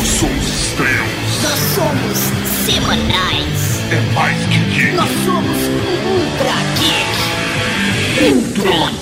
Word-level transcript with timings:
Nós 0.00 0.08
somos 0.08 0.46
estrelas. 0.48 1.42
Nós 1.42 1.58
somos 1.74 2.18
semanais. 2.64 3.82
É 3.92 4.00
mais 4.14 4.38
que 4.46 4.58
geek. 4.70 4.92
Nós 4.96 5.10
somos 5.26 5.58
Ultra 6.06 6.54
Geek. 6.78 8.34
Ultra 8.34 8.99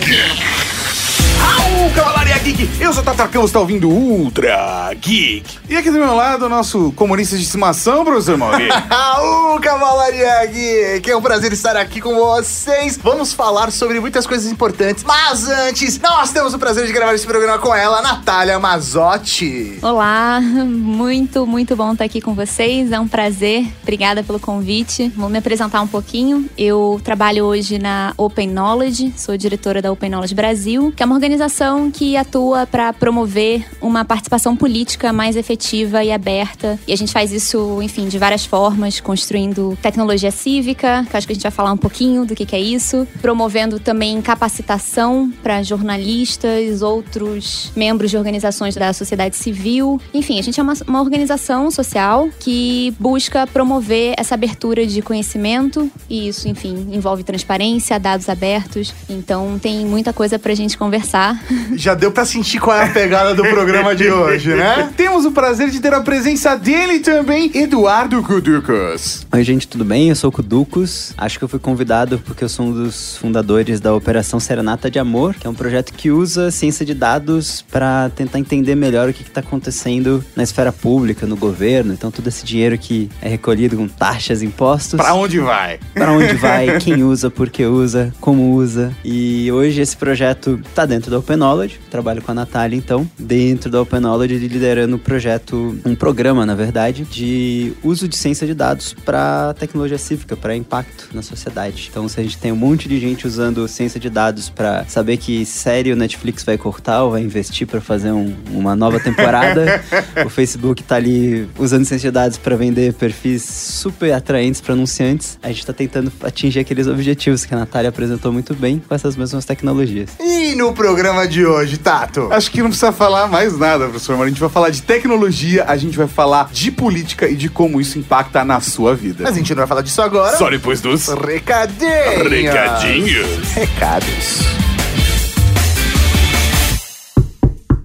Eu 2.81 2.93
sou 2.93 3.03
o 3.03 3.05
Tatacão, 3.05 3.43
você 3.43 3.49
está 3.49 3.59
ouvindo 3.59 3.89
Ultra 3.89 4.93
Geek. 4.95 5.59
E 5.69 5.77
aqui 5.77 5.91
do 5.91 5.99
meu 5.99 6.15
lado, 6.15 6.47
o 6.47 6.49
nosso 6.49 6.93
comunista 6.93 7.37
de 7.37 7.43
estimação, 7.43 8.05
professor 8.05 8.37
Mauri. 8.37 8.69
Raul 8.89 9.61
Cavalaria 9.61 10.47
Geek! 10.47 11.11
É 11.11 11.17
um 11.17 11.21
prazer 11.21 11.53
estar 11.53 11.77
aqui 11.77 12.01
com 12.01 12.15
vocês. 12.15 12.97
Vamos 12.97 13.33
falar 13.33 13.73
sobre 13.73 13.99
muitas 13.99 14.27
coisas 14.27 14.51
importantes. 14.51 15.03
Mas 15.03 15.49
antes, 15.49 15.99
nós 15.99 16.31
temos 16.31 16.55
o 16.55 16.59
prazer 16.59 16.87
de 16.87 16.93
gravar 16.93 17.15
esse 17.15 17.27
programa 17.27 17.59
com 17.59 17.75
ela, 17.75 18.01
Natália 18.01 18.59
Mazotti. 18.61 19.79
Olá, 19.83 20.41
muito, 20.41 21.47
muito 21.47 21.75
bom 21.75 21.93
estar 21.93 22.05
aqui 22.05 22.21
com 22.21 22.33
vocês. 22.33 22.93
É 22.93 23.01
um 23.01 23.09
prazer. 23.09 23.67
Obrigada 23.83 24.23
pelo 24.23 24.39
convite. 24.39 25.13
Vou 25.17 25.29
me 25.29 25.39
apresentar 25.39 25.81
um 25.83 25.89
pouquinho. 25.89 26.49
Eu 26.57 27.01
trabalho 27.03 27.45
hoje 27.45 27.79
na 27.79 28.15
Open 28.17 28.49
Knowledge, 28.49 29.13
sou 29.17 29.37
diretora 29.37 29.83
da 29.83 29.91
Open 29.91 30.11
Knowledge 30.11 30.35
Brasil, 30.35 30.93
que 30.97 31.03
é 31.03 31.07
uma 31.07 31.15
organização 31.15 31.91
que 31.91 32.17
atua 32.17 32.58
para 32.67 32.93
promover 32.93 33.65
uma 33.81 34.05
participação 34.05 34.57
política 34.57 35.13
mais 35.13 35.37
efetiva 35.37 36.03
e 36.03 36.13
aberta. 36.13 36.79
E 36.87 36.93
a 36.93 36.97
gente 36.97 37.13
faz 37.13 37.33
isso, 37.33 37.81
enfim, 37.83 38.09
de 38.09 38.19
várias 38.19 38.45
formas, 38.45 39.01
construindo 39.01 39.79
tecnologia 39.83 40.31
cívica, 40.31 41.07
que 41.11 41.17
acho 41.17 41.27
que 41.27 41.33
a 41.33 41.35
gente 41.35 41.43
vai 41.43 41.53
falar 41.53 41.73
um 41.73 41.77
pouquinho 41.77 42.25
do 42.25 42.35
que, 42.35 42.47
que 42.47 42.57
é 42.57 42.61
isso, 42.61 43.07
promovendo 43.21 43.79
também 43.79 44.21
capacitação 44.23 45.33
para 45.43 45.63
jornalistas, 45.63 46.83
outros 46.83 47.73
membros 47.77 48.11
de 48.11 48.17
organizações 48.17 48.75
da 48.75 48.93
sociedade 48.93 49.37
civil. 49.37 50.01
Enfim, 50.13 50.39
a 50.39 50.43
gente 50.43 50.59
é 50.59 50.63
uma, 50.63 50.75
uma 50.87 51.01
organização 51.01 51.71
social 51.71 52.29
que 52.41 52.95
busca 52.99 53.47
promover 53.47 54.15
essa 54.17 54.35
abertura 54.35 54.87
de 54.87 55.03
conhecimento 55.03 55.91
e 56.09 56.29
isso, 56.29 56.49
enfim, 56.49 56.89
envolve 56.91 57.23
transparência, 57.23 57.99
dados 57.99 58.29
abertos. 58.29 58.95
Então 59.09 59.59
tem 59.59 59.85
muita 59.85 60.13
coisa 60.13 60.39
pra 60.39 60.55
gente 60.55 60.77
conversar. 60.77 61.41
Já 61.75 61.95
deu 61.95 62.11
pra 62.11 62.25
sentir 62.25 62.48
qual 62.57 62.77
é 62.77 62.85
a 62.85 62.89
pegada 62.89 63.35
do 63.35 63.43
programa 63.43 63.97
de 63.97 64.09
hoje, 64.09 64.55
né? 64.55 64.91
Temos 64.97 65.25
o 65.25 65.33
prazer 65.33 65.71
de 65.71 65.81
ter 65.81 65.93
a 65.93 66.01
presença 66.01 66.57
dele 66.57 67.01
também, 67.01 67.51
Eduardo 67.53 68.23
Kuducos. 68.23 69.27
Oi, 69.33 69.43
gente, 69.43 69.67
tudo 69.67 69.85
bem? 69.85 70.09
Eu 70.09 70.15
sou 70.15 70.31
o 70.31 70.33
Kuducos. 70.33 71.13
Acho 71.19 71.37
que 71.37 71.45
eu 71.45 71.49
fui 71.49 71.59
convidado 71.59 72.21
porque 72.21 72.45
eu 72.45 72.49
sou 72.49 72.67
um 72.67 72.73
dos 72.73 73.17
fundadores 73.17 73.81
da 73.81 73.93
Operação 73.93 74.39
Serenata 74.39 74.89
de 74.89 75.01
Amor, 75.01 75.35
que 75.35 75.49
é 75.49 75.51
um 75.51 75.55
projeto 75.55 75.93
que 75.93 76.13
usa 76.13 76.53
ciência 76.53 76.87
de 76.87 76.95
dados 76.95 77.65
para 77.71 78.11
tentar 78.11 78.39
entender 78.39 78.77
melhor 78.77 79.09
o 79.09 79.13
que 79.13 79.23
está 79.23 79.41
acontecendo 79.41 80.25
na 80.37 80.45
esfera 80.45 80.73
pública, 80.73 81.27
no 81.27 81.37
governo. 81.37 81.93
Então, 81.93 82.11
todo 82.11 82.29
esse 82.29 82.45
dinheiro 82.45 82.79
que 82.79 83.11
é 83.21 83.29
recolhido 83.29 83.77
com 83.77 83.89
taxas, 83.89 84.43
impostos. 84.43 84.97
Pra 84.97 85.15
onde 85.15 85.41
vai? 85.41 85.81
Para 85.93 86.13
onde 86.13 86.35
vai, 86.39 86.79
quem 86.79 87.03
usa, 87.03 87.31
por 87.31 87.51
que 87.51 87.67
usa, 87.67 88.15
como 88.21 88.55
usa. 88.55 88.93
E 89.05 89.51
hoje 89.51 89.81
esse 89.81 89.97
projeto 89.97 90.61
está 90.69 90.87
dentro 90.87 91.11
da 91.11 91.19
Open 91.19 91.37
Knowledge. 91.37 91.81
Trabalho 91.91 92.23
com 92.23 92.31
a 92.31 92.35
Natália, 92.39 92.77
então, 92.77 93.09
dentro 93.19 93.71
da 93.71 93.81
Open 93.83 94.01
Knowledge, 94.01 94.47
liderando 94.49 94.97
um 94.97 94.99
projeto, 94.99 95.79
um 95.85 95.95
programa, 95.95 96.45
na 96.47 96.55
verdade, 96.55 97.05
de 97.05 97.73
uso 97.83 98.09
de 98.09 98.17
ciência 98.17 98.47
de 98.47 98.55
dados 98.55 98.95
para 99.05 99.55
tecnologia 99.59 99.99
cívica, 99.99 100.37
para 100.37 100.55
impacto 100.57 101.09
na 101.13 101.23
sociedade. 101.23 101.89
Então, 101.91 102.09
se 102.09 102.19
a 102.21 102.23
gente 102.23 102.39
tem 102.39 102.53
um 102.53 102.57
monte 102.57 102.89
de 102.89 102.99
gente 103.01 103.27
usando 103.27 103.67
ciência 103.69 103.99
de 104.01 104.09
dados 104.09 104.49
para 104.49 104.85
saber 104.89 105.17
que 105.17 105.45
série 105.45 105.93
o 105.93 105.97
Netflix 105.97 106.45
vai 106.45 106.57
cortar 106.57 107.03
ou 107.05 107.11
vai 107.13 107.23
investir 107.23 107.67
para 107.67 107.81
fazer 107.81 108.13
um- 108.13 108.35
uma 108.53 108.75
nova 108.77 109.01
temporada, 109.01 109.83
o 110.25 110.29
Facebook 110.29 110.83
tá 110.83 110.97
ali 110.97 111.49
usando 111.59 111.85
ciência 111.85 112.09
de 112.11 112.15
dados 112.15 112.39
para 112.39 112.57
vender 112.57 112.93
perfis 112.95 113.43
super 113.43 114.13
atraentes 114.13 114.61
para 114.61 114.75
anunciantes, 114.75 115.39
a 115.43 115.49
gente 115.49 115.67
tá 115.67 115.73
tentando 115.73 116.13
atingir 116.23 116.61
aqueles 116.61 116.87
objetivos 116.87 117.45
que 117.45 117.55
a 117.55 117.59
Natália 117.59 117.89
apresentou 117.89 118.33
muito 118.33 118.55
bem 118.55 118.81
com 118.87 118.95
essas 118.95 119.17
mesmas 119.17 119.45
tecnologias. 119.45 120.11
E 120.21 120.55
no 120.55 120.73
programa 120.73 121.27
de 121.27 121.45
hoje, 121.45 121.77
Tato? 121.79 122.28
Acho 122.31 122.51
que 122.51 122.59
não 122.61 122.69
precisa 122.69 122.93
falar 122.93 123.27
mais 123.27 123.57
nada, 123.59 123.85
professor. 123.87 124.21
A 124.23 124.29
gente 124.29 124.41
vai 124.41 124.49
falar 124.49 124.71
de 124.71 124.83
tecnologia, 124.83 125.65
a 125.67 125.77
gente 125.77 125.97
vai 125.97 126.07
falar 126.07 126.51
de 126.53 126.71
política 126.71 127.29
e 127.29 127.35
de 127.35 127.49
como 127.49 127.81
isso 127.81 127.99
impacta 127.99 128.45
na 128.45 128.61
sua 128.61 128.95
vida. 128.95 129.25
Mas 129.25 129.35
a 129.35 129.39
gente 129.39 129.51
não 129.51 129.59
vai 129.59 129.67
falar 129.67 129.83
disso 129.83 130.03
agora. 130.03 130.37
Só 130.37 130.51
depois 130.51 130.81
dos 130.81 131.09
Recadinhos. 131.09 132.31
recadinhos. 132.31 133.53
Recados. 133.53 134.39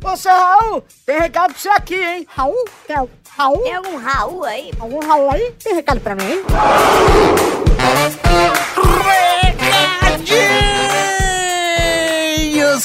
Ô, 0.04 0.16
seu 0.18 0.32
Raul, 0.32 0.84
tem 1.06 1.20
recado 1.20 1.54
pra 1.54 1.60
você 1.62 1.70
aqui, 1.70 1.96
hein? 1.96 2.28
Raul? 2.36 2.66
Tem 2.86 2.96
Raul? 3.38 3.58
Tem 3.64 3.74
algum 3.76 3.98
Raul 3.98 4.44
aí? 4.44 4.72
Algum 4.80 5.00
Raul 5.00 5.32
aí? 5.32 5.54
Tem 5.64 5.74
recado 5.76 6.02
pra 6.02 6.14
mim, 6.16 6.24
hein? 6.24 6.42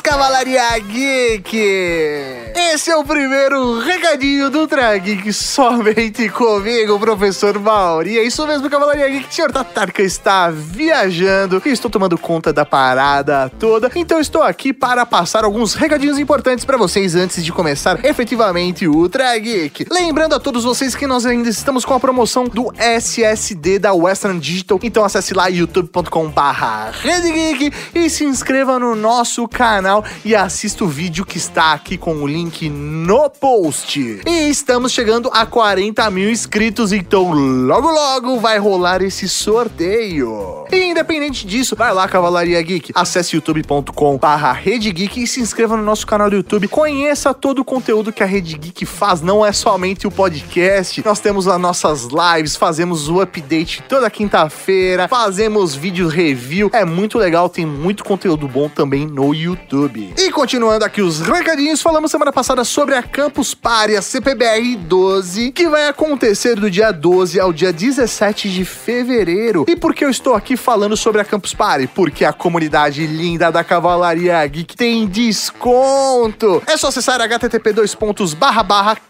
Cavalaria 0.01 0.79
Geek! 0.81 2.48
Esse 2.61 2.91
é 2.91 2.97
o 2.97 3.05
primeiro 3.05 3.79
recadinho 3.79 4.51
do 4.51 4.67
Geek, 4.67 5.33
somente 5.33 6.29
comigo, 6.29 6.99
professor 6.99 7.57
Mauri. 7.57 8.19
É 8.19 8.25
isso 8.25 8.45
mesmo, 8.49 8.69
Cavalaria 8.69 9.09
Geek. 9.09 9.29
O 9.29 9.33
senhor 9.33 9.53
Tatarka 9.53 10.03
está 10.03 10.51
viajando 10.51 11.63
e 11.65 11.69
estou 11.69 11.89
tomando 11.89 12.19
conta 12.19 12.53
da 12.53 12.67
parada 12.67 13.49
toda. 13.61 13.89
Então 13.95 14.19
estou 14.19 14.43
aqui 14.43 14.73
para 14.73 15.07
passar 15.07 15.45
alguns 15.45 15.75
recadinhos 15.75 16.19
importantes 16.19 16.65
para 16.65 16.77
vocês 16.77 17.15
antes 17.15 17.45
de 17.45 17.53
começar 17.53 18.05
efetivamente 18.05 18.89
o 18.89 18.93
Ultra 18.93 19.39
Geek. 19.39 19.87
Lembrando 19.89 20.35
a 20.35 20.41
todos 20.41 20.65
vocês 20.65 20.97
que 20.97 21.07
nós 21.07 21.25
ainda 21.25 21.49
estamos 21.49 21.85
com 21.85 21.95
a 21.95 22.01
promoção 22.01 22.45
do 22.45 22.73
SSD 22.77 23.79
da 23.79 23.93
Western 23.93 24.41
Digital. 24.41 24.81
Então 24.83 25.05
acesse 25.05 25.33
lá 25.33 25.47
youtube.com 25.47 26.29
barra 26.31 26.91
Geek 27.05 27.73
e 27.95 28.11
se 28.11 28.25
inscreva 28.25 28.81
no 28.81 28.97
nosso 28.97 29.47
canal 29.47 30.05
e 30.25 30.35
assista 30.35 30.83
o 30.83 30.89
vídeo 30.89 31.25
que 31.25 31.39
está 31.39 31.73
aqui 31.73 31.97
com 31.97 32.17
o 32.17 32.27
link 32.27 32.48
no 32.69 33.31
post. 33.31 34.21
E 34.27 34.49
estamos 34.49 34.91
chegando 34.93 35.31
a 35.33 35.47
40 35.47 36.11
mil 36.11 36.31
inscritos, 36.31 36.93
então 36.93 37.31
logo 37.33 37.91
logo 37.91 38.41
vai 38.41 38.59
rolar 38.59 39.03
esse 39.03 39.29
sorteio. 39.29 40.65
E 40.73 40.85
independente 40.91 41.47
disso, 41.47 41.77
vai 41.77 41.93
lá 41.93 42.09
Cavalaria 42.09 42.61
Geek, 42.63 42.93
acesse 42.95 43.37
youtube.com 43.37 44.17
barra 44.17 44.53
Rede 44.53 44.91
Geek 44.91 45.23
e 45.23 45.27
se 45.27 45.41
inscreva 45.41 45.77
no 45.77 45.83
nosso 45.83 46.07
canal 46.07 46.29
do 46.29 46.37
YouTube. 46.37 46.67
Conheça 46.69 47.33
todo 47.33 47.61
o 47.61 47.65
conteúdo 47.65 48.13
que 48.13 48.23
a 48.23 48.27
Rede 48.27 48.57
Geek 48.57 48.85
faz, 48.87 49.21
não 49.21 49.45
é 49.47 49.53
somente 49.53 50.07
o 50.07 50.11
podcast. 50.11 51.03
Nós 51.05 51.21
temos 51.21 51.47
as 51.47 51.61
nossas 51.61 52.09
lives, 52.09 52.57
fazemos 52.57 53.09
o 53.09 53.21
update 53.21 53.83
toda 53.89 54.11
quinta-feira, 54.11 55.07
fazemos 55.07 55.75
vídeos 55.75 56.13
review. 56.13 56.71
É 56.73 56.85
muito 56.85 57.19
legal, 57.19 57.49
tem 57.49 57.67
muito 57.67 58.03
conteúdo 58.03 58.49
bom 58.49 58.69
também 58.69 59.07
no 59.07 59.35
YouTube. 59.35 60.15
E 60.19 60.31
continuando 60.33 60.85
aqui 60.85 61.03
os 61.03 61.21
recadinhos, 61.21 61.81
falamos 61.81 62.11
semana 62.11 62.33
passada 62.33 62.38
sobre 62.65 62.95
a 62.95 63.03
Campus 63.03 63.53
Party, 63.53 63.97
a 63.97 64.03
CPBR 64.03 64.77
12, 64.77 65.51
que 65.51 65.69
vai 65.69 65.89
acontecer 65.89 66.55
do 66.55 66.71
dia 66.71 66.93
12 66.93 67.41
ao 67.41 67.53
dia 67.53 67.73
17 67.73 68.49
de 68.49 68.65
fevereiro. 68.65 69.65
E 69.67 69.75
por 69.75 69.93
que 69.93 70.05
eu 70.05 70.11
estou 70.11 70.35
aqui 70.35 70.57
falando 70.57 70.97
sobre 70.97 71.21
a 71.21 71.25
Campus 71.25 71.53
Party? 71.53 71.89
Porque 71.89 72.25
a 72.25 72.33
comunidade 72.33 73.05
linda 73.09 73.51
da 73.51 73.65
Cavalaria 73.65 74.47
Geek 74.47 74.77
tem 74.77 75.07
desconto. 75.07 76.63
É 76.67 76.77
só 76.77 76.89
acessar 76.89 77.21
http 77.21 77.75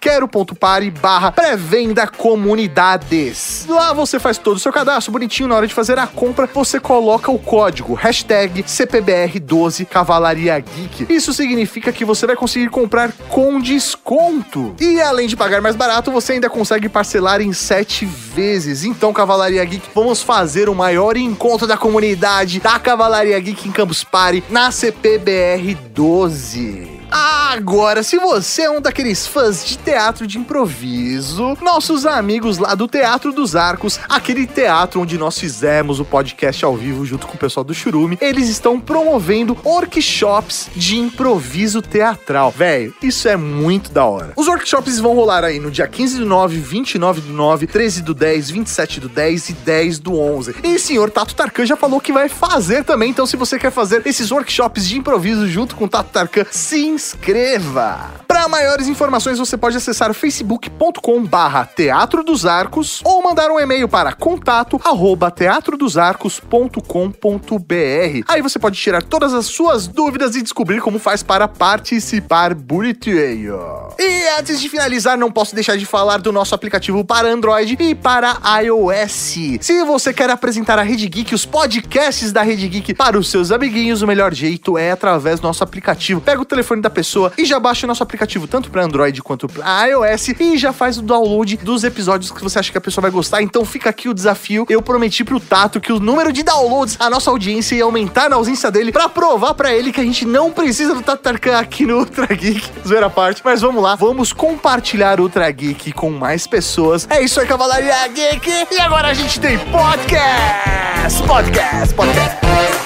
quero.party 0.01 0.91
barra 0.91 1.31
pré-venda 1.31 2.07
comunidades. 2.07 3.67
Lá 3.69 3.93
você 3.93 4.19
faz 4.19 4.39
todo 4.39 4.57
o 4.57 4.61
seu 4.61 4.73
cadastro 4.73 5.13
bonitinho. 5.13 5.51
Na 5.51 5.57
hora 5.57 5.67
de 5.67 5.75
fazer 5.75 5.99
a 5.99 6.07
compra, 6.07 6.47
você 6.47 6.81
coloca 6.81 7.31
o 7.31 7.39
código 7.39 7.93
hashtag 7.93 8.63
CPBR12 8.63 9.85
Cavalaria 9.85 10.59
Geek. 10.59 11.13
Isso 11.13 11.35
significa 11.35 11.93
que 11.93 12.07
você 12.07 12.27
vai 12.27 12.35
conseguir 12.35 12.71
comprar 12.71 13.13
com 13.29 13.61
desconto. 13.61 14.75
E 14.81 15.01
além 15.01 15.27
de 15.27 15.37
pagar 15.37 15.61
mais 15.61 15.77
barato, 15.77 16.11
você 16.11 16.35
ainda 16.35 16.49
consegue 16.51 16.89
parcelar 16.89 17.41
em 17.41 17.53
sete 17.53 18.05
vezes. 18.05 18.85
Então, 18.85 19.13
Cavalaria 19.13 19.65
Geek, 19.65 19.89
vamos 19.95 20.23
fazer 20.23 20.69
o 20.69 20.75
maior 20.75 21.17
encontro 21.17 21.67
da 21.67 21.77
comunidade 21.77 22.61
da 22.61 22.79
Cavalaria 22.79 23.39
Geek 23.39 23.69
em 23.69 23.73
Campus 23.73 24.05
Party 24.05 24.43
na 24.51 24.71
CPBR 24.71 25.75
12. 25.75 26.98
Agora, 27.11 28.03
se 28.03 28.19
você 28.19 28.63
é 28.63 28.71
um 28.71 28.81
daqueles 28.81 29.27
fãs 29.27 29.65
de 29.65 29.79
teatro 29.79 30.27
de 30.27 30.39
improviso, 30.39 31.57
nossos 31.63 32.05
amigos 32.05 32.59
lá 32.59 32.75
do 32.75 32.87
Teatro 32.87 33.33
dos 33.33 33.57
Arcos, 33.57 33.99
aquele 34.09 34.47
teatro 34.47 35.01
onde 35.01 35.17
nós 35.17 35.39
fizemos 35.39 35.99
o 35.99 36.05
podcast 36.05 36.65
ao 36.65 36.77
vivo 36.77 37.07
junto 37.07 37.27
com 37.27 37.35
o 37.35 37.39
pessoal 37.39 37.65
do 37.65 37.73
Churume, 37.73 38.19
eles 38.21 38.49
estão 38.49 38.79
promovendo 38.79 39.57
workshops 39.65 40.69
de 40.77 40.99
improviso 40.99 41.81
teatral. 41.81 42.51
Velho, 42.51 42.95
isso 43.03 43.27
é 43.29 43.37
muito 43.37 43.91
da 43.91 44.05
hora. 44.05 44.33
Os 44.37 44.47
workshops 44.47 45.01
vão 45.01 45.15
rolar 45.15 45.45
aí 45.45 45.59
no 45.59 45.71
dia 45.71 45.89
15 45.89 46.19
do 46.19 46.27
9, 46.27 46.59
29 46.59 47.21
do 47.23 47.33
9, 47.33 47.67
13 47.67 48.03
do 48.03 48.13
10, 48.13 48.51
27 48.51 49.01
do 49.01 49.09
10 49.09 49.49
e 49.49 49.53
10 49.55 49.99
do 49.99 50.19
11. 50.19 50.57
E 50.63 50.75
o 50.75 50.81
senhor 50.81 51.11
Tato 51.11 51.35
Tarkan 51.35 51.65
já 51.65 51.77
falou 51.77 52.01
que 52.01 52.13
vai 52.13 52.29
fazer 52.29 52.85
também, 52.85 53.11
então 53.11 53.27
se 53.27 53.37
você 53.37 53.59
quer 53.59 53.73
fazer 53.73 54.07
esses 54.07 54.31
workshops 54.31 54.87
de 54.87 54.99
improviso 54.99 55.49
junto 55.49 55.75
com 55.75 55.87
o 55.87 55.89
Tato 55.89 56.11
Tarkan, 56.11 56.45
se 56.51 56.98
inscreva. 56.99 58.11
Para 58.27 58.49
maiores 58.49 58.89
informações, 58.89 59.39
você 59.39 59.57
pode 59.57 59.77
acessar 59.77 60.13
facebook.com 60.13 61.25
barra 61.25 61.65
Teatro 61.65 62.25
dos 62.25 62.45
Arcos 62.45 63.01
ou 63.05 63.23
mandar 63.23 63.51
um 63.51 63.59
e-mail 63.59 63.89
para 63.89 64.13
contato 64.13 64.81
arroba 64.85 65.31
teatrodosarcos.com.br. 65.31 68.25
Aí 68.27 68.43
você 68.43 68.59
pode 68.59 68.79
tirar 68.79 69.03
todas 69.03 69.33
as 69.33 69.47
suas 69.47 69.87
dúvidas 69.87 70.35
e 70.35 70.43
descobrir 70.43 70.81
como 70.81 70.99
faz 70.99 71.23
para 71.23 71.47
participar 71.47 72.53
bonitinho. 72.53 73.59
E 73.99 74.39
antes 74.39 74.61
de 74.61 74.69
finalizar, 74.69 75.17
não 75.17 75.31
posso 75.31 75.55
deixar 75.55 75.77
de 75.77 75.87
falar 75.87 76.19
do 76.19 76.33
nosso 76.33 76.55
aplicativo 76.55 77.05
para 77.05 77.29
Android 77.29 77.77
e 77.81 77.95
para 77.95 78.37
iOS. 78.63 79.39
Se 79.61 79.85
você 79.85 80.13
quer 80.13 80.31
apresentar 80.31 80.79
a 80.79 80.83
Rede 80.83 81.09
Geek, 81.09 81.35
os 81.35 81.47
podcasts 81.47 82.33
da 82.33 82.43
Rede 82.43 82.69
Geek 82.69 82.93
para 82.93 83.19
os 83.19 83.31
seus 83.31 83.53
amiguinhos, 83.53 84.03
o 84.03 84.07
melhor 84.07 84.35
jeito 84.35 84.77
é 84.77 84.91
através 84.91 85.41
do 85.41 85.47
nosso 85.47 85.63
aplicativo. 85.63 86.21
Pega 86.21 86.43
o 86.43 86.45
telefone 86.45 86.83
da 86.83 86.88
pessoa 86.91 87.33
e 87.37 87.45
já 87.45 87.59
baixa 87.59 87.87
o 87.87 87.89
nosso 87.89 88.03
aplicativo 88.03 88.47
tanto 88.47 88.71
para 88.71 88.83
Android 88.83 89.23
quanto 89.23 89.49
para 89.49 89.87
iOS 89.87 90.29
e 90.29 90.57
já 90.57 90.73
faz 90.73 90.99
o 90.99 91.03
download 91.03 91.57
dos 91.59 91.85
episódios 91.85 92.31
que 92.31 92.43
você 92.43 92.59
acha 92.59 92.71
que 92.71 92.79
a 92.79 92.81
pessoa 92.81 93.03
vai 93.03 93.11
gostar. 93.11 93.43
Então 93.43 93.65
fica 93.65 93.91
aqui 93.91 94.09
o 94.09 94.15
desafio. 94.15 94.67
Eu 94.69 94.83
prometi 94.83 95.25
pro 95.25 95.41
Tato 95.41 95.81
que 95.81 95.93
o 95.93 96.01
número 96.01 96.33
de 96.33 96.43
downloads, 96.43 96.97
a 96.99 97.11
nossa 97.11 97.31
audiência 97.31 97.75
ia 97.75 97.85
aumentar 97.85 98.29
na 98.29 98.37
ausência 98.37 98.71
dele 98.71 98.93
para 98.93 99.09
provar 99.09 99.55
para 99.55 99.73
ele 99.73 99.93
que 99.93 100.01
a 100.01 100.05
gente 100.05 100.25
não 100.25 100.51
precisa 100.51 100.95
do 100.95 101.03
Tato 101.03 101.23
Tarkan 101.23 101.59
aqui 101.59 101.87
no 101.87 101.99
Ultra 101.99 102.27
Geek. 102.27 102.71
Zoeira 102.87 103.11
parte, 103.11 103.43
mas 103.45 103.61
vamos 103.61 103.83
lá, 103.83 103.95
vamos 103.95 104.33
compartilhar 104.33 105.21
o 105.21 105.25
Ultra 105.25 105.51
Geek 105.51 105.93
com 105.93 106.11
mais 106.11 106.47
pessoas. 106.47 107.07
É 107.11 107.23
isso 107.23 107.41
aí, 107.41 107.47
Cavalaria 107.47 108.07
Geek. 108.09 108.67
E 108.71 108.81
agora 108.81 109.09
a 109.09 109.15
gente 109.15 109.41
tem 109.41 109.59
podcast, 109.59 111.23
podcast, 111.27 111.95
podcast. 111.95 112.78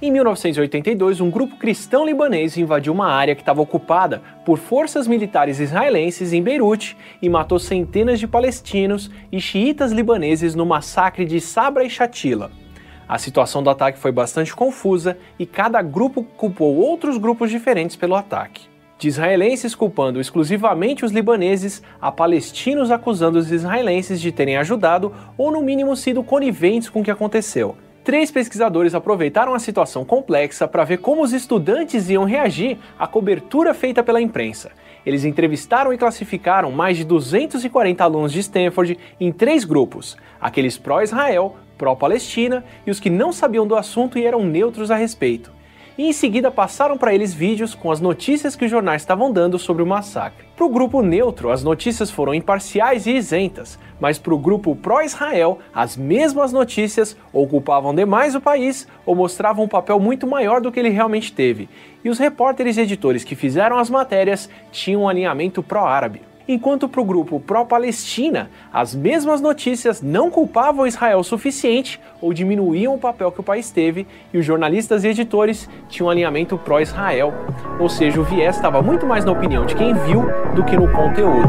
Em 0.00 0.10
1982, 0.10 1.22
um 1.22 1.30
grupo 1.30 1.56
cristão 1.56 2.04
libanês 2.04 2.58
invadiu 2.58 2.92
uma 2.92 3.06
área 3.06 3.34
que 3.34 3.40
estava 3.40 3.62
ocupada 3.62 4.20
por 4.44 4.58
forças 4.58 5.08
militares 5.08 5.58
israelenses 5.58 6.34
em 6.34 6.42
Beirute 6.42 6.94
e 7.22 7.30
matou 7.30 7.58
centenas 7.58 8.20
de 8.20 8.28
palestinos 8.28 9.10
e 9.32 9.40
xiitas 9.40 9.92
libaneses 9.92 10.54
no 10.54 10.66
massacre 10.66 11.24
de 11.24 11.40
Sabra 11.40 11.82
e 11.82 11.88
Shatila. 11.88 12.50
A 13.08 13.16
situação 13.16 13.62
do 13.62 13.70
ataque 13.70 13.98
foi 13.98 14.12
bastante 14.12 14.54
confusa 14.54 15.16
e 15.38 15.46
cada 15.46 15.80
grupo 15.80 16.22
culpou 16.22 16.76
outros 16.76 17.16
grupos 17.16 17.50
diferentes 17.50 17.96
pelo 17.96 18.16
ataque. 18.16 18.68
De 18.98 19.08
israelenses 19.08 19.74
culpando 19.74 20.20
exclusivamente 20.20 21.06
os 21.06 21.12
libaneses, 21.12 21.82
a 21.98 22.12
palestinos 22.12 22.90
acusando 22.90 23.38
os 23.38 23.50
israelenses 23.50 24.20
de 24.20 24.30
terem 24.30 24.58
ajudado 24.58 25.14
ou, 25.38 25.50
no 25.50 25.62
mínimo, 25.62 25.96
sido 25.96 26.22
coniventes 26.22 26.90
com 26.90 27.00
o 27.00 27.04
que 27.04 27.10
aconteceu. 27.10 27.78
Três 28.06 28.30
pesquisadores 28.30 28.94
aproveitaram 28.94 29.52
a 29.52 29.58
situação 29.58 30.04
complexa 30.04 30.68
para 30.68 30.84
ver 30.84 30.98
como 30.98 31.24
os 31.24 31.32
estudantes 31.32 32.08
iam 32.08 32.22
reagir 32.22 32.78
à 32.96 33.04
cobertura 33.04 33.74
feita 33.74 34.00
pela 34.00 34.20
imprensa. 34.20 34.70
Eles 35.04 35.24
entrevistaram 35.24 35.92
e 35.92 35.98
classificaram 35.98 36.70
mais 36.70 36.96
de 36.96 37.02
240 37.02 38.04
alunos 38.04 38.32
de 38.32 38.38
Stanford 38.38 38.96
em 39.18 39.32
três 39.32 39.64
grupos: 39.64 40.16
aqueles 40.40 40.78
pró-Israel, 40.78 41.56
pró-Palestina 41.76 42.64
e 42.86 42.92
os 42.92 43.00
que 43.00 43.10
não 43.10 43.32
sabiam 43.32 43.66
do 43.66 43.74
assunto 43.74 44.16
e 44.16 44.24
eram 44.24 44.44
neutros 44.44 44.92
a 44.92 44.94
respeito. 44.94 45.55
E 45.98 46.06
em 46.06 46.12
seguida 46.12 46.50
passaram 46.50 46.98
para 46.98 47.14
eles 47.14 47.32
vídeos 47.32 47.74
com 47.74 47.90
as 47.90 48.02
notícias 48.02 48.54
que 48.54 48.66
os 48.66 48.70
jornais 48.70 49.00
estavam 49.00 49.32
dando 49.32 49.58
sobre 49.58 49.82
o 49.82 49.86
massacre. 49.86 50.44
Para 50.54 50.66
o 50.66 50.68
grupo 50.68 51.00
neutro, 51.00 51.50
as 51.50 51.64
notícias 51.64 52.10
foram 52.10 52.34
imparciais 52.34 53.06
e 53.06 53.12
isentas, 53.12 53.78
mas 53.98 54.18
para 54.18 54.34
o 54.34 54.38
grupo 54.38 54.76
pró-Israel, 54.76 55.58
as 55.74 55.96
mesmas 55.96 56.52
notícias 56.52 57.16
ou 57.32 57.48
demais 57.94 58.34
o 58.34 58.40
país 58.42 58.86
ou 59.06 59.14
mostravam 59.14 59.64
um 59.64 59.68
papel 59.68 59.98
muito 59.98 60.26
maior 60.26 60.60
do 60.60 60.70
que 60.70 60.78
ele 60.78 60.90
realmente 60.90 61.32
teve. 61.32 61.66
E 62.04 62.10
os 62.10 62.18
repórteres 62.18 62.76
e 62.76 62.82
editores 62.82 63.24
que 63.24 63.34
fizeram 63.34 63.78
as 63.78 63.88
matérias 63.88 64.50
tinham 64.70 65.02
um 65.02 65.08
alinhamento 65.08 65.62
pró-árabe 65.62 66.20
enquanto 66.48 66.88
para 66.88 67.00
o 67.00 67.04
grupo 67.04 67.40
pró-Palestina, 67.40 68.50
as 68.72 68.94
mesmas 68.94 69.40
notícias 69.40 70.00
não 70.00 70.30
culpavam 70.30 70.86
Israel 70.86 71.18
o 71.18 71.24
suficiente 71.24 72.00
ou 72.20 72.32
diminuíam 72.32 72.94
o 72.94 72.98
papel 72.98 73.32
que 73.32 73.40
o 73.40 73.44
país 73.44 73.70
teve, 73.70 74.06
e 74.32 74.38
os 74.38 74.44
jornalistas 74.44 75.04
e 75.04 75.08
editores 75.08 75.68
tinham 75.88 76.08
um 76.08 76.10
alinhamento 76.10 76.56
pró-Israel, 76.58 77.32
ou 77.78 77.88
seja, 77.88 78.20
o 78.20 78.24
viés 78.24 78.56
estava 78.56 78.82
muito 78.82 79.06
mais 79.06 79.24
na 79.24 79.32
opinião 79.32 79.66
de 79.66 79.74
quem 79.74 79.94
viu 79.94 80.24
do 80.54 80.64
que 80.64 80.76
no 80.76 80.90
conteúdo. 80.92 81.48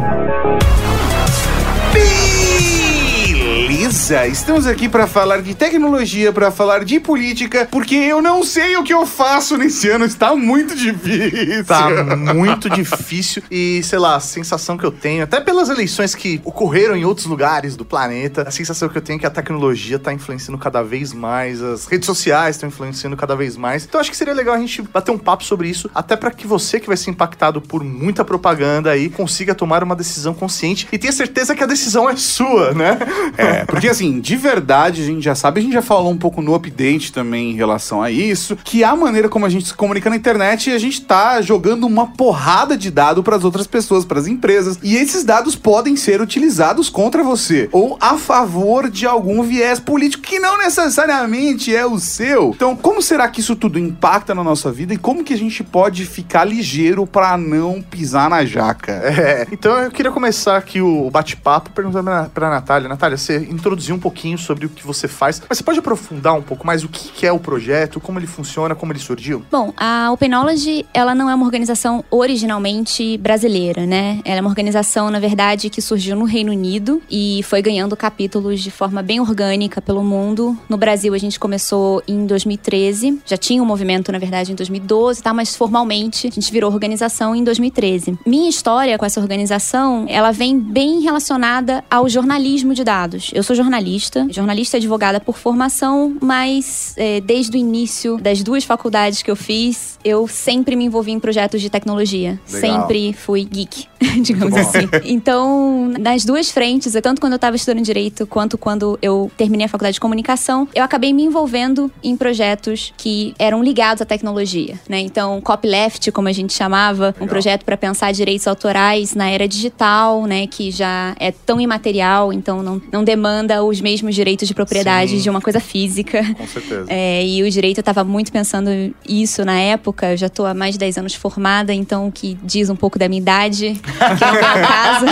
Beleza, 3.88 4.28
estamos 4.28 4.68
aqui 4.68 4.90
para 4.90 5.08
falar 5.08 5.42
de 5.42 5.56
tecnologia, 5.56 6.34
para 6.34 6.52
falar 6.52 6.84
de 6.84 7.00
política, 7.00 7.66
porque 7.72 7.96
eu 7.96 8.22
não 8.22 8.44
sei 8.44 8.76
o 8.76 8.84
que 8.84 8.94
eu 8.94 9.06
faço 9.06 9.56
nesse 9.56 9.88
ano, 9.88 10.04
está 10.04 10.36
muito 10.36 10.76
difícil. 10.76 11.64
Tá 11.64 11.90
muito 12.36 12.70
difícil 12.70 13.42
e, 13.50 13.82
sei 13.84 13.98
lá, 13.98 14.18
a 14.18 14.20
sensação 14.20 14.78
que 14.78 14.84
eu 14.84 14.92
tenho, 14.92 15.24
até 15.24 15.40
pelas 15.40 15.70
eleições 15.70 16.14
que 16.14 16.42
ocorreram 16.44 16.98
em 16.98 17.06
outros 17.06 17.28
lugares 17.28 17.78
do 17.78 17.86
planeta, 17.86 18.44
a 18.46 18.52
sensação 18.52 18.90
que 18.90 18.98
eu 18.98 19.02
tenho 19.02 19.16
é 19.16 19.20
que 19.22 19.26
a 19.26 19.30
tecnologia 19.30 19.98
tá 19.98 20.12
influenciando 20.12 20.58
cada 20.58 20.84
vez 20.84 21.14
mais, 21.14 21.62
as 21.62 21.86
redes 21.86 22.08
sociais 22.08 22.58
estão 22.58 22.68
influenciando 22.68 23.16
cada 23.16 23.38
vez 23.38 23.56
mais. 23.56 23.86
Então 23.86 24.02
acho 24.02 24.12
que 24.12 24.18
seria 24.18 24.34
legal 24.34 24.56
a 24.56 24.60
gente 24.60 24.82
bater 24.82 25.12
um 25.12 25.18
papo 25.18 25.46
sobre 25.46 25.70
isso, 25.70 25.90
até 25.96 26.18
para 26.18 26.32
que 26.32 26.46
você 26.46 26.78
que 26.78 26.88
vai 26.88 26.98
ser 26.98 27.12
impactado 27.12 27.62
por 27.62 27.86
muita 27.86 28.26
propaganda 28.26 28.92
aí 28.92 29.10
consiga 29.10 29.56
tomar 29.56 29.82
uma 29.82 29.96
decisão 29.96 30.34
consciente 30.34 30.90
e 30.92 30.98
tenha 30.98 31.14
certeza 31.14 31.56
que 31.56 31.64
a 31.64 31.68
decisão 31.68 32.10
é 32.10 32.18
sua, 32.18 32.74
né? 32.74 32.98
É, 33.38 33.77
porque 33.78 33.90
assim, 33.90 34.20
de 34.20 34.36
verdade, 34.36 35.04
a 35.04 35.06
gente 35.06 35.24
já 35.24 35.36
sabe, 35.36 35.60
a 35.60 35.64
gente 35.64 35.74
já 35.74 35.84
falou 35.84 36.12
um 36.12 36.18
pouco 36.18 36.42
no 36.42 36.56
update 36.56 37.14
também 37.14 37.52
em 37.52 37.56
relação 37.56 38.02
a 38.02 38.10
isso, 38.10 38.58
que 38.64 38.84
a 38.84 38.96
maneira 38.96 39.30
como 39.30 39.46
a 39.46 39.50
gente 39.50 39.68
se 39.68 39.74
comunica 39.74 40.10
na 40.10 40.16
internet, 40.16 40.72
a 40.72 40.80
gente 40.80 41.02
tá 41.02 41.40
jogando 41.44 41.86
uma 41.86 42.08
porrada 42.08 42.76
de 42.76 42.90
dado 42.90 43.22
para 43.22 43.36
as 43.36 43.44
outras 43.44 43.68
pessoas, 43.68 44.04
para 44.04 44.20
as 44.20 44.26
empresas, 44.26 44.80
e 44.82 44.96
esses 44.96 45.24
dados 45.24 45.56
podem 45.56 45.96
ser 45.96 46.22
utilizados 46.22 46.90
contra 46.90 47.24
você 47.24 47.70
ou 47.72 47.98
a 48.02 48.18
favor 48.18 48.90
de 48.90 49.06
algum 49.06 49.44
viés 49.44 49.80
político 49.80 50.24
que 50.24 50.40
não 50.40 50.58
necessariamente 50.58 51.76
é 51.76 51.86
o 51.86 52.00
seu. 52.00 52.54
Então, 52.56 52.76
como 52.76 53.00
será 53.00 53.28
que 53.28 53.42
isso 53.42 53.56
tudo 53.56 53.78
impacta 53.78 54.34
na 54.34 54.44
nossa 54.44 54.72
vida 54.72 54.94
e 54.94 54.98
como 54.98 55.24
que 55.24 55.34
a 55.34 55.38
gente 55.38 55.64
pode 55.64 56.04
ficar 56.06 56.46
ligeiro 56.46 57.06
para 57.06 57.38
não 57.38 57.82
pisar 57.82 58.30
na 58.30 58.44
jaca? 58.44 58.94
É, 59.18 59.48
então 59.52 59.78
eu 59.80 59.92
queria 59.92 60.12
começar 60.12 60.58
aqui 60.58 60.82
o 60.82 61.10
bate-papo 61.12 61.70
perguntando 61.72 62.10
pra, 62.34 62.50
Natália. 62.50 62.90
Natália, 62.90 63.18
você 63.18 63.48
introduziu 63.68 63.96
um 63.96 64.00
pouquinho 64.00 64.38
sobre 64.38 64.66
o 64.66 64.70
que 64.70 64.86
você 64.86 65.08
faz, 65.08 65.42
mas 65.48 65.58
você 65.58 65.64
pode 65.64 65.80
aprofundar 65.80 66.34
um 66.34 66.42
pouco 66.42 66.66
mais 66.66 66.84
o 66.86 66.90
que 66.90 67.12
que 67.12 67.26
é 67.26 67.32
o 67.32 67.40
projeto, 67.40 68.00
como 68.00 68.18
ele 68.18 68.28
funciona, 68.28 68.74
como 68.74 68.94
ele 68.94 69.00
surgiu? 69.00 69.44
Bom, 69.52 69.74
a 69.76 70.10
Open 70.12 70.30
Knowledge, 70.30 70.86
ela 70.94 71.14
não 71.14 71.30
é 71.30 71.36
uma 71.36 71.46
organização 71.46 72.04
originalmente 72.10 73.18
brasileira, 73.18 73.86
né? 73.86 74.22
Ela 74.24 74.38
é 74.38 74.42
uma 74.42 74.50
organização, 74.50 75.12
na 75.12 75.20
verdade, 75.20 75.70
que 75.70 75.82
surgiu 75.82 76.16
no 76.16 76.24
Reino 76.24 76.52
Unido 76.52 77.02
e 77.10 77.42
foi 77.44 77.62
ganhando 77.62 77.98
capítulos 77.98 78.62
de 78.62 78.72
forma 78.72 79.02
bem 79.02 79.20
orgânica 79.20 79.82
pelo 79.82 80.04
mundo. 80.04 80.58
No 80.70 80.78
Brasil, 80.78 81.14
a 81.14 81.18
gente 81.18 81.40
começou 81.40 82.02
em 82.08 82.26
2013. 82.26 83.20
Já 83.26 83.36
tinha 83.36 83.62
um 83.62 83.66
movimento, 83.66 84.12
na 84.12 84.20
verdade, 84.20 84.54
em 84.54 84.56
2012, 84.56 85.22
tá? 85.22 85.34
Mas 85.34 85.56
formalmente, 85.56 86.28
a 86.28 86.32
gente 86.32 86.52
virou 86.52 86.72
organização 86.72 87.36
em 87.36 87.44
2013. 87.44 88.18
Minha 88.26 88.50
história 88.50 88.98
com 88.98 89.06
essa 89.06 89.20
organização, 89.20 90.06
ela 90.08 90.32
vem 90.32 90.58
bem 90.58 91.02
relacionada 91.02 91.84
ao 91.90 92.08
jornalismo 92.08 92.74
de 92.74 92.84
dados. 92.84 93.32
Eu 93.34 93.44
sou 93.44 93.56
jornalista, 93.58 94.28
jornalista 94.30 94.78
e 94.78 94.80
advogada 94.80 95.20
por 95.20 95.38
formação, 95.38 96.16
mas 96.22 96.94
é, 96.96 97.20
desde 97.22 97.58
o 97.58 97.60
início 97.60 98.18
das 98.18 98.42
duas 98.44 98.64
faculdades 98.64 99.22
que 99.22 99.30
eu 99.30 99.36
fiz, 99.36 99.98
eu 100.04 100.28
sempre 100.28 100.76
me 100.76 100.86
envolvi 100.86 101.12
em 101.12 101.20
projetos 101.20 101.62
de 101.62 101.70
tecnologia. 101.70 102.40
Legal. 102.52 102.72
Sempre 102.72 103.14
fui 103.14 103.44
geek, 103.44 103.88
digamos 104.22 104.56
assim. 104.56 104.88
Então, 105.04 105.94
nas 106.00 106.24
duas 106.24 106.52
frentes, 106.52 106.94
tanto 107.02 107.20
quando 107.20 107.34
eu 107.34 107.38
estava 107.38 107.56
estudando 107.56 107.84
direito 107.84 108.26
quanto 108.28 108.58
quando 108.58 108.98
eu 109.02 109.32
terminei 109.38 109.66
a 109.66 109.70
faculdade 109.70 109.96
de 109.96 110.00
comunicação, 110.00 110.68
eu 110.74 110.84
acabei 110.84 111.12
me 111.14 111.24
envolvendo 111.24 111.92
em 112.04 112.16
projetos 112.16 112.94
que 112.98 113.34
eram 113.40 113.64
ligados 113.64 114.02
à 114.02 114.06
tecnologia, 114.06 114.80
né? 114.88 115.00
Então, 115.00 115.42
copyleft, 115.42 116.12
como 116.12 116.28
a 116.28 116.32
gente 116.32 116.54
chamava, 116.54 117.16
um 117.20 117.28
projeto 117.28 117.64
para 117.64 117.78
pensar 117.78 118.12
direitos 118.12 118.48
autorais 118.48 119.16
na 119.16 119.30
era 119.30 119.48
digital, 119.48 120.26
né, 120.26 120.48
que 120.48 120.72
já 120.72 121.16
é 121.20 121.32
tão 121.32 121.60
imaterial, 121.60 122.34
então 122.34 122.62
não, 122.62 122.82
não 122.92 123.04
demanda 123.04 123.47
os 123.64 123.82
mesmos 123.82 124.16
direitos 124.16 124.48
de 124.48 124.54
propriedade 124.54 125.12
Sim. 125.12 125.18
de 125.18 125.30
uma 125.30 125.42
coisa 125.42 125.60
física. 125.60 126.24
Com 126.36 126.48
certeza. 126.48 126.86
É, 126.88 127.26
e 127.26 127.44
o 127.44 127.50
direito, 127.50 127.78
eu 127.80 127.82
estava 127.82 128.04
muito 128.04 128.32
pensando 128.32 128.70
isso 129.08 129.44
na 129.46 129.58
época. 129.58 130.12
Eu 130.12 130.18
já 130.18 130.28
estou 130.28 130.46
há 130.46 130.54
mais 130.54 130.74
de 130.74 130.80
10 130.80 130.98
anos 131.00 131.14
formada, 131.14 131.74
então 131.74 132.08
o 132.08 132.12
que 132.12 132.38
diz 132.44 132.70
um 132.70 132.76
pouco 132.76 133.00
da 133.00 133.08
minha 133.08 133.22
idade, 133.22 133.74
que 134.18 134.24
é 134.24 134.32
o 134.32 134.68
caso. 134.68 135.06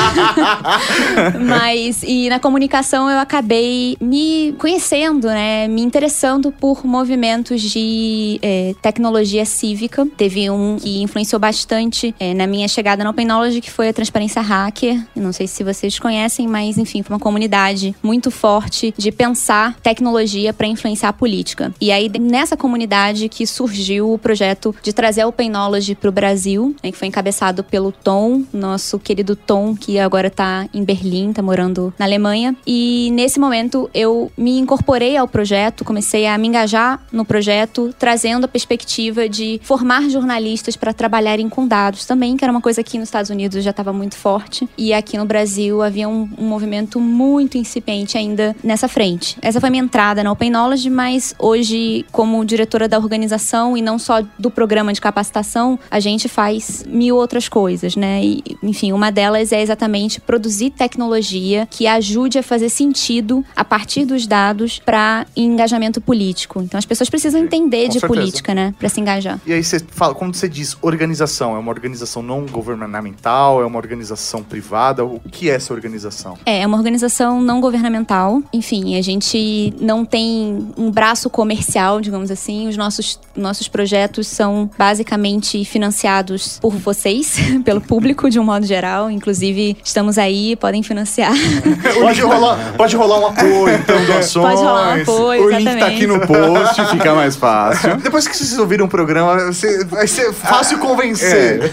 Mas, 1.45 2.03
e 2.03 2.29
na 2.29 2.39
comunicação 2.39 3.09
eu 3.09 3.19
acabei 3.19 3.97
me 3.99 4.53
conhecendo, 4.57 5.27
né? 5.27 5.67
Me 5.67 5.81
interessando 5.81 6.51
por 6.51 6.85
movimentos 6.85 7.61
de 7.61 8.39
é, 8.41 8.73
tecnologia 8.81 9.45
cívica. 9.45 10.07
Teve 10.17 10.49
um 10.49 10.77
que 10.79 11.01
influenciou 11.01 11.39
bastante 11.39 12.13
é, 12.19 12.33
na 12.33 12.47
minha 12.47 12.67
chegada 12.67 13.03
na 13.03 13.09
Open 13.09 13.25
Knowledge, 13.25 13.61
que 13.61 13.71
foi 13.71 13.89
a 13.89 13.93
Transparência 13.93 14.41
Hacker. 14.41 15.01
Não 15.15 15.31
sei 15.31 15.47
se 15.47 15.63
vocês 15.63 15.97
conhecem, 15.99 16.47
mas 16.47 16.77
enfim, 16.77 17.01
foi 17.01 17.15
uma 17.15 17.19
comunidade 17.19 17.95
muito 18.01 18.24
muito 18.25 18.31
forte 18.31 18.93
de 18.97 19.11
pensar 19.11 19.75
tecnologia 19.83 20.51
para 20.51 20.65
influenciar 20.65 21.09
a 21.09 21.13
política. 21.13 21.71
E 21.79 21.91
aí, 21.91 22.09
nessa 22.19 22.57
comunidade 22.57 23.29
que 23.29 23.45
surgiu 23.45 24.13
o 24.13 24.17
projeto 24.17 24.75
de 24.81 24.91
trazer 24.91 25.21
a 25.21 25.31
Knowledge 25.49 25.93
para 25.95 26.09
o 26.09 26.11
Brasil, 26.11 26.75
né, 26.83 26.91
que 26.91 26.97
foi 26.97 27.07
encabeçado 27.07 27.63
pelo 27.63 27.91
Tom, 27.91 28.43
nosso 28.51 28.97
querido 28.97 29.35
Tom, 29.35 29.75
que 29.75 29.99
agora 29.99 30.27
está 30.27 30.67
em 30.73 30.83
Berlim, 30.83 31.29
está 31.29 31.41
morando 31.41 31.93
na 31.99 32.05
Alemanha. 32.05 32.55
E 32.65 33.11
nesse 33.13 33.39
momento 33.39 33.89
eu 33.93 34.31
me 34.35 34.57
incorporei 34.57 35.15
ao 35.15 35.27
projeto, 35.27 35.85
comecei 35.85 36.25
a 36.25 36.35
me 36.37 36.47
engajar 36.47 37.05
no 37.11 37.25
projeto, 37.25 37.93
trazendo 37.99 38.45
a 38.45 38.47
perspectiva 38.47 39.29
de 39.29 39.59
formar 39.61 40.09
jornalistas 40.09 40.75
para 40.75 40.93
trabalharem 40.93 41.47
com 41.47 41.67
dados 41.67 42.05
também, 42.05 42.35
que 42.37 42.43
era 42.43 42.51
uma 42.51 42.61
coisa 42.61 42.81
que 42.81 42.97
nos 42.97 43.09
Estados 43.09 43.29
Unidos 43.29 43.63
já 43.63 43.71
estava 43.71 43.93
muito 43.93 44.15
forte. 44.15 44.67
E 44.77 44.93
aqui 44.93 45.17
no 45.17 45.25
Brasil 45.25 45.83
havia 45.83 46.09
um, 46.09 46.27
um 46.37 46.47
movimento 46.47 46.99
muito 46.99 47.57
incipiente 47.57 48.14
ainda 48.17 48.55
nessa 48.63 48.87
frente. 48.87 49.37
Essa 49.41 49.59
foi 49.59 49.69
minha 49.69 49.83
entrada 49.83 50.23
na 50.23 50.31
Open 50.31 50.49
Knowledge, 50.49 50.89
mas 50.89 51.33
hoje, 51.39 52.05
como 52.11 52.43
diretora 52.45 52.87
da 52.87 52.97
organização 52.97 53.75
e 53.77 53.81
não 53.81 53.97
só 53.97 54.21
do 54.37 54.49
programa 54.49 54.93
de 54.93 55.01
capacitação, 55.01 55.79
a 55.89 55.99
gente 55.99 56.27
faz 56.27 56.83
mil 56.87 57.15
outras 57.15 57.47
coisas, 57.47 57.95
né? 57.95 58.23
E, 58.23 58.43
enfim, 58.61 58.91
uma 58.91 59.11
delas 59.11 59.51
é 59.51 59.61
exatamente 59.61 60.19
produzir 60.19 60.71
tecnologia 60.71 61.67
que 61.69 61.87
ajude 61.87 62.37
a 62.37 62.43
fazer 62.43 62.69
sentido 62.69 63.43
a 63.55 63.63
partir 63.63 64.05
dos 64.05 64.27
dados 64.27 64.79
para 64.79 65.25
engajamento 65.35 65.99
político. 66.01 66.61
Então 66.61 66.77
as 66.77 66.85
pessoas 66.85 67.09
precisam 67.09 67.41
entender 67.41 67.83
Com 67.83 67.87
de 67.87 67.99
certeza. 67.99 68.07
política, 68.07 68.53
né? 68.53 68.73
Para 68.79 68.89
se 68.89 68.99
engajar. 68.99 69.39
E 69.45 69.53
aí 69.53 69.63
você 69.63 69.79
fala, 69.79 70.13
quando 70.13 70.35
você 70.35 70.47
diz 70.47 70.77
organização, 70.81 71.55
é 71.55 71.59
uma 71.59 71.71
organização 71.71 72.21
não 72.21 72.45
governamental, 72.45 73.61
é 73.61 73.65
uma 73.65 73.77
organização 73.77 74.43
privada? 74.43 75.03
O 75.03 75.19
que 75.19 75.49
é 75.49 75.55
essa 75.55 75.73
organização? 75.73 76.37
É, 76.45 76.61
é 76.61 76.67
uma 76.67 76.77
organização 76.77 77.41
não 77.41 77.59
governamental. 77.59 78.04
Enfim, 78.53 78.97
a 78.97 79.01
gente 79.01 79.73
não 79.79 80.05
tem 80.05 80.67
um 80.77 80.89
braço 80.91 81.29
comercial, 81.29 81.99
digamos 82.01 82.29
assim. 82.31 82.67
Os 82.67 82.77
nossos, 82.77 83.19
nossos 83.35 83.67
projetos 83.67 84.27
são 84.27 84.69
basicamente 84.77 85.63
financiados 85.65 86.59
por 86.61 86.73
vocês, 86.75 87.37
pelo 87.65 87.81
público 87.81 88.29
de 88.29 88.39
um 88.39 88.43
modo 88.43 88.65
geral. 88.65 89.09
Inclusive, 89.09 89.77
estamos 89.83 90.17
aí, 90.17 90.55
podem 90.55 90.81
financiar. 90.83 91.33
Pode 91.99 92.21
rolar, 92.21 92.73
pode 92.77 92.95
rolar 92.95 93.19
um 93.19 93.27
apoio, 93.27 93.69
então, 93.75 94.05
doações. 94.05 94.45
Pode 94.45 94.61
rolar 94.61 94.97
um 94.97 95.01
apoio, 95.01 95.45
o 95.45 95.49
link 95.49 95.79
tá 95.79 95.87
aqui 95.87 96.05
no 96.07 96.19
post, 96.19 96.85
fica 96.91 97.13
mais 97.15 97.35
fácil. 97.35 97.97
Depois 98.01 98.27
que 98.27 98.35
vocês 98.37 98.57
ouviram 98.59 98.85
o 98.85 98.89
programa, 98.89 99.45
você- 99.51 99.83
vai 99.85 100.07
ser 100.07 100.31
fácil 100.33 100.77
convencer. 100.79 101.71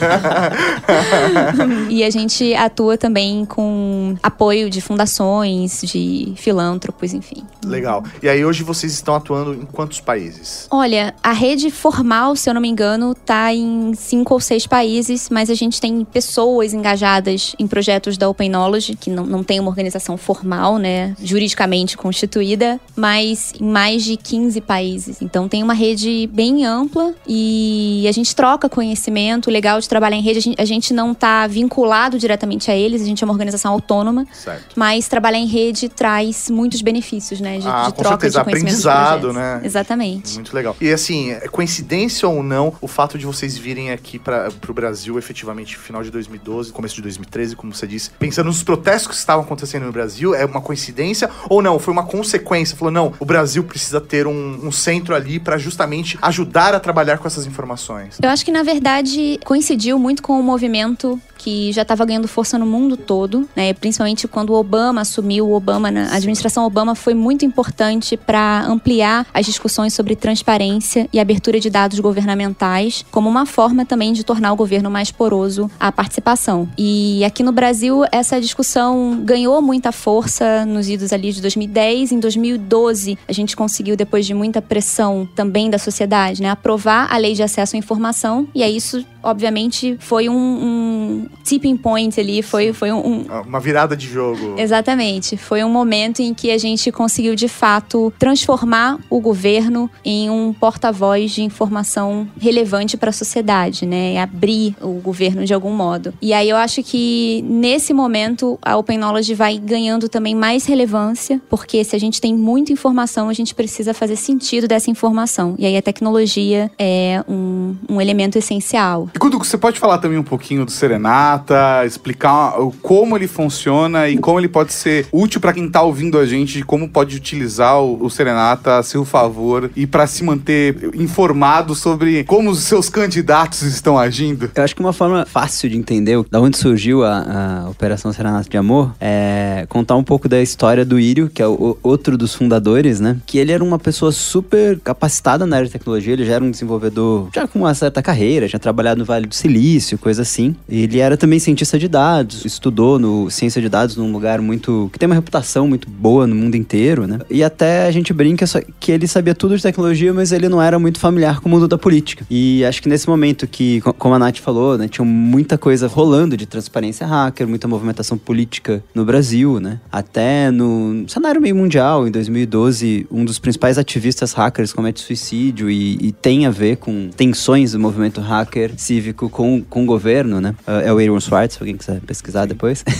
e 1.88 2.02
a 2.04 2.10
gente 2.10 2.54
atua 2.54 2.96
também 2.96 3.44
com 3.44 4.16
apoio 4.22 4.70
de 4.70 4.80
fundações, 4.80 5.80
de 5.82 5.98
filântropos, 6.37 7.12
enfim. 7.12 7.45
Legal. 7.64 8.04
E 8.23 8.28
aí 8.28 8.45
hoje 8.45 8.62
vocês 8.62 8.92
estão 8.92 9.14
atuando 9.14 9.54
em 9.54 9.64
quantos 9.66 10.00
países? 10.00 10.66
Olha, 10.71 11.14
a 11.23 11.33
rede 11.33 11.71
formal, 11.71 12.35
se 12.37 12.49
eu 12.49 12.54
não 12.54 12.61
me 12.61 12.69
engano, 12.69 13.14
tá 13.14 13.52
em 13.52 13.95
cinco 13.95 14.35
ou 14.35 14.40
seis 14.40 14.66
países, 14.66 15.28
mas 15.31 15.50
a 15.50 15.54
gente 15.54 15.81
tem 15.81 16.04
pessoas 16.04 16.73
engajadas 16.73 17.54
em 17.59 17.66
projetos 17.66 18.16
da 18.16 18.28
Open 18.28 18.49
Knowledge, 18.49 18.97
que 18.97 19.11
não, 19.11 19.25
não 19.25 19.45
tem 19.45 19.61
uma 19.61 19.69
organização 19.69 20.16
formal, 20.16 20.78
né, 20.78 21.14
juridicamente 21.23 21.97
constituída, 21.97 22.81
mas 22.97 23.52
em 23.61 23.66
mais 23.66 24.04
de 24.04 24.16
15 24.16 24.61
países. 24.61 25.23
Então 25.23 25.49
tem 25.49 25.62
uma 25.62 25.75
rede 25.75 26.28
bem 26.33 26.64
ampla 26.64 27.14
e 27.26 28.04
a 28.09 28.12
gente 28.12 28.35
troca 28.35 28.69
conhecimento. 28.69 29.49
O 29.49 29.50
legal 29.50 29.81
de 29.81 29.88
trabalhar 29.88 30.16
em 30.16 30.23
rede, 30.23 30.54
a 30.59 30.64
gente, 30.64 30.92
não 30.92 31.14
tá 31.14 31.47
vinculado 31.47 32.19
diretamente 32.19 32.71
a 32.71 32.76
eles, 32.76 33.02
a 33.02 33.04
gente 33.04 33.23
é 33.23 33.25
uma 33.25 33.33
organização 33.33 33.73
autônoma, 33.73 34.26
Certo. 34.33 34.75
mas 34.76 35.09
trabalhar 35.09 35.38
em 35.38 35.47
rede 35.47 35.88
traz 36.02 36.50
muitos 36.50 36.82
benefícios, 36.82 37.40
né, 37.40 37.61
de, 37.61 37.68
Ah, 37.68 37.85
de 37.85 37.92
com 37.92 38.02
troca 38.02 38.23
certeza, 38.23 38.42
de 38.42 38.50
aprendizado, 38.50 39.32
né? 39.32 39.61
Exatamente. 39.62 40.35
Muito 40.35 40.52
legal. 40.52 40.76
E 40.80 40.90
assim, 40.90 41.30
é 41.30 41.47
coincidência 41.47 42.28
ou 42.28 42.42
não 42.42 42.75
o 42.80 42.88
fato 42.88 43.16
de 43.16 43.25
vocês 43.25 43.56
virem 43.56 43.92
aqui 43.92 44.18
para 44.18 44.50
o 44.68 44.75
Brasil 44.75 45.16
efetivamente 45.16 45.76
final 45.76 46.02
de 46.02 46.11
2012, 46.11 46.73
começo 46.73 46.97
de 46.97 47.02
2013, 47.02 47.54
como 47.54 47.73
você 47.73 47.87
disse, 47.87 48.11
pensando 48.18 48.47
nos 48.47 48.64
protestos 48.64 49.06
que 49.06 49.14
estavam 49.14 49.44
acontecendo 49.44 49.87
no 49.87 49.92
Brasil, 49.92 50.35
é 50.35 50.44
uma 50.44 50.61
coincidência 50.61 51.30
ou 51.49 51.62
não? 51.62 51.78
Foi 51.78 51.92
uma 51.92 52.04
consequência? 52.04 52.76
Falou, 52.76 52.90
não, 52.90 53.12
o 53.21 53.25
Brasil 53.25 53.62
precisa 53.62 54.00
ter 54.00 54.26
um, 54.26 54.66
um 54.66 54.73
centro 54.73 55.14
ali 55.14 55.38
para 55.38 55.56
justamente 55.56 56.18
ajudar 56.21 56.75
a 56.75 56.80
trabalhar 56.80 57.18
com 57.18 57.28
essas 57.28 57.47
informações. 57.47 58.18
Eu 58.21 58.28
acho 58.28 58.44
que, 58.44 58.50
na 58.50 58.64
verdade, 58.64 59.38
coincidiu 59.44 60.00
muito 60.00 60.21
com 60.21 60.40
o 60.40 60.42
movimento 60.42 61.16
que 61.38 61.73
já 61.73 61.82
estava 61.82 62.04
ganhando 62.04 62.28
força 62.28 62.56
no 62.56 62.64
mundo 62.64 62.97
todo, 62.97 63.49
né? 63.54 63.73
Principalmente 63.73 64.28
quando 64.28 64.50
o 64.50 64.54
Obama 64.54 65.00
assumiu, 65.00 65.49
o 65.49 65.54
Obama, 65.54 65.90
a 65.99 66.16
administração 66.16 66.64
Obama 66.64 66.94
foi 66.94 67.14
muito 67.14 67.44
importante 67.44 68.16
para 68.16 68.64
ampliar 68.66 69.26
as 69.32 69.46
discussões 69.46 69.94
sobre 69.94 70.16
transparência 70.16 71.08
e 71.12 71.20
abertura 71.20 71.58
de 71.58 71.70
dados 71.70 71.99
governamentais, 72.00 73.04
como 73.11 73.28
uma 73.28 73.46
forma 73.46 73.84
também 73.84 74.12
de 74.12 74.25
tornar 74.25 74.52
o 74.52 74.56
governo 74.56 74.90
mais 74.90 75.11
poroso 75.11 75.70
à 75.78 75.90
participação. 75.90 76.68
E 76.76 77.25
aqui 77.25 77.42
no 77.42 77.52
Brasil, 77.52 78.02
essa 78.11 78.40
discussão 78.40 79.20
ganhou 79.25 79.61
muita 79.62 79.92
força 79.92 80.64
nos 80.66 80.88
idos 80.88 81.12
ali 81.12 81.32
de 81.32 81.40
2010. 81.40 82.12
Em 82.12 82.20
2012, 82.20 83.18
a 83.28 83.32
gente 83.32 83.56
conseguiu, 83.56 83.96
depois 83.96 84.26
de 84.26 84.34
muita 84.34 84.61
pressão 84.61 85.28
também 85.34 85.70
da 85.70 85.78
sociedade, 85.78 86.42
né, 86.42 86.50
aprovar 86.50 87.12
a 87.12 87.16
lei 87.16 87.34
de 87.34 87.42
acesso 87.42 87.76
à 87.76 87.78
informação. 87.78 88.46
E 88.54 88.62
aí 88.62 88.76
isso, 88.76 89.04
obviamente, 89.22 89.96
foi 90.00 90.28
um, 90.28 90.34
um 90.34 91.26
tipping 91.44 91.76
point 91.76 92.18
ali, 92.18 92.42
foi, 92.42 92.72
foi 92.72 92.92
um, 92.92 93.06
um 93.06 93.26
Uma 93.46 93.61
virada 93.61 93.96
de 93.96 94.08
jogo. 94.08 94.54
Exatamente. 94.58 95.37
Foi 95.37 95.62
um 95.64 95.68
momento 95.82 96.20
em 96.20 96.32
que 96.32 96.50
a 96.50 96.58
gente 96.58 96.92
conseguiu, 96.92 97.34
de 97.34 97.48
fato, 97.48 98.12
transformar 98.18 98.98
o 99.10 99.20
governo 99.20 99.90
em 100.04 100.30
um 100.30 100.52
porta-voz 100.52 101.32
de 101.32 101.42
informação 101.42 102.28
relevante 102.40 102.96
para 102.96 103.10
a 103.10 103.12
sociedade, 103.12 103.84
né? 103.84 104.20
Abrir 104.20 104.76
o 104.80 105.00
governo 105.00 105.44
de 105.44 105.52
algum 105.52 105.72
modo. 105.72 106.14
E 106.22 106.32
aí 106.32 106.48
eu 106.48 106.56
acho 106.56 106.82
que 106.84 107.44
nesse 107.48 107.92
momento 107.92 108.58
a 108.62 108.76
Open 108.76 108.96
Knowledge 108.96 109.34
vai 109.34 109.58
ganhando 109.58 110.08
também 110.08 110.34
mais 110.34 110.66
relevância, 110.66 111.40
porque 111.50 111.82
se 111.82 111.96
a 111.96 111.98
gente 111.98 112.20
tem 112.20 112.32
muita 112.32 112.72
informação, 112.72 113.28
a 113.28 113.32
gente 113.32 113.54
precisa 113.54 113.92
fazer 113.92 114.16
sentido 114.16 114.68
dessa 114.68 114.88
informação. 114.88 115.56
E 115.58 115.66
aí 115.66 115.76
a 115.76 115.82
tecnologia 115.82 116.70
é 116.78 117.24
um, 117.28 117.74
um 117.88 118.00
elemento 118.00 118.38
essencial. 118.38 119.08
E 119.14 119.18
Gudu, 119.18 119.38
você 119.38 119.58
pode 119.58 119.80
falar 119.80 119.98
também 119.98 120.18
um 120.18 120.22
pouquinho 120.22 120.64
do 120.64 120.70
Serenata, 120.70 121.84
explicar 121.84 122.54
como 122.80 123.16
ele 123.16 123.26
funciona 123.26 124.08
e 124.08 124.16
como 124.16 124.38
ele 124.38 124.48
pode 124.48 124.72
ser 124.72 125.06
útil 125.10 125.40
para 125.40 125.52
quem 125.52 125.72
tá 125.73 125.83
ouvindo 125.83 126.19
a 126.19 126.26
gente, 126.26 126.59
de 126.59 126.64
como 126.64 126.88
pode 126.88 127.17
utilizar 127.17 127.81
o, 127.83 128.05
o 128.05 128.11
Serenata 128.11 128.79
a 128.79 128.83
seu 128.83 129.05
favor 129.05 129.71
e 129.75 129.87
para 129.87 130.07
se 130.07 130.23
manter 130.23 130.91
informado 130.95 131.75
sobre 131.75 132.25
como 132.25 132.50
os 132.50 132.61
seus 132.61 132.88
candidatos 132.88 133.62
estão 133.62 133.99
agindo? 133.99 134.50
Eu 134.55 134.62
acho 134.62 134.75
que 134.75 134.81
uma 134.81 134.93
forma 134.93 135.25
fácil 135.26 135.69
de 135.71 135.76
entender 135.76 136.23
da 136.31 136.41
onde 136.41 136.57
surgiu 136.57 137.05
a, 137.05 137.64
a 137.64 137.71
Operação 137.71 138.12
Serenata 138.12 138.49
de 138.49 138.57
Amor 138.57 138.93
é 139.00 139.67
contar 139.69 139.97
um 139.97 140.05
pouco 140.05 140.29
da 140.29 140.41
história 140.43 140.85
do 140.85 140.99
Írio, 140.99 141.31
que 141.33 141.41
é 141.43 141.47
o- 141.47 141.76
outro 141.83 142.17
dos 142.19 142.35
fundadores, 142.35 143.00
né? 143.00 143.17
Que 143.26 143.38
ele 143.38 143.52
era 143.52 143.62
uma 143.64 143.79
pessoa 143.79 144.12
super 144.12 144.79
capacitada 144.81 145.47
na 145.47 145.57
área 145.57 145.67
de 145.67 145.73
tecnologia, 145.73 146.12
ele 146.12 146.25
já 146.25 146.35
era 146.35 146.45
um 146.45 146.50
desenvolvedor 146.50 147.29
já 147.35 147.47
com 147.47 147.61
uma 147.61 147.75
certa 147.75 148.02
carreira, 148.02 148.47
já 148.49 148.59
trabalhado 148.59 148.99
no 148.99 149.05
Vale 149.05 149.26
do 149.26 149.35
Silício, 149.35 149.99
coisa 149.99 150.23
assim. 150.23 150.55
Ele 150.69 150.99
era 150.99 151.17
também 151.17 151.38
cientista 151.38 151.79
de 151.79 151.88
dados, 151.88 152.45
estudou 152.45 152.99
no 152.99 153.31
ciência 153.31 153.61
de 153.62 153.69
dados 153.69 153.97
num 153.97 154.12
lugar 154.12 154.41
muito 154.41 154.91
que 154.93 154.99
tem 154.99 155.07
uma 155.07 155.14
reputação 155.14 155.62
muito 155.69 155.88
boa 155.88 156.26
no 156.26 156.35
mundo 156.35 156.54
inteiro, 156.57 157.07
né? 157.07 157.19
E 157.31 157.42
até 157.42 157.87
a 157.87 157.90
gente 157.90 158.12
brinca 158.12 158.45
que 158.81 158.92
ele 158.92 159.07
sabia 159.07 159.35
tudo 159.35 159.57
de 159.57 159.62
tecnologia, 159.62 160.12
mas 160.12 160.33
ele 160.33 160.49
não 160.49 160.61
era 160.61 160.78
muito 160.78 160.99
familiar 160.99 161.40
com 161.40 161.49
o 161.49 161.52
mundo 161.52 161.66
da 161.69 161.78
política. 161.78 162.25
E 162.31 162.64
acho 162.64 162.83
que 162.83 162.88
nesse 162.88 163.09
momento 163.09 163.47
que, 163.47 163.81
co- 163.81 163.92
como 163.92 164.14
a 164.14 164.19
Nath 164.19 164.38
falou, 164.38 164.76
né, 164.78 164.88
tinha 164.88 165.04
muita 165.04 165.57
coisa 165.59 165.87
rolando 165.87 166.37
de 166.37 166.47
transparência 166.47 167.07
hacker, 167.07 167.47
muita 167.49 167.66
movimentação 167.69 168.16
política 168.19 168.83
no 168.95 169.04
Brasil, 169.04 169.61
né? 169.61 169.81
Até 169.90 170.50
no 170.50 171.04
cenário 171.09 171.40
meio 171.40 171.57
mundial, 171.57 172.07
em 172.07 172.11
2012, 172.11 173.07
um 173.11 173.25
dos 173.25 173.38
principais 173.38 173.78
ativistas 173.78 174.33
hackers 174.33 174.73
comete 174.73 175.00
suicídio 175.00 175.71
e, 175.71 175.97
e 176.00 176.12
tem 176.12 176.47
a 176.47 176.50
ver 176.50 176.76
com 176.76 177.09
tensões 177.16 177.73
do 177.73 177.78
movimento 177.81 178.21
hacker 178.21 178.73
cívico 178.76 179.28
com, 179.28 179.62
com 179.62 179.83
o 179.85 179.87
governo, 179.87 180.40
né? 180.40 180.54
É 180.85 180.92
o 180.92 180.99
Aaron 180.99 181.21
Swartz, 181.21 181.57
alguém 181.61 181.76
quiser 181.76 182.00
pesquisar 182.00 182.47
depois. 182.47 182.85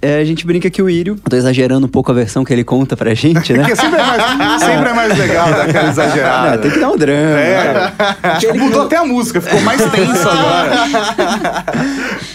É, 0.00 0.20
a 0.20 0.24
gente 0.24 0.46
brinca 0.46 0.70
que 0.70 0.80
o 0.80 0.88
Írio, 0.88 1.16
tô 1.28 1.34
exagerando 1.34 1.84
um 1.86 1.90
pouco 1.90 2.07
a 2.12 2.14
versão 2.14 2.44
que 2.44 2.52
ele 2.52 2.64
conta 2.64 2.96
pra 2.96 3.14
gente, 3.14 3.52
né? 3.52 3.60
Porque 3.66 3.76
sempre 3.76 4.00
é 4.00 4.04
mais, 4.04 4.62
sempre 4.62 4.88
é 4.88 4.92
mais 4.92 5.18
legal 5.18 5.50
dar 5.50 5.62
aquela 5.62 5.88
exagerada. 5.88 6.54
Ah, 6.54 6.58
tem 6.58 6.70
que 6.70 6.78
dar 6.78 6.90
um 6.90 6.96
drama. 6.96 7.40
É. 7.40 7.92
Tipo, 8.38 8.58
mudou 8.58 8.82
até 8.82 8.96
a 8.96 9.04
música, 9.04 9.40
ficou 9.40 9.60
mais 9.60 9.80
tenso 9.90 10.28
agora. 10.28 11.64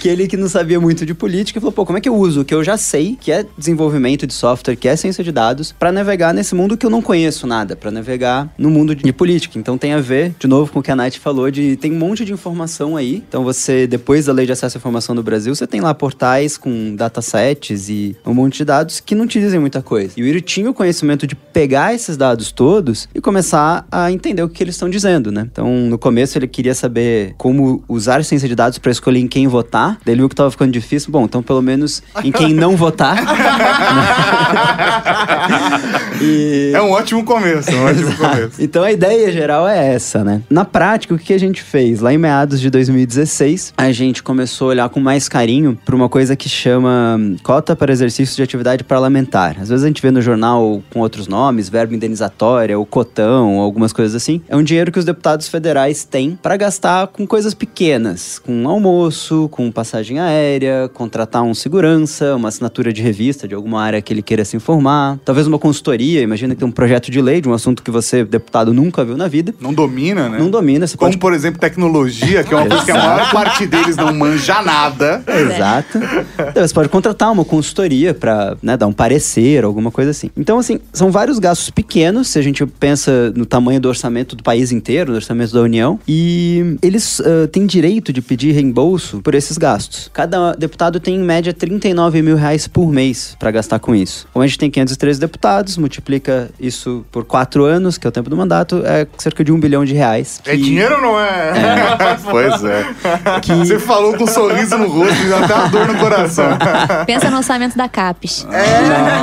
Que 0.04 0.10
ele 0.10 0.28
que 0.28 0.36
não 0.36 0.50
sabia 0.50 0.82
muito 0.82 1.06
de 1.06 1.14
política, 1.14 1.62
falou, 1.62 1.72
pô, 1.72 1.86
como 1.86 1.98
é 1.98 2.02
que 2.02 2.10
eu 2.10 2.16
uso 2.16 2.42
o 2.42 2.44
que 2.44 2.54
eu 2.54 2.62
já 2.62 2.76
sei, 2.76 3.18
que 3.18 3.32
é 3.32 3.46
desenvolvimento 3.58 4.28
de 4.28 4.34
software, 4.34 4.76
que 4.76 4.86
é 4.86 4.98
ciência 4.98 5.24
de 5.24 5.32
dados, 5.32 5.72
para 5.72 5.94
navegar 5.94 6.34
nesse 6.34 6.54
mundo 6.54 6.76
que 6.76 6.86
eu 6.86 6.90
não 6.90 7.02
conheço 7.02 7.48
nada, 7.48 7.74
para 7.74 7.90
navegar 7.90 8.54
no 8.58 8.70
mundo 8.70 8.94
de 8.94 9.14
política. 9.14 9.58
Então 9.58 9.78
tem 9.78 9.94
a 9.94 10.02
ver, 10.02 10.36
de 10.38 10.46
novo, 10.46 10.74
com 10.74 10.80
o 10.80 10.84
que 10.84 10.92
a 10.92 10.96
Nath 10.98 11.16
falou, 11.16 11.50
de 11.50 11.78
tem 11.78 11.94
um 11.94 11.98
monte 11.98 12.26
de 12.26 12.34
informação 12.34 12.98
aí. 12.98 13.24
Então 13.30 13.46
você, 13.46 13.88
depois 13.88 14.26
da 14.26 14.34
lei 14.34 14.46
de 14.46 14.52
acesso 14.52 14.78
à 14.78 14.80
informação 14.80 15.16
do 15.16 15.24
Brasil, 15.24 15.56
você 15.56 15.66
tem 15.66 15.80
lá 15.80 15.94
portais 15.94 16.58
com 16.58 16.98
datasets 16.98 17.88
e 17.88 18.14
um 18.26 18.34
monte 18.34 18.58
de 18.58 18.66
dados 18.66 19.00
que 19.00 19.16
não 19.16 19.26
te 19.26 19.40
dizem 19.40 19.58
muita 19.58 19.82
coisa. 19.82 20.16
E 20.18 20.22
o 20.22 20.26
Iri 20.26 20.42
tinha 20.42 20.70
o 20.70 20.74
conhecimento 20.74 21.26
de 21.26 21.34
pegar 21.34 21.94
esses 21.94 22.18
dados 22.18 22.52
todos 22.52 23.08
e 23.16 23.22
começar 23.22 23.88
a 23.90 24.12
entender 24.12 24.44
o 24.44 24.50
que 24.50 24.62
eles 24.62 24.76
estão 24.76 24.90
dizendo, 24.90 25.32
né? 25.32 25.48
Então, 25.50 25.74
no 25.88 25.98
começo 25.98 26.38
ele 26.38 26.48
queria 26.50 26.76
saber 26.76 27.36
como 27.38 27.82
usar 27.88 28.22
ciência 28.26 28.50
de 28.50 28.56
dados 28.56 28.78
para 28.78 28.92
escolher 28.92 29.20
em 29.20 29.30
quem 29.30 29.48
votar. 29.48 29.93
Daí 30.06 30.14
ele 30.14 30.22
viu 30.22 30.30
que 30.30 30.36
tava 30.36 30.52
ficando 30.52 30.72
difícil. 30.72 31.12
Bom, 31.12 31.26
então 31.26 31.44
pelo 31.44 31.62
menos 31.62 32.02
em 32.24 32.32
quem 32.32 32.54
não 32.54 32.76
votar. 32.76 33.18
e... 36.22 36.72
É 36.74 36.82
um 36.82 36.92
ótimo 36.92 37.24
começo, 37.24 37.72
um 37.72 37.86
ótimo 37.86 38.16
começo. 38.16 38.62
Então 38.62 38.84
a 38.84 38.92
ideia 38.92 39.32
geral 39.32 39.68
é 39.68 39.94
essa, 39.94 40.24
né? 40.24 40.42
Na 40.50 40.66
prática, 40.66 41.14
o 41.14 41.18
que 41.18 41.34
a 41.34 41.38
gente 41.38 41.62
fez? 41.62 42.00
Lá 42.00 42.14
em 42.14 42.18
meados 42.18 42.60
de 42.60 42.70
2016, 42.70 43.74
a 43.78 43.92
gente 43.92 44.24
começou 44.24 44.68
a 44.68 44.72
olhar 44.72 44.90
com 44.90 45.00
mais 45.00 45.30
carinho 45.30 45.78
para 45.86 45.96
uma 45.96 46.10
coisa 46.10 46.36
que 46.36 46.50
chama 46.50 47.20
cota 47.44 47.76
para 47.76 47.92
exercício 47.92 48.36
de 48.36 48.44
atividade 48.44 48.84
parlamentar. 48.84 49.58
Às 49.60 49.70
vezes 49.70 49.84
a 49.84 49.88
gente 49.88 50.02
vê 50.02 50.12
no 50.12 50.22
jornal 50.22 50.82
com 50.92 51.00
outros 51.00 51.28
nomes, 51.28 51.70
verbo 51.70 51.94
indenizatória, 51.94 52.78
ou 52.78 52.86
cotão, 52.86 53.60
algumas 53.60 53.94
coisas 53.94 54.16
assim. 54.16 54.42
É 54.48 54.56
um 54.56 54.64
dinheiro 54.64 54.92
que 54.92 55.00
os 55.00 55.06
deputados 55.06 55.48
federais 55.48 56.04
têm 56.04 56.38
para 56.42 56.58
gastar 56.58 57.08
com 57.08 57.26
coisas 57.26 57.54
pequenas, 57.54 58.40
com 58.40 58.68
almoço, 58.68 59.48
com 59.50 59.72
passagem 59.84 60.18
aérea, 60.18 60.90
contratar 60.94 61.44
um 61.44 61.54
segurança, 61.54 62.38
uma 62.38 62.48
assinatura 62.48 62.94
de 62.94 63.02
revista 63.02 63.46
de 63.46 63.54
alguma 63.54 63.82
área 63.82 64.02
que 64.02 64.14
ele 64.14 64.22
queira 64.22 64.46
se 64.46 64.56
informar, 64.56 65.20
talvez 65.26 65.46
uma 65.46 65.60
consultoria, 65.60 66.22
imagina 66.22 66.56
que 66.56 66.60
tem 66.60 66.68
um 66.68 66.72
projeto 66.72 67.12
de 67.12 67.22
lei 67.22 67.42
de 67.42 67.50
um 67.50 67.54
assunto 67.54 67.84
que 67.84 67.92
você, 67.92 68.24
deputado, 68.24 68.74
nunca 68.74 69.04
viu 69.04 69.18
na 69.18 69.28
vida. 69.28 69.54
Não 69.60 69.74
domina, 69.74 70.30
né? 70.30 70.40
Não 70.40 70.50
domina, 70.50 70.88
você 70.88 70.96
Como, 70.96 71.12
pode 71.12 71.18
por 71.18 71.34
exemplo, 71.34 71.60
tecnologia, 71.60 72.46
que 72.46 72.54
é 72.54 72.58
uma 72.58 72.66
coisa 72.66 72.86
que 72.86 72.92
a 72.92 72.98
maior 72.98 73.32
parte 73.32 73.68
deles 73.68 73.98
não 73.98 74.14
manja 74.14 74.62
nada. 74.62 75.22
Exato. 75.28 76.00
Então, 76.50 76.66
você 76.66 76.74
pode 76.74 76.88
contratar 76.88 77.30
uma 77.30 77.44
consultoria 77.44 78.14
para 78.14 78.56
né, 78.64 78.78
dar 78.78 78.88
um 78.88 78.94
parecer, 78.94 79.66
alguma 79.66 79.92
coisa 79.92 80.12
assim. 80.12 80.30
Então, 80.38 80.60
assim, 80.60 80.80
são 80.94 81.12
vários 81.12 81.40
gastos 81.40 81.70
pequenos, 81.70 82.30
se 82.30 82.40
a 82.40 82.42
gente 82.42 82.66
pensa 82.66 83.34
no 83.36 83.46
tamanho 83.46 83.82
do 83.82 83.90
orçamento 83.90 84.34
do 84.34 84.44
país 84.44 84.72
inteiro, 84.72 85.12
do 85.12 85.16
orçamento 85.16 85.54
da 85.54 85.62
União, 85.62 86.00
e 86.08 86.78
eles 86.82 87.20
uh, 87.20 87.50
têm 87.52 87.66
direito 87.66 88.14
de 88.14 88.22
pedir 88.22 88.54
reembolso 88.54 89.22
por 89.22 89.36
esses 89.36 89.58
gastos. 89.58 89.73
Cada 90.14 90.54
deputado 90.54 91.00
tem, 91.00 91.16
em 91.16 91.24
média, 91.24 91.54
39 91.54 92.22
mil 92.22 92.36
reais 92.36 92.68
por 92.68 92.92
mês 92.92 93.36
para 93.40 93.52
gastar 93.52 93.80
com 93.80 93.96
isso. 93.96 94.28
Como 94.34 94.44
a 94.44 94.48
gente 94.48 94.58
tem 94.60 94.70
513 94.70 95.20
deputados, 95.20 95.78
multiplica 95.78 96.50
isso 96.60 97.06
por 97.12 97.24
quatro 97.26 97.64
anos, 97.66 97.98
que 97.98 98.06
é 98.06 98.10
o 98.10 98.12
tempo 98.12 98.30
do 98.30 98.38
mandato, 98.38 98.82
é 98.86 99.08
cerca 99.18 99.44
de 99.44 99.52
um 99.52 99.60
bilhão 99.60 99.84
de 99.86 99.94
reais. 99.94 100.42
É 100.46 100.52
que- 100.56 100.64
dinheiro 100.64 100.96
ou 100.96 101.02
não 101.02 101.20
é? 101.20 101.54
pois 102.30 102.64
é. 102.64 102.86
Você 103.58 103.80
falou 103.80 104.16
com 104.16 104.24
um 104.24 104.28
sorriso 104.28 104.78
no 104.78 104.88
rosto 104.88 105.24
e 105.24 105.34
até 105.34 105.54
uma 105.54 105.68
dor 105.68 105.88
no 105.88 105.98
coração. 106.00 106.46
Pensa 107.06 107.30
no 107.30 107.38
orçamento 107.38 107.78
da 107.78 107.88
CAPES. 107.90 108.48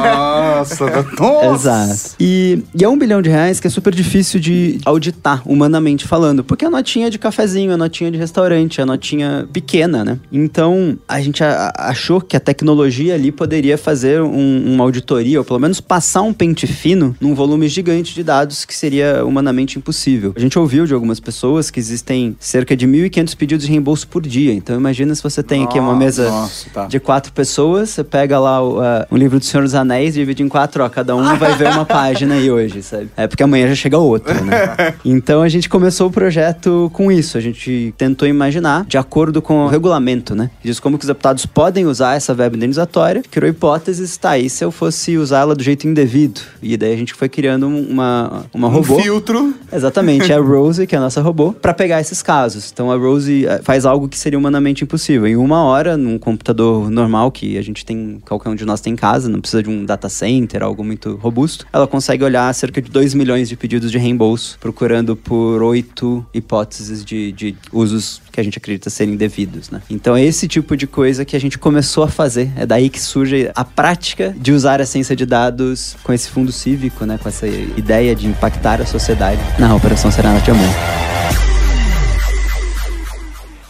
Nossa, 0.05 0.87
nossa. 1.19 1.55
Exato. 1.55 2.15
E, 2.21 2.63
e 2.75 2.85
é 2.85 2.89
um 2.89 2.99
bilhão 2.99 3.23
de 3.23 3.31
reais 3.31 3.61
que 3.61 3.67
é 3.67 3.71
super 3.71 3.95
difícil 3.95 4.41
de 4.41 4.79
auditar, 4.85 5.43
humanamente 5.47 6.07
falando. 6.07 6.43
Porque 6.45 6.65
a 6.65 6.71
notinha 6.71 7.11
de 7.11 7.19
cafezinho, 7.19 7.73
a 7.73 7.77
notinha 7.77 8.11
de 8.11 8.19
restaurante, 8.19 8.81
a 8.81 8.87
notinha 8.87 9.49
pequena, 9.53 10.05
né? 10.05 10.19
Então, 10.45 10.97
a 11.09 11.21
gente 11.21 11.43
achou 11.77 12.21
que 12.21 12.37
a 12.37 12.41
tecnologia 12.41 13.15
ali 13.15 13.31
poderia 13.31 13.77
fazer 13.77 14.21
um- 14.23 14.75
uma 14.75 14.85
auditoria, 14.85 15.39
ou 15.39 15.45
pelo 15.45 15.59
menos 15.59 15.81
passar 15.81 16.23
um 16.23 16.33
pente 16.33 16.67
fino 16.67 17.15
num 17.21 17.35
volume 17.35 17.69
gigante 17.69 18.15
de 18.15 18.23
dados 18.23 18.65
que 18.65 18.75
seria 18.75 19.25
humanamente 19.25 19.79
impossível. 19.79 20.33
A 20.37 20.41
gente 20.41 20.59
ouviu 20.59 20.87
de 20.87 20.95
algumas 20.95 21.21
pessoas 21.21 21.71
que 21.71 21.79
existem 21.79 22.37
cerca 22.41 22.77
de 22.77 22.87
1.500 22.87 23.35
pedidos 23.35 23.67
de 23.67 23.71
reembolso 23.73 24.09
por 24.09 24.23
dia. 24.23 24.53
Então, 24.53 24.77
imagina 24.77 25.15
se 25.15 25.23
você 25.23 25.43
tem 25.43 25.65
aqui 25.65 25.79
uma 25.79 25.95
mesa 25.95 26.29
Nossa, 26.31 26.71
tá. 26.71 26.87
de 26.87 26.99
quatro 26.99 27.33
pessoas, 27.33 27.91
você 27.91 28.03
pega 28.05 28.39
lá 28.39 28.63
o, 28.63 28.79
um 29.11 29.17
livro 29.17 29.39
do 29.39 29.45
Senhor 29.45 29.63
dos 29.63 29.75
Anéis, 29.75 30.15
divide 30.15 30.43
em 30.43 30.49
quatro, 30.49 30.83
ó, 30.83 30.89
cada 30.89 31.15
um 31.15 31.37
vai 31.37 31.55
ver 31.57 31.69
uma 31.69 31.85
página 31.87 32.35
aí 32.35 32.51
hoje, 32.51 32.83
sabe? 32.83 33.09
É 33.17 33.27
porque 33.27 33.43
amanhã 33.43 33.69
já 33.69 33.75
chega 33.75 33.99
outra, 33.99 34.35
né? 34.41 34.95
Então 35.05 35.43
a 35.43 35.49
gente 35.49 35.69
começou 35.69 36.09
o 36.09 36.11
projeto 36.11 36.91
com 36.93 37.11
isso, 37.13 37.37
a 37.37 37.41
gente 37.41 37.93
tentou 37.97 38.27
imaginar, 38.29 38.85
de 38.87 38.97
acordo 38.99 39.41
com 39.43 39.65
o 39.65 39.69
regulamento, 39.69 40.20
né? 40.35 40.51
Diz 40.63 40.79
como 40.79 40.99
que 40.99 41.05
os 41.05 41.09
deputados 41.09 41.47
podem 41.47 41.87
usar 41.87 42.15
essa 42.15 42.35
verba 42.35 42.57
indenizatória, 42.57 43.23
criou 43.31 43.51
hipóteses, 43.51 44.17
tá, 44.17 44.39
e 44.39 44.49
se 44.51 44.65
eu 44.65 44.71
fosse 44.71 45.17
usá-la 45.17 45.55
do 45.55 45.63
jeito 45.63 45.87
indevido? 45.89 46.41
E 46.63 46.77
daí 46.77 46.93
a 46.93 46.97
gente 46.97 47.15
foi 47.15 47.29
criando 47.29 47.67
uma, 47.67 48.45
uma 48.53 48.69
Um 48.69 48.73
robô. 48.73 49.01
filtro. 49.01 49.55
Exatamente, 49.73 50.31
é 50.33 50.37
a 50.37 50.41
Rose, 50.41 50.87
que 50.87 50.95
é 50.95 50.99
a 50.99 51.01
nossa 51.01 51.21
robô, 51.21 51.53
pra 51.53 51.73
pegar 51.75 52.01
esses 52.01 52.23
casos. 52.23 52.71
Então 52.73 52.91
a 52.91 52.97
Rose 52.97 53.47
eh, 53.47 53.61
faz 53.63 53.85
algo 53.87 54.09
que 54.09 54.19
seria 54.19 54.39
humanamente 54.39 54.85
impossível. 54.85 55.27
Em 55.27 55.37
uma 55.37 55.63
hora, 55.65 55.97
num 55.97 56.19
computador 56.19 56.91
normal 56.91 57.31
que 57.31 57.57
a 57.57 57.63
gente 57.63 57.85
tem, 57.85 58.21
qualquer 58.27 58.49
um 58.51 58.55
de 58.55 58.65
nós 58.65 58.81
tem 58.81 58.93
em 58.93 58.97
casa, 58.97 59.29
não 59.29 59.41
precisa 59.41 59.63
de 59.63 59.71
um 59.71 59.85
data 59.85 60.09
center, 60.09 60.63
algo 60.63 60.85
muito 60.85 61.17
robusto, 61.17 61.67
ela 61.73 61.87
consegue 61.87 62.25
olhar 62.25 62.53
cerca 62.55 62.83
de 62.83 62.91
2 62.91 63.15
milhões 63.15 63.49
de 63.49 63.57
pedidos 63.57 63.91
de 63.91 63.99
reembolso, 63.99 64.59
procurando 64.61 65.15
por 65.17 65.63
oito 65.63 66.25
hipóteses 66.35 67.05
de, 67.05 67.33
de 67.33 67.55
usos 67.73 68.21
que 68.31 68.41
a 68.41 68.45
gente 68.45 68.59
acredita 68.59 68.89
serem 68.91 69.17
devidos, 69.17 69.71
né? 69.71 69.83
Então 69.91 70.17
é 70.17 70.25
esse 70.25 70.47
tipo 70.47 70.77
de 70.77 70.87
coisa 70.87 71.25
que 71.25 71.37
a 71.37 71.41
gente 71.41 71.59
começou 71.59 72.05
a 72.05 72.09
fazer. 72.09 72.51
É 72.57 72.65
daí 72.65 72.89
que 72.89 73.01
surge 73.01 73.51
a 73.55 73.65
prática 73.65 74.35
de 74.37 74.53
usar 74.53 74.81
a 74.81 74.87
ciência 74.87 75.17
de 75.17 75.27
dados 75.27 75.97
com 76.03 76.13
esse 76.13 76.31
fundo 76.31 76.53
cívico, 76.53 77.05
né? 77.05 77.19
Com 77.23 77.29
essa 77.29 77.47
ideia 77.47 78.15
de 78.15 78.27
impactar 78.27 78.81
a 78.81 78.87
sociedade 78.87 79.41
na 79.59 79.75
Operação 79.75 80.11
Serenata 80.11 80.45
de 80.45 80.51
Amor. 80.51 81.11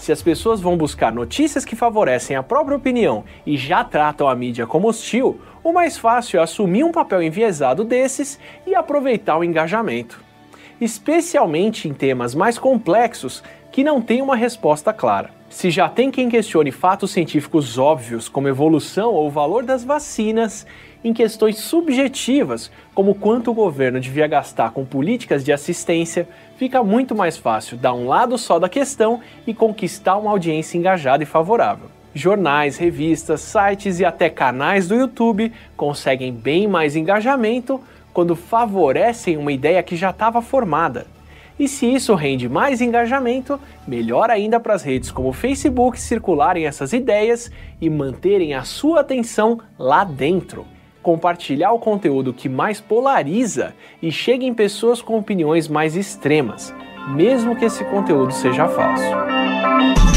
Se 0.01 0.13
as 0.13 0.23
pessoas 0.23 0.61
vão 0.61 0.77
buscar 0.77 1.13
notícias 1.13 1.65
que 1.65 1.77
favorecem 1.77 2.35
a 2.35 2.43
própria 2.43 2.77
opinião 2.77 3.23
e 3.47 3.57
já 3.57 3.85
tratam 3.85 4.29
a 4.29 4.35
mídia 4.35 4.67
como 4.67 4.89
hostil, 4.89 5.41
o 5.63 5.73
mais 5.73 5.99
fácil 5.99 6.41
é 6.41 6.43
assumir 6.43 6.83
um 6.83 6.91
papel 6.91 7.23
enviesado 7.23 7.85
desses 7.85 8.39
e 8.67 8.75
aproveitar 8.75 9.37
o 9.37 9.45
engajamento. 9.45 10.21
Especialmente 10.81 11.87
em 11.87 11.93
temas 11.93 12.35
mais 12.35 12.59
complexos 12.59 13.43
que 13.81 13.85
não 13.85 14.03
têm 14.03 14.21
uma 14.21 14.37
resposta 14.37 14.93
clara. 14.93 15.31
Se 15.49 15.71
já 15.71 15.89
tem 15.89 16.11
quem 16.11 16.29
questione 16.29 16.71
fatos 16.71 17.13
científicos 17.13 17.79
óbvios 17.79 18.29
como 18.29 18.47
evolução 18.47 19.15
ou 19.15 19.27
o 19.27 19.31
valor 19.31 19.65
das 19.65 19.83
vacinas, 19.83 20.67
em 21.03 21.15
questões 21.15 21.61
subjetivas, 21.61 22.71
como 22.95 23.15
quanto 23.15 23.51
o 23.51 23.55
governo 23.55 23.99
devia 23.99 24.27
gastar 24.27 24.73
com 24.73 24.85
políticas 24.85 25.43
de 25.43 25.51
assistência, 25.51 26.29
fica 26.59 26.85
muito 26.85 27.15
mais 27.15 27.39
fácil 27.39 27.79
dar 27.79 27.95
um 27.95 28.07
lado 28.07 28.37
só 28.37 28.59
da 28.59 28.69
questão 28.69 29.23
e 29.47 29.55
conquistar 29.55 30.19
uma 30.19 30.31
audiência 30.31 30.77
engajada 30.77 31.23
e 31.23 31.27
favorável. 31.27 31.87
Jornais, 32.15 32.77
revistas, 32.77 33.41
sites 33.41 33.99
e 33.99 34.05
até 34.05 34.29
canais 34.29 34.89
do 34.89 34.95
YouTube 34.95 35.51
conseguem 35.75 36.35
bem 36.35 36.69
mais 36.69 36.97
engajamento 36.97 37.81
quando 38.13 38.37
favorecem 38.37 39.39
uma 39.39 39.53
ideia 39.53 39.83
que 39.83 39.97
já 39.97 40.11
estava 40.11 40.43
formada. 40.43 41.07
E 41.61 41.69
se 41.69 41.85
isso 41.85 42.15
rende 42.15 42.49
mais 42.49 42.81
engajamento, 42.81 43.61
melhor 43.87 44.31
ainda 44.31 44.59
para 44.59 44.73
as 44.73 44.83
redes 44.83 45.11
como 45.11 45.29
o 45.29 45.33
Facebook 45.35 46.01
circularem 46.01 46.65
essas 46.65 46.95
ideias 46.95 47.51
e 47.79 47.91
manterem 47.91 48.55
a 48.55 48.63
sua 48.63 49.01
atenção 49.01 49.61
lá 49.79 50.03
dentro. 50.03 50.65
Compartilhar 51.03 51.73
o 51.73 51.79
conteúdo 51.79 52.33
que 52.33 52.49
mais 52.49 52.81
polariza 52.81 53.75
e 54.01 54.11
chega 54.11 54.43
em 54.43 54.55
pessoas 54.55 55.03
com 55.03 55.19
opiniões 55.19 55.69
mais 55.69 55.97
extremas, 55.97 56.75
mesmo 57.11 57.55
que 57.55 57.67
esse 57.67 57.85
conteúdo 57.85 58.33
seja 58.33 58.67
falso. 58.67 60.10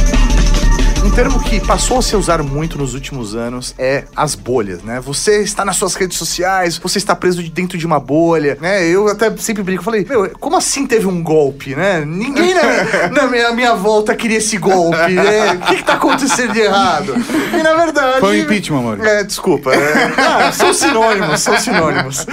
Termo 1.16 1.40
que 1.44 1.60
passou 1.60 2.00
a 2.00 2.02
ser 2.02 2.16
usado 2.16 2.44
muito 2.44 2.76
nos 2.76 2.96
últimos 2.96 3.36
anos 3.36 3.76
é 3.78 4.06
as 4.16 4.34
bolhas, 4.34 4.82
né? 4.82 5.00
Você 5.00 5.44
está 5.44 5.64
nas 5.64 5.76
suas 5.76 5.94
redes 5.94 6.18
sociais, 6.18 6.80
você 6.80 6.98
está 6.98 7.16
preso 7.16 7.44
de 7.44 7.52
dentro 7.52 7.78
de 7.78 7.86
uma 7.86 8.00
bolha, 8.00 8.58
né? 8.60 8.84
Eu 8.88 9.08
até 9.08 9.30
sempre 9.38 9.62
brinco, 9.62 9.84
falei, 9.84 10.04
meu, 10.10 10.32
como 10.40 10.58
assim 10.58 10.88
teve 10.88 11.06
um 11.06 11.22
golpe, 11.22 11.76
né? 11.76 12.04
Ninguém 12.04 12.56
na, 12.56 13.10
na 13.22 13.28
minha, 13.28 13.52
minha 13.52 13.76
volta 13.76 14.16
queria 14.16 14.40
esse 14.40 14.58
golpe, 14.58 15.12
né? 15.12 15.54
O 15.54 15.60
que, 15.68 15.76
que 15.76 15.84
tá 15.84 15.94
acontecendo 15.94 16.52
de 16.52 16.62
errado? 16.62 17.14
E 17.54 17.62
na 17.62 17.76
verdade. 17.76 18.20
Foi 18.20 18.40
um 18.40 18.42
impeachment, 18.42 18.82
Maurício. 18.82 19.08
É, 19.08 19.24
desculpa. 19.24 19.72
é. 19.72 20.14
Ah, 20.18 20.52
são 20.52 20.74
sinônimos, 20.74 21.42
são 21.42 21.60
sinônimos. 21.60 22.26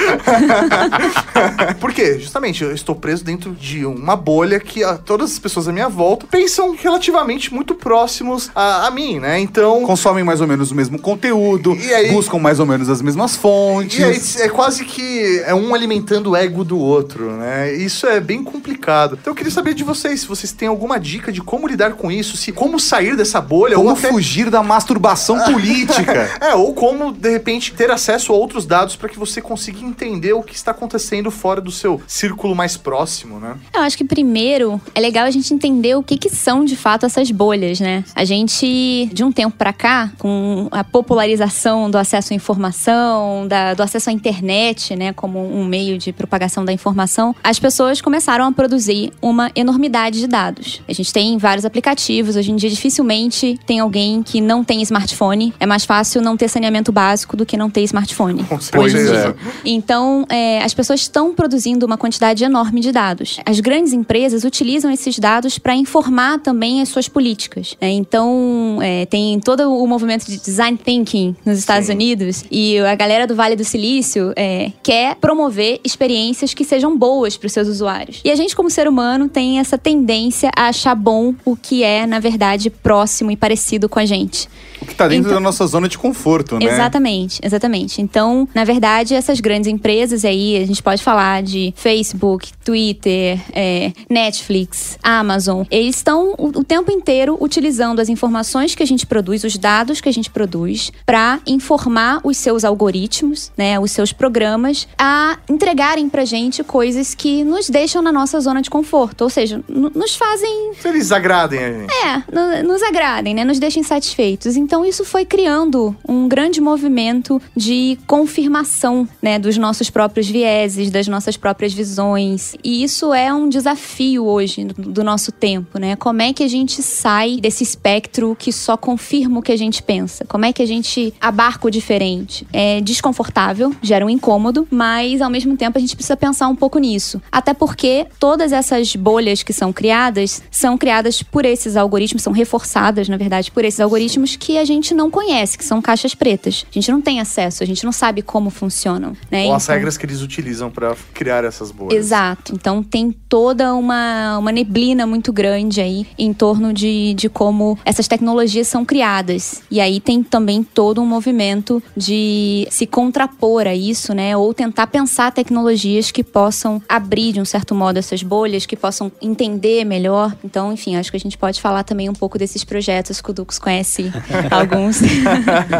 Por 1.79 1.93
quê? 1.93 2.19
Justamente, 2.19 2.64
eu 2.64 2.73
estou 2.73 2.95
preso 2.95 3.23
dentro 3.23 3.53
de 3.53 3.85
uma 3.85 4.16
bolha 4.16 4.59
que 4.59 4.81
todas 5.05 5.33
as 5.33 5.38
pessoas 5.38 5.69
à 5.69 5.73
minha 5.73 5.88
volta 5.88 6.27
pensam 6.31 6.75
relativamente 6.75 7.53
muito 7.53 7.75
próximos 7.75 8.51
a 8.55 8.70
a, 8.71 8.87
a 8.87 8.91
mim, 8.91 9.19
né? 9.19 9.39
Então. 9.41 9.83
Consomem 9.85 10.25
mais 10.25 10.41
ou 10.41 10.47
menos 10.47 10.71
o 10.71 10.75
mesmo 10.75 10.99
conteúdo, 11.01 11.75
E 11.77 11.93
aí- 11.95 12.11
buscam 12.11 12.39
mais 12.39 12.61
ou 12.61 12.67
menos 12.67 12.89
as 12.89 13.03
mesmas 13.03 13.37
fontes. 13.37 13.99
E 13.99 14.05
aí, 14.05 14.47
é 14.47 14.49
quase 14.49 14.85
que 14.85 15.43
é 15.47 15.55
um 15.55 15.75
alimentando 15.75 16.31
o 16.31 16.37
ego 16.37 16.65
do 16.65 16.79
outro, 16.79 17.33
né? 17.37 17.73
Isso 17.75 18.07
é 18.07 18.21
bem 18.21 18.43
complicado. 18.43 19.17
Então 19.21 19.33
eu 19.33 19.35
queria 19.35 19.51
saber 19.53 19.75
de 19.75 19.85
vocês, 19.85 20.21
se 20.21 20.27
vocês 20.27 20.53
têm 20.53 20.69
alguma 20.69 20.99
dica 20.99 21.33
de 21.33 21.41
como 21.41 21.67
lidar 21.67 21.93
com 21.95 22.11
isso, 22.11 22.37
se 22.37 22.53
como 22.53 22.79
sair 22.79 23.17
dessa 23.17 23.41
bolha, 23.41 23.77
Como 23.77 23.89
ou 23.89 23.95
até... 23.97 24.09
fugir 24.11 24.51
da 24.51 24.63
masturbação 24.63 25.39
política. 25.45 26.31
É, 26.41 26.55
ou 26.55 26.75
como, 26.75 27.13
de 27.13 27.31
repente, 27.31 27.73
ter 27.73 27.91
acesso 27.91 28.33
a 28.33 28.37
outros 28.37 28.67
dados 28.67 28.97
para 28.97 29.09
que 29.09 29.19
você 29.19 29.41
consiga 29.41 29.81
entender 29.85 30.33
o 30.33 30.43
que 30.43 30.55
está 30.55 30.71
acontecendo 30.71 31.31
fora 31.31 31.61
do 31.61 31.71
seu 31.71 32.01
círculo 32.07 32.55
mais 32.55 32.77
próximo, 32.77 33.39
né? 33.39 33.55
Eu 33.75 33.81
acho 33.83 33.97
que 33.97 34.05
primeiro 34.05 34.81
é 34.95 35.01
legal 35.01 35.25
a 35.27 35.31
gente 35.31 35.53
entender 35.53 35.95
o 35.97 36.03
que, 36.03 36.17
que 36.17 36.29
são 36.31 36.65
de 36.65 36.77
fato 36.77 37.07
essas 37.07 37.31
bolhas, 37.31 37.81
né? 37.81 38.05
A 38.15 38.25
gente, 38.25 38.60
de 38.66 39.23
um 39.25 39.33
tempo 39.33 39.57
pra 39.57 39.73
cá, 39.73 40.11
com 40.18 40.68
a 40.70 40.83
popularização 40.85 41.90
do 41.90 41.99
acesso 41.99 42.33
à 42.33 42.37
informação, 42.37 43.46
da- 43.46 43.75
do 43.75 43.83
acesso 43.83 44.11
à 44.11 44.12
internet, 44.12 44.94
né, 44.96 45.12
como 45.12 45.38
um 45.40 45.64
meio 45.64 45.99
de 45.99 46.12
propagação 46.12 46.64
da 46.64 46.73
informação, 46.73 47.35
as 47.42 47.59
pessoas 47.59 48.01
começaram 48.01 48.46
a 48.46 48.53
produzir 48.53 49.12
uma 49.20 49.51
enormidade 49.55 50.20
de 50.20 50.27
dados. 50.27 50.83
A 50.88 50.92
gente 50.92 51.12
tem 51.12 51.37
vários 51.38 51.64
aplicativos, 51.64 52.37
hoje 52.37 52.51
em 52.51 52.57
dia 52.57 52.70
dificilmente 52.70 53.59
tem 53.66 53.81
alguém 53.81 54.23
que 54.23 54.40
não 54.40 54.62
tem 54.64 54.81
smartphone. 54.83 55.53
É 55.61 55.66
mais 55.66 55.85
fácil 55.85 56.20
não 56.23 56.37
ter 56.37 56.49
saneamento 56.49 56.90
básico 56.92 57.37
do 57.37 57.44
que 57.46 57.57
não 57.57 57.68
ter 57.70 57.83
smartphone. 57.83 58.44
Com 58.44 58.59
Pois 58.73 58.92
certeza. 58.92 59.37
é. 59.38 59.61
Então, 59.64 60.25
é, 60.29 60.62
as 60.62 60.75
pessoas 60.75 61.01
estão 61.01 61.35
produzindo 61.35 61.85
uma 61.87 61.96
quantidade 61.99 62.42
enorme 62.44 62.81
de 62.81 62.92
dados. 62.92 63.38
As 63.44 63.61
grandes 63.61 63.92
empresas 63.92 64.44
utilizam 64.44 64.90
esses 64.90 65.18
dados 65.18 65.59
para 65.59 65.75
informar 65.75 66.38
também 66.40 66.81
as 66.81 66.88
suas 66.88 67.09
políticas. 67.09 67.77
né? 67.81 67.90
Então, 67.90 68.50
é, 68.83 69.07
tem 69.07 69.39
todo 69.41 69.73
o 69.73 69.87
movimento 69.87 70.27
de 70.27 70.39
design 70.39 70.77
thinking 70.79 71.35
nos 71.45 71.59
Estados 71.59 71.89
Unidos 71.89 72.45
e 72.51 72.79
a 72.79 72.95
galera 72.95 73.27
do 73.27 73.35
Vale 73.35 73.57
do 73.57 73.65
Silício 73.65 74.33
é, 74.37 74.73
quer 74.83 75.17
promover 75.17 75.81
experiências 75.85 76.55
que 76.55 76.65
sejam 76.65 76.97
boas 76.97 77.37
para 77.37 77.47
os 77.47 77.53
seus 77.53 77.69
usuários. 77.69 78.21
E 78.25 78.31
a 78.31 78.37
gente, 78.37 78.55
como 78.57 78.71
ser 78.71 78.89
humano, 78.89 79.29
tem 79.29 79.59
essa 79.59 79.77
tendência 79.79 80.51
a 80.57 80.69
achar 80.69 80.95
bom 80.95 81.35
o 81.45 81.57
que 81.57 81.83
é, 81.83 82.07
na 82.07 82.19
verdade, 82.21 82.71
próximo 82.71 83.31
e 83.31 83.37
parecido 83.37 83.89
com 83.89 83.99
a 83.99 84.05
gente. 84.07 84.49
O 84.81 84.87
que 84.87 84.95
tá 84.95 85.07
dentro 85.07 85.29
Então- 85.31 85.35
da 85.35 85.41
nossa 85.41 85.67
zona 85.67 85.89
de 85.89 85.99
conforto, 85.99 86.59
né? 86.59 86.65
Exatamente, 86.65 87.39
exatamente. 87.43 88.01
Então, 88.01 88.49
na 88.55 88.65
verdade, 88.65 89.15
essas 89.15 89.39
grandes 89.41 89.71
empresas 89.71 90.25
aí, 90.25 90.57
a 90.57 90.67
gente 90.67 90.83
pode 90.83 91.03
falar 91.03 91.43
de 91.43 91.73
Facebook, 91.77 92.51
Twitter, 92.65 93.39
é, 93.53 93.93
Netflix, 94.09 94.99
Amazon, 95.03 95.65
eles 95.71 95.97
estão 95.97 96.35
o, 96.39 96.47
o 96.61 96.65
tempo 96.65 96.91
inteiro 96.91 97.37
utilizando 97.41 98.01
as 98.01 98.09
informações 98.09 98.39
que 98.76 98.83
a 98.83 98.87
gente 98.87 99.07
produz, 99.07 99.44
os 99.44 99.57
dados 99.57 100.00
que 100.00 100.09
a 100.09 100.12
gente 100.12 100.31
produz, 100.31 100.92
para 101.07 101.40
informar 101.46 102.20
os 102.24 102.37
seus 102.37 102.64
algoritmos, 102.64 103.53
né, 103.57 103.79
os 103.79 103.90
seus 103.92 104.12
programas, 104.12 104.87
a 104.98 105.38
entregarem 105.48 106.09
pra 106.09 106.24
gente 106.24 106.62
coisas 106.64 107.14
que 107.14 107.44
nos 107.44 107.68
deixam 107.68 108.03
na 108.03 108.12
nossa 108.12 108.40
zona 108.40 108.61
de 108.62 108.70
conforto, 108.70 109.22
ou 109.22 109.31
seja, 109.31 109.62
nos 109.68 110.14
fazem 110.16 110.72
eles 110.85 111.12
agradem 111.12 111.59
a 111.64 111.72
gente. 111.72 111.92
é, 111.92 112.62
no- 112.62 112.68
nos 112.72 112.83
agradem, 112.83 113.35
né? 113.35 113.44
Nos 113.44 113.59
deixem 113.59 113.83
satisfeitos. 113.83 114.57
Então 114.57 114.85
isso 114.85 115.05
foi 115.05 115.24
criando 115.24 115.94
um 116.09 116.29
grande 116.29 116.61
movimento 116.61 117.40
de 117.57 117.98
confirmação, 118.07 119.09
né, 119.20 119.38
dos 119.38 119.57
nossos 119.57 119.90
próprios 119.90 120.29
vieses, 120.29 120.90
das 120.90 121.07
nossas 121.09 121.37
próprias 121.37 121.72
visões. 121.72 122.55
E 122.64 122.83
isso 122.83 123.12
é 123.12 123.33
um 123.33 123.48
desafio 123.48 124.24
hoje 124.24 124.64
do 124.76 125.03
nosso 125.05 125.31
tempo, 125.33 125.79
né? 125.79 125.96
Como 125.96 126.22
é 126.22 126.33
que 126.33 126.42
a 126.42 126.48
gente 126.48 126.83
sai 126.83 127.38
desse 127.40 127.62
espectro 127.62 128.30
que 128.37 128.53
só 128.53 128.77
confirma 128.77 129.38
o 129.38 129.43
que 129.43 129.53
a 129.53 129.57
gente 129.57 129.83
pensa? 129.83 130.25
Como 130.27 130.45
é 130.45 130.53
que 130.53 130.62
a 130.62 130.66
gente 130.66 131.12
abarca 131.21 131.66
o 131.66 131.71
diferente? 131.71 132.47
É 132.53 132.81
desconfortável, 132.81 133.75
gera 133.83 134.05
um 134.05 134.11
incômodo, 134.11 134.66
mas 134.71 135.21
ao 135.21 135.31
mesmo 135.31 135.57
tempo 135.57 135.77
a 135.79 135.81
gente 135.81 135.95
precisa 135.97 136.16
pensar 136.16 136.49
um 136.49 136.57
pouco 136.57 136.79
nisso. 136.79 137.21
Até 137.31 137.53
porque 137.55 138.07
todas 138.19 138.53
essas 138.53 138.95
bolhas 138.97 139.43
que 139.43 139.53
são 139.53 139.73
criadas 139.73 140.43
são 140.51 140.77
criadas 140.79 141.23
por 141.23 141.45
esses 141.45 141.77
algoritmos, 141.77 142.23
são 142.23 142.33
reforçadas, 142.33 143.09
na 143.09 143.16
verdade, 143.16 143.51
por 143.51 143.64
esses 143.64 143.81
algoritmos 143.81 144.37
que 144.37 144.59
a 144.59 144.64
gente 144.64 144.95
não 144.95 145.11
conhece, 145.11 145.57
que 145.59 145.64
são 145.64 145.81
caixas 145.83 146.14
pretas. 146.14 146.64
A 146.71 146.73
gente 146.75 146.90
não 146.90 147.01
tem 147.01 147.21
acesso, 147.21 147.62
a 147.62 147.66
gente 147.66 147.85
não 147.85 147.93
sabe 147.93 148.23
como 148.23 148.51
funcionam, 148.51 149.16
né? 149.31 149.47
Ou 149.47 149.55
as 149.55 149.64
Então- 149.64 149.75
regras 149.75 149.97
que 149.97 150.07
eles 150.07 150.23
utilizam 150.23 150.71
para 150.71 150.95
criar 151.14 151.45
essas 151.45 151.71
bolhas. 151.71 151.95
Exato. 151.99 152.53
Então 152.55 152.83
tem 152.83 153.11
toda 153.29 153.75
uma, 153.75 154.38
uma 154.38 154.53
neblina 154.53 155.07
muito 155.07 155.33
grande 155.33 155.81
aí 155.81 156.07
em 156.19 156.33
torno 156.33 156.73
de, 156.73 157.14
de 157.14 157.29
como 157.29 157.79
essas 157.85 158.07
tecnologias 158.07 158.20
são 158.65 158.85
criadas. 158.85 159.63
E 159.71 159.81
aí 159.81 160.01
tem 160.01 160.23
também 160.23 160.63
todo 160.63 161.01
um 161.01 161.07
movimento 161.07 161.83
de 161.97 162.67
se 162.71 162.87
contrapor 162.87 163.67
a 163.67 163.75
isso, 163.75 164.15
né? 164.15 164.37
Ou 164.37 164.53
tentar 164.55 164.87
pensar 164.87 165.33
tecnologias 165.33 166.11
que 166.11 166.23
possam 166.23 166.83
abrir 166.89 167.33
de 167.33 167.41
um 167.41 167.45
certo 167.45 167.75
modo 167.75 167.99
essas 167.99 168.23
bolhas, 168.23 168.67
que 168.67 168.77
possam 168.77 169.11
entender 169.21 169.85
melhor. 169.85 170.35
Então, 170.45 170.73
enfim, 170.73 170.97
acho 170.97 171.11
que 171.11 171.17
a 171.17 171.21
gente 171.21 171.37
pode 171.39 171.61
falar 171.61 171.83
também 171.85 172.09
um 172.09 172.13
pouco 172.15 172.39
desses 172.39 172.65
projetos 172.65 173.21
que 173.21 173.31
o 173.31 173.35
Dux 173.35 173.59
conhece 173.59 174.13
alguns. 174.51 174.99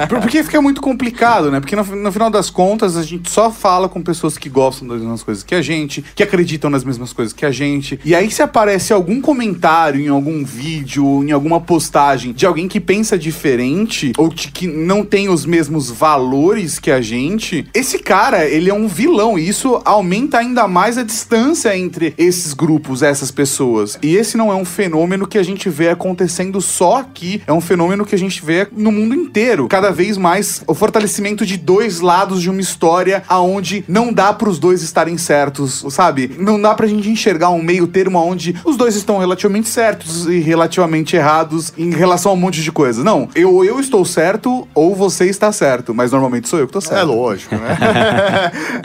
Por- 0.09 0.21
Porque 0.21 0.43
fica 0.43 0.61
muito 0.63 0.81
complicado, 0.81 1.51
né? 1.51 1.61
Porque 1.61 1.75
no, 1.77 1.85
no 1.85 2.13
final 2.13 2.31
das 2.31 2.51
contas 2.51 2.97
a 2.97 3.03
gente 3.03 3.31
só 3.31 3.51
fala 3.51 3.89
com 3.89 4.03
pessoas 4.03 4.37
que 4.39 4.49
gostam 4.49 4.87
das 4.89 5.01
mesmas 5.01 5.23
coisas 5.23 5.43
que 5.43 5.55
a 5.55 5.63
gente, 5.63 6.03
que 6.15 6.23
acreditam 6.23 6.71
nas 6.71 6.85
mesmas 6.85 7.13
coisas 7.13 7.33
que 7.33 7.45
a 7.45 7.51
gente. 7.51 7.99
E 8.05 8.15
aí 8.15 8.31
se 8.31 8.43
aparece 8.43 8.93
algum 8.93 9.21
comentário 9.21 10.01
em 10.01 10.09
algum 10.09 10.45
vídeo, 10.45 11.23
em 11.25 11.33
alguma 11.33 11.61
postagem 11.61 12.30
de 12.35 12.47
alguém 12.47 12.69
que 12.69 12.81
pensa 12.81 13.19
diferente 13.19 14.13
ou 14.17 14.29
de 14.29 14.49
que 14.49 14.67
não 14.67 15.05
tem 15.05 15.29
os 15.29 15.45
mesmos 15.45 15.91
valores 15.91 16.79
que 16.79 16.91
a 16.91 17.01
gente, 17.01 17.67
esse 17.75 17.99
cara, 17.99 18.47
ele 18.47 18.71
é 18.71 18.75
um 18.75 18.89
vilão 18.89 19.39
e 19.39 19.49
isso 19.49 19.81
aumenta 19.85 20.39
ainda 20.39 20.67
mais 20.67 20.99
a 20.99 21.03
distância 21.03 21.77
entre 21.77 22.15
esses 22.17 22.55
grupos, 22.55 23.03
essas 23.03 23.31
pessoas. 23.31 23.99
E 24.03 24.17
esse 24.17 24.37
não 24.37 24.53
é 24.53 24.55
um 24.55 24.65
fenômeno 24.65 25.27
que 25.27 25.39
a 25.39 25.43
gente 25.43 25.69
vê 25.69 25.89
acontecendo 25.89 26.61
só 26.61 26.99
aqui, 26.99 27.43
é 27.47 27.53
um 27.53 27.61
fenômeno 27.61 28.05
que 28.05 28.15
a 28.15 28.19
gente 28.19 28.45
vê 28.45 28.67
no 28.73 28.93
mundo 28.93 29.15
inteiro. 29.15 29.69
Cada 29.69 29.91
vez 29.91 30.17
mais 30.17 30.63
o 30.67 30.75
fortalecimento 30.75 31.45
de 31.45 31.57
dois 31.57 32.01
lados 32.01 32.41
de 32.41 32.51
uma 32.51 32.61
história 32.61 33.23
aonde 33.29 33.85
não 33.89 34.13
dá 34.13 34.33
pros 34.33 34.59
dois 34.59 34.83
estarem 34.83 35.19
certos, 35.19 35.85
sabe? 35.91 36.31
Não 36.39 36.61
dá 36.61 36.75
pra 36.75 36.87
gente 36.87 37.09
enxergar 37.09 37.51
um 37.51 37.63
meio 37.63 37.87
termo 37.87 38.19
onde 38.19 38.55
os 38.65 38.77
dois 38.77 38.97
estão 38.97 39.19
relativamente 39.19 39.69
certos 39.69 40.27
e 40.27 40.39
relativamente 40.39 41.17
errados 41.17 41.73
em 41.77 41.91
relação 41.91 42.20
a 42.29 42.33
um 42.33 42.37
monte 42.37 42.63
de 42.63 42.71
coisa. 42.71 43.03
Não, 43.03 43.29
eu, 43.35 43.65
eu 43.65 43.81
estou 43.81 44.05
certo 44.05 44.69
ou 44.75 44.95
você 44.95 45.27
está 45.27 45.51
certo, 45.53 45.95
mas 45.95 46.13
normalmente 46.13 46.49
sou 46.49 46.59
eu 46.59 46.67
que 46.67 46.73
tô 46.73 46.81
certo. 46.81 47.01
É 47.01 47.03
lógico, 47.03 47.55
né? 47.55 47.77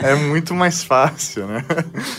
é 0.00 0.14
muito 0.14 0.54
mais 0.54 0.82
fácil, 0.82 1.46
né? 1.46 1.64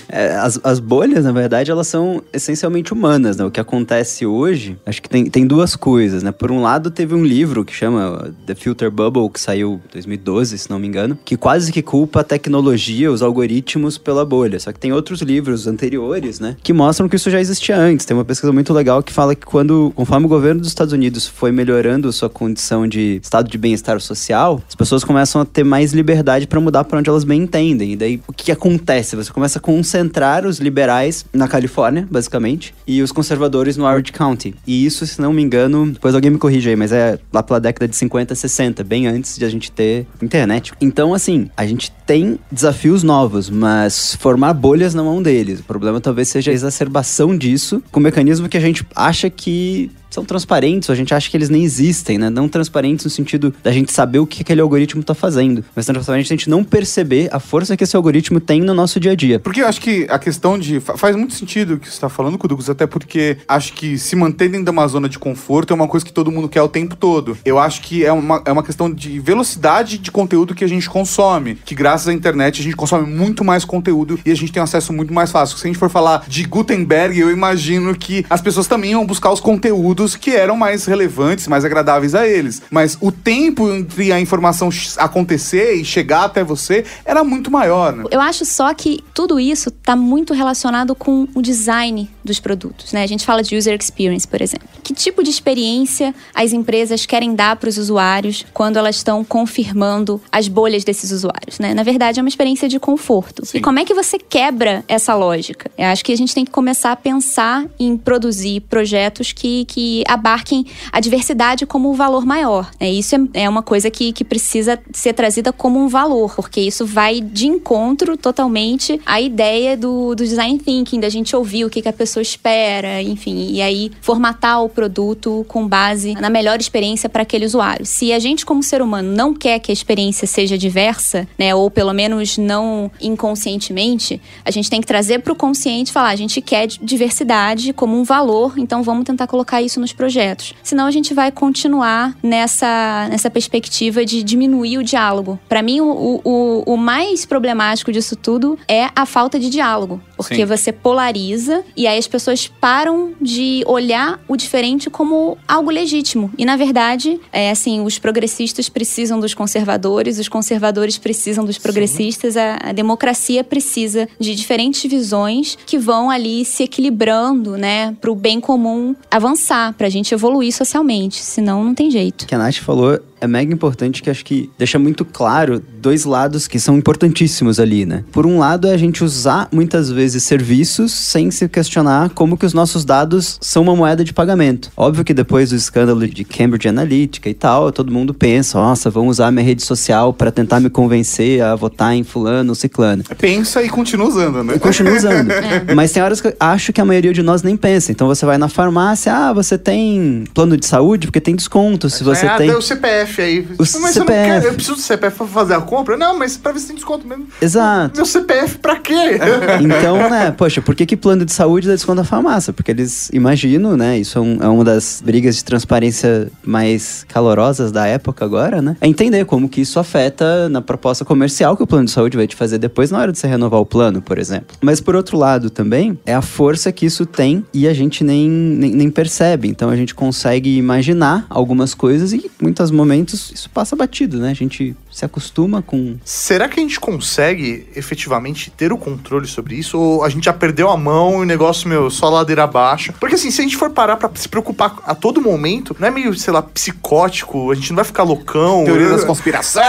É, 0.09 0.35
as, 0.35 0.59
as 0.63 0.79
bolhas, 0.79 1.25
na 1.25 1.31
verdade, 1.31 1.71
elas 1.71 1.87
são 1.87 2.21
essencialmente 2.31 2.93
humanas, 2.93 3.37
né? 3.37 3.45
O 3.45 3.51
que 3.51 3.59
acontece 3.59 4.25
hoje, 4.25 4.77
acho 4.85 5.01
que 5.01 5.09
tem, 5.09 5.25
tem 5.25 5.47
duas 5.47 5.75
coisas, 5.75 6.23
né? 6.23 6.31
Por 6.31 6.51
um 6.51 6.61
lado, 6.61 6.91
teve 6.91 7.15
um 7.15 7.23
livro 7.23 7.65
que 7.65 7.73
chama 7.73 8.31
The 8.45 8.55
Filter 8.55 8.91
Bubble, 8.91 9.29
que 9.29 9.39
saiu 9.39 9.81
em 9.89 9.93
2012, 9.93 10.57
se 10.57 10.69
não 10.69 10.79
me 10.79 10.87
engano, 10.87 11.17
que 11.25 11.35
quase 11.37 11.71
que 11.71 11.81
culpa 11.81 12.21
a 12.21 12.23
tecnologia, 12.23 13.11
os 13.11 13.21
algoritmos 13.21 13.97
pela 13.97 14.25
bolha. 14.25 14.59
Só 14.59 14.71
que 14.71 14.79
tem 14.79 14.91
outros 14.91 15.21
livros 15.21 15.67
anteriores, 15.67 16.39
né? 16.39 16.55
Que 16.61 16.73
mostram 16.73 17.09
que 17.09 17.15
isso 17.15 17.29
já 17.29 17.39
existia 17.39 17.77
antes. 17.77 18.05
Tem 18.05 18.15
uma 18.15 18.25
pesquisa 18.25 18.51
muito 18.51 18.73
legal 18.73 19.01
que 19.01 19.13
fala 19.13 19.35
que 19.35 19.45
quando, 19.45 19.91
conforme 19.95 20.25
o 20.25 20.29
governo 20.29 20.61
dos 20.61 20.69
Estados 20.69 20.93
Unidos 20.93 20.96
foi 21.27 21.51
melhorando 21.51 22.11
sua 22.11 22.29
condição 22.29 22.87
de 22.87 23.19
estado 23.21 23.49
de 23.49 23.57
bem-estar 23.57 23.99
social, 23.99 24.61
as 24.67 24.75
pessoas 24.75 25.03
começam 25.03 25.41
a 25.41 25.45
ter 25.45 25.63
mais 25.63 25.93
liberdade 25.93 26.47
para 26.47 26.59
mudar 26.59 26.83
para 26.83 26.99
onde 26.99 27.09
elas 27.09 27.23
bem 27.23 27.41
entendem. 27.43 27.93
E 27.93 27.95
daí, 27.95 28.21
o 28.27 28.33
que 28.33 28.51
acontece? 28.51 29.15
Você 29.15 29.31
começa 29.31 29.59
a 29.59 29.61
concentrar 29.61 30.45
os 30.45 30.59
liberais 30.59 31.25
na 31.33 31.47
Califórnia, 31.47 32.07
basicamente, 32.09 32.73
e 32.85 33.01
os 33.01 33.11
conservadores 33.11 33.77
no 33.77 33.85
Orange 33.85 34.11
County. 34.11 34.55
E 34.65 34.85
isso, 34.85 35.05
se 35.05 35.21
não 35.21 35.33
me 35.33 35.41
engano, 35.41 35.91
depois 35.91 36.15
alguém 36.15 36.31
me 36.31 36.37
corrige 36.37 36.69
aí, 36.69 36.75
mas 36.75 36.91
é 36.91 37.19
lá 37.31 37.43
pela 37.43 37.59
década 37.59 37.87
de 37.87 37.95
50, 37.95 38.33
60, 38.35 38.83
bem 38.83 39.07
antes 39.07 39.37
de 39.37 39.45
a 39.45 39.49
gente 39.49 39.71
ter 39.71 40.05
internet. 40.21 40.73
Então, 40.79 41.13
assim, 41.13 41.49
a 41.55 41.65
gente 41.65 41.91
tem 42.05 42.39
desafios 42.51 43.03
novos, 43.03 43.49
mas 43.49 44.15
formar 44.15 44.53
bolhas 44.53 44.93
não 44.93 45.07
é 45.07 45.11
um 45.11 45.21
deles. 45.21 45.59
O 45.59 45.63
problema 45.63 45.99
talvez 45.99 46.29
seja 46.29 46.51
a 46.51 46.53
exacerbação 46.53 47.37
disso 47.37 47.83
com 47.91 47.99
um 47.99 48.03
mecanismo 48.03 48.47
que 48.47 48.57
a 48.57 48.61
gente 48.61 48.85
acha 48.95 49.29
que 49.29 49.91
são 50.09 50.23
transparentes, 50.25 50.89
a 50.89 50.95
gente 50.95 51.13
acha 51.13 51.29
que 51.29 51.35
eles 51.37 51.49
nem 51.49 51.63
existem, 51.63 52.17
né? 52.17 52.29
Não 52.29 52.47
transparentes 52.47 53.05
no 53.05 53.11
sentido 53.11 53.53
da 53.63 53.71
gente 53.71 53.91
saber 53.91 54.19
o 54.19 54.27
que 54.27 54.41
aquele 54.41 54.61
algoritmo 54.61 55.03
tá 55.03 55.13
fazendo, 55.13 55.63
mas 55.75 55.85
transparentes 55.85 56.31
a 56.31 56.35
gente 56.35 56.49
não 56.49 56.63
perceber 56.63 57.29
a 57.31 57.39
força 57.39 57.75
que 57.77 57.83
esse 57.83 57.95
algoritmo 57.95 58.39
tem 58.39 58.61
no 58.61 58.73
nosso 58.73 58.99
dia 58.99 59.11
a 59.11 59.15
dia. 59.15 59.39
Porque 59.39 59.61
eu 59.61 59.67
acho 59.67 59.81
que 59.81 60.05
a 60.09 60.17
questão 60.19 60.57
de. 60.57 60.79
fa- 60.79 60.97
Faz 60.97 61.15
muito 61.15 61.33
sentido 61.33 61.75
o 61.75 61.77
que 61.79 61.87
você 61.87 61.93
está 61.93 62.09
falando, 62.09 62.37
Kudugus, 62.37 62.69
até 62.69 62.87
porque 62.87 63.37
acho 63.47 63.73
que 63.73 63.97
se 63.97 64.15
manter 64.15 64.49
dentro 64.49 64.65
de 64.65 64.71
uma 64.71 64.87
zona 64.87 65.07
de 65.07 65.19
conforto 65.19 65.71
é 65.71 65.75
uma 65.75 65.87
coisa 65.87 66.05
que 66.05 66.11
todo 66.13 66.31
mundo 66.31 66.49
quer 66.49 66.61
o 66.61 66.67
tempo 66.67 66.95
todo. 66.95 67.37
Eu 67.45 67.59
acho 67.59 67.81
que 67.81 68.03
é 68.05 68.11
uma, 68.11 68.41
é 68.45 68.51
uma 68.51 68.63
questão 68.63 68.91
de 68.91 69.19
velocidade 69.19 69.97
de 69.97 70.11
conteúdo 70.11 70.55
que 70.55 70.63
a 70.63 70.67
gente 70.67 70.89
consome. 70.89 71.55
Que 71.65 71.75
graças 71.75 72.07
à 72.07 72.13
internet 72.13 72.59
a 72.61 72.63
gente 72.63 72.75
consome 72.75 73.05
muito 73.07 73.43
mais 73.43 73.63
conteúdo 73.65 74.19
e 74.25 74.31
a 74.31 74.35
gente 74.35 74.51
tem 74.51 74.61
acesso 74.63 74.91
muito 74.93 75.13
mais 75.13 75.31
fácil. 75.31 75.57
Se 75.57 75.65
a 75.65 75.67
gente 75.67 75.77
for 75.79 75.89
falar 75.89 76.23
de 76.27 76.43
Gutenberg, 76.45 77.19
eu 77.19 77.29
imagino 77.31 77.93
que 77.95 78.25
as 78.29 78.41
pessoas 78.41 78.67
também 78.67 78.93
vão 78.95 79.05
buscar 79.05 79.31
os 79.31 79.39
conteúdos 79.39 79.96
conteúdos 79.97 80.15
que 80.15 80.31
eram 80.31 80.55
mais 80.55 80.85
relevantes, 80.85 81.47
mais 81.47 81.65
agradáveis 81.65 82.13
a 82.13 82.27
eles. 82.27 82.61
Mas 82.69 82.97
o 83.01 83.11
tempo 83.11 83.69
entre 83.69 84.11
a 84.11 84.19
informação 84.19 84.69
acontecer 84.97 85.73
e 85.73 85.83
chegar 85.83 86.25
até 86.25 86.43
você 86.43 86.85
era 87.03 87.23
muito 87.23 87.49
maior, 87.49 87.95
né? 87.95 88.03
Eu 88.11 88.21
acho 88.21 88.45
só 88.45 88.73
que 88.73 89.03
tudo 89.13 89.39
isso 89.39 89.69
está 89.69 89.95
muito 89.95 90.33
relacionado 90.33 90.93
com 90.93 91.27
o 91.33 91.41
design 91.41 92.09
dos 92.23 92.39
produtos, 92.39 92.93
né? 92.93 93.03
A 93.03 93.07
gente 93.07 93.25
fala 93.25 93.41
de 93.41 93.55
user 93.57 93.77
experience, 93.79 94.27
por 94.27 94.41
exemplo. 94.41 94.67
Que 94.83 94.93
tipo 94.93 95.23
de 95.23 95.29
experiência 95.29 96.13
as 96.35 96.53
empresas 96.53 97.05
querem 97.05 97.33
dar 97.33 97.55
para 97.55 97.69
os 97.69 97.77
usuários 97.77 98.45
quando 98.53 98.77
elas 98.77 98.97
estão 98.97 99.23
confirmando 99.23 100.21
as 100.31 100.47
bolhas 100.47 100.83
desses 100.83 101.11
usuários, 101.11 101.57
né? 101.59 101.73
Na 101.73 101.83
verdade, 101.83 102.19
é 102.19 102.21
uma 102.21 102.29
experiência 102.29 102.69
de 102.69 102.79
conforto. 102.79 103.45
Sim. 103.45 103.57
E 103.57 103.61
como 103.61 103.79
é 103.79 103.85
que 103.85 103.93
você 103.93 104.19
quebra 104.19 104.83
essa 104.87 105.15
lógica? 105.15 105.71
Eu 105.77 105.85
acho 105.87 106.03
que 106.03 106.11
a 106.11 106.17
gente 106.17 106.33
tem 106.33 106.45
que 106.45 106.51
começar 106.51 106.91
a 106.91 106.95
pensar 106.95 107.65
em 107.79 107.97
produzir 107.97 108.61
projetos 108.61 109.31
que, 109.31 109.65
que 109.65 109.86
abarquem 110.07 110.65
a 110.91 110.99
diversidade 110.99 111.65
como 111.65 111.89
um 111.89 111.93
valor 111.93 112.25
maior. 112.25 112.69
né? 112.79 112.89
Isso 112.89 113.15
é, 113.15 113.43
é 113.43 113.49
uma 113.49 113.61
coisa 113.61 113.89
que, 113.89 114.11
que 114.11 114.23
precisa 114.23 114.79
ser 114.91 115.13
trazida 115.13 115.51
como 115.51 115.79
um 115.79 115.87
valor, 115.87 116.33
porque 116.35 116.61
isso 116.61 116.85
vai 116.85 117.21
de 117.21 117.47
encontro 117.47 118.17
totalmente 118.17 118.99
à 119.05 119.19
ideia 119.19 119.75
do, 119.75 120.15
do 120.15 120.23
design 120.23 120.57
thinking, 120.59 120.99
da 120.99 121.09
gente 121.09 121.35
ouvir 121.35 121.65
o 121.65 121.69
que, 121.69 121.81
que 121.81 121.89
a 121.89 121.93
pessoa 121.93 122.21
espera, 122.21 123.01
enfim, 123.01 123.51
e 123.51 123.61
aí 123.61 123.91
formatar 124.01 124.63
o 124.63 124.69
produto 124.69 125.45
com 125.47 125.67
base 125.67 126.13
na 126.15 126.29
melhor 126.29 126.59
experiência 126.59 127.09
para 127.09 127.23
aquele 127.23 127.45
usuário. 127.45 127.85
Se 127.85 128.11
a 128.13 128.19
gente, 128.19 128.45
como 128.45 128.61
ser 128.63 128.81
humano, 128.81 129.13
não 129.15 129.33
quer 129.33 129.59
que 129.59 129.71
a 129.71 129.73
experiência 129.73 130.27
seja 130.27 130.57
diversa, 130.57 131.27
né, 131.37 131.53
ou 131.53 131.69
pelo 131.69 131.93
menos 131.93 132.37
não 132.37 132.91
inconscientemente, 133.01 134.21
a 134.43 134.51
gente 134.51 134.69
tem 134.69 134.81
que 134.81 134.87
trazer 134.87 135.19
para 135.19 135.33
o 135.33 135.35
consciente 135.35 135.89
e 135.89 135.93
falar: 135.93 136.09
a 136.09 136.15
gente 136.15 136.41
quer 136.41 136.67
diversidade 136.67 137.73
como 137.73 137.97
um 137.97 138.03
valor, 138.03 138.57
então 138.57 138.83
vamos 138.83 139.05
tentar 139.05 139.27
colocar 139.27 139.61
isso 139.61 139.76
nos 139.79 139.93
projetos. 139.93 140.53
Senão 140.63 140.85
a 140.85 140.91
gente 140.91 141.13
vai 141.13 141.31
continuar 141.31 142.15
nessa, 142.21 143.07
nessa 143.09 143.29
perspectiva 143.29 144.05
de 144.05 144.23
diminuir 144.23 144.77
o 144.77 144.83
diálogo. 144.83 145.39
Para 145.47 145.61
mim, 145.61 145.81
o, 145.81 146.21
o, 146.23 146.63
o 146.65 146.77
mais 146.77 147.25
problemático 147.25 147.91
disso 147.91 148.15
tudo 148.15 148.57
é 148.67 148.89
a 148.95 149.05
falta 149.05 149.39
de 149.39 149.49
diálogo. 149.49 150.01
Porque 150.17 150.35
Sim. 150.35 150.45
você 150.45 150.71
polariza 150.71 151.63
e 151.75 151.85
aí 151.85 151.97
as 151.97 152.07
pessoas 152.07 152.47
param 152.47 153.13
de 153.21 153.63
olhar 153.67 154.19
o 154.27 154.35
diferente 154.35 154.89
como 154.89 155.37
algo 155.47 155.69
legítimo. 155.69 156.31
E 156.37 156.43
na 156.43 156.57
verdade, 156.57 157.19
é 157.31 157.51
assim, 157.51 157.81
os 157.81 157.99
progressistas 157.99 158.67
precisam 158.67 159.19
dos 159.19 159.33
conservadores, 159.33 160.17
os 160.17 160.27
conservadores 160.27 160.97
precisam 160.97 161.45
dos 161.45 161.57
progressistas, 161.57 162.35
a, 162.35 162.57
a 162.61 162.71
democracia 162.71 163.43
precisa 163.43 164.07
de 164.19 164.35
diferentes 164.35 164.89
visões 164.89 165.57
que 165.65 165.77
vão 165.77 166.09
ali 166.09 166.43
se 166.43 166.63
equilibrando, 166.63 167.57
né, 167.57 167.95
pro 168.01 168.15
bem 168.15 168.39
comum 168.39 168.95
avançar, 169.09 169.73
pra 169.73 169.89
gente 169.89 170.13
evoluir 170.13 170.53
socialmente. 170.53 171.17
Senão 171.17 171.63
não 171.63 171.73
tem 171.73 171.91
jeito. 171.91 172.23
O 172.23 172.27
que 172.27 172.35
a 172.35 172.37
Nath 172.37 172.55
falou 172.55 172.99
é 173.19 173.27
mega 173.27 173.53
importante 173.53 174.01
que 174.01 174.09
acho 174.09 174.23
que 174.23 174.49
deixa 174.57 174.77
muito 174.77 175.03
claro 175.03 175.61
dois 175.81 176.05
lados 176.05 176.47
que 176.47 176.59
são 176.59 176.77
importantíssimos 176.77 177.59
ali, 177.59 177.85
né? 177.85 178.03
Por 178.11 178.25
um 178.25 178.37
lado 178.37 178.67
é 178.67 178.73
a 178.73 178.77
gente 178.77 179.03
usar 179.03 179.47
muitas 179.51 179.89
vezes 179.89 180.23
serviços 180.23 180.91
sem 180.91 181.31
se 181.31 181.47
questionar 181.47 182.09
como 182.11 182.37
que 182.37 182.45
os 182.45 182.53
nossos 182.53 182.85
dados 182.85 183.37
são 183.41 183.63
uma 183.63 183.75
moeda 183.75 184.03
de 184.03 184.13
pagamento. 184.13 184.71
Óbvio 184.75 185.03
que 185.03 185.13
depois 185.13 185.49
do 185.49 185.55
escândalo 185.55 186.07
de 186.07 186.23
Cambridge 186.23 186.67
Analytica 186.67 187.29
e 187.29 187.33
tal, 187.33 187.71
todo 187.71 187.91
mundo 187.91 188.13
pensa, 188.13 188.57
nossa, 188.59 188.89
vamos 188.89 189.17
usar 189.17 189.31
minha 189.31 189.45
rede 189.45 189.63
social 189.63 190.13
para 190.13 190.31
tentar 190.31 190.59
me 190.59 190.69
convencer 190.69 191.41
a 191.41 191.55
votar 191.55 191.95
em 191.95 192.03
fulano 192.03 192.49
ou 192.49 192.55
ciclano. 192.55 193.03
Pensa 193.17 193.63
e 193.63 193.69
continua 193.69 194.07
usando, 194.07 194.43
né? 194.43 194.53
Eu 194.55 194.59
continuo 194.59 194.95
usando. 194.95 195.29
Mas 195.75 195.91
tem 195.91 196.03
horas 196.03 196.21
que 196.21 196.27
eu 196.27 196.35
acho 196.39 196.71
que 196.71 196.81
a 196.81 196.85
maioria 196.85 197.13
de 197.13 197.23
nós 197.23 197.41
nem 197.41 197.57
pensa. 197.57 197.91
Então 197.91 198.07
você 198.07 198.25
vai 198.25 198.37
na 198.37 198.49
farmácia, 198.49 199.13
ah, 199.13 199.33
você 199.33 199.57
tem 199.57 200.25
plano 200.33 200.57
de 200.57 200.65
saúde 200.65 201.07
porque 201.07 201.21
tem 201.21 201.35
desconto. 201.35 201.89
Se 201.89 202.03
você 202.03 202.27
ah, 202.27 202.37
tem. 202.37 202.51
o 202.51 202.61
CPF 202.61 203.06
aí. 203.21 203.39
O 203.39 203.55
mas 203.59 203.73
eu 203.75 203.81
não 203.81 203.87
CPF. 203.91 204.05
quero, 204.29 204.45
eu 204.45 204.53
preciso 204.53 204.75
do 204.75 204.81
CPF 204.81 205.17
pra 205.17 205.27
fazer 205.27 205.53
a 205.53 205.61
compra? 205.61 205.97
Não, 205.97 206.17
mas 206.17 206.37
pra 206.37 206.51
ver 206.51 206.59
se 206.59 206.67
tem 206.67 206.75
desconto 206.75 207.07
mesmo. 207.07 207.27
Exato. 207.41 207.95
Meu 207.95 208.05
CPF 208.05 208.57
pra 208.59 208.75
quê? 208.77 208.93
Então, 209.61 210.09
né, 210.09 210.31
poxa, 210.31 210.61
por 210.61 210.75
que, 210.75 210.85
que 210.85 210.95
plano 210.97 211.25
de 211.25 211.31
saúde 211.33 211.67
dá 211.67 211.73
desconto 211.73 211.97
na 211.97 212.03
farmácia? 212.03 212.53
Porque 212.53 212.71
eles 212.71 213.09
imaginam, 213.13 213.75
né? 213.77 213.97
Isso 213.97 214.17
é, 214.17 214.21
um- 214.21 214.37
é 214.41 214.47
uma 214.47 214.63
das 214.63 215.01
brigas 215.03 215.35
de 215.35 215.43
transparência 215.43 216.31
mais 216.43 217.05
calorosas 217.07 217.71
da 217.71 217.85
época 217.87 218.23
agora, 218.25 218.61
né? 218.61 218.75
É 218.81 218.87
entender 218.87 219.25
como 219.25 219.47
que 219.49 219.61
isso 219.61 219.79
afeta 219.79 220.47
na 220.49 220.61
proposta 220.61 221.03
comercial 221.05 221.55
que 221.57 221.63
o 221.63 221.67
plano 221.67 221.85
de 221.85 221.91
saúde 221.91 222.17
vai 222.17 222.27
te 222.27 222.35
fazer 222.35 222.57
depois 222.57 222.91
na 222.91 222.99
hora 222.99 223.11
de 223.11 223.19
você 223.19 223.27
renovar 223.27 223.59
o 223.59 223.65
plano, 223.65 224.01
por 224.01 224.17
exemplo. 224.17 224.55
Mas 224.61 224.79
por 224.79 224.95
outro 224.95 225.17
lado 225.17 225.49
também, 225.49 225.97
é 226.05 226.13
a 226.13 226.21
força 226.21 226.71
que 226.71 226.85
isso 226.85 227.05
tem 227.05 227.45
e 227.53 227.67
a 227.67 227.73
gente 227.73 228.03
nem, 228.03 228.29
nem, 228.29 228.71
nem 228.71 228.89
percebe. 228.89 229.47
Então 229.47 229.69
a 229.69 229.75
gente 229.75 229.93
consegue 229.95 230.57
imaginar 230.57 231.25
algumas 231.29 231.73
coisas 231.73 232.13
e 232.13 232.17
em 232.17 232.29
muitos 232.41 232.71
momentos 232.97 233.31
isso 233.31 233.49
passa 233.49 233.75
batido, 233.75 234.17
né? 234.17 234.31
A 234.31 234.33
gente 234.33 234.75
se 234.91 235.05
acostuma 235.05 235.61
com 235.61 235.97
Será 236.03 236.47
que 236.47 236.59
a 236.59 236.63
gente 236.63 236.79
consegue 236.79 237.67
efetivamente 237.75 238.49
ter 238.49 238.73
o 238.73 238.77
controle 238.77 239.27
sobre 239.27 239.55
isso? 239.55 239.77
Ou 239.77 240.03
a 240.03 240.09
gente 240.09 240.25
já 240.25 240.33
perdeu 240.33 240.69
a 240.69 240.77
mão 240.77 241.19
e 241.19 241.21
o 241.21 241.25
negócio, 241.25 241.69
meu, 241.69 241.89
só 241.89 242.09
ladeira 242.09 242.43
abaixo? 242.43 242.93
Porque 242.99 243.15
assim, 243.15 243.29
se 243.29 243.41
a 243.41 243.43
gente 243.43 243.55
for 243.55 243.69
parar 243.69 243.97
pra 243.97 244.09
se 244.15 244.27
preocupar 244.27 244.77
a 244.85 244.95
todo 244.95 245.21
momento, 245.21 245.75
não 245.79 245.87
é 245.87 245.91
meio, 245.91 246.13
sei 246.15 246.33
lá, 246.33 246.41
psicótico, 246.41 247.51
a 247.51 247.55
gente 247.55 247.69
não 247.69 247.77
vai 247.77 247.85
ficar 247.85 248.03
loucão. 248.03 248.63
Teoria 248.65 248.89
das 248.89 249.03
conspirações. 249.03 249.65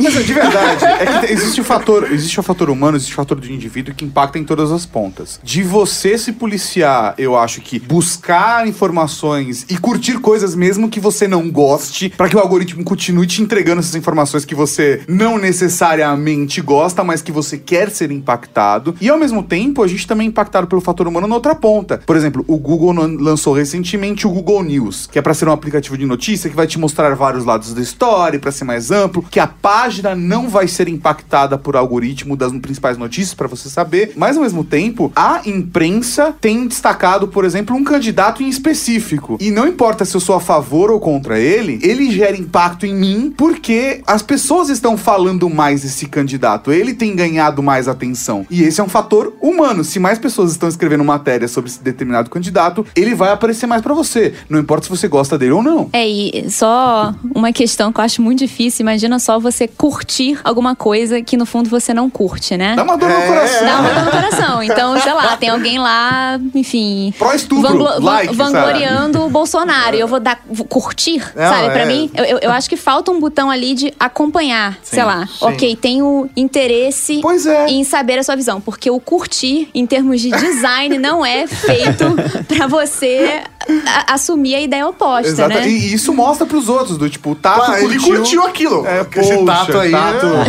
Mas 0.00 0.16
é 0.16 0.22
de 0.22 0.32
verdade, 0.32 0.84
é 1.02 1.20
que 1.20 1.32
existe 1.32 1.60
o 1.60 1.64
fator, 1.64 2.10
existe 2.12 2.38
o 2.38 2.42
fator 2.42 2.70
humano, 2.70 2.96
existe 2.96 3.12
o 3.12 3.16
fator 3.16 3.38
do 3.38 3.50
indivíduo 3.50 3.94
que 3.94 4.04
impacta 4.04 4.38
em 4.38 4.44
todas 4.44 4.70
as 4.70 4.86
pontas. 4.86 5.40
De 5.42 5.62
você 5.62 6.16
se 6.16 6.32
policiar, 6.32 7.14
eu 7.18 7.36
acho 7.36 7.60
que 7.60 7.78
buscar 7.78 8.66
informações 8.66 9.66
e 9.68 9.76
curtir 9.76 10.18
coisas 10.20 10.54
mesmo 10.54 10.88
que 10.88 11.00
você 11.00 11.26
não 11.26 11.50
goste, 11.50 12.10
pra 12.10 12.28
que 12.28 12.35
o 12.36 12.40
algoritmo 12.40 12.84
continue 12.84 13.26
te 13.26 13.42
entregando 13.42 13.80
essas 13.80 13.94
informações 13.94 14.44
que 14.44 14.54
você 14.54 15.02
não 15.08 15.38
necessariamente 15.38 16.60
gosta, 16.60 17.02
mas 17.02 17.22
que 17.22 17.32
você 17.32 17.56
quer 17.58 17.90
ser 17.90 18.10
impactado. 18.10 18.94
E 19.00 19.08
ao 19.08 19.18
mesmo 19.18 19.42
tempo, 19.42 19.82
a 19.82 19.88
gente 19.88 20.06
também 20.06 20.26
é 20.26 20.30
impactado 20.30 20.66
pelo 20.66 20.80
fator 20.80 21.06
humano 21.08 21.26
na 21.26 21.34
outra 21.34 21.54
ponta. 21.54 22.00
Por 22.06 22.16
exemplo, 22.16 22.44
o 22.46 22.56
Google 22.58 22.92
lan- 22.92 23.16
lançou 23.18 23.54
recentemente 23.54 24.26
o 24.26 24.30
Google 24.30 24.62
News, 24.62 25.06
que 25.06 25.18
é 25.18 25.22
pra 25.22 25.34
ser 25.34 25.48
um 25.48 25.52
aplicativo 25.52 25.96
de 25.96 26.04
notícia 26.06 26.50
que 26.50 26.56
vai 26.56 26.66
te 26.66 26.78
mostrar 26.78 27.14
vários 27.14 27.44
lados 27.44 27.72
da 27.74 27.80
história, 27.80 28.38
pra 28.38 28.52
ser 28.52 28.64
mais 28.64 28.90
amplo, 28.90 29.22
que 29.30 29.40
a 29.40 29.46
página 29.46 30.14
não 30.14 30.48
vai 30.48 30.68
ser 30.68 30.88
impactada 30.88 31.56
por 31.58 31.76
algoritmo 31.76 32.36
das 32.36 32.52
principais 32.52 32.98
notícias 32.98 33.34
pra 33.34 33.48
você 33.48 33.68
saber, 33.68 34.12
mas 34.16 34.36
ao 34.36 34.42
mesmo 34.42 34.64
tempo, 34.64 35.12
a 35.14 35.40
imprensa 35.46 36.34
tem 36.40 36.66
destacado, 36.66 37.28
por 37.28 37.44
exemplo, 37.44 37.76
um 37.76 37.84
candidato 37.84 38.42
em 38.42 38.48
específico. 38.48 39.36
E 39.40 39.50
não 39.50 39.66
importa 39.66 40.04
se 40.04 40.14
eu 40.16 40.20
sou 40.20 40.34
a 40.34 40.40
favor 40.40 40.90
ou 40.90 40.98
contra 41.00 41.38
ele, 41.38 41.78
ele 41.82 42.10
gera 42.26 42.36
impacto 42.36 42.84
em 42.86 42.94
mim 42.94 43.32
porque 43.36 44.02
as 44.06 44.20
pessoas 44.22 44.68
estão 44.68 44.96
falando 44.96 45.48
mais 45.48 45.82
desse 45.82 46.06
candidato, 46.06 46.72
ele 46.72 46.92
tem 46.92 47.14
ganhado 47.14 47.62
mais 47.62 47.86
atenção. 47.86 48.44
E 48.50 48.62
esse 48.62 48.80
é 48.80 48.84
um 48.84 48.88
fator 48.88 49.32
humano. 49.40 49.84
Se 49.84 49.98
mais 50.00 50.18
pessoas 50.18 50.50
estão 50.50 50.68
escrevendo 50.68 51.04
matéria 51.04 51.46
sobre 51.46 51.70
esse 51.70 51.82
determinado 51.82 52.28
candidato, 52.28 52.84
ele 52.96 53.14
vai 53.14 53.30
aparecer 53.30 53.66
mais 53.66 53.80
pra 53.82 53.94
você. 53.94 54.34
Não 54.48 54.58
importa 54.58 54.84
se 54.84 54.90
você 54.90 55.06
gosta 55.06 55.38
dele 55.38 55.52
ou 55.52 55.62
não. 55.62 55.88
É, 55.92 56.06
e 56.06 56.50
só 56.50 57.14
uma 57.34 57.52
questão 57.52 57.92
que 57.92 58.00
eu 58.00 58.04
acho 58.04 58.20
muito 58.20 58.40
difícil. 58.40 58.82
Imagina 58.82 59.18
só 59.18 59.38
você 59.38 59.68
curtir 59.68 60.38
alguma 60.42 60.74
coisa 60.74 61.22
que 61.22 61.36
no 61.36 61.46
fundo 61.46 61.68
você 61.70 61.94
não 61.94 62.10
curte, 62.10 62.56
né? 62.56 62.74
Dá 62.74 62.82
uma 62.82 62.96
dor 62.96 63.08
no 63.08 63.14
É. 63.16 63.26
coração. 63.26 63.66
Dá 63.66 63.80
uma 63.80 63.90
dor 63.90 64.04
no 64.04 64.10
coração. 64.10 64.62
Então, 64.62 65.00
sei 65.00 65.12
lá, 65.12 65.36
tem 65.36 65.48
alguém 65.48 65.78
lá, 65.78 66.40
enfim. 66.54 67.14
Pró-estupro, 67.18 67.62
vanglo- 67.68 68.00
like, 68.04 68.34
vangloriando 68.34 69.22
o 69.24 69.30
Bolsonaro. 69.30 69.94
E 69.96 70.00
eu 70.00 70.08
vou 70.08 70.18
dar. 70.18 70.40
vou 70.50 70.66
curtir, 70.66 71.18
Não, 71.34 71.50
sabe? 71.50 71.70
Pra 71.70 71.80
é. 71.82 71.86
mim, 71.86 72.10
eu, 72.16 72.24
eu- 72.24 72.38
eu 72.42 72.50
acho 72.52 72.68
que 72.68 72.76
falta 72.76 73.10
um 73.10 73.20
botão 73.20 73.50
ali 73.50 73.74
de 73.74 73.92
acompanhar. 73.98 74.78
sei 74.82 75.02
lá. 75.04 75.28
Ok, 75.40 75.76
tenho 75.76 76.28
interesse 76.36 77.20
Pois 77.22 77.46
é. 77.46 77.66
em 77.68 77.84
saber 77.84 78.18
a 78.18 78.22
sua 78.22 78.36
visão. 78.36 78.60
Porque 78.60 78.90
o 78.90 78.98
curtir, 79.00 79.68
em 79.74 79.86
termos 79.86 80.20
de 80.20 80.30
design, 80.30 80.96
não 80.98 81.24
é 81.24 81.46
feito 81.46 82.04
pra 82.48 82.66
você 82.66 83.42
a- 83.86 84.14
assumir 84.14 84.54
a 84.54 84.60
ideia 84.60 84.86
oposta, 84.86 85.28
Exato. 85.28 85.48
né? 85.54 85.68
E 85.68 85.92
isso 85.94 86.12
mostra 86.14 86.46
pros 86.46 86.68
outros, 86.68 86.96
do 86.98 87.08
tipo, 87.10 87.30
o 87.30 87.34
Tato 87.34 87.70
Ah, 87.72 87.80
ele 87.80 87.98
curtiu 87.98 88.42
aquilo. 88.44 88.86
É, 88.86 89.00
Esse 89.00 89.32
poxa, 89.36 89.44
Tato 89.44 89.78
aí, 89.78 89.90
Tato 89.90 90.26
né? 90.26 90.46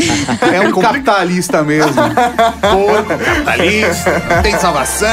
é 0.56 0.62
um 0.62 0.71
capitalista 0.80 1.63
mesmo. 1.63 1.91
Porco, 2.62 3.17
capitalista, 3.17 4.21
tem 4.43 4.58
salvação. 4.60 5.08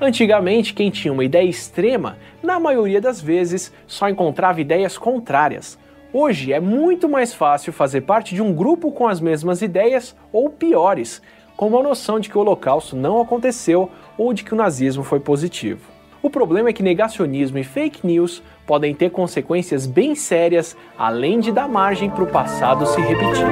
Antigamente, 0.00 0.74
quem 0.74 0.90
tinha 0.90 1.12
uma 1.12 1.24
ideia 1.24 1.48
extrema, 1.48 2.16
na 2.40 2.60
maioria 2.60 3.00
das 3.00 3.20
vezes, 3.20 3.72
só 3.84 4.08
encontrava 4.08 4.60
ideias 4.60 4.96
contrárias. 4.96 5.76
Hoje 6.12 6.52
é 6.52 6.60
muito 6.60 7.08
mais 7.08 7.34
fácil 7.34 7.72
fazer 7.72 8.02
parte 8.02 8.32
de 8.32 8.40
um 8.40 8.54
grupo 8.54 8.92
com 8.92 9.08
as 9.08 9.20
mesmas 9.20 9.60
ideias 9.60 10.14
ou 10.32 10.48
piores, 10.50 11.20
com 11.56 11.76
a 11.76 11.82
noção 11.82 12.20
de 12.20 12.30
que 12.30 12.38
o 12.38 12.40
Holocausto 12.40 12.94
não 12.94 13.20
aconteceu 13.20 13.90
ou 14.16 14.32
de 14.32 14.44
que 14.44 14.54
o 14.54 14.56
nazismo 14.56 15.02
foi 15.02 15.18
positivo. 15.18 15.90
O 16.22 16.30
problema 16.30 16.68
é 16.68 16.72
que 16.72 16.82
negacionismo 16.82 17.58
e 17.58 17.64
fake 17.64 18.06
news 18.06 18.40
podem 18.68 18.94
ter 18.94 19.10
consequências 19.10 19.86
bem 19.86 20.14
sérias, 20.14 20.76
além 20.98 21.40
de 21.40 21.50
dar 21.50 21.66
margem 21.66 22.10
para 22.10 22.22
o 22.22 22.26
passado 22.26 22.84
se 22.84 23.00
repetir. 23.00 23.46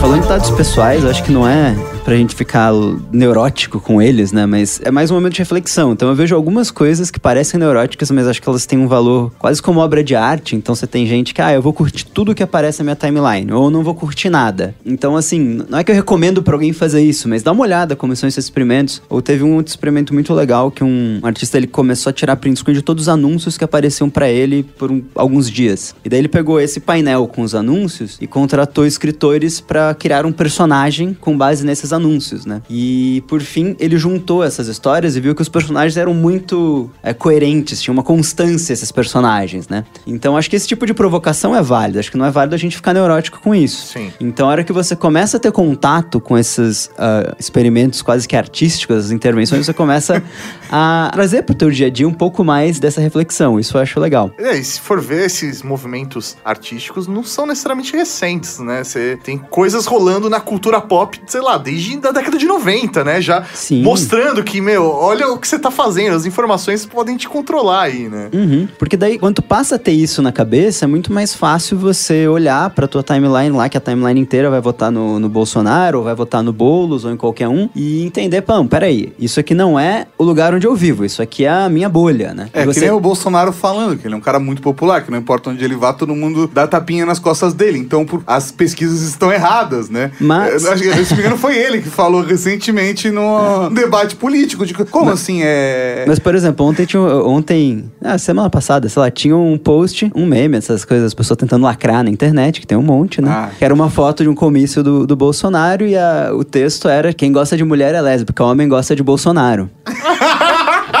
Falando 0.00 0.22
de 0.22 0.28
dados 0.28 0.50
pessoais, 0.50 1.04
acho 1.04 1.22
que 1.22 1.30
não 1.30 1.46
é 1.46 1.74
pra 2.04 2.16
gente 2.16 2.34
ficar 2.34 2.72
neurótico 3.12 3.80
com 3.80 4.02
eles, 4.02 4.32
né? 4.32 4.44
Mas 4.44 4.80
é 4.84 4.90
mais 4.90 5.10
um 5.10 5.14
momento 5.14 5.34
de 5.34 5.38
reflexão. 5.38 5.92
Então 5.92 6.08
eu 6.08 6.14
vejo 6.14 6.34
algumas 6.34 6.70
coisas 6.70 7.10
que 7.10 7.18
parecem 7.18 7.58
neuróticas, 7.58 8.10
mas 8.10 8.26
acho 8.26 8.42
que 8.42 8.48
elas 8.48 8.66
têm 8.66 8.78
um 8.78 8.88
valor 8.88 9.32
quase 9.38 9.62
como 9.62 9.80
obra 9.80 10.02
de 10.02 10.14
arte. 10.14 10.56
Então 10.56 10.74
você 10.74 10.86
tem 10.86 11.06
gente 11.06 11.32
que, 11.32 11.40
ah, 11.40 11.52
eu 11.52 11.62
vou 11.62 11.72
curtir 11.72 12.06
tudo 12.06 12.34
que 12.34 12.42
aparece 12.42 12.80
na 12.80 12.84
minha 12.84 12.96
timeline, 12.96 13.52
ou 13.52 13.70
não 13.70 13.82
vou 13.82 13.94
curtir 13.94 14.28
nada. 14.28 14.74
Então, 14.84 15.16
assim, 15.16 15.62
não 15.68 15.78
é 15.78 15.84
que 15.84 15.92
eu 15.92 15.94
recomendo 15.94 16.42
pra 16.42 16.54
alguém 16.54 16.72
fazer 16.72 17.02
isso, 17.02 17.28
mas 17.28 17.42
dá 17.42 17.52
uma 17.52 17.62
olhada 17.62 17.94
como 17.94 18.14
são 18.16 18.28
esses 18.28 18.44
experimentos. 18.44 19.00
Ou 19.08 19.22
teve 19.22 19.44
um 19.44 19.54
outro 19.54 19.70
experimento 19.70 20.12
muito 20.12 20.34
legal 20.34 20.70
que 20.70 20.82
um 20.82 21.20
artista 21.22 21.56
ele 21.56 21.68
começou 21.68 22.10
a 22.10 22.12
tirar 22.12 22.36
print 22.36 22.58
screen 22.58 22.74
de 22.74 22.82
todos 22.82 23.04
os 23.04 23.08
anúncios 23.08 23.43
que 23.58 23.64
apareciam 23.64 24.08
pra 24.08 24.28
ele 24.28 24.62
por 24.62 24.90
um- 24.90 25.02
alguns 25.14 25.50
dias. 25.50 25.94
E 26.04 26.08
daí 26.08 26.18
ele 26.20 26.28
pegou 26.28 26.60
esse 26.60 26.80
painel 26.80 27.26
com 27.28 27.42
os 27.42 27.54
anúncios 27.54 28.16
e 28.20 28.26
contratou 28.26 28.86
escritores 28.86 29.60
pra 29.60 29.94
criar 29.94 30.24
um 30.26 30.32
personagem 30.32 31.14
com 31.20 31.36
base 31.36 31.64
nesses 31.64 31.92
anúncios, 31.92 32.46
né? 32.46 32.62
E 32.70 33.22
por 33.28 33.40
fim 33.40 33.76
ele 33.78 33.96
juntou 33.96 34.42
essas 34.42 34.68
histórias 34.68 35.16
e 35.16 35.20
viu 35.20 35.34
que 35.34 35.42
os 35.42 35.48
personagens 35.48 35.96
eram 35.96 36.14
muito 36.14 36.90
é, 37.02 37.12
coerentes, 37.12 37.80
tinha 37.82 37.92
uma 37.92 38.02
constância 38.02 38.72
esses 38.72 38.90
personagens, 38.90 39.68
né? 39.68 39.84
Então 40.06 40.36
acho 40.36 40.48
que 40.50 40.56
esse 40.56 40.66
tipo 40.66 40.86
de 40.86 40.94
provocação 40.94 41.54
é 41.54 41.62
válido. 41.62 41.98
Acho 41.98 42.10
que 42.10 42.16
não 42.16 42.24
é 42.26 42.30
válido 42.30 42.54
a 42.54 42.58
gente 42.58 42.76
ficar 42.76 42.92
neurótico 42.94 43.40
com 43.40 43.54
isso. 43.54 43.92
Sim. 43.92 44.10
Então, 44.20 44.48
a 44.48 44.50
hora 44.50 44.64
que 44.64 44.72
você 44.72 44.96
começa 44.96 45.36
a 45.36 45.40
ter 45.40 45.52
contato 45.52 46.20
com 46.20 46.36
esses 46.38 46.90
ah, 46.98 47.34
experimentos 47.38 48.02
quase 48.02 48.26
que 48.26 48.36
artísticos, 48.36 48.96
as 49.06 49.10
intervenções, 49.10 49.66
você 49.66 49.72
começa 49.72 50.22
a 50.76 51.08
trazer 51.12 51.42
pro 51.42 51.54
teu 51.54 51.70
dia 51.70 51.86
a 51.86 51.90
dia 51.90 52.08
um 52.08 52.12
pouco 52.12 52.42
mais 52.42 52.80
dessa 52.80 53.00
reflexão. 53.00 53.60
Isso 53.60 53.76
eu 53.76 53.80
acho 53.80 54.00
legal. 54.00 54.32
É, 54.36 54.56
e 54.56 54.64
se 54.64 54.80
for 54.80 55.00
ver, 55.00 55.26
esses 55.26 55.62
movimentos 55.62 56.36
artísticos 56.44 57.06
não 57.06 57.22
são 57.22 57.46
necessariamente 57.46 57.96
recentes, 57.96 58.58
né? 58.58 58.82
Você 58.82 59.16
tem 59.22 59.38
coisas 59.38 59.86
rolando 59.86 60.28
na 60.28 60.40
cultura 60.40 60.80
pop, 60.80 61.20
sei 61.28 61.40
lá, 61.40 61.56
desde 61.58 61.94
a 62.04 62.10
década 62.10 62.36
de 62.36 62.46
90, 62.46 63.04
né? 63.04 63.20
Já 63.20 63.44
Sim. 63.54 63.82
mostrando 63.82 64.42
que, 64.42 64.60
meu, 64.60 64.84
olha 64.84 65.28
o 65.28 65.38
que 65.38 65.46
você 65.46 65.60
tá 65.60 65.70
fazendo, 65.70 66.16
as 66.16 66.26
informações 66.26 66.84
podem 66.84 67.16
te 67.16 67.28
controlar 67.28 67.82
aí, 67.82 68.08
né? 68.08 68.30
Uhum. 68.32 68.66
Porque 68.76 68.96
daí, 68.96 69.16
quando 69.16 69.36
tu 69.36 69.42
passa 69.42 69.76
a 69.76 69.78
ter 69.78 69.92
isso 69.92 70.20
na 70.22 70.32
cabeça, 70.32 70.86
é 70.86 70.88
muito 70.88 71.12
mais 71.12 71.34
fácil 71.34 71.78
você 71.78 72.26
olhar 72.26 72.68
pra 72.70 72.88
tua 72.88 73.04
timeline 73.04 73.56
lá, 73.56 73.68
que 73.68 73.78
a 73.78 73.80
timeline 73.80 74.20
inteira 74.20 74.50
vai 74.50 74.60
votar 74.60 74.90
no, 74.90 75.20
no 75.20 75.28
Bolsonaro, 75.28 75.98
ou 75.98 76.04
vai 76.04 76.16
votar 76.16 76.42
no 76.42 76.52
Boulos, 76.52 77.04
ou 77.04 77.12
em 77.12 77.16
qualquer 77.16 77.46
um, 77.46 77.68
e 77.76 78.04
entender, 78.04 78.42
pão, 78.42 78.66
peraí, 78.66 79.12
isso 79.20 79.38
aqui 79.38 79.54
não 79.54 79.78
é 79.78 80.08
o 80.18 80.24
lugar 80.24 80.52
onde 80.52 80.63
eu 80.66 80.74
vivo, 80.74 81.04
isso 81.04 81.20
aqui 81.22 81.44
é 81.44 81.48
a 81.50 81.68
minha 81.68 81.88
bolha, 81.88 82.32
né? 82.34 82.48
É, 82.52 82.64
E 82.64 82.72
que 82.72 82.80
nem 82.80 82.90
o 82.90 83.00
Bolsonaro 83.00 83.52
falando, 83.52 83.96
que 83.98 84.06
ele 84.06 84.14
é 84.14 84.16
um 84.16 84.20
cara 84.20 84.38
muito 84.38 84.60
popular, 84.62 85.02
que 85.02 85.10
não 85.10 85.18
importa 85.18 85.50
onde 85.50 85.64
ele 85.64 85.74
vá, 85.76 85.92
todo 85.92 86.14
mundo 86.14 86.48
dá 86.52 86.66
tapinha 86.66 87.04
nas 87.06 87.18
costas 87.18 87.54
dele. 87.54 87.78
Então, 87.78 88.04
por- 88.04 88.22
as 88.26 88.50
pesquisas 88.50 89.02
estão 89.02 89.32
erradas, 89.32 89.88
né? 89.90 90.10
Mas- 90.20 90.64
acho 90.64 90.82
que, 90.82 91.04
se 91.04 91.14
me 91.14 91.20
engano, 91.20 91.36
foi 91.36 91.56
ele 91.56 91.80
que 91.82 91.88
falou 91.88 92.22
recentemente 92.22 93.10
no 93.10 93.68
debate 93.74 94.16
político. 94.16 94.64
De, 94.66 94.74
como 94.74 95.10
assim 95.10 95.40
é. 95.42 96.04
Mas, 96.06 96.18
por 96.18 96.34
exemplo, 96.34 96.64
ontem 96.66 96.84
tinha. 96.86 97.00
Ontem. 97.02 97.90
Ah, 98.02 98.18
semana 98.18 98.48
passada, 98.50 98.88
sei 98.88 99.00
lá, 99.00 99.10
tinha 99.10 99.36
um 99.36 99.56
post, 99.58 100.10
um 100.14 100.26
meme, 100.26 100.56
essas 100.56 100.84
coisas, 100.84 101.06
as 101.06 101.14
pessoas 101.14 101.36
tentando 101.36 101.62
lacrar 101.64 102.02
na 102.04 102.10
internet, 102.10 102.60
que 102.60 102.66
tem 102.66 102.76
um 102.78 102.82
monte, 102.82 103.20
né? 103.20 103.30
Ah. 103.30 103.50
Que 103.58 103.64
era 103.64 103.72
uma 103.74 103.90
foto 103.90 104.22
de 104.22 104.28
um 104.28 104.34
comício 104.34 104.82
do, 104.82 105.06
do 105.06 105.16
Bolsonaro 105.16 105.86
e 105.86 105.96
a- 105.96 106.30
o 106.34 106.44
texto 106.44 106.88
era: 106.88 107.12
quem 107.12 107.32
gosta 107.32 107.56
de 107.56 107.64
mulher 107.64 107.94
é 107.94 108.00
lésbica, 108.00 108.44
homem 108.44 108.68
gosta 108.68 108.94
de 108.96 109.02
Bolsonaro. 109.02 109.68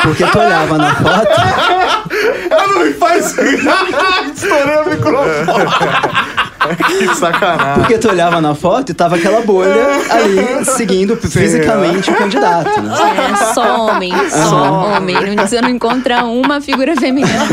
Porque 0.04 0.24
tu 0.24 0.38
olhava 0.38 0.78
na 0.78 0.94
foto. 0.94 1.28
Ah, 2.50 2.66
não 2.68 2.84
me 2.84 2.92
faz. 2.92 3.34
Estourei 3.36 4.76
o 4.76 4.88
microfone. 4.88 5.66
Que 6.86 7.14
sacanagem. 7.14 7.74
Porque 7.74 7.98
tu 7.98 8.08
olhava 8.08 8.40
na 8.40 8.54
foto 8.54 8.90
e 8.90 8.94
tava 8.94 9.16
aquela 9.16 9.40
bolha 9.42 9.74
ali 10.10 10.64
seguindo 10.64 11.16
fisicamente 11.16 12.10
o 12.10 12.14
candidato, 12.14 12.80
né? 12.80 12.94
É 13.32 13.36
só 13.52 13.86
homem, 13.88 14.12
só 14.30 14.72
homem. 14.96 15.34
Não- 15.34 15.46
Você 15.46 15.60
não 15.60 15.68
encontra 15.70 16.24
uma 16.24 16.60
figura 16.60 16.94
feminina. 16.96 17.28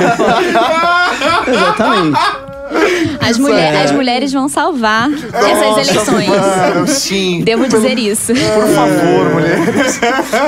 Exatamente. 1.48 2.20
As, 3.22 3.38
mulher- 3.38 3.76
as 3.86 3.92
mulheres 3.92 4.34
vão 4.34 4.50
salvar 4.50 5.10
essas 5.12 5.90
eleições. 5.90 6.28
Mano, 6.30 6.88
sim. 6.88 7.42
Devo 7.44 7.68
dizer 7.68 7.98
isso. 7.98 8.34
Por 8.34 8.68
favor, 8.76 9.34
mulheres. 9.34 10.00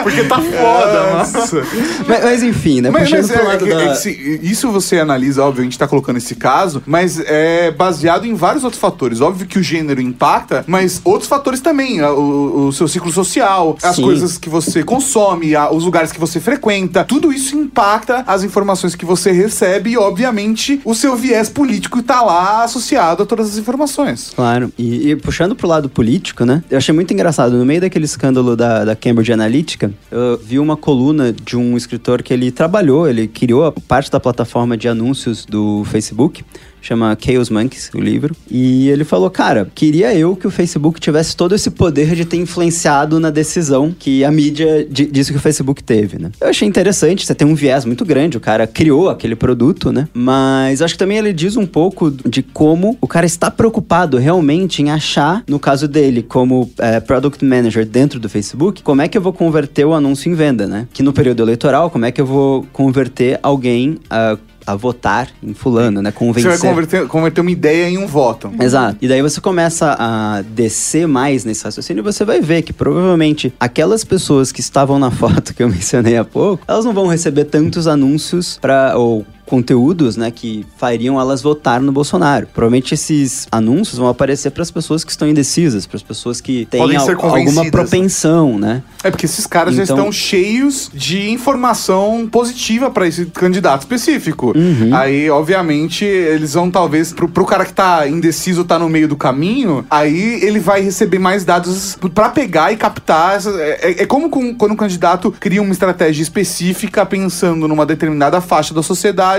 Porque 0.04 0.24
tá 0.24 0.40
foda, 0.40 1.04
mano. 1.04 1.68
Mas, 2.08 2.24
mas 2.24 2.44
enfim, 2.44 2.82
né? 2.82 2.90
Mas, 2.90 3.10
mas 3.10 3.28
pro 3.32 3.40
é, 3.40 3.44
lado 3.44 3.68
é, 3.68 3.76
da. 3.76 3.94
é, 3.94 4.40
isso 4.42 4.72
você 4.72 5.00
analisa, 5.00 5.44
óbvio, 5.44 5.62
a 5.62 5.64
gente 5.64 5.78
tá 5.78 5.88
colocando 5.88 6.18
esse 6.18 6.36
caso, 6.36 6.82
mas 6.86 7.20
é 7.20 7.72
baseado 7.72 8.26
em 8.26 8.34
vários 8.34 8.64
outros 8.64 8.82
fatores. 8.82 9.22
Óbvio 9.22 9.48
que 9.48 9.60
o 9.60 9.64
gênero 9.64 10.02
impacta, 10.02 10.64
mas 10.68 11.02
outros 11.04 11.30
fatores 11.30 11.62
também. 11.62 12.02
O, 12.02 12.68
o 12.68 12.74
seu 12.74 12.88
ciclo 12.88 13.12
social, 13.12 13.78
as 13.82 13.96
Sim. 13.96 14.04
coisas 14.04 14.38
que 14.38 14.50
você 14.50 14.84
consome, 14.84 15.56
a- 15.56 15.72
os 15.72 15.86
lugares 15.86 16.12
que 16.12 16.20
você 16.20 16.40
frequenta, 16.40 17.04
tudo 17.04 17.32
isso 17.32 17.56
impacta 17.56 18.24
as 18.28 18.44
informações 18.44 18.96
que 18.96 19.06
você 19.06 19.32
recebe 19.32 19.92
e, 19.92 19.98
obviamente, 19.98 20.82
o 20.84 20.94
seu 20.96 21.16
viés 21.16 21.50
político 21.50 22.02
tá 22.02 22.12
lá 22.21 22.63
associado 22.63 23.23
a 23.23 23.26
todas 23.26 23.49
as 23.52 23.58
informações. 23.58 24.32
Claro. 24.36 24.71
E, 24.78 25.12
e 25.12 25.15
puxando 25.15 25.56
pro 25.56 25.67
lado 25.67 25.89
político, 25.89 26.45
né? 26.45 26.63
Eu 26.69 26.78
achei 26.78 26.93
muito 26.93 27.13
engraçado. 27.13 27.58
No 27.58 27.65
meio 27.65 27.82
daquele 27.82 28.06
escândalo 28.06 28.56
da, 28.56 28.86
da 28.86 28.95
Cambridge 28.95 29.32
Analytica, 29.32 29.91
eu 30.12 30.38
vi 30.38 30.60
uma 30.60 30.78
coluna 30.78 31.34
de 31.34 31.58
um 31.58 31.76
escritor 31.78 32.21
que 32.21 32.34
ele 32.34 32.52
trabalhou, 32.52 33.08
ele 33.08 33.28
criou 33.28 33.71
parte 33.88 34.12
da 34.12 34.19
plataforma 34.19 34.78
de 34.78 34.88
anúncios 34.88 35.45
do 35.45 35.84
Facebook. 35.86 36.43
Chama 36.84 37.17
Chaos 37.19 37.50
Monkeys, 37.50 37.89
o 37.96 38.00
livro. 38.00 38.36
E 38.52 38.89
ele 38.89 39.06
falou, 39.06 39.30
cara, 39.30 39.72
queria 39.74 40.13
eu 40.13 40.36
que 40.36 40.46
o 40.46 40.52
Facebook 40.52 41.00
tivesse 41.00 41.36
todo 41.36 41.56
esse 41.56 41.72
poder 41.72 42.13
de 42.13 42.26
ter 42.26 42.36
influenciado 42.38 43.19
na 43.22 43.30
decisão 43.30 43.96
que 43.98 44.24
a 44.26 44.30
mídia 44.30 44.86
di- 44.88 45.06
disse 45.06 45.32
que 45.32 45.38
o 45.38 45.41
Facebook 45.41 45.82
teve, 45.82 46.19
né? 46.19 46.30
Eu 46.41 46.50
achei 46.50 46.67
interessante, 46.67 47.26
você 47.26 47.34
tem 47.34 47.48
um 47.48 47.56
viés 47.56 47.86
muito 47.86 48.04
grande, 48.04 48.36
o 48.36 48.39
cara 48.41 48.67
criou 48.67 49.10
aquele 49.10 49.36
produto, 49.36 49.91
né? 49.93 50.10
Mas 50.13 50.82
acho 50.82 50.96
que 50.96 50.98
também 51.00 51.17
ele 51.17 51.32
diz 51.32 51.56
um 51.56 51.65
pouco 51.65 52.12
de 52.12 52.43
como 52.43 52.98
o 53.00 53.08
cara 53.08 53.26
está 53.26 53.50
preocupado 53.50 54.17
realmente 54.17 54.82
em 54.82 54.91
achar, 54.91 55.41
no 55.48 55.58
caso 55.60 55.88
dele, 55.88 56.22
como 56.22 56.69
é, 56.80 57.00
Product 57.00 57.43
Manager 57.46 57.86
dentro 57.86 58.19
do 58.19 58.28
Facebook, 58.28 58.84
como 58.84 59.02
é 59.02 59.08
que 59.08 59.17
eu 59.17 59.22
vou 59.22 59.32
converter 59.32 59.86
o 59.86 59.93
anúncio 59.93 60.30
em 60.30 60.36
venda, 60.36 60.67
né? 60.67 60.86
Que 60.93 61.02
no 61.02 61.13
período 61.13 61.41
eleitoral, 61.43 61.89
como 61.89 62.06
é 62.06 62.12
que 62.12 62.19
eu 62.19 62.26
vou 62.26 62.65
converter 62.74 63.39
alguém 63.41 63.98
a, 64.10 64.38
a 64.65 64.76
votar 64.76 65.30
em 65.41 65.54
fulano, 65.54 66.02
né? 66.02 66.12
Você 66.12 66.17
Convencer. 66.17 66.52
vai 66.52 66.60
converter, 66.60 67.08
converter 67.08 67.41
uma 67.41 67.52
ideia 67.52 67.89
em 67.89 67.97
um 67.97 68.08
voto. 68.08 68.52
Exato. 68.60 68.97
E 69.02 69.08
daí 69.08 69.21
você 69.21 69.41
começa 69.41 69.95
a 69.99 70.41
descer 70.41 71.08
mais 71.08 71.45
nesse 71.45 71.63
raciocínio 71.63 72.02
e 72.02 72.04
você 72.04 72.23
vai 72.23 72.41
ver 72.41 72.62
que 72.62 72.73
provavelmente 72.73 73.54
aquelas 73.60 74.04
pessoas 74.04 74.52
que 74.52 74.60
estavam 74.62 74.99
na 74.99 75.10
foto 75.12 75.54
que 75.54 75.63
eu 75.63 75.69
mencionei 75.69 76.17
há 76.17 76.23
pouco, 76.23 76.63
elas 76.67 76.86
não 76.86 76.93
vão 76.93 77.08
receber 77.08 77.45
tantos 77.45 77.88
anúncios 77.88 78.58
para 78.62 78.97
ou 78.97 79.26
conteúdos, 79.54 80.18
né, 80.18 80.32
que 80.32 80.66
fariam 80.78 81.20
elas 81.22 81.39
votar 81.44 81.80
no 81.80 81.92
Bolsonaro. 81.92 82.48
Provavelmente 82.52 82.96
esses 82.96 83.48
anúncios 83.52 84.00
vão 84.00 84.08
aparecer 84.08 84.50
para 84.50 84.63
as 84.63 84.72
pessoas 84.72 85.04
que 85.04 85.12
estão 85.12 85.28
indecisas, 85.28 85.86
para 85.86 85.96
as 85.98 86.02
pessoas 86.02 86.42
que 86.42 86.66
têm 86.66 86.82
al- 86.82 87.06
alguma 87.38 87.62
propensão, 87.72 88.58
né? 88.58 88.82
É 89.04 89.12
porque 89.12 89.28
esses 89.28 89.46
caras 89.46 89.76
já 89.76 89.84
Então- 89.84 89.96
estão 89.98 90.12
cheios 90.12 90.89
de 90.92 91.30
informação 91.30 92.28
positiva 92.32 92.89
pra 92.89 93.08
esse 93.08 93.28
candidato 93.28 93.82
específico. 93.82 94.54
Aí, 94.92 95.30
obviamente, 95.30 96.04
eles 96.04 96.54
vão 96.56 96.72
talvez 96.72 97.13
pro, 97.13 97.30
pro 97.30 97.46
cara 97.46 97.63
que 97.63 97.74
tá 97.74 98.08
indeciso, 98.08 98.63
tá 98.63 98.80
no 98.80 98.89
meio 98.89 99.08
do 99.08 99.16
caminho, 99.16 99.86
aí 99.88 100.39
ele 100.44 100.60
vai 100.60 100.82
receber 100.82 101.20
mais 101.20 101.46
dados 101.46 101.96
pra 102.16 102.30
pegar 102.30 102.72
e 102.74 102.76
captar. 102.78 103.13
é, 103.46 103.92
é- 103.92 104.04
é 104.04 104.06
como 104.08 104.30
com- 104.32 104.56
quando 104.56 104.72
um 104.72 104.76
candidato 104.76 105.32
cria 105.39 105.62
uma 105.62 105.72
estratégia 105.72 106.24
específica 106.24 107.06
pensando 107.06 107.68
numa 107.68 107.86
determinada 107.86 108.42
faixa 108.42 108.74
da 108.74 108.82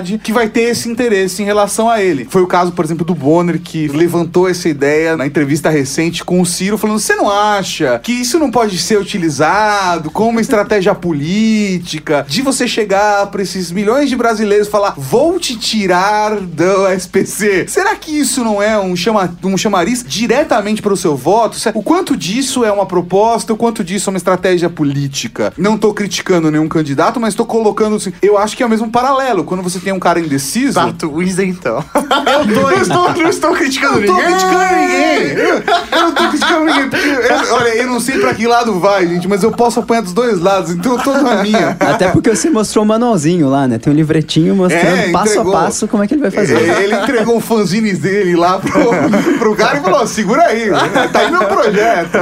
sociedade 0.04 0.18
que 0.18 0.32
vai 0.32 0.48
ter 0.48 0.62
esse 0.62 0.88
interesse 0.88 1.42
em 1.42 1.46
relação 1.46 1.88
a 1.88 2.02
ele. 2.02 2.26
Foi 2.28 2.42
o 2.42 2.46
caso, 2.46 2.72
por 2.72 2.84
exemplo, 2.84 3.04
do 3.04 3.14
Bonner 3.14 3.60
que 3.60 3.88
levantou 3.88 4.48
essa 4.48 4.68
ideia 4.68 5.16
na 5.16 5.26
entrevista 5.26 5.70
recente 5.70 6.24
com 6.24 6.40
o 6.40 6.46
Ciro, 6.46 6.76
falando: 6.76 6.98
você 6.98 7.16
não 7.16 7.30
acha 7.30 7.98
que 8.00 8.12
isso 8.12 8.38
não 8.38 8.50
pode 8.50 8.78
ser 8.78 8.98
utilizado 8.98 10.10
como 10.10 10.30
uma 10.30 10.40
estratégia 10.40 10.94
política 10.94 12.24
de 12.28 12.42
você 12.42 12.68
chegar 12.68 13.26
pra 13.28 13.42
esses 13.42 13.70
milhões 13.70 14.08
de 14.08 14.16
brasileiros 14.16 14.68
e 14.68 14.70
falar: 14.70 14.94
vou 14.96 15.38
te 15.40 15.56
tirar 15.56 16.36
do 16.36 16.88
SPC? 16.88 17.66
Será 17.68 17.96
que 17.96 18.10
isso 18.10 18.44
não 18.44 18.62
é 18.62 18.78
um, 18.78 18.94
chama, 18.94 19.34
um 19.42 19.56
chamariz 19.56 20.04
diretamente 20.06 20.82
para 20.82 20.92
o 20.92 20.96
seu 20.96 21.16
voto? 21.16 21.56
O 21.74 21.82
quanto 21.82 22.16
disso 22.16 22.64
é 22.64 22.70
uma 22.70 22.86
proposta, 22.86 23.52
o 23.52 23.56
quanto 23.56 23.82
disso 23.82 24.10
é 24.10 24.12
uma 24.12 24.18
estratégia 24.18 24.68
política? 24.68 25.52
Não 25.56 25.78
tô 25.78 25.94
criticando 25.94 26.50
nenhum 26.50 26.68
candidato, 26.68 27.18
mas 27.18 27.34
tô 27.34 27.46
colocando 27.46 27.96
assim. 27.96 28.12
Eu 28.20 28.36
acho 28.36 28.56
que 28.56 28.62
é 28.62 28.66
o 28.66 28.68
mesmo 28.68 28.90
paralelo. 28.90 29.44
Quando 29.44 29.62
você 29.62 29.78
tem 29.78 29.93
um 29.94 30.00
cara 30.00 30.20
indeciso. 30.20 30.74
Tato 30.74 31.10
Wisdom, 31.12 31.42
então. 31.42 31.84
Eu 31.94 32.54
tô, 32.54 32.60
Não 32.70 32.72
estou, 32.82 33.12
não 33.22 33.28
estou 33.30 33.52
criticando 33.52 34.00
Eu 34.00 34.06
não 34.06 34.14
tô 34.14 34.20
ninguém. 34.22 34.34
criticando 34.34 34.74
ninguém. 34.74 35.28
Eu, 35.32 35.54
eu 35.98 36.02
não 36.02 36.12
tô 36.12 36.28
criticando 36.28 36.64
ninguém. 36.64 36.84
Eu- 36.84 37.54
olha, 37.54 37.68
eu 37.76 37.86
não 37.86 38.00
sei 38.00 38.18
pra 38.18 38.34
que 38.34 38.46
lado 38.46 38.78
vai, 38.80 39.06
gente, 39.06 39.26
mas 39.28 39.42
eu 39.42 39.50
posso 39.52 39.80
apanhar 39.80 40.02
dos 40.02 40.12
dois 40.12 40.38
lados, 40.40 40.72
então 40.72 40.92
eu 40.96 41.02
tô 41.02 41.12
na 41.12 41.42
minha. 41.42 41.76
Até 41.80 42.08
porque 42.10 42.30
você 42.30 42.50
mostrou 42.50 42.84
o 42.84 42.88
manualzinho 42.88 43.48
lá, 43.48 43.66
né? 43.66 43.78
Tem 43.78 43.92
um 43.92 43.96
livretinho 43.96 44.54
mostrando 44.54 44.96
É, 44.96 45.10
passo 45.12 45.40
a 45.40 45.44
passo 45.50 45.88
como 45.88 46.02
é 46.02 46.06
que 46.06 46.14
ele 46.14 46.22
vai 46.22 46.30
fazer. 46.30 46.56
É, 46.56 46.82
Ele 46.84 46.94
entregou 46.94 47.36
o 47.36 47.40
fanzines 47.40 47.98
dele 47.98 48.36
lá 48.36 48.58
pro, 48.58 48.90
pro 49.38 49.54
cara 49.56 49.78
e 49.78 49.80
falou: 49.80 50.06
segura 50.06 50.42
aí, 50.44 50.70
tá 51.12 51.20
aí 51.20 51.30
meu 51.30 51.44
projeto. 51.46 52.18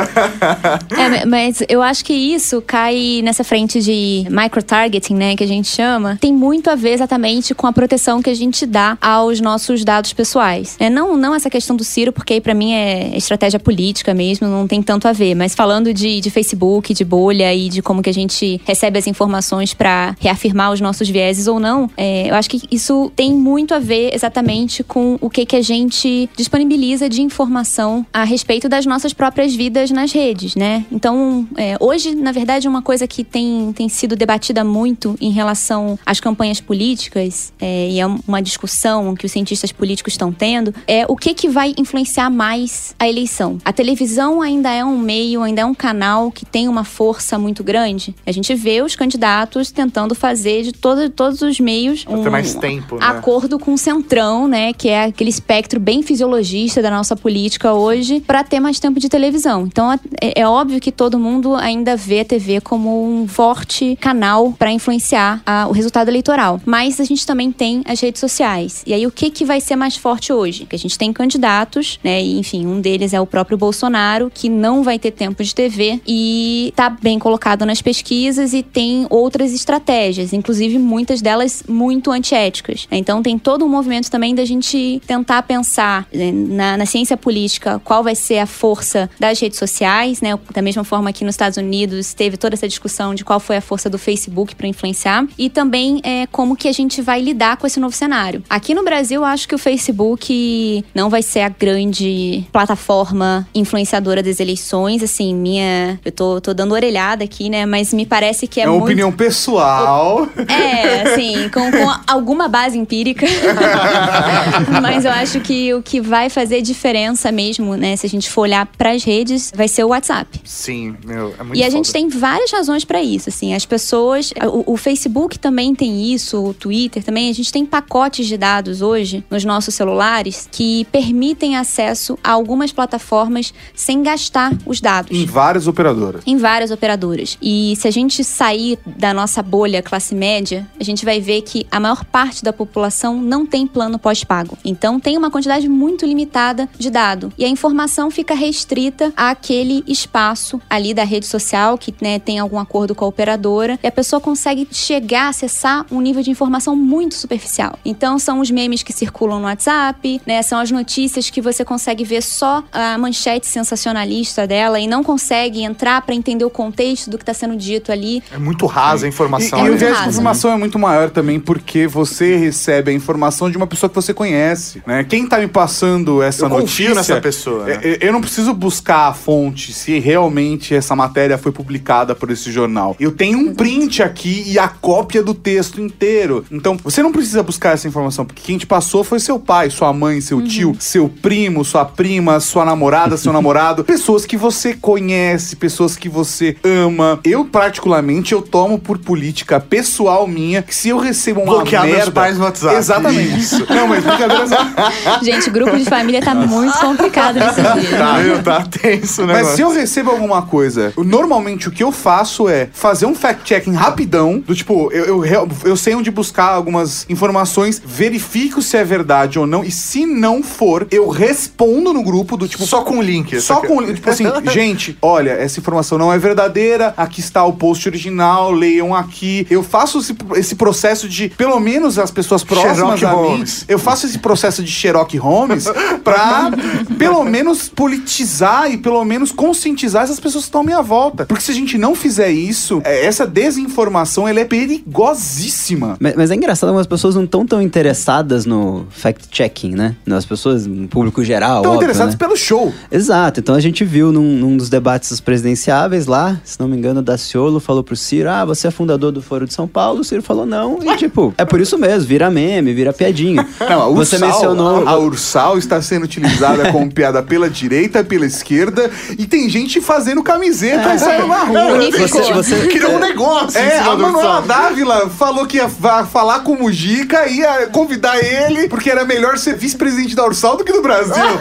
É, 0.97 1.27
mas 1.27 1.63
eu 1.69 1.83
acho 1.83 2.05
que 2.05 2.13
isso 2.13 2.63
cai 2.63 3.21
nessa 3.25 3.45
frente 3.45 3.81
de 3.81 4.27
micro-targeting, 4.31 5.15
né, 5.15 5.37
que 5.37 5.45
a 5.45 5.47
gente 5.47 5.69
chama, 5.69 6.19
tem 6.21 6.33
muito 6.33 6.69
a 6.71 6.75
ver 6.75 6.91
exatamente 6.95 7.52
com 7.55 7.67
a 7.67 7.73
proteção 7.73 8.23
que 8.23 8.31
a 8.31 8.35
gente 8.35 8.67
dá 8.67 8.97
aos 9.01 9.41
nossos 9.41 9.85
dados 9.85 10.13
pessoais. 10.13 10.77
É, 10.79 10.89
não, 10.89 11.17
não 11.17 11.35
essa 11.35 11.51
questão 11.51 11.77
do 11.77 11.85
Ciro, 11.85 12.13
porque 12.13 12.35
aí 12.35 12.41
pra 12.41 12.55
mim 12.55 12.73
é 12.73 13.17
estratégia 13.17 13.59
política 13.59 14.15
mesmo, 14.15 14.47
não 14.49 14.67
tem 14.67 14.83
tanto 14.83 15.09
a 15.09 15.13
ver, 15.13 15.35
mas 15.35 15.55
falando 15.55 15.93
de, 15.93 16.21
de 16.21 16.31
Facebook, 16.31 16.95
de 16.95 17.05
bolha 17.05 17.53
e 17.55 17.69
de 17.69 17.83
como 17.83 18.03
que 18.03 18.11
a 18.11 18.15
gente 18.15 18.61
recebe 18.65 18.99
as 18.99 19.07
informações 19.07 19.75
pra 19.75 20.15
reafirmar 20.21 20.73
os 20.73 20.81
nossos 20.81 21.09
vieses 21.09 21.47
ou 21.47 21.59
não, 21.59 21.91
é, 21.97 22.31
eu 22.31 22.35
acho 22.35 22.49
que 22.49 22.63
isso 22.71 23.11
tem 23.15 23.33
muito 23.33 23.75
a 23.75 23.79
ver 23.79 24.15
exatamente 24.15 24.83
com 24.83 25.19
o 25.21 25.29
que, 25.29 25.45
que 25.47 25.57
a 25.57 25.63
gente 25.63 26.29
disponibiliza 26.37 27.09
de 27.09 27.23
informação 27.23 28.07
a 28.13 28.25
respeito 28.25 28.69
das 28.69 28.87
nossas 28.87 29.13
próprias 29.13 29.55
vidas 29.55 29.91
nas 29.91 30.13
redes, 30.13 30.55
né? 30.55 30.85
Então, 30.91 31.47
é, 31.57 31.77
hoje, 31.81 32.15
na 32.15 32.33
verdade, 32.33 32.69
uma 32.69 32.83
coisa 32.83 33.07
que 33.07 33.25
tem, 33.25 33.73
tem 33.73 33.89
sido 33.89 34.17
debatida 34.17 34.65
muito 34.65 35.17
em 35.21 35.31
relação 35.31 35.99
às 36.05 36.21
campanhas 36.21 36.61
políticas, 36.61 37.42
é, 37.61 37.89
e 37.91 38.01
é 38.01 38.07
uma 38.07 38.43
discussão 38.43 39.15
que 39.15 39.27
os 39.27 39.33
cientistas 39.33 39.73
políticos 39.73 40.13
estão 40.15 40.33
tendo, 40.33 40.75
é 40.87 41.05
o 41.09 41.17
que, 41.17 41.33
que 41.35 41.49
vai 41.49 41.75
influenciar 41.79 42.31
mais 42.31 42.95
a 42.99 43.09
eleição. 43.09 43.59
A 43.65 43.73
televisão 43.73 44.41
ainda 44.43 44.71
é 44.71 44.85
um 44.85 44.99
meio, 44.99 45.43
ainda 45.43 45.63
é 45.63 45.65
um 45.65 45.75
canal 45.75 46.31
que 46.31 46.45
tem 46.45 46.69
uma 46.69 46.85
força 46.85 47.39
muito 47.39 47.65
grande. 47.65 48.15
A 48.27 48.33
gente 48.33 48.55
vê 48.55 48.83
os 48.83 48.95
candidatos 48.95 49.71
tentando 49.71 50.15
fazer 50.15 50.63
de 50.63 50.73
todo, 50.73 51.09
todos 51.11 51.41
os 51.43 51.59
meios 51.59 52.05
ter 52.05 52.31
mais 52.31 52.55
tempo, 52.55 52.97
né? 52.97 53.07
acordo 53.07 53.59
com 53.59 53.75
o 53.75 53.79
Centrão, 53.79 54.47
né, 54.47 54.73
que 54.73 54.89
é 54.89 55.05
aquele 55.05 55.31
espectro 55.31 55.81
bem 55.81 56.03
fisiologista 56.03 56.81
da 56.83 56.91
nossa 56.91 57.17
política 57.17 57.73
hoje, 57.73 58.21
para 58.21 58.45
ter 58.45 58.61
mais 58.61 58.79
tempo 58.79 59.01
de 59.01 59.09
televisão. 59.09 59.65
Então 59.67 59.93
é, 59.93 59.99
é 60.41 60.47
óbvio 60.47 60.81
que 60.81 60.93
todo 60.93 61.19
mundo 61.19 61.55
ainda 61.55 61.97
vê 61.97 62.21
a 62.21 62.25
TV 62.25 62.61
como 62.61 63.05
um 63.05 63.27
forte 63.29 63.97
canal 64.01 64.53
para 64.53 64.71
influenciar 64.73 65.43
a- 65.47 65.67
o 65.69 65.73
resultado 65.73 66.09
eleitoral. 66.09 66.61
Mas 66.65 67.01
a 67.01 67.05
gente 67.05 67.25
também 67.33 67.51
tem 67.51 67.83
as 67.87 67.99
redes 67.99 68.21
sociais. 68.21 68.83
E 68.87 68.93
aí 68.93 69.07
o 69.07 69.11
que 69.11 69.31
que 69.31 69.43
vai 69.43 69.59
ser 69.59 69.75
mais 69.75 69.97
forte 69.97 70.31
hoje? 70.35 70.67
Que 70.67 70.77
a 70.77 70.79
gente 70.79 70.99
tem 70.99 71.15
candidatos, 71.15 71.99
né, 72.05 72.23
e 72.23 72.39
enfim, 72.39 72.67
um 72.67 72.79
deles 72.79 73.15
é 73.15 73.21
o 73.21 73.27
próprio 73.27 73.57
Bolsonaro, 73.57 74.31
que 74.33 74.51
não 74.51 74.83
vai 74.83 74.99
ter 74.99 75.13
tempo 75.13 75.43
de 75.43 75.55
TV 75.55 75.99
e 76.07 76.75
tá 76.77 76.91
bem 76.91 77.19
colocado 77.19 77.65
nas 77.65 77.81
pesquisas 77.81 78.53
e 78.53 78.63
tem 78.63 79.07
outras 79.09 79.55
estratégias, 79.55 80.35
inclusive 80.35 80.79
muitas 80.79 81.23
delas 81.23 81.65
muito 81.67 82.11
antiéticas. 82.11 82.87
Então 82.91 83.23
tem 83.23 83.39
todo 83.39 83.65
um 83.65 83.69
movimento 83.69 84.11
também 84.11 84.35
da 84.35 84.45
gente 84.45 85.01
tentar 85.07 85.43
pensar 85.45 86.07
né, 86.13 86.31
na, 86.33 86.77
na 86.77 86.85
ciência 86.85 87.17
política 87.17 87.81
qual 87.83 88.03
vai 88.03 88.15
ser 88.15 88.41
a 88.41 88.47
força 88.47 89.09
das 89.19 89.41
redes 89.41 89.59
sociais, 89.59 90.21
né? 90.21 90.39
Da 90.53 90.61
mesma 90.61 90.85
forma 90.85 91.15
que 91.15 91.25
nos 91.25 91.33
Estados 91.33 91.57
Unidos 91.57 92.13
teve 92.13 92.37
toda 92.37 92.55
essa 92.55 92.69
discussão 92.69 93.15
de 93.15 93.25
qual 93.25 93.41
foi 93.41 93.57
a 93.57 93.63
força 93.63 93.89
do 93.89 93.99
Facebook 93.99 94.55
para 94.55 94.69
influenciar 94.69 95.27
e 95.39 95.49
também 95.49 96.01
é, 96.03 96.27
como 96.27 96.55
que 96.55 96.69
a 96.69 96.73
gente 96.73 97.01
vai 97.01 97.22
lidar 97.23 97.57
com 97.57 97.67
esse 97.67 97.79
novo 97.81 97.95
cenário. 97.95 98.43
Aqui 98.49 98.75
no 98.75 98.85
Brasil, 98.85 99.21
eu 99.21 99.25
acho 99.25 99.49
que 99.49 99.55
o 99.55 99.59
Facebook 99.59 100.85
não 100.95 101.09
vai 101.09 101.23
ser 101.23 101.41
a 101.41 101.49
grande 101.49 102.45
plataforma 102.53 103.47
influenciadora 103.55 104.23
das 104.23 104.41
eleições, 104.41 105.03
assim, 105.03 105.35
minha, 105.35 105.99
eu 106.05 106.13
tô, 106.13 106.41
tô 106.41 106.53
dando 106.55 106.73
orelhada 106.73 107.25
aqui, 107.25 107.49
né? 107.49 107.65
Mas 107.67 107.93
me 107.93 108.05
parece 108.07 108.47
que 108.47 108.61
é, 108.61 108.65
É 108.65 108.67
uma 108.69 108.73
muito 108.75 108.85
opinião 108.87 109.13
pessoal. 109.13 110.29
é, 110.49 111.03
assim, 111.03 111.49
com, 111.49 111.71
com 111.71 111.95
alguma 112.07 112.49
base 112.49 112.77
empírica. 112.79 113.27
Mas 114.83 115.05
eu 115.05 115.11
acho 115.11 115.41
que 115.41 115.73
o 115.75 115.83
que 115.83 116.01
vai 116.01 116.29
fazer 116.29 116.63
diferença 116.63 117.31
mesmo, 117.33 117.77
né, 117.77 117.97
se 117.97 118.07
a 118.07 118.09
gente 118.09 118.31
for 118.31 118.43
olhar 118.43 118.67
pras 118.79 119.05
redes, 119.05 119.53
vai 119.55 119.69
ser 119.69 119.85
o 119.85 119.89
WhatsApp. 119.89 120.41
Sim, 120.45 120.95
meu, 121.05 121.35
é 121.39 121.43
muito 121.43 121.59
E 121.59 121.63
a 121.65 121.71
gente 121.71 121.87
foda. 121.87 121.99
tem 121.99 122.09
várias 122.09 122.51
razões 122.51 122.85
pra 122.85 123.03
isso, 123.03 123.29
assim, 123.29 123.55
as 123.55 123.65
pessoas, 123.65 124.33
o, 124.53 124.73
o 124.73 124.77
Facebook 124.77 125.39
também 125.39 125.75
tem 125.75 126.13
isso, 126.13 126.43
o 126.43 126.55
Twitter 126.55 127.03
também, 127.03 127.12
a 127.31 127.33
gente 127.35 127.53
tem 127.53 127.65
pacotes 127.67 128.27
de 128.27 128.37
dados 128.37 128.81
hoje 128.83 129.25
nos 129.31 129.45
nossos 129.45 129.75
celulares 129.75 130.49
que 130.51 130.85
permitem 130.93 131.57
acesso 131.57 132.19
a 132.23 132.33
algumas 132.33 132.73
plataformas 132.73 133.53
sem 133.75 134.03
gastar 134.03 134.53
os 134.67 134.81
dados 134.81 135.17
Em 135.17 135.25
várias 135.27 135.67
operadoras. 135.67 136.23
em 136.27 136.37
várias 136.37 136.71
operadoras. 136.71 137.37
E 137.43 137.75
se 137.77 137.87
a 137.89 137.91
gente 137.91 138.23
sair 138.25 138.79
da 138.85 139.13
nossa 139.13 139.43
bolha 139.43 139.83
classe 139.83 140.15
média, 140.15 140.67
a 140.81 140.85
gente 140.85 141.05
vai 141.05 141.21
ver 141.21 141.43
que 141.43 141.67
a 141.71 141.79
maior 141.81 142.05
parte 142.05 142.43
da 142.43 142.53
população 142.53 143.21
não 143.21 143.45
tem 143.45 143.67
plano 143.67 143.99
pós-pago. 143.99 144.57
Então 144.65 144.99
tem 145.01 145.17
uma 145.17 145.31
quantidade 145.31 145.69
muito 145.69 146.07
limitada 146.07 146.69
de 146.79 146.91
dado. 146.91 147.33
E 147.37 147.45
a 147.45 147.49
informação 147.49 148.11
fica 148.11 148.35
restrita 148.35 149.13
àquele 149.17 149.83
espaço 149.87 150.61
ali 150.71 150.95
da 150.95 151.05
rede 151.05 151.27
social 151.27 151.77
que 151.77 151.95
né, 152.01 152.19
tem 152.19 152.39
algum 152.39 152.59
acordo 152.59 152.95
com 152.95 153.05
a 153.05 153.09
operadora. 153.09 153.79
E 153.83 153.87
a 153.87 153.93
pessoa 153.93 154.21
consegue 154.21 154.67
chegar, 154.71 155.29
acessar 155.29 155.85
um 155.91 156.01
nível 156.01 156.23
de 156.23 156.31
informação 156.31 156.77
muito 156.77 157.02
superficial. 157.11 157.79
Então 157.85 158.19
são 158.19 158.41
os 158.41 158.51
memes 158.51 158.83
que 158.83 158.93
circulam 158.93 159.39
no 159.39 159.47
WhatsApp, 159.47 160.21
né? 160.27 160.43
São 160.43 160.59
as 160.59 160.71
notícias 160.71 161.31
que 161.31 161.41
você 161.41 161.65
consegue 161.65 162.05
ver 162.05 162.23
só 162.23 162.63
a 162.73 162.97
manchete 162.99 163.47
sensacionalista 163.47 164.47
dela 164.47 164.79
e 164.79 164.87
não 164.87 165.03
consegue 165.03 165.63
entrar 165.63 166.03
pra 166.03 166.15
entender 166.15 166.45
o 166.45 166.51
contexto 166.51 167.11
do 167.11 167.19
que 167.19 167.25
tá 167.25 167.35
sendo 167.35 167.57
dito 167.57 167.91
ali. 167.91 168.23
É 168.33 168.39
muito 168.39 168.67
rasa 168.67 169.07
a 169.07 169.09
informação. 169.09 169.59
E, 169.59 169.63
e 169.63 169.65
né? 169.65 169.71
o 169.71 169.79
viés 169.79 170.03
de 170.03 170.09
informação 170.09 170.53
é 170.53 170.57
muito 170.57 170.79
maior 170.79 171.11
também 171.11 171.41
porque 171.41 171.87
você 171.87 172.37
recebe 172.37 172.91
a 172.91 172.95
informação 172.95 173.51
de 173.51 173.57
uma 173.57 173.67
pessoa 173.67 173.89
que 173.89 173.97
você 173.97 174.15
conhece, 174.15 174.83
né? 174.87 175.05
Quem 175.05 175.27
tá 175.27 175.39
me 175.39 175.49
passando 175.49 176.23
essa 176.23 176.45
Eu 176.47 176.49
notícia... 176.49 176.95
nessa 176.95 177.21
pessoa, 177.21 177.65
né? 177.65 177.81
é- 177.83 177.89
é- 177.91 177.99
Eu 178.03 178.13
não 178.13 178.21
preciso 178.21 178.53
buscar 178.53 179.09
a 179.09 179.15
fonte 179.15 179.73
se 179.73 179.99
realmente 179.99 180.75
essa 180.75 180.95
matéria 180.95 181.39
foi 181.39 181.53
publicada 181.53 182.15
por 182.15 182.31
esse 182.31 182.51
jornal. 182.51 182.97
Eu 182.99 183.13
tenho 183.13 183.39
um 183.39 183.55
print 183.55 184.03
aqui 184.03 184.45
e 184.47 184.59
a 184.59 184.69
cópia 184.69 185.23
do 185.23 185.35
texto 185.35 185.81
inteiro. 185.81 186.45
Então, 186.51 186.77
você 186.93 187.03
não 187.03 187.13
precisa 187.13 187.43
buscar 187.43 187.73
essa 187.75 187.89
informação, 187.89 188.25
porque 188.25 188.43
quem 188.43 188.59
te 188.59 188.67
passou 188.67 189.03
foi 189.03 189.19
seu 189.19 189.39
pai, 189.39 189.71
sua 189.71 189.93
mãe, 189.93 190.21
seu 190.21 190.39
Uhum. 190.39 190.45
tio, 190.45 190.77
seu 190.79 191.09
primo, 191.09 191.65
sua 191.65 191.85
prima, 191.85 192.39
sua 192.41 192.65
namorada, 192.65 193.17
seu 193.17 193.33
namorado. 193.35 193.83
Pessoas 193.85 194.27
que 194.27 194.37
você 194.37 194.75
conhece, 194.75 195.57
pessoas 195.57 195.97
que 195.97 196.09
você 196.09 196.57
ama. 196.63 197.19
Eu, 197.25 197.45
particularmente, 197.45 198.33
eu 198.33 198.43
tomo 198.43 198.79
por 198.79 198.99
política 198.99 199.59
pessoal 199.59 200.27
minha 200.27 200.63
que 200.63 200.75
se 200.75 200.91
eu 200.91 200.99
recebo 200.99 201.41
uma 201.41 201.55
Bloquear 201.55 201.85
meus 201.85 201.97
merda... 201.97 202.13
pais 202.13 202.37
no 202.39 202.45
WhatsApp. 202.45 202.77
Exatamente. 202.77 203.39
Isso. 203.39 203.67
Não, 203.73 203.89
mas 203.89 204.05
brincadeira... 204.05 204.45
Gente, 205.23 205.51
grupo 205.51 205.77
de 205.77 205.85
família 205.85 206.21
tá 206.21 206.35
muito 206.35 206.79
complicado 206.79 207.37
nesses 207.39 207.73
dias. 207.75 207.99
Tá, 207.99 208.19
meu, 208.19 208.43
tá 208.43 208.63
tenso, 208.63 209.27
né? 209.27 209.35
Mas 209.35 209.49
se 209.49 209.63
eu 209.63 209.73
recebo 209.73 210.11
alguma 210.11 210.43
coisa, 210.43 210.93
normalmente 210.97 211.69
o 211.69 211.71
que 211.71 211.83
eu 211.83 211.93
faço 211.93 212.49
é 212.49 212.69
fazer 212.73 213.07
um 213.07 213.15
fact-checking 213.15 213.73
rapidão, 213.75 214.41
do 214.41 214.55
tipo, 214.55 214.91
eu, 214.93 215.25
eu, 215.25 215.49
eu 215.65 215.77
sei 215.77 215.95
onde 215.95 216.11
buscar 216.11 216.49
algumas 216.49 216.82
informações, 217.09 217.81
verifico 217.85 218.63
se 218.63 218.77
é 218.77 218.85
verdade 218.85 219.39
ou 219.39 219.47
não, 219.47 219.65
e 219.65 219.71
se 219.71 220.07
não 220.07 220.43
for, 220.43 220.87
eu 220.91 221.09
respondo 221.09 221.93
no 221.93 222.03
grupo 222.03 222.37
do 222.37 222.49
tipo. 222.49 222.65
Só 222.67 222.83
com 222.83 222.99
o 222.99 223.03
link. 223.03 223.41
Só 223.41 223.61
com, 223.61 223.83
tipo 223.93 224.09
assim, 224.09 224.25
gente, 224.51 224.97
olha, 225.01 225.31
essa 225.31 225.61
informação 225.61 225.99
não 225.99 226.13
é 226.13 226.19
verdadeira, 226.19 226.95
aqui 226.97 227.21
está 227.21 227.45
o 227.45 227.53
post 227.53 227.89
original, 227.89 228.51
leiam 228.51 228.95
aqui. 228.95 229.47
Eu 229.51 229.63
faço 229.63 229.99
esse, 229.99 230.15
esse 230.37 230.55
processo 230.55 231.09
de, 231.09 231.29
pelo 231.31 231.59
menos 231.61 231.99
as 231.99 232.11
pessoas 232.11 232.45
próximas 232.45 232.77
Sherlock 232.77 233.05
a 233.05 233.11
mim, 233.11 233.17
Holmes. 233.17 233.65
eu 233.69 233.79
faço 233.79 234.07
esse 234.07 234.19
processo 234.19 234.63
de 234.63 234.71
Sherlock 234.71 235.17
Holmes 235.17 235.65
pra, 236.05 236.51
pelo 236.99 237.25
menos, 237.25 237.69
politizar 237.69 238.71
e 238.71 238.79
pelo 238.79 239.05
menos 239.05 239.33
conscientizar 239.33 240.05
essas 240.05 240.21
pessoas 240.21 240.45
que 240.45 240.49
estão 240.49 240.61
à 240.61 240.65
minha 240.65 240.83
volta. 240.83 241.27
Porque 241.27 241.43
se 241.43 241.51
a 241.51 241.55
gente 241.55 241.77
não 241.79 241.95
fizer 241.95 242.31
isso, 242.31 242.81
é, 242.85 243.05
essa 243.05 243.27
desinformação, 243.27 244.27
ela 244.27 244.41
é 244.41 244.45
perigosíssima. 244.45 245.97
Mas, 246.01 246.15
mas 246.17 246.31
é 246.31 246.35
engraçado, 246.35 246.62
algumas 246.69 246.87
pessoas 246.87 247.15
não 247.15 247.25
estão 247.25 247.47
tão 247.47 247.61
interessadas 247.61 248.47
no 248.47 248.87
fact-checking, 248.91 249.75
né? 249.75 249.97
As 250.11 250.25
pessoas, 250.25 250.67
no 250.67 250.89
público 250.89 251.25
geral, 251.25 251.59
Estão 251.59 251.73
óbvio, 251.73 251.85
interessados 251.85 252.15
né? 252.15 252.19
pelo 252.19 252.37
show. 252.37 252.73
Exato, 252.91 253.41
então 253.41 253.55
a 253.55 253.61
gente 253.61 253.85
viu 253.85 254.13
num, 254.13 254.37
num 254.37 254.57
dos 254.57 254.69
debates 254.69 255.21
presidenciáveis 255.21 256.07
lá, 256.07 256.41
se 256.45 256.59
não 256.61 256.69
me 256.69 256.77
engano, 256.77 257.01
o 257.01 257.03
Daciolo 257.03 257.61
falou 257.61 257.83
pro 257.83 257.97
Ciro, 257.97 258.29
ah, 258.29 258.45
você 258.45 258.69
é 258.69 258.71
fundador 258.71 259.13
do 259.13 259.23
Foro 259.23 259.47
de 259.47 259.55
São 259.55 259.67
Paulo, 259.67 260.01
o 260.01 260.05
Ciro 260.05 260.23
falou 260.23 260.47
não, 260.47 260.79
e 260.83 260.97
tipo, 260.97 261.35
é 261.37 261.45
por 261.45 261.61
isso 261.61 261.79
mesmo, 261.79 262.09
vira 262.09 262.31
meme, 262.31 262.73
vira 262.73 262.93
piadinha. 262.93 263.47
Não, 263.63 263.83
a 263.83 263.89
você 263.89 264.17
Ursal, 264.17 264.29
mencionou... 264.29 264.89
a, 264.89 264.99
Ursal 264.99 265.57
está 265.57 265.81
sendo 265.81 266.05
utilizada 266.05 266.71
como 266.73 266.91
piada 266.93 267.23
pela 267.23 267.49
direita, 267.49 268.05
pela 268.05 268.27
esquerda, 268.27 268.91
e 269.19 269.25
tem 269.25 269.49
gente 269.49 269.81
fazendo 269.81 270.23
camiseta 270.23 270.95
e 270.95 270.99
saindo 270.99 271.27
na 271.27 271.45
rua. 271.45 271.91
Você, 271.91 272.33
você, 272.33 272.67
Criou 272.69 272.97
um 272.97 272.99
negócio 272.99 273.59
É, 273.59 273.79
a 273.79 273.97
Manuela. 273.97 274.43
Dávila 274.43 275.09
falou 275.09 275.47
que 275.47 275.57
ia 275.57 275.69
falar 275.69 276.41
com 276.41 276.52
com 276.53 276.57
o 276.57 276.63
Mujica, 276.63 277.27
ia 277.29 277.67
convidar 277.69 278.19
ele, 278.23 278.69
porque 278.69 278.91
era 278.91 279.05
melhor 279.05 279.39
ser 279.39 279.57
vice-presidente 279.57 280.15
da 280.15 280.25
Ursal 280.27 280.57
do 280.57 280.65
que 280.65 280.73
do 280.73 280.83
Brasil. 280.83 281.13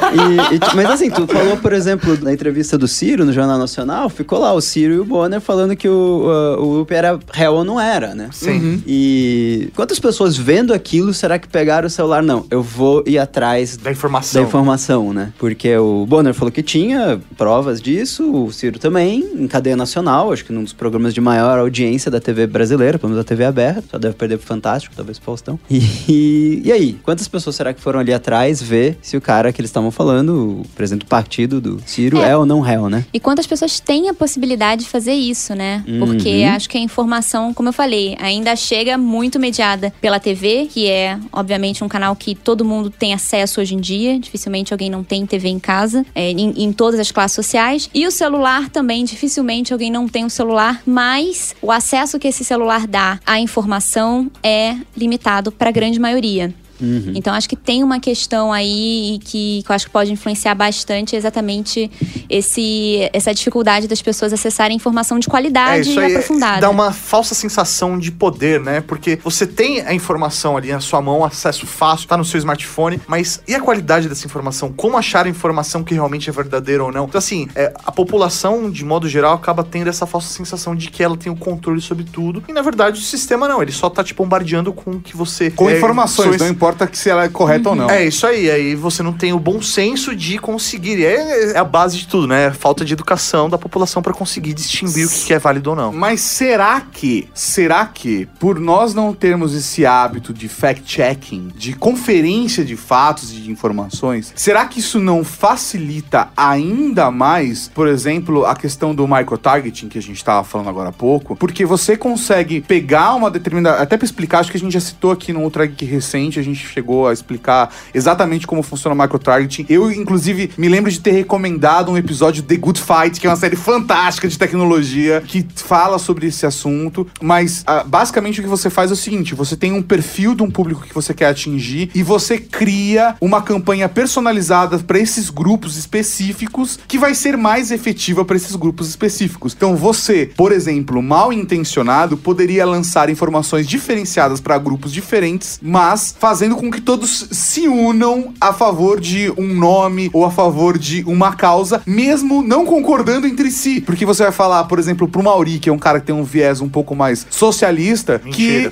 E- 0.51 0.55
e 0.55 0.75
mas 0.75 0.89
assim, 0.89 1.09
tu 1.09 1.25
falou, 1.27 1.57
por 1.57 1.73
exemplo, 1.73 2.17
na 2.21 2.31
entrevista 2.33 2.77
do 2.77 2.87
Ciro 2.87 3.25
no 3.25 3.31
Jornal 3.33 3.57
Nacional, 3.57 4.09
ficou 4.09 4.39
lá 4.39 4.53
o 4.53 4.61
Ciro 4.61 4.93
e 4.93 4.99
o 4.99 5.05
Bonner 5.05 5.39
falando 5.41 5.75
que 5.75 5.87
o, 5.87 6.25
uh, 6.57 6.61
o 6.61 6.81
UP 6.81 6.91
era 6.93 7.17
real 7.33 7.55
ou 7.55 7.63
não 7.63 7.79
era, 7.79 8.13
né? 8.15 8.29
Sim. 8.31 8.81
E 8.85 9.69
quantas 9.75 9.99
pessoas 9.99 10.37
vendo 10.37 10.73
aquilo 10.73 11.13
será 11.13 11.37
que 11.39 11.47
pegaram 11.47 11.87
o 11.87 11.89
celular? 11.89 12.21
Não, 12.21 12.45
eu 12.51 12.61
vou 12.61 13.03
ir 13.05 13.17
atrás 13.17 13.77
Da 13.77 13.91
informação. 13.91 14.41
da 14.41 14.47
informação, 14.47 15.13
né? 15.13 15.33
Porque 15.37 15.75
o 15.77 16.05
Bonner 16.05 16.33
falou 16.33 16.51
que 16.51 16.61
tinha 16.63 17.19
provas 17.37 17.81
disso, 17.81 18.31
o 18.31 18.51
Ciro 18.51 18.79
também, 18.79 19.27
em 19.35 19.47
cadeia 19.47 19.75
nacional, 19.75 20.31
acho 20.31 20.45
que 20.45 20.53
num 20.53 20.63
dos 20.63 20.73
programas 20.73 21.13
de 21.13 21.21
maior 21.21 21.57
audiência 21.59 22.11
da 22.11 22.19
TV 22.19 22.47
brasileira, 22.47 22.97
pelo 22.99 23.11
menos 23.11 23.23
da 23.23 23.27
TV 23.27 23.43
aberta, 23.45 23.83
só 23.91 23.97
deve 23.97 24.15
perder 24.15 24.37
pro 24.37 24.47
Fantástico, 24.47 24.93
talvez 25.01 25.17
pro 25.17 25.25
Faustão. 25.25 25.59
E, 26.07 26.61
e 26.63 26.71
aí, 26.71 26.93
quantas 27.03 27.27
pessoas 27.27 27.55
será 27.55 27.73
que 27.73 27.81
foram 27.81 27.99
ali 27.99 28.13
atrás 28.13 28.61
ver 28.61 28.97
se 29.01 29.17
o 29.17 29.21
cara 29.21 29.51
que 29.51 29.59
eles 29.59 29.69
estavam 29.69 29.91
falando, 29.91 30.61
o 30.61 30.67
presidente 30.75 31.01
do 31.01 31.07
partido 31.07 31.59
do 31.59 31.81
Ciro, 31.85 32.19
é, 32.21 32.29
É. 32.31 32.37
ou 32.37 32.45
não 32.45 32.59
réu, 32.59 32.89
né? 32.89 33.05
E 33.13 33.19
quantas 33.19 33.45
pessoas 33.47 33.79
têm 33.79 34.09
a 34.09 34.13
possibilidade 34.13 34.83
de 34.83 34.89
fazer 34.89 35.13
isso, 35.13 35.53
né? 35.55 35.83
Porque 35.99 36.29
Uhum. 36.45 36.49
acho 36.51 36.69
que 36.69 36.77
a 36.77 36.81
informação, 36.81 37.53
como 37.53 37.69
eu 37.69 37.73
falei, 37.73 38.15
ainda 38.19 38.55
chega 38.55 38.97
muito 38.97 39.39
mediada 39.39 39.91
pela 40.01 40.19
TV, 40.19 40.67
que 40.71 40.87
é, 40.87 41.17
obviamente, 41.31 41.83
um 41.83 41.87
canal 41.89 42.15
que 42.15 42.35
todo 42.35 42.63
mundo 42.63 42.89
tem 42.89 43.13
acesso 43.13 43.59
hoje 43.61 43.75
em 43.75 43.79
dia. 43.79 44.19
Dificilmente 44.19 44.73
alguém 44.73 44.89
não 44.89 45.03
tem 45.03 45.25
TV 45.25 45.49
em 45.49 45.59
casa, 45.59 46.05
é, 46.13 46.31
em, 46.31 46.53
em 46.63 46.71
todas 46.71 46.99
as 46.99 47.11
classes 47.11 47.35
sociais. 47.35 47.89
E 47.93 48.05
o 48.07 48.11
celular 48.11 48.69
também, 48.69 49.03
dificilmente 49.05 49.73
alguém 49.73 49.91
não 49.91 50.07
tem 50.07 50.25
um 50.25 50.29
celular, 50.29 50.81
mas 50.85 51.55
o 51.61 51.71
acesso 51.71 52.19
que 52.19 52.27
esse 52.27 52.43
celular 52.43 52.87
dá 52.87 53.19
à 53.25 53.39
informação 53.39 54.29
é 54.43 54.75
limitado 54.95 55.51
para 55.51 55.69
a 55.69 55.73
grande 55.73 55.99
maioria. 55.99 56.53
Uhum. 56.81 57.13
Então 57.15 57.33
acho 57.33 57.47
que 57.47 57.55
tem 57.55 57.83
uma 57.83 57.99
questão 57.99 58.51
aí 58.51 59.19
que, 59.23 59.63
que 59.63 59.71
eu 59.71 59.75
acho 59.75 59.85
que 59.85 59.91
pode 59.91 60.11
influenciar 60.11 60.55
bastante 60.55 61.15
exatamente 61.15 61.89
esse, 62.29 63.09
essa 63.13 63.33
dificuldade 63.33 63.87
das 63.87 64.01
pessoas 64.01 64.33
acessarem 64.33 64.75
informação 64.75 65.19
de 65.19 65.27
qualidade 65.27 65.91
e 65.91 65.99
aprofundada. 65.99 66.57
É, 66.57 66.61
dá 66.61 66.69
uma 66.69 66.91
falsa 66.91 67.35
sensação 67.35 67.99
de 67.99 68.11
poder, 68.11 68.59
né? 68.59 68.81
Porque 68.81 69.19
você 69.23 69.45
tem 69.45 69.81
a 69.81 69.93
informação 69.93 70.57
ali 70.57 70.71
na 70.71 70.79
sua 70.79 71.01
mão, 71.01 71.23
acesso 71.23 71.65
fácil, 71.67 72.07
tá 72.07 72.17
no 72.17 72.25
seu 72.25 72.37
smartphone, 72.37 72.99
mas 73.07 73.41
e 73.47 73.53
a 73.53 73.59
qualidade 73.59 74.09
dessa 74.09 74.25
informação? 74.25 74.71
Como 74.71 74.97
achar 74.97 75.25
a 75.25 75.29
informação 75.29 75.83
que 75.83 75.93
realmente 75.93 76.29
é 76.29 76.33
verdadeira 76.33 76.83
ou 76.83 76.91
não? 76.91 77.05
Então, 77.05 77.19
assim, 77.19 77.47
é, 77.55 77.73
a 77.85 77.91
população, 77.91 78.69
de 78.69 78.83
modo 78.83 79.07
geral, 79.07 79.35
acaba 79.35 79.63
tendo 79.63 79.89
essa 79.89 80.05
falsa 80.05 80.33
sensação 80.33 80.75
de 80.75 80.89
que 80.89 81.03
ela 81.03 81.17
tem 81.17 81.31
o 81.31 81.35
controle 81.35 81.81
sobre 81.81 82.03
tudo. 82.03 82.43
E, 82.47 82.53
na 82.53 82.61
verdade, 82.61 82.99
o 82.99 83.03
sistema 83.03 83.47
não. 83.47 83.61
Ele 83.61 83.71
só 83.71 83.89
tá 83.89 84.03
te 84.03 84.13
bombardeando 84.13 84.73
com 84.73 84.91
o 84.91 84.99
que 84.99 85.15
você... 85.15 85.51
Com 85.51 85.69
é, 85.69 85.77
informações, 85.77 86.37
não 86.39 86.47
importa 86.47 86.70
que 86.87 86.97
se 86.97 87.09
ela 87.09 87.23
é 87.23 87.29
correta 87.29 87.69
ou 87.69 87.75
não. 87.75 87.89
É 87.89 88.05
isso 88.05 88.25
aí, 88.27 88.49
aí 88.49 88.75
você 88.75 89.01
não 89.01 89.13
tem 89.13 89.33
o 89.33 89.39
bom 89.39 89.61
senso 89.61 90.15
de 90.15 90.37
conseguir. 90.37 90.99
e 90.99 91.05
É, 91.05 91.51
é 91.53 91.57
a 91.57 91.63
base 91.63 91.97
de 91.97 92.07
tudo, 92.07 92.27
né? 92.27 92.51
Falta 92.51 92.83
de 92.83 92.93
educação 92.93 93.49
da 93.49 93.57
população 93.57 94.01
pra 94.01 94.13
conseguir 94.13 94.53
distinguir 94.53 95.05
o 95.05 95.09
que 95.09 95.25
que 95.25 95.33
é 95.33 95.39
válido 95.39 95.71
ou 95.71 95.75
não. 95.75 95.93
Mas 95.93 96.21
será 96.21 96.81
que, 96.81 97.27
será 97.33 97.85
que, 97.85 98.27
por 98.39 98.59
nós 98.59 98.93
não 98.93 99.13
termos 99.13 99.55
esse 99.55 99.85
hábito 99.85 100.33
de 100.33 100.47
fact-checking, 100.47 101.51
de 101.55 101.73
conferência 101.73 102.65
de 102.65 102.75
fatos 102.75 103.31
e 103.31 103.35
de 103.35 103.51
informações, 103.51 104.33
será 104.35 104.65
que 104.65 104.79
isso 104.79 104.99
não 104.99 105.23
facilita 105.23 106.29
ainda 106.35 107.09
mais, 107.11 107.69
por 107.73 107.87
exemplo, 107.87 108.45
a 108.45 108.55
questão 108.55 108.93
do 108.93 109.07
microtargeting 109.07 109.87
que 109.87 109.97
a 109.97 110.01
gente 110.01 110.17
estava 110.17 110.43
falando 110.43 110.69
agora 110.69 110.89
há 110.89 110.93
pouco? 110.93 111.35
Porque 111.35 111.65
você 111.65 111.95
consegue 111.95 112.61
pegar 112.61 113.13
uma 113.15 113.29
determinada. 113.29 113.81
Até 113.81 113.97
para 113.97 114.05
explicar, 114.05 114.39
acho 114.39 114.51
que 114.51 114.57
a 114.57 114.59
gente 114.59 114.73
já 114.73 114.79
citou 114.79 115.11
aqui 115.11 115.31
no 115.31 115.41
Ultra 115.41 115.65
Geek 115.65 115.85
recente, 115.85 116.39
a 116.39 116.43
gente 116.43 116.60
chegou 116.67 117.07
a 117.07 117.13
explicar 117.13 117.73
exatamente 117.93 118.47
como 118.47 118.63
funciona 118.63 118.95
o 118.95 118.97
microtargeting. 118.97 119.65
Eu, 119.69 119.91
inclusive, 119.91 120.51
me 120.57 120.69
lembro 120.69 120.91
de 120.91 120.99
ter 120.99 121.11
recomendado 121.11 121.91
um 121.91 121.97
episódio 121.97 122.43
The 122.43 122.55
Good 122.55 122.81
Fight, 122.81 123.19
que 123.19 123.27
é 123.27 123.29
uma 123.29 123.35
série 123.35 123.55
fantástica 123.55 124.27
de 124.27 124.37
tecnologia, 124.37 125.23
que 125.25 125.45
fala 125.55 125.97
sobre 125.97 126.27
esse 126.27 126.45
assunto. 126.45 127.07
Mas, 127.21 127.63
ah, 127.65 127.83
basicamente, 127.83 128.39
o 128.39 128.43
que 128.43 128.49
você 128.49 128.69
faz 128.69 128.91
é 128.91 128.93
o 128.93 128.97
seguinte: 128.97 129.35
você 129.35 129.55
tem 129.55 129.71
um 129.71 129.81
perfil 129.81 130.35
de 130.35 130.43
um 130.43 130.49
público 130.49 130.81
que 130.81 130.93
você 130.93 131.13
quer 131.13 131.27
atingir 131.27 131.89
e 131.93 132.03
você 132.03 132.37
cria 132.37 133.15
uma 133.21 133.41
campanha 133.41 133.87
personalizada 133.87 134.79
para 134.79 134.99
esses 134.99 135.29
grupos 135.29 135.77
específicos 135.77 136.79
que 136.87 136.97
vai 136.97 137.13
ser 137.13 137.37
mais 137.37 137.71
efetiva 137.71 138.23
para 138.25 138.35
esses 138.35 138.55
grupos 138.55 138.89
específicos. 138.89 139.53
Então, 139.55 139.75
você, 139.75 140.31
por 140.35 140.51
exemplo, 140.51 141.01
mal 141.01 141.31
intencionado, 141.31 142.17
poderia 142.17 142.65
lançar 142.65 143.09
informações 143.09 143.67
diferenciadas 143.67 144.39
para 144.39 144.57
grupos 144.57 144.91
diferentes, 144.91 145.59
mas 145.61 146.15
fazendo 146.17 146.50
com 146.55 146.71
que 146.71 146.81
todos 146.81 147.27
se 147.31 147.67
unam 147.67 148.33
a 148.39 148.53
favor 148.53 148.99
de 148.99 149.31
um 149.37 149.53
nome 149.53 150.09
ou 150.13 150.25
a 150.25 150.31
favor 150.31 150.77
de 150.77 151.03
uma 151.05 151.35
causa, 151.35 151.81
mesmo 151.85 152.41
não 152.41 152.65
concordando 152.65 153.27
entre 153.27 153.51
si. 153.51 153.81
Porque 153.81 154.05
você 154.05 154.23
vai 154.23 154.31
falar, 154.31 154.63
por 154.65 154.79
exemplo, 154.79 155.07
pro 155.07 155.23
Mauri, 155.23 155.59
que 155.59 155.69
é 155.69 155.73
um 155.73 155.77
cara 155.77 155.99
que 155.99 156.05
tem 156.07 156.15
um 156.15 156.23
viés 156.23 156.61
um 156.61 156.69
pouco 156.69 156.95
mais 156.95 157.25
socialista, 157.29 158.21
Mentira. 158.23 158.71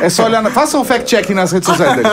é 0.00 0.08
só 0.08 0.24
olhar. 0.24 0.42
Na... 0.42 0.50
Faça 0.50 0.78
um 0.78 0.84
fact-check 0.84 1.30
nas 1.30 1.52
redes 1.52 1.68
sociais 1.68 1.96
dele. 1.96 2.08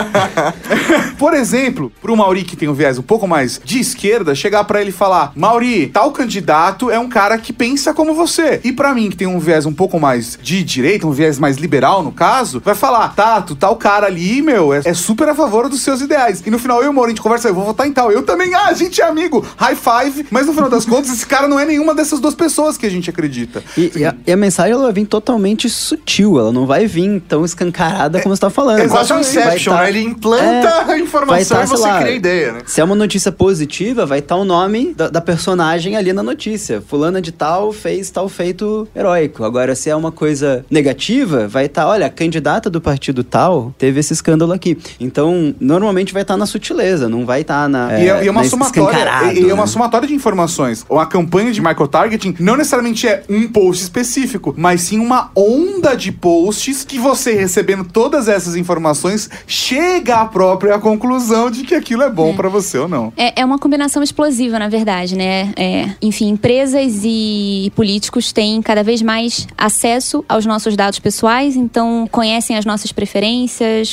Por 1.17 1.33
exemplo, 1.33 1.91
pro 2.01 2.15
Mauri, 2.15 2.43
que 2.43 2.55
tem 2.55 2.67
um 2.67 2.73
viés 2.73 2.97
um 2.97 3.03
pouco 3.03 3.27
mais 3.27 3.59
de 3.63 3.79
esquerda, 3.79 4.35
chegar 4.35 4.63
pra 4.63 4.81
ele 4.81 4.89
e 4.89 4.93
falar: 4.93 5.31
Mauri, 5.35 5.87
tal 5.87 6.11
candidato 6.11 6.89
é 6.89 6.99
um 6.99 7.09
cara 7.09 7.37
que 7.37 7.53
pensa 7.53 7.93
como 7.93 8.13
você. 8.13 8.59
E 8.63 8.71
pra 8.71 8.93
mim, 8.93 9.09
que 9.09 9.17
tem 9.17 9.27
um 9.27 9.39
viés 9.39 9.65
um 9.65 9.73
pouco 9.73 9.99
mais 9.99 10.37
de 10.41 10.63
direita, 10.63 11.07
um 11.07 11.11
viés 11.11 11.39
mais 11.39 11.57
liberal, 11.57 12.03
no 12.03 12.11
caso, 12.11 12.61
vai 12.63 12.75
falar: 12.75 13.09
Tato, 13.15 13.55
tal 13.55 13.72
cara 13.75 14.07
ali, 14.07 14.41
meu, 14.41 14.73
é, 14.73 14.81
é 14.85 14.93
super 14.93 15.27
a 15.29 15.35
favor 15.35 15.69
dos 15.69 15.81
seus 15.81 16.01
ideais. 16.01 16.41
E 16.45 16.49
no 16.51 16.59
final, 16.59 16.79
eu 16.79 16.85
e 16.85 16.89
o 16.89 16.93
Mauri, 16.93 17.09
a 17.09 17.13
gente 17.13 17.21
conversa, 17.21 17.47
eu 17.47 17.53
vou 17.55 17.63
votar 17.65 17.87
em 17.87 17.91
tal. 17.91 18.11
Eu 18.11 18.23
também, 18.23 18.53
ah, 18.53 18.67
a 18.67 18.73
gente 18.73 19.01
é 19.01 19.05
amigo, 19.05 19.45
high 19.57 19.75
five. 19.75 20.25
Mas 20.29 20.47
no 20.47 20.53
final 20.53 20.69
das 20.69 20.85
contas, 20.85 21.11
esse 21.11 21.25
cara 21.25 21.47
não 21.47 21.59
é 21.59 21.65
nenhuma 21.65 21.93
dessas 21.93 22.19
duas 22.19 22.35
pessoas 22.35 22.77
que 22.77 22.85
a 22.85 22.89
gente 22.89 23.09
acredita. 23.09 23.63
E, 23.77 23.91
e 23.95 24.05
a, 24.05 24.15
e 24.25 24.31
a 24.31 24.37
mensagem 24.37 24.73
ela 24.73 24.83
vai 24.83 24.93
vir 24.93 25.05
totalmente 25.05 25.69
sutil, 25.69 26.39
ela 26.39 26.51
não 26.51 26.65
vai 26.65 26.85
vir 26.87 27.21
tão 27.27 27.43
escancarada 27.45 28.21
como 28.21 28.35
você 28.35 28.41
tá 28.41 28.49
falando. 28.49 28.79
É 28.79 28.87
quase 28.87 29.13
um 29.13 29.19
Inception, 29.19 29.73
tá- 29.73 29.81
né? 29.81 29.89
Ele 29.89 30.01
implanta 30.01 30.43
É, 30.87 30.91
a 30.93 30.99
informação 30.99 31.57
tá, 31.57 31.63
e 31.63 31.67
você 31.67 31.87
lá, 31.87 31.99
cria 31.99 32.11
a 32.11 32.15
ideia, 32.15 32.51
né? 32.53 32.61
Se 32.65 32.81
é 32.81 32.83
uma 32.83 32.95
notícia 32.95 33.31
positiva, 33.31 34.05
vai 34.05 34.19
estar 34.19 34.35
o 34.35 34.45
nome 34.45 34.93
da, 34.93 35.09
da 35.09 35.21
personagem 35.21 35.95
ali 35.95 36.11
na 36.13 36.23
notícia. 36.23 36.81
Fulana 36.81 37.21
de 37.21 37.31
tal 37.31 37.71
fez 37.71 38.09
tal 38.09 38.27
feito 38.29 38.87
heróico. 38.95 39.43
Agora, 39.43 39.75
se 39.75 39.89
é 39.89 39.95
uma 39.95 40.11
coisa 40.11 40.65
negativa, 40.69 41.47
vai 41.47 41.65
estar, 41.65 41.87
olha, 41.87 42.05
a 42.05 42.09
candidata 42.09 42.69
do 42.69 42.81
partido 42.81 43.23
tal 43.23 43.52
teve 43.77 43.99
esse 43.99 44.13
escândalo 44.13 44.53
aqui. 44.53 44.77
Então, 44.99 45.53
normalmente 45.59 46.13
vai 46.13 46.21
estar 46.21 46.37
na 46.37 46.45
sutileza, 46.45 47.09
não 47.09 47.25
vai 47.25 47.41
estar 47.41 47.67
na. 47.69 47.99
E 47.99 48.09
é, 48.09 48.23
e 48.23 48.27
é 48.27 48.31
uma 48.31 48.43
somatória. 48.43 49.33
E, 49.33 49.41
e 49.41 49.49
é 49.49 49.53
uma 49.53 49.63
né? 49.63 49.67
somatória 49.67 50.07
de 50.07 50.13
informações. 50.13 50.85
Uma 50.89 51.05
campanha 51.05 51.51
de 51.51 51.61
microtargeting 51.61 52.35
não 52.39 52.55
necessariamente 52.55 53.07
é 53.07 53.23
um 53.29 53.47
post 53.47 53.83
específico, 53.83 54.53
mas 54.57 54.81
sim 54.81 54.99
uma 54.99 55.31
onda 55.35 55.95
de 55.95 56.11
posts 56.11 56.83
que 56.83 56.97
você 56.97 57.33
recebendo 57.33 57.83
todas 57.83 58.27
essas 58.27 58.55
informações 58.55 59.29
chega 59.47 60.17
à 60.17 60.25
própria 60.25 60.77
conclusão 60.79 61.49
de 61.49 61.63
que 61.63 61.75
aquilo 61.75 62.03
é 62.03 62.09
bom 62.09 62.35
pra 62.35 62.49
você 62.49 62.77
ou 62.77 62.87
não. 62.87 63.13
É, 63.17 63.41
é 63.41 63.45
uma 63.45 63.59
combinação 63.59 64.01
explosiva, 64.01 64.59
na 64.59 64.69
verdade, 64.69 65.15
né? 65.15 65.53
É, 65.55 65.89
enfim, 66.01 66.29
empresas 66.29 67.01
e 67.03 67.71
políticos 67.75 68.31
têm 68.31 68.61
cada 68.61 68.83
vez 68.83 69.01
mais 69.01 69.47
acesso 69.57 70.23
aos 70.27 70.45
nossos 70.45 70.75
dados 70.75 70.99
pessoais, 70.99 71.55
então 71.55 72.07
conhecem 72.11 72.57
as 72.57 72.65
nossas 72.65 72.91
preferências, 72.91 73.42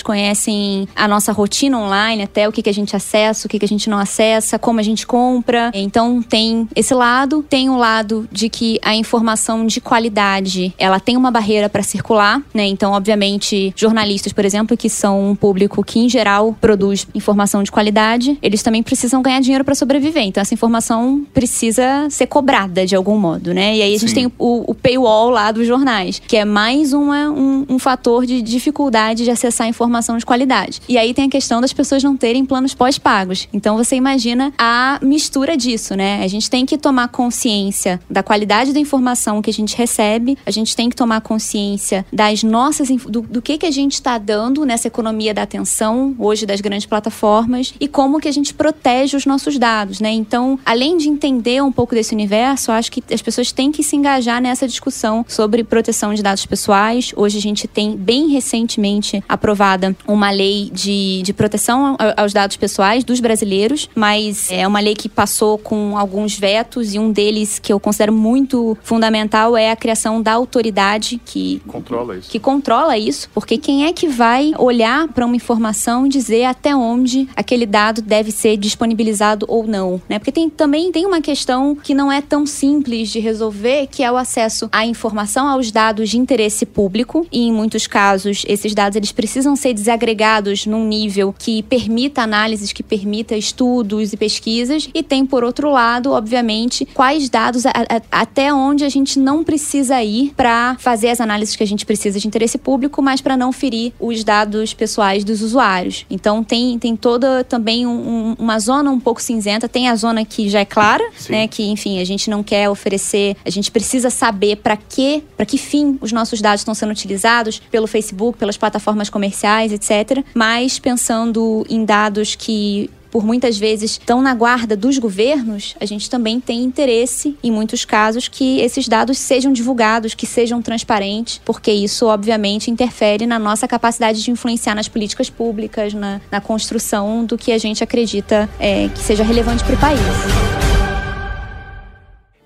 conhecem 0.05 0.89
a 0.95 1.07
nossa 1.07 1.33
rotina 1.33 1.79
online, 1.79 2.23
até 2.23 2.49
o 2.49 2.53
que, 2.53 2.63
que 2.63 2.71
a 2.71 2.75
gente 2.75 2.95
acessa, 2.95 3.47
o 3.47 3.51
que, 3.51 3.59
que 3.59 3.65
a 3.65 3.69
gente 3.69 3.89
não 3.89 3.99
acessa, 3.99 4.59
como 4.59 4.81
a 4.81 4.83
gente 4.83 5.07
compra. 5.07 5.71
Então 5.75 6.23
tem 6.23 6.69
esse 6.75 6.95
lado, 6.95 7.45
tem 7.49 7.71
o 7.71 7.77
lado 7.77 8.29
de 8.31 8.49
que 8.49 8.79
a 8.83 8.95
informação 8.95 9.67
de 9.67 9.81
qualidade 9.81 10.75
ela 10.79 11.01
tem 11.01 11.17
uma 11.17 11.31
barreira 11.31 11.69
para 11.69 11.83
circular, 11.83 12.43
né? 12.53 12.67
Então, 12.67 12.93
obviamente, 12.93 13.73
jornalistas, 13.77 14.33
por 14.33 14.45
exemplo, 14.45 14.77
que 14.77 14.89
são 14.89 15.31
um 15.31 15.35
público 15.35 15.83
que, 15.85 15.99
em 15.99 16.09
geral, 16.09 16.57
produz 16.61 17.07
informação 17.15 17.63
de 17.63 17.71
qualidade, 17.71 18.39
eles 18.43 18.63
também 18.63 18.83
precisam 18.83 19.23
ganhar 19.23 19.41
dinheiro 19.41 19.65
para 19.65 19.75
sobreviver. 19.75 20.23
Então, 20.23 20.41
essa 20.41 20.55
informação 20.55 21.25
precisa 21.33 22.09
ser 22.11 22.27
cobrada 22.27 22.87
de 22.87 22.95
algum 22.95 23.19
modo, 23.19 23.53
né? 23.55 23.77
E 23.77 23.83
aí 23.83 23.95
a 23.95 23.99
gente 23.99 24.09
Sim. 24.11 24.15
tem 24.15 24.33
o, 24.39 24.71
o 24.71 24.75
paywall 24.75 25.31
lá 25.31 25.53
dos 25.53 25.67
jornais, 25.67 26.21
que 26.27 26.37
é 26.37 26.45
mais 26.45 26.93
uma, 26.93 27.31
um, 27.31 27.67
um 27.69 27.79
fator 27.79 28.27
de 28.27 28.43
dificuldade 28.43 29.25
de 29.25 29.31
acessar 29.41 29.67
informação 29.67 30.17
de 30.19 30.27
qualidade. 30.27 30.81
E 30.89 30.99
aí 30.99 31.15
tem 31.15 31.27
a 31.27 31.31
questão 31.31 31.61
das 31.61 31.73
pessoas 31.73 32.03
não 32.03 32.17
terem 32.17 32.45
planos 32.45 32.75
pós-pagos. 32.75 33.49
Então 33.53 33.77
você 33.77 33.97
imagina 33.97 34.53
a 34.59 34.99
mistura 35.03 35.57
disso, 35.57 35.95
né? 35.95 36.23
A 36.23 36.29
gente 36.29 36.51
tem 36.51 36.67
que 36.67 36.77
tomar 36.77 37.09
consciência 37.09 38.01
da 38.09 38.23
qualidade 38.23 38.73
da 38.73 38.81
informação 38.81 39.41
que 39.41 39.51
a 39.51 39.53
gente 39.53 39.77
recebe, 39.77 40.37
a 40.45 40.51
gente 40.51 40.77
tem 40.77 40.89
que 40.89 40.97
tomar 40.97 41.21
consciência 41.21 42.05
das 42.13 42.43
nossas 42.43 42.89
do, 42.89 43.23
do 43.23 43.43
que 43.43 43.59
que 43.59 43.67
a 43.67 43.71
gente 43.71 43.95
está 43.95 44.19
dando 44.19 44.65
nessa 44.65 44.89
economia 44.89 45.33
da 45.33 45.43
atenção 45.43 46.15
hoje 46.19 46.47
das 46.47 46.61
grandes 46.61 46.87
plataformas 46.87 47.75
e 47.81 47.89
como 47.89 48.21
que 48.21 48.29
a 48.29 48.33
gente 48.33 48.53
protege 48.53 49.17
os 49.17 49.27
nossos 49.27 49.59
dados, 49.59 50.01
né? 50.01 50.11
Então, 50.11 50.59
além 50.65 50.97
de 50.97 51.09
entender 51.09 51.63
um 51.63 51.73
pouco 51.73 51.95
desse 51.95 52.15
universo, 52.15 52.73
acho 52.73 52.93
que 52.93 53.03
as 53.13 53.23
pessoas 53.23 53.53
têm 53.53 53.73
que 53.73 53.83
se 53.83 53.97
engajar 53.97 54.41
nessa 54.41 54.67
discussão 54.67 55.25
sobre 55.29 55.65
proteção 55.65 56.15
de 56.15 56.23
dados 56.23 56.45
pessoais. 56.47 57.13
Hoje 57.17 57.39
a 57.39 57.41
gente 57.41 57.67
tem 57.67 57.97
bem 57.97 58.29
recentemente 58.29 59.23
aprovada 59.31 59.97
uma 60.07 60.31
lei 60.31 60.71
de, 60.73 61.23
de 61.23 61.33
proteção 61.33 61.97
aos 62.17 62.33
dados 62.33 62.57
pessoais 62.57 63.05
dos 63.05 63.21
brasileiros, 63.21 63.89
mas 63.95 64.51
é 64.51 64.67
uma 64.67 64.81
lei 64.81 64.95
que 64.95 65.09
passou 65.09 65.57
com 65.57 65.97
alguns 65.97 66.39
vetos 66.39 66.95
e 66.95 66.99
um 66.99 67.13
deles 67.13 67.59
que 67.59 67.73
eu 67.73 67.79
considero 67.79 68.13
muito 68.13 68.77
fundamental 68.83 69.57
é 69.57 69.71
a 69.71 69.77
criação 69.77 70.21
da 70.21 70.33
autoridade 70.33 71.21
que 71.25 71.63
Controla 71.67 72.17
isso. 72.17 72.31
que 72.31 72.39
controla 72.39 72.99
isso, 72.99 73.29
porque 73.33 73.57
quem 73.57 73.87
é 73.87 73.93
que 73.93 74.09
vai 74.09 74.53
olhar 74.59 75.09
para 75.09 75.25
uma 75.25 75.37
informação 75.37 76.07
e 76.07 76.09
dizer 76.09 76.45
até 76.45 76.75
onde 76.75 77.29
aquele 77.37 77.67
dado 77.67 78.03
deve 78.03 78.31
ser 78.31 78.57
disponibilizado 78.57 79.47
ou 79.49 79.67
não, 79.67 80.01
né? 80.09 80.19
Porque 80.19 80.33
tem, 80.33 80.51
também 80.51 80.91
tem 80.91 81.07
uma 81.07 81.21
questão 81.21 81.75
que 81.75 81.95
não 81.95 82.11
é 82.11 82.21
tão 82.21 82.45
simples 82.47 83.09
de 83.11 83.21
resolver, 83.21 83.87
que 83.87 84.03
é 84.03 84.11
o 84.11 84.17
acesso 84.17 84.69
à 84.73 84.85
informação, 84.85 85.49
aos 85.49 85.71
dados 85.71 86.09
de 86.09 86.19
interesse 86.19 86.67
público, 86.67 87.27
e 87.31 87.47
em 87.47 87.53
muitos 87.53 87.87
casos 87.87 88.45
esses 88.49 88.75
dados 88.75 88.97
eles 88.97 89.13
precisam 89.21 89.55
ser 89.55 89.75
desagregados 89.75 90.65
num 90.65 90.89
nível 90.89 91.35
que 91.39 91.63
permita 91.65 92.23
análises, 92.23 92.73
que 92.73 92.83
permita 92.83 93.37
estudos 93.37 94.15
e 94.15 94.17
pesquisas, 94.17 94.89
e 94.95 95.03
tem 95.03 95.27
por 95.27 95.45
outro 95.45 95.71
lado, 95.71 96.13
obviamente, 96.13 96.87
quais 96.95 97.29
dados 97.29 97.67
a, 97.67 97.71
a, 97.71 98.23
até 98.23 98.51
onde 98.51 98.83
a 98.83 98.89
gente 98.89 99.19
não 99.19 99.45
precisa 99.45 100.03
ir 100.03 100.33
para 100.35 100.75
fazer 100.79 101.11
as 101.11 101.21
análises 101.21 101.55
que 101.55 101.63
a 101.63 101.67
gente 101.67 101.85
precisa 101.85 102.19
de 102.19 102.27
interesse 102.27 102.57
público, 102.57 103.03
mas 103.03 103.21
para 103.21 103.37
não 103.37 103.53
ferir 103.53 103.93
os 104.01 104.25
dados 104.25 104.73
pessoais 104.73 105.23
dos 105.23 105.43
usuários. 105.43 106.07
Então 106.09 106.43
tem, 106.43 106.79
tem 106.79 106.97
toda 106.97 107.45
também 107.45 107.87
um, 107.87 107.91
um, 107.91 108.37
uma 108.39 108.59
zona 108.59 108.91
um 108.91 108.99
pouco 108.99 109.21
cinzenta, 109.21 109.69
tem 109.69 109.91
a 109.91 109.97
zona 109.97 110.25
que 110.25 110.49
já 110.49 110.61
é 110.61 110.65
clara, 110.65 111.05
Sim. 111.15 111.33
né, 111.33 111.47
que 111.47 111.69
enfim, 111.69 112.01
a 112.01 112.05
gente 112.05 112.31
não 112.31 112.43
quer 112.43 112.71
oferecer, 112.71 113.37
a 113.45 113.51
gente 113.51 113.71
precisa 113.71 114.09
saber 114.09 114.57
para 114.57 114.79
que, 114.79 115.23
para 115.37 115.45
que 115.45 115.59
fim 115.59 115.99
os 116.01 116.11
nossos 116.11 116.41
dados 116.41 116.63
estão 116.63 116.75
sendo 116.75 116.93
utilizados 116.93 117.61
pelo 117.71 117.87
Facebook, 117.87 118.39
pelas 118.39 118.57
plataformas 118.57 119.10
comerciais, 119.11 119.73
etc. 119.73 120.25
Mas 120.35 120.79
pensando 120.79 121.67
em 121.69 121.85
dados 121.85 122.35
que 122.35 122.89
por 123.11 123.25
muitas 123.25 123.59
vezes 123.59 123.93
estão 123.93 124.23
na 124.23 124.35
guarda 124.35 124.77
dos 124.77 124.97
governos, 124.99 125.75
a 125.81 125.85
gente 125.85 126.09
também 126.09 126.41
tem 126.41 126.63
interesse, 126.63 127.37
em 127.43 127.51
muitos 127.51 127.85
casos, 127.85 128.29
que 128.29 128.61
esses 128.61 128.87
dados 128.87 129.19
sejam 129.19 129.53
divulgados, 129.53 130.15
que 130.15 130.27
sejam 130.27 130.63
transparentes, 130.63 131.41
porque 131.45 131.73
isso, 131.73 132.07
obviamente, 132.07 132.71
interfere 132.71 133.27
na 133.27 133.39
nossa 133.39 133.67
capacidade 133.67 134.23
de 134.23 134.31
influenciar 134.31 134.75
nas 134.75 134.89
políticas 134.89 135.29
públicas, 135.29 135.93
na, 135.93 136.21
na 136.31 136.41
construção 136.41 137.25
do 137.25 137.37
que 137.37 137.53
a 137.53 137.59
gente 137.59 137.83
acredita 137.83 138.49
é, 138.59 138.89
que 138.89 139.01
seja 139.01 139.25
relevante 139.25 139.65
para 139.65 139.75
o 139.75 139.79
país. 139.79 140.70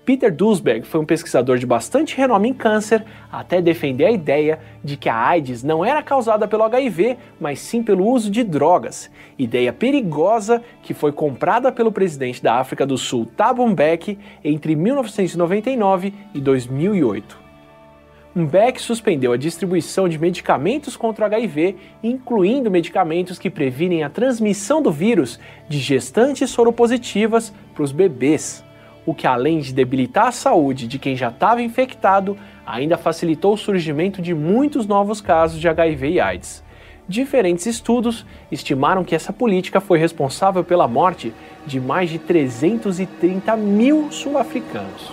Peter 0.05 0.31
Duisberg 0.31 0.85
foi 0.85 1.01
um 1.01 1.05
pesquisador 1.05 1.57
de 1.57 1.65
bastante 1.65 2.15
renome 2.15 2.49
em 2.49 2.53
câncer, 2.53 3.03
até 3.31 3.59
defender 3.59 4.05
a 4.05 4.11
ideia 4.11 4.59
de 4.83 4.95
que 4.95 5.09
a 5.09 5.15
AIDS 5.15 5.63
não 5.63 5.83
era 5.83 6.03
causada 6.03 6.47
pelo 6.47 6.61
HIV, 6.61 7.17
mas 7.39 7.59
sim 7.59 7.81
pelo 7.81 8.05
uso 8.05 8.29
de 8.29 8.43
drogas. 8.43 9.09
Ideia 9.37 9.73
perigosa 9.73 10.61
que 10.83 10.93
foi 10.93 11.11
comprada 11.11 11.71
pelo 11.71 11.91
presidente 11.91 12.43
da 12.43 12.59
África 12.59 12.85
do 12.85 12.99
Sul, 12.99 13.25
Thabo 13.25 13.67
Mbeki, 13.67 14.19
entre 14.43 14.75
1999 14.75 16.13
e 16.35 16.39
2008. 16.39 17.39
Mbeki 18.35 18.81
suspendeu 18.81 19.31
a 19.31 19.37
distribuição 19.37 20.07
de 20.07 20.19
medicamentos 20.19 20.95
contra 20.95 21.23
o 21.23 21.25
HIV, 21.25 21.77
incluindo 22.03 22.69
medicamentos 22.69 23.39
que 23.39 23.49
previnem 23.49 24.03
a 24.03 24.09
transmissão 24.09 24.83
do 24.83 24.91
vírus 24.91 25.39
de 25.67 25.79
gestantes 25.79 26.51
soropositivas 26.51 27.51
para 27.73 27.83
os 27.83 27.91
bebês 27.91 28.63
o 29.05 29.13
que 29.13 29.27
além 29.27 29.59
de 29.59 29.73
debilitar 29.73 30.27
a 30.27 30.31
saúde 30.31 30.87
de 30.87 30.97
quem 30.97 31.15
já 31.15 31.29
estava 31.29 31.61
infectado, 31.61 32.37
ainda 32.65 32.97
facilitou 32.97 33.53
o 33.53 33.57
surgimento 33.57 34.21
de 34.21 34.33
muitos 34.33 34.87
novos 34.87 35.21
casos 35.21 35.59
de 35.59 35.67
HIV 35.67 36.09
e 36.09 36.19
AIDS. 36.19 36.63
Diferentes 37.07 37.67
estudos 37.67 38.25
estimaram 38.51 39.03
que 39.03 39.13
essa 39.13 39.31
política 39.31 39.79
foi 39.79 39.99
responsável 39.99 40.63
pela 40.63 40.87
morte 40.87 41.31
de 41.65 41.79
mais 41.79 42.09
de 42.09 42.17
330 42.17 43.55
mil 43.55 44.11
sul-africanos. 44.11 45.11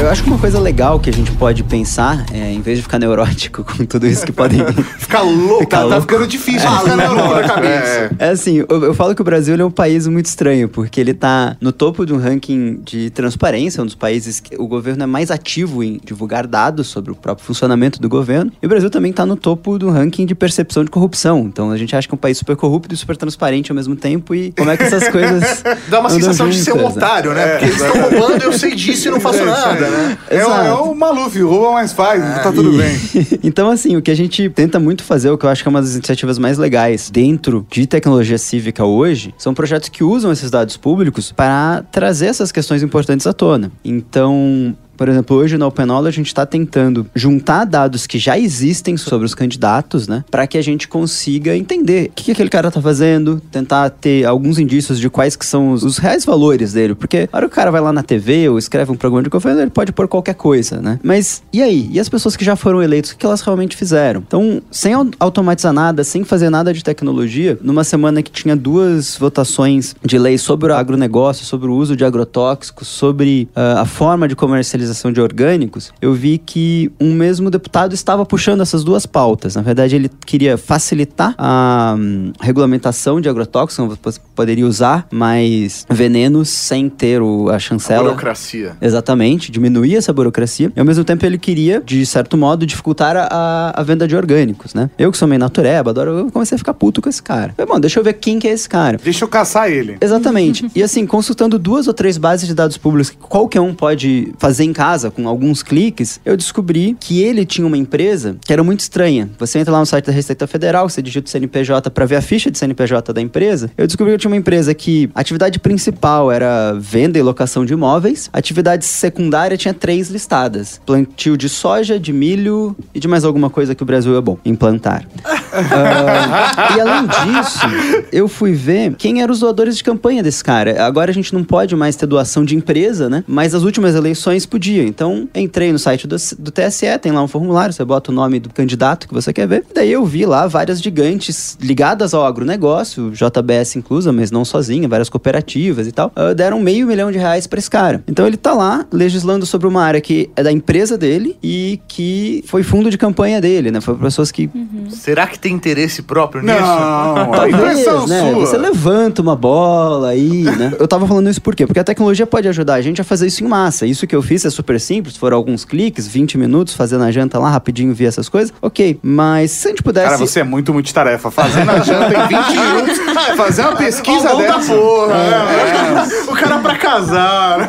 Eu 0.00 0.08
acho 0.08 0.22
que 0.22 0.30
uma 0.30 0.38
coisa 0.38 0.58
legal 0.58 0.98
que 0.98 1.10
a 1.10 1.12
gente 1.12 1.30
pode 1.32 1.62
pensar, 1.62 2.24
é, 2.32 2.50
em 2.50 2.62
vez 2.62 2.78
de 2.78 2.82
ficar 2.82 2.98
neurótico 2.98 3.62
com 3.76 3.84
tudo 3.84 4.06
isso 4.06 4.24
que 4.24 4.32
podem. 4.32 4.60
Ficar 4.98 5.20
louco, 5.22 5.60
Ficar 5.60 5.76
tá, 5.76 5.82
tá 5.82 5.88
louco. 5.88 6.00
ficando 6.02 6.26
difícil. 6.26 6.68
É, 6.68 6.78
ficar 6.78 6.80
fica 6.80 6.94
louco 6.94 7.14
neurótico. 7.14 7.48
na 7.48 7.54
cabeça. 7.54 8.16
É. 8.18 8.26
É 8.26 8.30
assim, 8.30 8.64
eu, 8.66 8.84
eu 8.84 8.94
falo 8.94 9.14
que 9.14 9.20
o 9.20 9.24
Brasil 9.24 9.52
ele 9.54 9.62
é 9.62 9.64
um 9.64 9.70
país 9.70 10.06
muito 10.06 10.24
estranho, 10.26 10.70
porque 10.70 10.98
ele 11.00 11.12
tá 11.12 11.54
no 11.60 11.70
topo 11.70 12.06
de 12.06 12.14
um 12.14 12.16
ranking 12.16 12.80
de 12.82 13.10
transparência, 13.10 13.82
um 13.82 13.86
dos 13.86 13.94
países 13.94 14.40
que 14.40 14.56
o 14.56 14.66
governo 14.66 15.02
é 15.02 15.06
mais 15.06 15.30
ativo 15.30 15.84
em 15.84 16.00
divulgar 16.02 16.46
dados 16.46 16.86
sobre 16.86 17.10
o 17.12 17.14
próprio 17.14 17.44
funcionamento 17.46 18.00
do 18.00 18.08
governo. 18.08 18.50
E 18.62 18.66
o 18.66 18.68
Brasil 18.68 18.88
também 18.88 19.12
tá 19.12 19.26
no 19.26 19.36
topo 19.36 19.78
do 19.78 19.90
ranking 19.90 20.24
de 20.24 20.34
percepção 20.34 20.82
de 20.82 20.90
corrupção. 20.90 21.40
Então 21.40 21.70
a 21.70 21.76
gente 21.76 21.94
acha 21.94 22.08
que 22.08 22.14
é 22.14 22.16
um 22.16 22.18
país 22.18 22.38
super 22.38 22.56
corrupto 22.56 22.94
e 22.94 22.96
super 22.96 23.16
transparente 23.18 23.70
ao 23.70 23.76
mesmo 23.76 23.94
tempo. 23.94 24.34
E 24.34 24.52
como 24.52 24.70
é 24.70 24.78
que 24.78 24.84
essas 24.84 25.08
coisas. 25.08 25.62
Dá 25.88 26.00
uma 26.00 26.08
sensação 26.08 26.48
de 26.48 26.58
ser 26.58 26.72
um 26.72 26.78
né? 26.78 26.84
otário, 26.84 27.34
né? 27.34 27.46
Porque 27.48 27.64
eles 27.66 27.80
estão 27.80 28.00
roubando, 28.00 28.42
eu 28.42 28.52
sei 28.52 28.74
disso 28.74 29.08
e 29.08 29.10
não 29.10 29.20
faço 29.20 29.44
nada, 29.44 29.89
né? 29.90 30.18
É, 30.30 30.46
o, 30.46 30.50
é 30.50 30.72
o 30.74 30.94
Maluf, 30.94 31.40
rouba 31.42 31.72
mais 31.72 31.92
faz, 31.92 32.22
tá 32.42 32.52
tudo 32.52 32.72
E- 32.74 32.78
bem. 32.78 33.38
então, 33.42 33.68
assim, 33.68 33.96
o 33.96 34.02
que 34.02 34.10
a 34.10 34.14
gente 34.14 34.48
tenta 34.50 34.78
muito 34.78 35.02
fazer, 35.02 35.28
o 35.30 35.36
que 35.36 35.44
eu 35.44 35.50
acho 35.50 35.62
que 35.62 35.68
é 35.68 35.70
uma 35.70 35.80
das 35.82 35.94
iniciativas 35.94 36.38
mais 36.38 36.56
legais 36.56 37.10
dentro 37.10 37.66
de 37.70 37.86
tecnologia 37.86 38.38
cívica 38.38 38.84
hoje, 38.84 39.34
são 39.36 39.52
projetos 39.52 39.88
que 39.88 40.04
usam 40.04 40.30
esses 40.30 40.50
dados 40.50 40.76
públicos 40.76 41.32
para 41.32 41.82
trazer 41.90 42.26
essas 42.26 42.52
questões 42.52 42.82
importantes 42.82 43.26
à 43.26 43.32
tona. 43.32 43.72
Então. 43.84 44.76
Por 45.00 45.08
exemplo, 45.08 45.34
hoje 45.34 45.56
na 45.56 45.66
Open 45.66 45.86
Knowledge 45.86 46.16
a 46.16 46.20
gente 46.20 46.26
está 46.26 46.44
tentando 46.44 47.06
juntar 47.14 47.64
dados 47.64 48.06
que 48.06 48.18
já 48.18 48.38
existem 48.38 48.98
sobre 48.98 49.24
os 49.24 49.34
candidatos, 49.34 50.06
né? 50.06 50.22
Para 50.30 50.46
que 50.46 50.58
a 50.58 50.62
gente 50.62 50.86
consiga 50.86 51.56
entender 51.56 52.10
o 52.10 52.12
que, 52.12 52.24
que 52.24 52.32
aquele 52.32 52.50
cara 52.50 52.70
tá 52.70 52.82
fazendo, 52.82 53.40
tentar 53.50 53.88
ter 53.88 54.26
alguns 54.26 54.58
indícios 54.58 55.00
de 55.00 55.08
quais 55.08 55.36
que 55.36 55.46
são 55.46 55.72
os, 55.72 55.84
os 55.84 55.96
reais 55.96 56.26
valores 56.26 56.74
dele. 56.74 56.94
Porque 56.94 57.30
a 57.32 57.36
hora 57.38 57.46
que 57.48 57.52
o 57.54 57.56
cara 57.56 57.70
vai 57.70 57.80
lá 57.80 57.94
na 57.94 58.02
TV 58.02 58.50
ou 58.50 58.58
escreve 58.58 58.92
um 58.92 58.94
programa 58.94 59.22
de 59.22 59.30
governo, 59.30 59.62
ele 59.62 59.70
pode 59.70 59.90
pôr 59.90 60.06
qualquer 60.06 60.34
coisa, 60.34 60.82
né? 60.82 61.00
Mas 61.02 61.42
e 61.50 61.62
aí? 61.62 61.88
E 61.90 61.98
as 61.98 62.10
pessoas 62.10 62.36
que 62.36 62.44
já 62.44 62.54
foram 62.54 62.82
eleitos, 62.82 63.12
o 63.12 63.16
que 63.16 63.24
elas 63.24 63.40
realmente 63.40 63.78
fizeram? 63.78 64.22
Então, 64.26 64.60
sem 64.70 64.92
au- 64.92 65.08
automatizar 65.18 65.72
nada, 65.72 66.04
sem 66.04 66.24
fazer 66.24 66.50
nada 66.50 66.74
de 66.74 66.84
tecnologia, 66.84 67.58
numa 67.62 67.84
semana 67.84 68.22
que 68.22 68.30
tinha 68.30 68.54
duas 68.54 69.16
votações 69.16 69.96
de 70.04 70.18
lei 70.18 70.36
sobre 70.36 70.70
o 70.70 70.76
agronegócio, 70.76 71.46
sobre 71.46 71.70
o 71.70 71.74
uso 71.74 71.96
de 71.96 72.04
agrotóxicos, 72.04 72.86
sobre 72.86 73.48
ah, 73.56 73.80
a 73.80 73.86
forma 73.86 74.28
de 74.28 74.36
comercialização 74.36 74.89
de 75.12 75.20
orgânicos, 75.20 75.92
eu 76.00 76.12
vi 76.12 76.38
que 76.38 76.90
um 77.00 77.14
mesmo 77.14 77.50
deputado 77.50 77.94
estava 77.94 78.24
puxando 78.24 78.60
essas 78.60 78.84
duas 78.84 79.06
pautas. 79.06 79.56
Na 79.56 79.62
verdade, 79.62 79.96
ele 79.96 80.10
queria 80.26 80.56
facilitar 80.56 81.34
a 81.38 81.96
hum, 81.98 82.32
regulamentação 82.40 83.20
de 83.20 83.28
agrotóxicos, 83.28 83.98
você 84.02 84.20
poderia 84.34 84.66
usar 84.66 85.06
mais 85.10 85.86
venenos 85.88 86.48
sem 86.48 86.88
ter 86.88 87.20
o, 87.22 87.48
a 87.50 87.58
chancela. 87.58 88.04
Burocracia. 88.04 88.76
Exatamente, 88.80 89.50
diminuir 89.50 89.96
essa 89.96 90.12
burocracia. 90.12 90.72
E 90.74 90.80
ao 90.80 90.86
mesmo 90.86 91.04
tempo 91.04 91.24
ele 91.24 91.38
queria, 91.38 91.82
de 91.84 92.04
certo 92.06 92.36
modo, 92.36 92.66
dificultar 92.66 93.16
a, 93.16 93.28
a, 93.30 93.80
a 93.80 93.82
venda 93.82 94.06
de 94.06 94.16
orgânicos, 94.16 94.74
né? 94.74 94.90
Eu 94.98 95.10
que 95.10 95.18
sou 95.18 95.28
meio 95.28 95.38
natureba, 95.38 95.90
adoro, 95.90 96.10
eu 96.10 96.30
comecei 96.30 96.56
a 96.56 96.58
ficar 96.58 96.74
puto 96.74 97.00
com 97.00 97.08
esse 97.08 97.22
cara. 97.22 97.54
Falei, 97.56 97.72
bom, 97.72 97.80
deixa 97.80 97.98
eu 97.98 98.04
ver 98.04 98.14
quem 98.14 98.38
que 98.38 98.48
é 98.48 98.52
esse 98.52 98.68
cara. 98.68 98.98
Deixa 99.02 99.24
eu 99.24 99.28
caçar 99.28 99.70
ele. 99.70 99.96
Exatamente. 100.00 100.70
e 100.74 100.82
assim, 100.82 101.06
consultando 101.06 101.58
duas 101.58 101.86
ou 101.86 101.94
três 101.94 102.16
bases 102.18 102.46
de 102.46 102.54
dados 102.54 102.76
públicos 102.76 103.10
que 103.10 103.16
qualquer 103.16 103.60
um 103.60 103.74
pode 103.74 104.32
fazer 104.38 104.64
em 104.64 104.72
casa 104.80 105.10
com 105.10 105.28
alguns 105.28 105.62
cliques, 105.62 106.18
eu 106.24 106.34
descobri 106.38 106.96
que 106.98 107.20
ele 107.20 107.44
tinha 107.44 107.66
uma 107.66 107.76
empresa 107.76 108.36
que 108.40 108.50
era 108.50 108.64
muito 108.64 108.80
estranha. 108.80 109.28
Você 109.38 109.58
entra 109.58 109.70
lá 109.70 109.78
no 109.78 109.84
site 109.84 110.06
da 110.06 110.12
Receita 110.12 110.46
Federal, 110.46 110.88
você 110.88 111.02
digita 111.02 111.26
o 111.26 111.30
CNPJ 111.30 111.90
para 111.90 112.06
ver 112.06 112.16
a 112.16 112.22
ficha 112.22 112.50
de 112.50 112.56
CNPJ 112.56 113.12
da 113.12 113.20
empresa. 113.20 113.70
Eu 113.76 113.86
descobri 113.86 114.12
que 114.12 114.14
eu 114.14 114.18
tinha 114.18 114.30
uma 114.30 114.38
empresa 114.38 114.72
que 114.72 115.10
a 115.14 115.20
atividade 115.20 115.58
principal 115.58 116.32
era 116.32 116.72
venda 116.80 117.18
e 117.18 117.22
locação 117.22 117.66
de 117.66 117.74
imóveis, 117.74 118.30
a 118.32 118.38
atividade 118.38 118.86
secundária 118.86 119.54
tinha 119.54 119.74
três 119.74 120.08
listadas: 120.08 120.80
plantio 120.86 121.36
de 121.36 121.50
soja, 121.50 122.00
de 122.00 122.10
milho 122.10 122.74
e 122.94 123.00
de 123.00 123.06
mais 123.06 123.22
alguma 123.22 123.50
coisa 123.50 123.74
que 123.74 123.82
o 123.82 123.86
Brasil 123.86 124.16
é 124.16 124.20
bom 124.22 124.38
em 124.46 124.54
plantar. 124.54 125.06
Ah, 125.52 126.74
e 126.74 126.80
além 126.80 127.06
disso, 127.06 127.66
eu 128.10 128.28
fui 128.28 128.52
ver 128.52 128.94
quem 128.96 129.20
eram 129.20 129.34
os 129.34 129.40
doadores 129.40 129.76
de 129.76 129.84
campanha 129.84 130.22
desse 130.22 130.42
cara. 130.42 130.82
Agora 130.86 131.10
a 131.10 131.14
gente 131.14 131.34
não 131.34 131.44
pode 131.44 131.76
mais 131.76 131.96
ter 131.96 132.06
doação 132.06 132.46
de 132.46 132.56
empresa, 132.56 133.10
né? 133.10 133.22
Mas 133.26 133.54
as 133.54 133.62
últimas 133.62 133.94
eleições 133.94 134.46
podia. 134.46 134.69
Então, 134.78 135.28
entrei 135.34 135.72
no 135.72 135.78
site 135.78 136.06
do, 136.06 136.16
do 136.38 136.50
TSE, 136.50 136.98
tem 137.00 137.12
lá 137.12 137.22
um 137.22 137.28
formulário, 137.28 137.72
você 137.72 137.84
bota 137.84 138.10
o 138.10 138.14
nome 138.14 138.40
do 138.40 138.50
candidato 138.50 139.08
que 139.08 139.14
você 139.14 139.32
quer 139.32 139.46
ver. 139.46 139.64
Daí 139.74 139.90
eu 139.90 140.04
vi 140.04 140.24
lá 140.24 140.46
várias 140.46 140.80
gigantes 140.80 141.56
ligadas 141.60 142.14
ao 142.14 142.24
agronegócio, 142.24 143.10
JBS 143.10 143.76
inclusa, 143.76 144.12
mas 144.12 144.30
não 144.30 144.44
sozinha, 144.44 144.88
várias 144.88 145.08
cooperativas 145.08 145.86
e 145.86 145.92
tal, 145.92 146.12
ah, 146.14 146.32
deram 146.34 146.60
meio 146.60 146.86
milhão 146.86 147.10
de 147.10 147.18
reais 147.18 147.46
pra 147.46 147.58
esse 147.58 147.70
cara. 147.70 148.02
Então 148.06 148.26
ele 148.26 148.36
tá 148.36 148.52
lá 148.52 148.86
legislando 148.92 149.46
sobre 149.46 149.66
uma 149.66 149.82
área 149.82 150.00
que 150.00 150.30
é 150.36 150.42
da 150.42 150.52
empresa 150.52 150.96
dele 150.96 151.36
e 151.42 151.80
que 151.88 152.44
foi 152.46 152.62
fundo 152.62 152.90
de 152.90 152.98
campanha 152.98 153.40
dele, 153.40 153.70
né? 153.70 153.80
Foi 153.80 153.94
pra 153.94 154.04
pessoas 154.04 154.30
que 154.30 154.50
Será 154.90 155.26
que 155.26 155.38
tem 155.38 155.54
interesse 155.54 156.02
próprio 156.02 156.42
nisso? 156.42 156.58
Não, 156.58 157.16
a 157.16 157.26
Talvez, 157.26 157.54
impressão 157.54 158.06
né? 158.06 158.20
sua. 158.32 158.40
Você 158.40 158.56
levanta 158.56 159.22
uma 159.22 159.36
bola 159.36 160.10
aí, 160.10 160.42
né? 160.42 160.74
Eu 160.78 160.86
tava 160.86 161.06
falando 161.06 161.28
isso 161.28 161.40
por 161.40 161.54
quê? 161.54 161.66
Porque 161.66 161.80
a 161.80 161.84
tecnologia 161.84 162.26
pode 162.26 162.48
ajudar 162.48 162.74
a 162.74 162.80
gente 162.80 163.00
a 163.00 163.04
fazer 163.04 163.26
isso 163.26 163.44
em 163.44 163.48
massa. 163.48 163.86
Isso 163.86 164.06
que 164.06 164.14
eu 164.14 164.22
fiz 164.22 164.44
é 164.50 164.56
super 164.56 164.80
simples, 164.80 165.16
foram 165.16 165.36
alguns 165.36 165.64
cliques, 165.64 166.06
20 166.06 166.38
minutos, 166.38 166.74
fazendo 166.74 167.04
a 167.04 167.10
janta 167.10 167.38
lá 167.38 167.50
rapidinho, 167.50 167.94
ver 167.94 168.06
essas 168.06 168.28
coisas. 168.28 168.52
Ok, 168.60 168.98
mas 169.02 169.50
se 169.50 169.68
a 169.68 169.70
gente 169.70 169.82
pudesse... 169.82 170.06
Cara, 170.06 170.18
você 170.18 170.40
é 170.40 170.44
muito 170.44 170.72
multitarefa. 170.72 171.30
Fazendo 171.30 171.70
a 171.70 171.80
janta 171.80 172.14
em 172.14 172.28
20 172.28 172.58
minutos, 172.58 172.98
fazer 173.36 173.62
uma 173.62 173.76
pesquisa 173.76 174.34
dessa. 174.36 174.74
porra, 174.74 175.14
né? 175.14 176.08
O 176.28 176.32
cara 176.32 176.58
pra 176.58 176.76
casar. 176.76 177.58
né? 177.58 177.68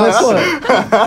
Mas, 0.00 0.16
pô, 0.18 0.32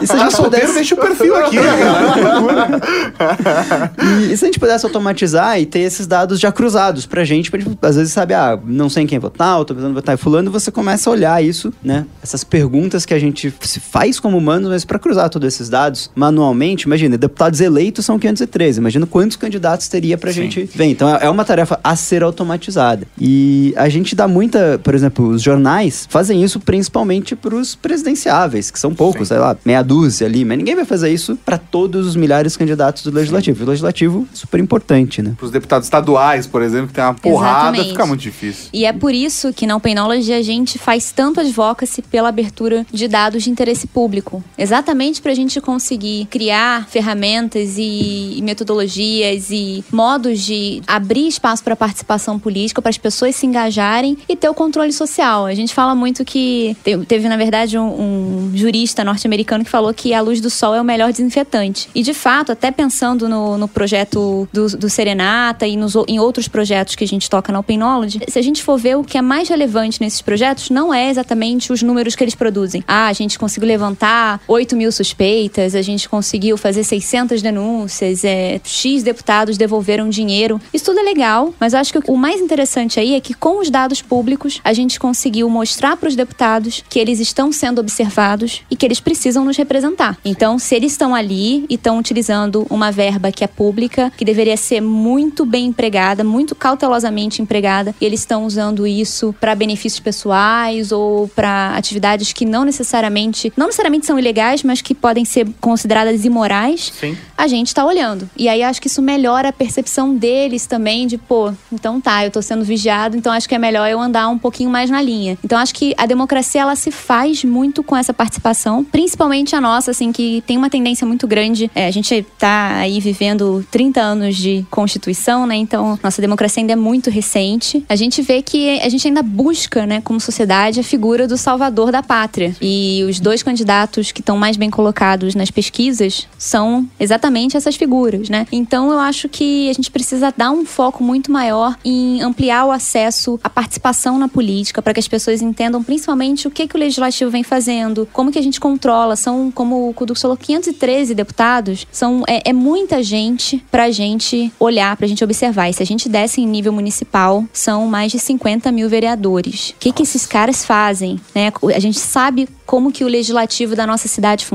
e 0.02 0.08
se 0.08 0.14
a 0.14 0.18
Tá 0.18 0.30
gente 0.30 0.38
pudesse... 0.42 0.74
deixa 0.74 0.96
o 0.96 0.98
perfil 0.98 1.36
aqui, 1.36 1.58
cara. 1.58 3.92
E, 4.28 4.34
e 4.34 4.38
se 4.38 4.46
a 4.46 4.48
gente 4.48 4.60
pudesse 4.60 4.86
automatizar 4.86 5.60
e 5.60 5.66
ter 5.66 5.80
esses 5.80 6.08
dados 6.08 6.40
já 6.40 6.52
cruzados 6.52 7.06
pra 7.06 7.24
gente, 7.24 7.50
pra 7.52 7.60
gente, 7.60 7.78
às 7.82 7.96
vezes, 7.96 8.14
sabe, 8.14 8.34
ah, 8.34 8.58
não 8.66 8.90
sei 8.90 9.04
em 9.04 9.08
quem 9.08 9.20
votar, 9.20 9.58
eu 9.60 9.66
tô 9.66 9.74
precisando 9.74 9.94
votar 9.96 10.16
em 10.16 10.18
fulano, 10.18 10.50
e 10.50 10.52
você 10.52 10.72
começa 10.72 11.10
a 11.10 11.14
olhar 11.14 11.44
isso, 11.44 11.74
né? 11.84 12.06
Essas 12.22 12.44
perguntas 12.44 13.06
que 13.06 13.14
a 13.14 13.20
gente 13.20 13.54
se 13.62 13.80
faz 13.80 14.20
como 14.20 14.38
humanos, 14.38 14.70
mas 14.70 14.86
pra 14.86 15.00
cruzar 15.06 15.30
todos 15.30 15.48
esses 15.48 15.70
dados 15.70 16.10
manualmente, 16.16 16.86
imagina, 16.86 17.18
deputados 17.18 17.62
eleitos 17.62 18.06
são 18.06 18.18
513, 18.18 18.80
imagina 18.80 19.06
quantos 19.06 19.38
candidatos 19.38 19.88
teria 19.88 20.18
pra 20.18 20.32
Sim. 20.34 20.50
gente 20.50 20.64
ver. 20.64 20.86
Então 20.86 21.08
é 21.08 21.26
é 21.26 21.30
uma 21.30 21.46
tarefa 21.46 21.80
a 21.84 21.96
ser 21.96 22.24
automatizada. 22.24 23.08
E 23.20 23.74
a 23.76 23.88
gente 23.90 24.16
dá 24.16 24.28
muita, 24.28 24.80
por 24.84 24.96
exemplo, 24.96 25.28
os 25.28 25.42
jornais 25.42 26.08
fazem 26.10 26.44
isso 26.44 26.60
principalmente 26.60 27.36
pros 27.36 27.76
presidenciáveis, 27.76 28.72
que 28.72 28.80
são 28.80 28.94
poucos, 28.94 29.28
sei 29.28 29.38
lá, 29.38 29.56
meia 29.64 29.84
dúzia 29.84 30.28
ali, 30.28 30.44
mas 30.46 30.58
ninguém 30.58 30.76
vai 30.76 30.86
fazer 30.86 31.12
isso 31.12 31.38
pra 31.46 31.58
todos 31.58 32.08
os 32.08 32.16
milhares 32.16 32.54
de 32.54 32.60
candidatos 32.60 33.04
do 33.04 33.12
legislativo. 33.12 33.64
O 33.64 33.68
legislativo 33.68 34.28
é 34.32 34.36
super 34.36 34.60
importante, 34.60 35.22
né? 35.22 35.34
Pros 35.38 35.52
deputados 35.52 35.86
estaduais, 35.86 36.48
por 36.48 36.62
exemplo, 36.62 36.88
que 36.88 36.94
tem 36.94 37.04
uma 37.04 37.14
porrada, 37.14 37.70
Exatamente. 37.70 37.90
fica 37.90 38.06
muito 38.06 38.22
difícil. 38.22 38.70
E 38.74 38.86
é 38.86 38.94
por 38.94 39.14
isso 39.14 39.54
que 39.54 39.68
na 39.68 39.76
Open 39.76 39.94
Knowledge 39.96 40.32
a 40.34 40.42
gente 40.42 40.80
faz 40.80 41.12
tanto 41.12 41.40
advocacy 41.40 42.02
pela 42.02 42.30
abertura 42.30 42.86
de 42.92 43.08
dados 43.08 43.44
de 43.44 43.50
interesse 43.50 43.88
público. 43.88 44.44
Exatamente 44.58 44.95
para 45.22 45.32
a 45.32 45.36
gente 45.36 45.60
conseguir 45.60 46.26
criar 46.26 46.88
ferramentas 46.88 47.76
e, 47.78 48.40
metodologias 48.42 49.50
e 49.52 49.84
modos 49.92 50.42
de 50.42 50.82
abrir 50.88 51.28
espaço 51.28 51.64
para 51.64 51.76
participação 51.76 52.40
política, 52.40 52.82
para 52.82 52.90
as 52.90 52.98
pessoas 52.98 53.36
se 53.36 53.46
engajarem 53.46 54.18
e 54.30 54.36
ter 54.36 54.48
o 54.50 54.54
controle 54.54 54.94
social. 54.94 55.46
A 55.46 55.54
gente 55.54 55.74
fala 55.74 55.94
muito 55.94 56.24
que 56.24 56.76
te- 56.84 56.98
teve, 57.06 57.28
na 57.28 57.38
verdade, 57.38 57.78
um, 57.78 57.84
um 57.84 58.52
jurista 58.56 59.04
norte-americano 59.04 59.64
que 59.66 59.70
falou 59.70 59.94
que 59.94 60.14
a 60.14 60.22
luz 60.22 60.40
do 60.40 60.50
sol 60.50 60.74
é 60.74 60.82
o 60.82 60.84
melhor 60.84 61.12
desinfetante. 61.12 61.90
E 61.94 62.02
de 62.02 62.14
fato, 62.14 62.52
até 62.52 62.72
pensando 62.72 63.28
no, 63.28 63.58
no 63.58 63.68
projeto 63.68 64.48
do, 64.54 64.68
do 64.78 64.90
Serenata 64.90 65.68
e 65.68 65.76
nos, 65.76 65.96
em 66.08 66.20
outros 66.20 66.48
projetos 66.48 66.96
que 66.96 67.04
a 67.04 67.08
gente 67.08 67.30
toca 67.30 67.52
na 67.52 67.60
Open 67.60 67.78
Knowledge, 67.78 68.22
se 68.28 68.40
a 68.40 68.42
gente 68.42 68.64
for 68.64 68.78
ver 68.78 68.96
o 68.98 69.04
que 69.04 69.18
é 69.18 69.22
mais 69.22 69.50
relevante 69.50 70.00
nesses 70.00 70.22
projetos, 70.22 70.70
não 70.70 70.94
é 70.94 71.10
exatamente 71.10 71.74
os 71.74 71.82
números 71.82 72.16
que 72.16 72.24
eles 72.24 72.36
produzem. 72.36 72.84
Ah, 72.88 73.08
a 73.08 73.14
gente 73.14 73.38
conseguiu 73.38 73.68
levantar 73.68 74.40
8 74.48 74.76
mil 74.76 74.85
suspeitas, 74.92 75.74
a 75.76 75.82
gente 75.82 76.08
conseguiu 76.08 76.58
fazer 76.58 76.84
600 76.84 77.42
denúncias, 77.42 78.24
é, 78.24 78.60
X 78.64 79.04
deputados 79.04 79.58
devolveram 79.58 80.10
dinheiro. 80.10 80.60
Isso 80.74 80.86
tudo 80.86 81.00
é 81.00 81.04
legal, 81.04 81.54
mas 81.60 81.74
acho 81.74 81.94
que 81.94 82.12
o 82.12 82.18
mais 82.18 82.40
interessante 82.42 83.00
aí 83.00 83.16
é 83.16 83.20
que 83.20 83.34
com 83.34 83.60
os 83.60 83.70
dados 83.70 84.02
públicos 84.02 84.60
a 84.64 84.74
gente 84.74 85.00
conseguiu 85.00 85.50
mostrar 85.50 85.98
para 85.98 86.10
os 86.10 86.16
deputados 86.16 86.84
que 86.90 87.00
eles 87.00 87.20
estão 87.20 87.52
sendo 87.52 87.80
observados 87.80 88.62
e 88.70 88.76
que 88.76 88.86
eles 88.86 89.00
precisam 89.00 89.46
nos 89.46 89.58
representar. 89.58 90.18
Então, 90.24 90.60
se 90.60 90.76
eles 90.76 90.92
estão 90.92 91.16
ali 91.16 91.66
e 91.70 91.76
estão 91.76 91.98
utilizando 91.98 92.66
uma 92.70 92.92
verba 92.92 93.32
que 93.32 93.44
é 93.44 93.48
pública, 93.48 94.12
que 94.18 94.26
deveria 94.26 94.58
ser 94.58 94.82
muito 94.82 95.46
bem 95.46 95.68
empregada, 95.68 96.24
muito 96.24 96.56
cautelosamente 96.56 97.42
empregada, 97.42 97.96
e 98.00 98.06
eles 98.06 98.22
estão 98.22 98.46
usando 98.46 98.86
isso 98.86 99.34
para 99.40 99.56
benefícios 99.56 100.00
pessoais 100.00 100.92
ou 100.92 101.28
para 101.30 101.76
atividades 101.76 102.34
que 102.34 102.46
não 102.46 102.64
necessariamente, 102.64 103.52
não 103.56 103.68
necessariamente 103.68 104.06
são 104.06 104.18
ilegais, 104.20 104.64
mas 104.64 104.75
que 104.82 104.94
podem 104.94 105.26
ser 105.26 105.48
consideradas 105.60 106.26
imorais 106.26 106.92
Sim. 107.00 107.18
a 107.38 107.48
gente 107.48 107.74
tá 107.74 107.86
olhando. 107.86 108.30
E 108.38 108.48
aí 108.48 108.64
acho 108.64 108.82
que 108.82 108.88
isso 108.88 109.02
melhora 109.02 109.50
a 109.50 109.54
percepção 109.54 110.16
deles 110.16 110.66
também 110.66 111.08
de, 111.08 111.18
pô, 111.18 111.54
então 111.72 112.00
tá, 112.02 112.26
eu 112.26 112.32
tô 112.32 112.42
sendo 112.42 112.64
vigiado, 112.64 113.18
então 113.18 113.32
acho 113.32 113.48
que 113.48 113.56
é 113.56 113.60
melhor 113.60 113.90
eu 113.90 114.00
andar 114.00 114.28
um 114.30 114.38
pouquinho 114.38 114.70
mais 114.70 114.90
na 114.90 115.02
linha. 115.02 115.38
Então 115.44 115.58
acho 115.58 115.74
que 115.74 115.94
a 115.98 116.06
democracia 116.06 116.62
ela 116.62 116.76
se 116.76 116.92
faz 116.92 117.44
muito 117.44 117.84
com 117.84 117.96
essa 117.96 118.14
participação, 118.14 118.84
principalmente 118.84 119.56
a 119.56 119.62
nossa, 119.62 119.92
assim, 119.92 120.12
que 120.12 120.44
tem 120.46 120.58
uma 120.58 120.70
tendência 120.70 121.06
muito 121.06 121.28
grande. 121.28 121.70
É, 121.76 121.88
a 121.88 121.92
gente 121.92 122.26
tá 122.38 122.78
aí 122.78 123.00
vivendo 123.00 123.66
30 123.72 124.02
anos 124.02 124.36
de 124.36 124.66
Constituição, 124.70 125.46
né? 125.46 125.56
Então 125.56 126.00
nossa 126.04 126.22
democracia 126.22 126.62
ainda 126.62 126.74
é 126.74 126.76
muito 126.76 127.10
recente. 127.10 127.84
A 127.88 127.96
gente 127.96 128.22
vê 128.22 128.42
que 128.42 128.80
a 128.80 128.90
gente 128.90 129.08
ainda 129.08 129.22
busca, 129.22 129.86
né, 129.86 130.02
como 130.02 130.20
sociedade, 130.20 130.80
a 130.80 130.84
figura 130.84 131.28
do 131.28 131.38
salvador 131.38 131.92
da 131.92 132.02
pátria. 132.02 132.56
E 132.62 133.04
os 133.08 133.20
dois 133.20 133.44
candidatos 133.44 134.12
que 134.12 134.22
estão 134.22 134.38
mais 134.38 134.58
bem 134.58 134.65
colocados 134.70 135.36
nas 135.36 135.52
pesquisas 135.52 136.28
são 136.38 136.88
exatamente 137.00 137.58
essas 137.58 137.76
figuras, 137.76 138.30
né? 138.30 138.48
Então 138.52 138.92
eu 138.92 139.00
acho 139.00 139.28
que 139.30 139.70
a 139.70 139.74
gente 139.74 139.92
precisa 139.92 140.34
dar 140.36 140.52
um 140.52 140.66
foco 140.66 141.04
muito 141.04 141.32
maior 141.32 141.76
em 141.84 142.22
ampliar 142.22 142.66
o 142.66 142.72
acesso 142.72 143.40
à 143.44 143.50
participação 143.50 144.18
na 144.18 144.28
política, 144.28 144.82
para 144.82 144.94
que 144.94 145.00
as 145.00 145.08
pessoas 145.08 145.42
entendam 145.42 145.84
principalmente 145.84 146.48
o 146.48 146.52
que, 146.52 146.68
que 146.68 146.76
o 146.76 146.80
legislativo 146.80 147.32
vem 147.32 147.44
fazendo, 147.44 148.08
como 148.12 148.32
que 148.32 148.40
a 148.40 148.42
gente 148.42 148.60
controla. 148.60 149.16
São, 149.16 149.52
como 149.52 149.90
o 149.90 149.94
Kudu 149.94 150.16
falou, 150.16 150.38
513 150.38 151.14
deputados. 151.14 151.88
São, 151.92 152.24
é, 152.28 152.50
é 152.50 152.54
muita 152.54 153.02
gente 153.02 153.64
pra 153.72 153.92
gente 153.92 154.52
olhar, 154.60 154.96
pra 154.98 155.08
gente 155.08 155.24
observar. 155.24 155.70
E 155.70 155.74
se 155.74 155.84
a 155.84 155.86
gente 155.86 156.10
desce 156.10 156.42
em 156.42 156.48
nível 156.48 156.74
municipal, 156.74 157.44
são 157.54 157.88
mais 157.88 158.12
de 158.12 158.20
50 158.20 158.72
mil 158.72 158.90
vereadores. 158.90 159.70
O 159.72 159.76
que, 159.80 159.92
que 159.92 160.04
esses 160.04 160.26
caras 160.26 160.66
fazem? 160.66 161.20
Né? 161.34 161.52
A 161.74 161.80
gente 161.80 162.00
sabe 162.00 162.48
como 162.66 162.92
que 162.92 163.04
o 163.04 163.08
legislativo 163.08 163.76
da 163.76 163.86
nossa 163.86 164.08
cidade 164.08 164.46
funciona, 164.46 164.55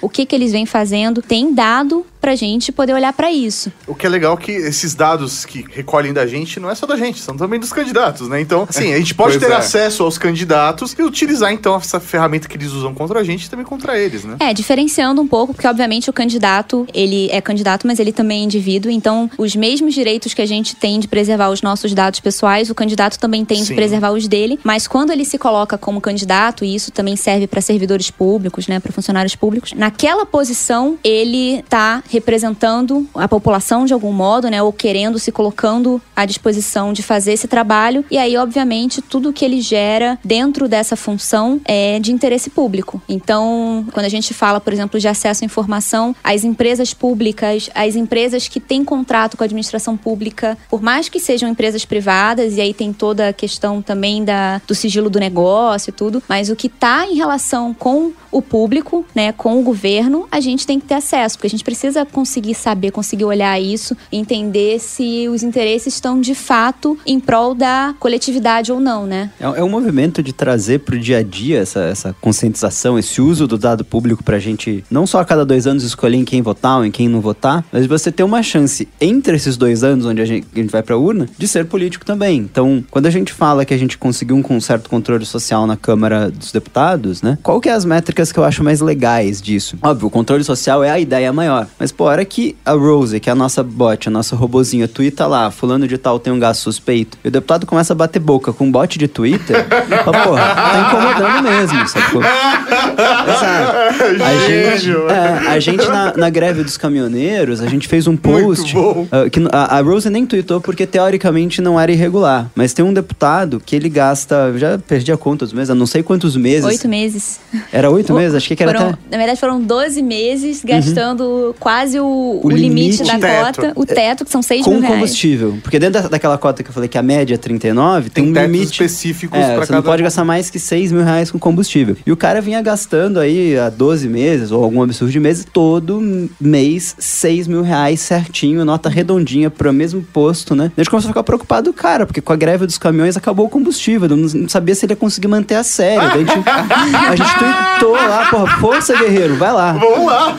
o 0.00 0.08
que 0.08 0.26
que 0.26 0.34
eles 0.34 0.52
vêm 0.52 0.66
fazendo. 0.66 1.22
Tem 1.22 1.52
dado 1.52 2.04
pra 2.20 2.34
gente 2.34 2.72
poder 2.72 2.94
olhar 2.94 3.12
pra 3.12 3.32
isso. 3.32 3.72
O 3.86 3.94
que 3.94 4.06
é 4.06 4.08
legal 4.08 4.34
é 4.34 4.36
que 4.36 4.52
esses 4.52 4.94
dados 4.94 5.44
que 5.44 5.64
recolhem 5.70 6.12
da 6.12 6.26
gente 6.26 6.58
não 6.58 6.70
é 6.70 6.74
só 6.74 6.86
da 6.86 6.96
gente, 6.96 7.20
são 7.20 7.36
também 7.36 7.58
dos 7.58 7.72
candidatos, 7.72 8.28
né? 8.28 8.40
Então, 8.40 8.66
assim, 8.68 8.92
a 8.92 8.98
gente 8.98 9.14
pode 9.16 9.38
ter 9.38 9.50
é. 9.50 9.54
acesso 9.54 10.02
aos 10.02 10.18
candidatos 10.18 10.94
e 10.98 11.02
utilizar, 11.02 11.52
então, 11.52 11.76
essa 11.76 12.00
ferramenta 12.00 12.48
que 12.48 12.56
eles 12.56 12.72
usam 12.72 12.94
contra 12.94 13.20
a 13.20 13.24
gente 13.24 13.44
e 13.44 13.50
também 13.50 13.64
contra 13.64 13.98
eles, 13.98 14.24
né? 14.24 14.36
É, 14.40 14.52
diferenciando 14.52 15.20
um 15.20 15.28
pouco, 15.28 15.54
porque 15.54 15.66
obviamente 15.66 16.10
o 16.10 16.12
candidato, 16.12 16.86
ele 16.92 17.28
é 17.30 17.40
candidato, 17.40 17.86
mas 17.86 17.98
ele 17.98 18.12
também 18.12 18.40
é 18.40 18.44
indivíduo. 18.44 18.90
Então, 18.90 19.30
os 19.38 19.54
mesmos 19.54 19.94
direitos 19.94 20.34
que 20.34 20.42
a 20.42 20.46
gente 20.46 20.76
tem 20.76 20.98
de 20.98 21.08
preservar 21.08 21.50
os 21.50 21.62
nossos 21.62 21.94
dados 21.94 22.20
pessoais, 22.20 22.70
o 22.70 22.74
candidato 22.74 23.18
também 23.18 23.44
tem 23.44 23.58
de 23.58 23.66
Sim. 23.66 23.74
preservar 23.74 24.10
os 24.12 24.26
dele. 24.28 24.58
Mas 24.64 24.86
quando 24.86 25.10
ele 25.10 25.24
se 25.24 25.38
coloca 25.38 25.78
como 25.78 26.00
candidato, 26.00 26.64
e 26.64 26.74
isso 26.74 26.90
também 26.90 27.16
serve 27.16 27.46
para 27.46 27.60
servidores 27.60 28.10
públicos, 28.10 28.66
né, 28.68 28.80
para 28.80 28.92
funcionários 28.92 29.34
públicos, 29.34 29.72
naquela 29.72 30.26
posição 30.26 30.98
ele 31.02 31.62
tá 31.68 32.02
representando 32.08 33.08
a 33.14 33.28
população 33.28 33.84
de 33.84 33.92
algum 33.92 34.12
modo, 34.12 34.48
né, 34.48 34.62
ou 34.62 34.72
querendo 34.72 35.18
se 35.18 35.32
colocando 35.32 36.00
à 36.14 36.24
disposição 36.24 36.92
de 36.92 37.02
fazer 37.02 37.32
esse 37.32 37.48
trabalho. 37.48 38.04
E 38.10 38.18
aí, 38.18 38.36
obviamente, 38.36 39.00
tudo 39.02 39.32
que 39.32 39.44
ele 39.44 39.60
gera 39.60 40.18
dentro 40.24 40.68
dessa 40.68 40.96
função 40.96 41.60
é 41.64 41.98
de 41.98 42.12
interesse 42.12 42.50
público. 42.50 43.00
Então, 43.08 43.86
quando 43.92 44.06
a 44.06 44.10
gente 44.10 44.32
fala, 44.32 44.60
por 44.60 44.72
exemplo, 44.72 44.98
de 44.98 45.08
acesso 45.08 45.44
à 45.44 45.46
informação, 45.46 46.14
as 46.22 46.44
empresas 46.44 46.92
públicas, 46.94 47.70
as 47.74 47.96
empresas 47.96 48.48
que 48.48 48.60
têm 48.60 48.84
contrato 48.84 49.36
com 49.36 49.44
a 49.44 49.46
administração 49.46 49.96
pública, 49.96 50.56
por 50.68 50.82
mais 50.82 51.08
que 51.08 51.20
sejam 51.20 51.48
empresas 51.48 51.84
privadas, 51.84 52.56
e 52.56 52.60
aí 52.60 52.74
tem 52.74 52.92
toda 52.92 53.28
a 53.28 53.32
questão 53.32 53.82
também 53.82 54.24
da, 54.24 54.60
do 54.66 54.74
sigilo 54.74 55.10
do 55.10 55.18
negócio 55.18 55.90
e 55.90 55.92
tudo, 55.92 56.22
mas 56.28 56.50
o 56.50 56.56
que 56.56 56.66
está 56.66 57.06
em 57.06 57.14
relação 57.14 57.74
com 57.74 58.12
o 58.30 58.42
público, 58.42 59.04
né, 59.14 59.32
com 59.32 59.58
o 59.58 59.62
governo, 59.62 60.26
a 60.30 60.40
gente 60.40 60.66
tem 60.66 60.78
que 60.78 60.86
ter 60.86 60.94
acesso, 60.94 61.36
porque 61.36 61.46
a 61.46 61.50
gente 61.50 61.64
precisa 61.64 61.95
conseguir 62.04 62.54
saber, 62.54 62.90
conseguir 62.90 63.24
olhar 63.24 63.60
isso, 63.60 63.96
entender 64.12 64.78
se 64.80 65.28
os 65.28 65.42
interesses 65.42 65.94
estão 65.94 66.20
de 66.20 66.34
fato 66.34 66.98
em 67.06 67.18
prol 67.20 67.54
da 67.54 67.94
coletividade 67.98 68.72
ou 68.72 68.80
não, 68.80 69.06
né? 69.06 69.30
É, 69.40 69.44
é 69.44 69.64
um 69.64 69.68
movimento 69.68 70.22
de 70.22 70.32
trazer 70.32 70.80
pro 70.80 70.98
dia 70.98 71.18
a 71.18 71.22
dia 71.22 71.60
essa, 71.60 71.80
essa 71.80 72.16
conscientização, 72.20 72.98
esse 72.98 73.20
uso 73.20 73.46
do 73.46 73.56
dado 73.56 73.84
público 73.84 74.22
pra 74.22 74.38
gente 74.38 74.84
não 74.90 75.06
só 75.06 75.20
a 75.20 75.24
cada 75.24 75.44
dois 75.44 75.66
anos 75.66 75.84
escolher 75.84 76.16
em 76.16 76.24
quem 76.24 76.42
votar 76.42 76.78
ou 76.78 76.84
em 76.84 76.90
quem 76.90 77.08
não 77.08 77.20
votar, 77.20 77.64
mas 77.72 77.86
você 77.86 78.10
ter 78.10 78.22
uma 78.22 78.42
chance 78.42 78.88
entre 79.00 79.36
esses 79.36 79.56
dois 79.56 79.84
anos 79.84 80.04
onde 80.04 80.20
a 80.20 80.24
gente, 80.24 80.46
a 80.52 80.58
gente 80.58 80.70
vai 80.70 80.82
pra 80.82 80.96
urna 80.96 81.28
de 81.38 81.48
ser 81.48 81.66
político 81.66 82.04
também. 82.04 82.38
Então, 82.38 82.84
quando 82.90 83.06
a 83.06 83.10
gente 83.10 83.32
fala 83.32 83.64
que 83.64 83.74
a 83.74 83.78
gente 83.78 83.96
conseguiu 83.96 84.36
um 84.36 84.60
certo 84.60 84.88
controle 84.90 85.24
social 85.24 85.66
na 85.66 85.76
Câmara 85.76 86.30
dos 86.30 86.52
Deputados, 86.52 87.22
né? 87.22 87.38
Qual 87.42 87.60
que 87.60 87.68
é 87.68 87.72
as 87.72 87.84
métricas 87.84 88.32
que 88.32 88.38
eu 88.38 88.44
acho 88.44 88.64
mais 88.64 88.80
legais 88.80 89.40
disso? 89.40 89.76
Óbvio, 89.82 90.08
o 90.08 90.10
controle 90.10 90.42
social 90.42 90.82
é 90.82 90.90
a 90.90 90.98
ideia 90.98 91.32
maior. 91.32 91.66
Mas, 91.78 91.85
pô, 91.92 92.04
a 92.06 92.12
hora 92.12 92.24
que 92.24 92.56
a 92.64 92.72
Rose, 92.72 93.18
que 93.20 93.28
é 93.28 93.32
a 93.32 93.36
nossa 93.36 93.62
bot, 93.62 94.08
a 94.08 94.10
nossa 94.10 94.34
robozinha, 94.36 94.88
twitta 94.88 95.26
lá, 95.26 95.50
fulano 95.50 95.86
de 95.86 95.98
tal 95.98 96.18
tem 96.18 96.32
um 96.32 96.38
gasto 96.38 96.62
suspeito, 96.62 97.18
e 97.24 97.28
o 97.28 97.30
deputado 97.30 97.66
começa 97.66 97.92
a 97.92 97.96
bater 97.96 98.20
boca 98.20 98.52
com 98.52 98.64
um 98.66 98.72
bot 98.72 98.98
de 98.98 99.08
Twitter, 99.08 99.66
fala, 100.04 100.18
porra, 100.24 100.54
tá 100.54 100.88
incomodando 100.88 101.42
mesmo, 101.42 101.88
sacou? 101.88 102.22
Exato. 102.22 104.22
A 104.22 104.34
gente, 104.46 104.90
é, 104.90 105.48
a 105.48 105.60
gente 105.60 105.86
na, 105.88 106.16
na 106.16 106.30
greve 106.30 106.62
dos 106.62 106.76
caminhoneiros, 106.76 107.60
a 107.60 107.66
gente 107.66 107.88
fez 107.88 108.06
um 108.06 108.16
post 108.16 108.76
uh, 108.76 109.30
que 109.30 109.40
a, 109.52 109.78
a 109.78 109.80
Rose 109.80 110.08
nem 110.10 110.26
tweetou 110.26 110.60
porque 110.60 110.86
teoricamente 110.86 111.60
não 111.60 111.78
era 111.78 111.90
irregular. 111.92 112.50
Mas 112.54 112.72
tem 112.72 112.84
um 112.84 112.92
deputado 112.92 113.60
que 113.64 113.76
ele 113.76 113.88
gasta, 113.88 114.52
já 114.56 114.78
perdi 114.78 115.12
a 115.12 115.16
conta 115.16 115.44
dos 115.44 115.52
meses, 115.52 115.74
não 115.74 115.86
sei 115.86 116.02
quantos 116.02 116.36
meses. 116.36 116.64
Oito 116.64 116.88
meses. 116.88 117.40
Era 117.72 117.90
oito 117.90 118.12
meses? 118.14 118.34
Achei 118.34 118.56
que 118.56 118.62
era 118.62 118.72
Foram- 118.72 118.90
até. 118.90 118.98
Na 119.10 119.16
verdade, 119.16 119.40
foram 119.40 119.60
12 119.60 120.02
meses 120.02 120.62
gastando 120.64 121.54
quase 121.76 122.00
o, 122.00 122.04
O 122.06 122.40
o 122.46 122.50
limite, 122.50 123.02
limite. 123.02 123.04
da 123.04 123.18
teto. 123.18 123.44
cota, 123.60 123.72
o 123.76 123.84
teto, 123.84 124.24
que 124.24 124.30
são 124.30 124.40
6 124.40 124.64
Com 124.64 124.70
mil 124.70 124.80
reais. 124.80 124.94
combustível. 124.94 125.58
Porque 125.62 125.78
dentro 125.78 126.00
da- 126.02 126.08
daquela 126.08 126.38
cota 126.38 126.62
que 126.62 126.70
eu 126.70 126.72
falei 126.74 126.88
que 126.88 126.96
a 126.96 127.02
média 127.02 127.34
é 127.34 127.38
39, 127.38 128.08
tem, 128.08 128.24
Tem 128.24 128.30
um 128.30 128.34
tetos 128.34 128.50
limite. 128.52 128.72
específicos 128.72 129.38
É, 129.38 129.42
pra 129.48 129.54
você 129.56 129.66
cada 129.66 129.76
não 129.76 129.82
pode 129.82 130.02
gastar 130.02 130.24
mais 130.24 130.48
que 130.48 130.58
6 130.58 130.90
mil 130.90 131.04
reais 131.04 131.30
com 131.30 131.38
combustível. 131.38 131.94
E 132.06 132.10
o 132.10 132.16
cara 132.16 132.40
vinha 132.40 132.62
gastando 132.62 133.20
aí 133.20 133.58
há 133.58 133.68
12 133.68 134.08
meses, 134.08 134.50
ou 134.52 134.64
algum 134.64 134.82
absurdo 134.82 135.12
de 135.12 135.20
meses, 135.20 135.46
todo 135.52 136.00
mês 136.40 136.94
6 136.98 137.46
mil 137.46 137.60
reais 137.62 138.00
certinho, 138.00 138.64
nota 138.64 138.88
redondinha 138.88 139.50
pro 139.50 139.70
mesmo 139.72 140.02
posto, 140.02 140.54
né? 140.54 140.72
A 140.76 140.80
gente 140.80 140.88
começou 140.88 141.08
a 141.10 141.12
ficar 141.12 141.24
preocupado, 141.24 141.72
cara, 141.74 142.06
porque 142.06 142.22
com 142.22 142.32
a 142.32 142.36
greve 142.36 142.64
dos 142.64 142.78
caminhões 142.78 143.16
acabou 143.18 143.44
o 143.46 143.48
combustível, 143.50 144.08
não, 144.08 144.16
não 144.16 144.48
sabia 144.48 144.74
se 144.74 144.86
ele 144.86 144.92
ia 144.92 144.96
conseguir 144.96 145.28
manter 145.28 145.56
a 145.56 145.62
série. 145.62 145.96
Daí 146.08 146.10
a 146.14 146.18
gente, 146.18 146.32
a 147.12 147.16
gente 147.16 147.38
tweetou 147.38 147.92
lá, 147.92 148.26
porra, 148.30 148.56
força 148.58 148.96
guerreiro, 148.96 149.36
vai 149.36 149.52
lá. 149.52 149.72
Vamos 149.72 150.06
lá! 150.06 150.36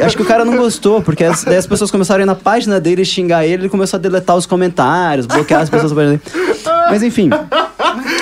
E 0.00 0.04
acho 0.04 0.16
que 0.16 0.22
o 0.22 0.26
cara 0.26 0.44
não 0.44 0.56
gostou, 0.56 0.77
porque 1.02 1.24
as, 1.24 1.44
daí 1.44 1.56
as 1.56 1.66
pessoas 1.66 1.90
começaram 1.90 2.20
a 2.20 2.22
ir 2.22 2.26
na 2.26 2.34
página 2.34 2.80
dele 2.80 3.04
xingar 3.04 3.44
ele, 3.44 3.62
ele 3.62 3.68
começou 3.68 3.98
a 3.98 4.00
deletar 4.00 4.36
os 4.36 4.46
comentários, 4.46 5.26
bloquear 5.26 5.62
as 5.62 5.70
pessoas. 5.70 5.92
Mas 6.90 7.02
enfim. 7.02 7.30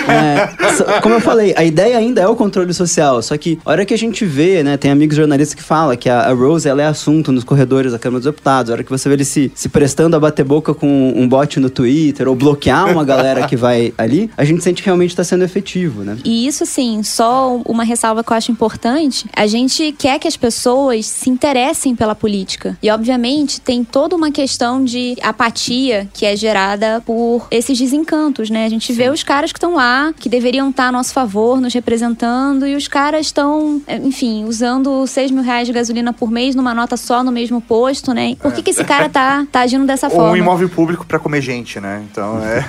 é, 0.09 1.01
como 1.01 1.15
eu 1.15 1.21
falei, 1.21 1.55
a 1.57 1.65
ideia 1.65 1.97
ainda 1.99 2.21
é 2.21 2.29
o 2.29 2.37
controle 2.37 2.73
social. 2.73 3.21
Só 3.23 3.37
que 3.37 3.59
a 3.65 3.71
hora 3.71 3.85
que 3.85 3.95
a 3.95 3.99
gente 3.99 4.25
vê, 4.25 4.63
né, 4.63 4.77
tem 4.77 4.91
amigos 4.91 5.17
jornalistas 5.17 5.55
que 5.55 5.63
falam 5.63 5.97
que 5.97 6.09
a, 6.09 6.23
a 6.23 6.33
Rose 6.33 6.69
ela 6.69 6.83
é 6.83 6.87
assunto 6.87 7.33
nos 7.33 7.45
corredores 7.45 7.93
da 7.93 7.99
Câmara 7.99 8.21
dos 8.21 8.27
Deputados. 8.27 8.71
A 8.71 8.75
hora 8.75 8.85
que 8.85 8.91
você 8.91 9.09
vê 9.09 9.15
ele 9.15 9.25
se, 9.25 9.51
se 9.55 9.69
prestando 9.69 10.17
a 10.17 10.21
bater 10.21 10.45
boca 10.45 10.75
com 10.75 11.13
um 11.17 11.29
bot 11.29 11.59
no 11.61 11.71
Twitter 11.71 12.29
ou 12.29 12.35
bloquear 12.35 12.91
uma 12.91 13.05
galera 13.05 13.47
que 13.47 13.57
vai 13.57 13.93
ali, 13.97 14.31
a 14.37 14.45
gente 14.45 14.63
sente 14.63 14.83
que 14.83 14.87
realmente 14.87 15.11
está 15.11 15.25
sendo 15.25 15.45
efetivo, 15.45 16.03
né? 16.03 16.17
E 16.25 16.47
isso, 16.47 16.65
assim, 16.65 17.03
só 17.03 17.61
uma 17.65 17.85
ressalva 17.85 18.23
que 18.23 18.33
eu 18.33 18.37
acho 18.37 18.53
importante. 18.53 19.27
A 19.35 19.47
gente 19.47 19.95
quer 19.99 20.19
que 20.19 20.29
as 20.29 20.37
pessoas 20.37 21.07
se 21.07 21.31
interessem 21.31 21.95
pela 21.95 22.15
política. 22.15 22.77
E, 22.83 22.91
obviamente, 22.91 23.61
tem 23.61 23.85
toda 23.85 24.17
uma 24.17 24.31
questão 24.31 24.85
de 24.85 25.17
apatia 25.23 26.09
que 26.13 26.27
é 26.27 26.37
gerada 26.37 27.03
por 27.05 27.47
esses 27.51 27.79
desencantos, 27.79 28.51
né? 28.51 28.56
A 28.65 28.69
gente 28.69 28.93
vê 28.93 29.09
os 29.11 29.23
caras 29.23 29.53
que 29.53 29.59
estão 29.59 29.75
lá, 29.75 30.13
que 30.19 30.29
deveriam 30.29 30.71
estar 30.71 30.87
a 30.89 30.93
nosso 30.93 31.13
favor, 31.13 31.61
nos 31.61 31.75
representando, 31.75 32.67
e 32.67 32.75
os 32.75 32.89
caras 32.89 33.27
estão, 33.27 33.83
é, 33.87 33.97
enfim, 33.97 34.45
usando 34.45 35.07
6 35.07 35.31
mil 35.31 35.43
reais 35.43 35.67
de 35.67 35.73
gasolina 35.73 36.13
por 36.13 36.31
mês 36.31 36.55
numa 36.55 36.73
nota 36.75 36.97
só 36.97 37.23
no 37.23 37.33
mesmo 37.33 37.61
posto, 37.61 38.13
né? 38.15 38.35
Por 38.41 38.53
que, 38.53 38.63
que 38.63 38.71
esse 38.71 38.85
cara 38.85 39.09
tá, 39.09 39.47
tá 39.51 39.61
agindo 39.61 39.85
dessa 39.87 40.09
forma? 40.11 40.31
um 40.31 40.37
imóvel 40.37 40.69
público 40.69 41.05
pra 41.07 41.19
comer 41.19 41.41
gente, 41.43 41.81
né? 41.81 42.05
Então 42.11 42.41
é. 42.43 42.65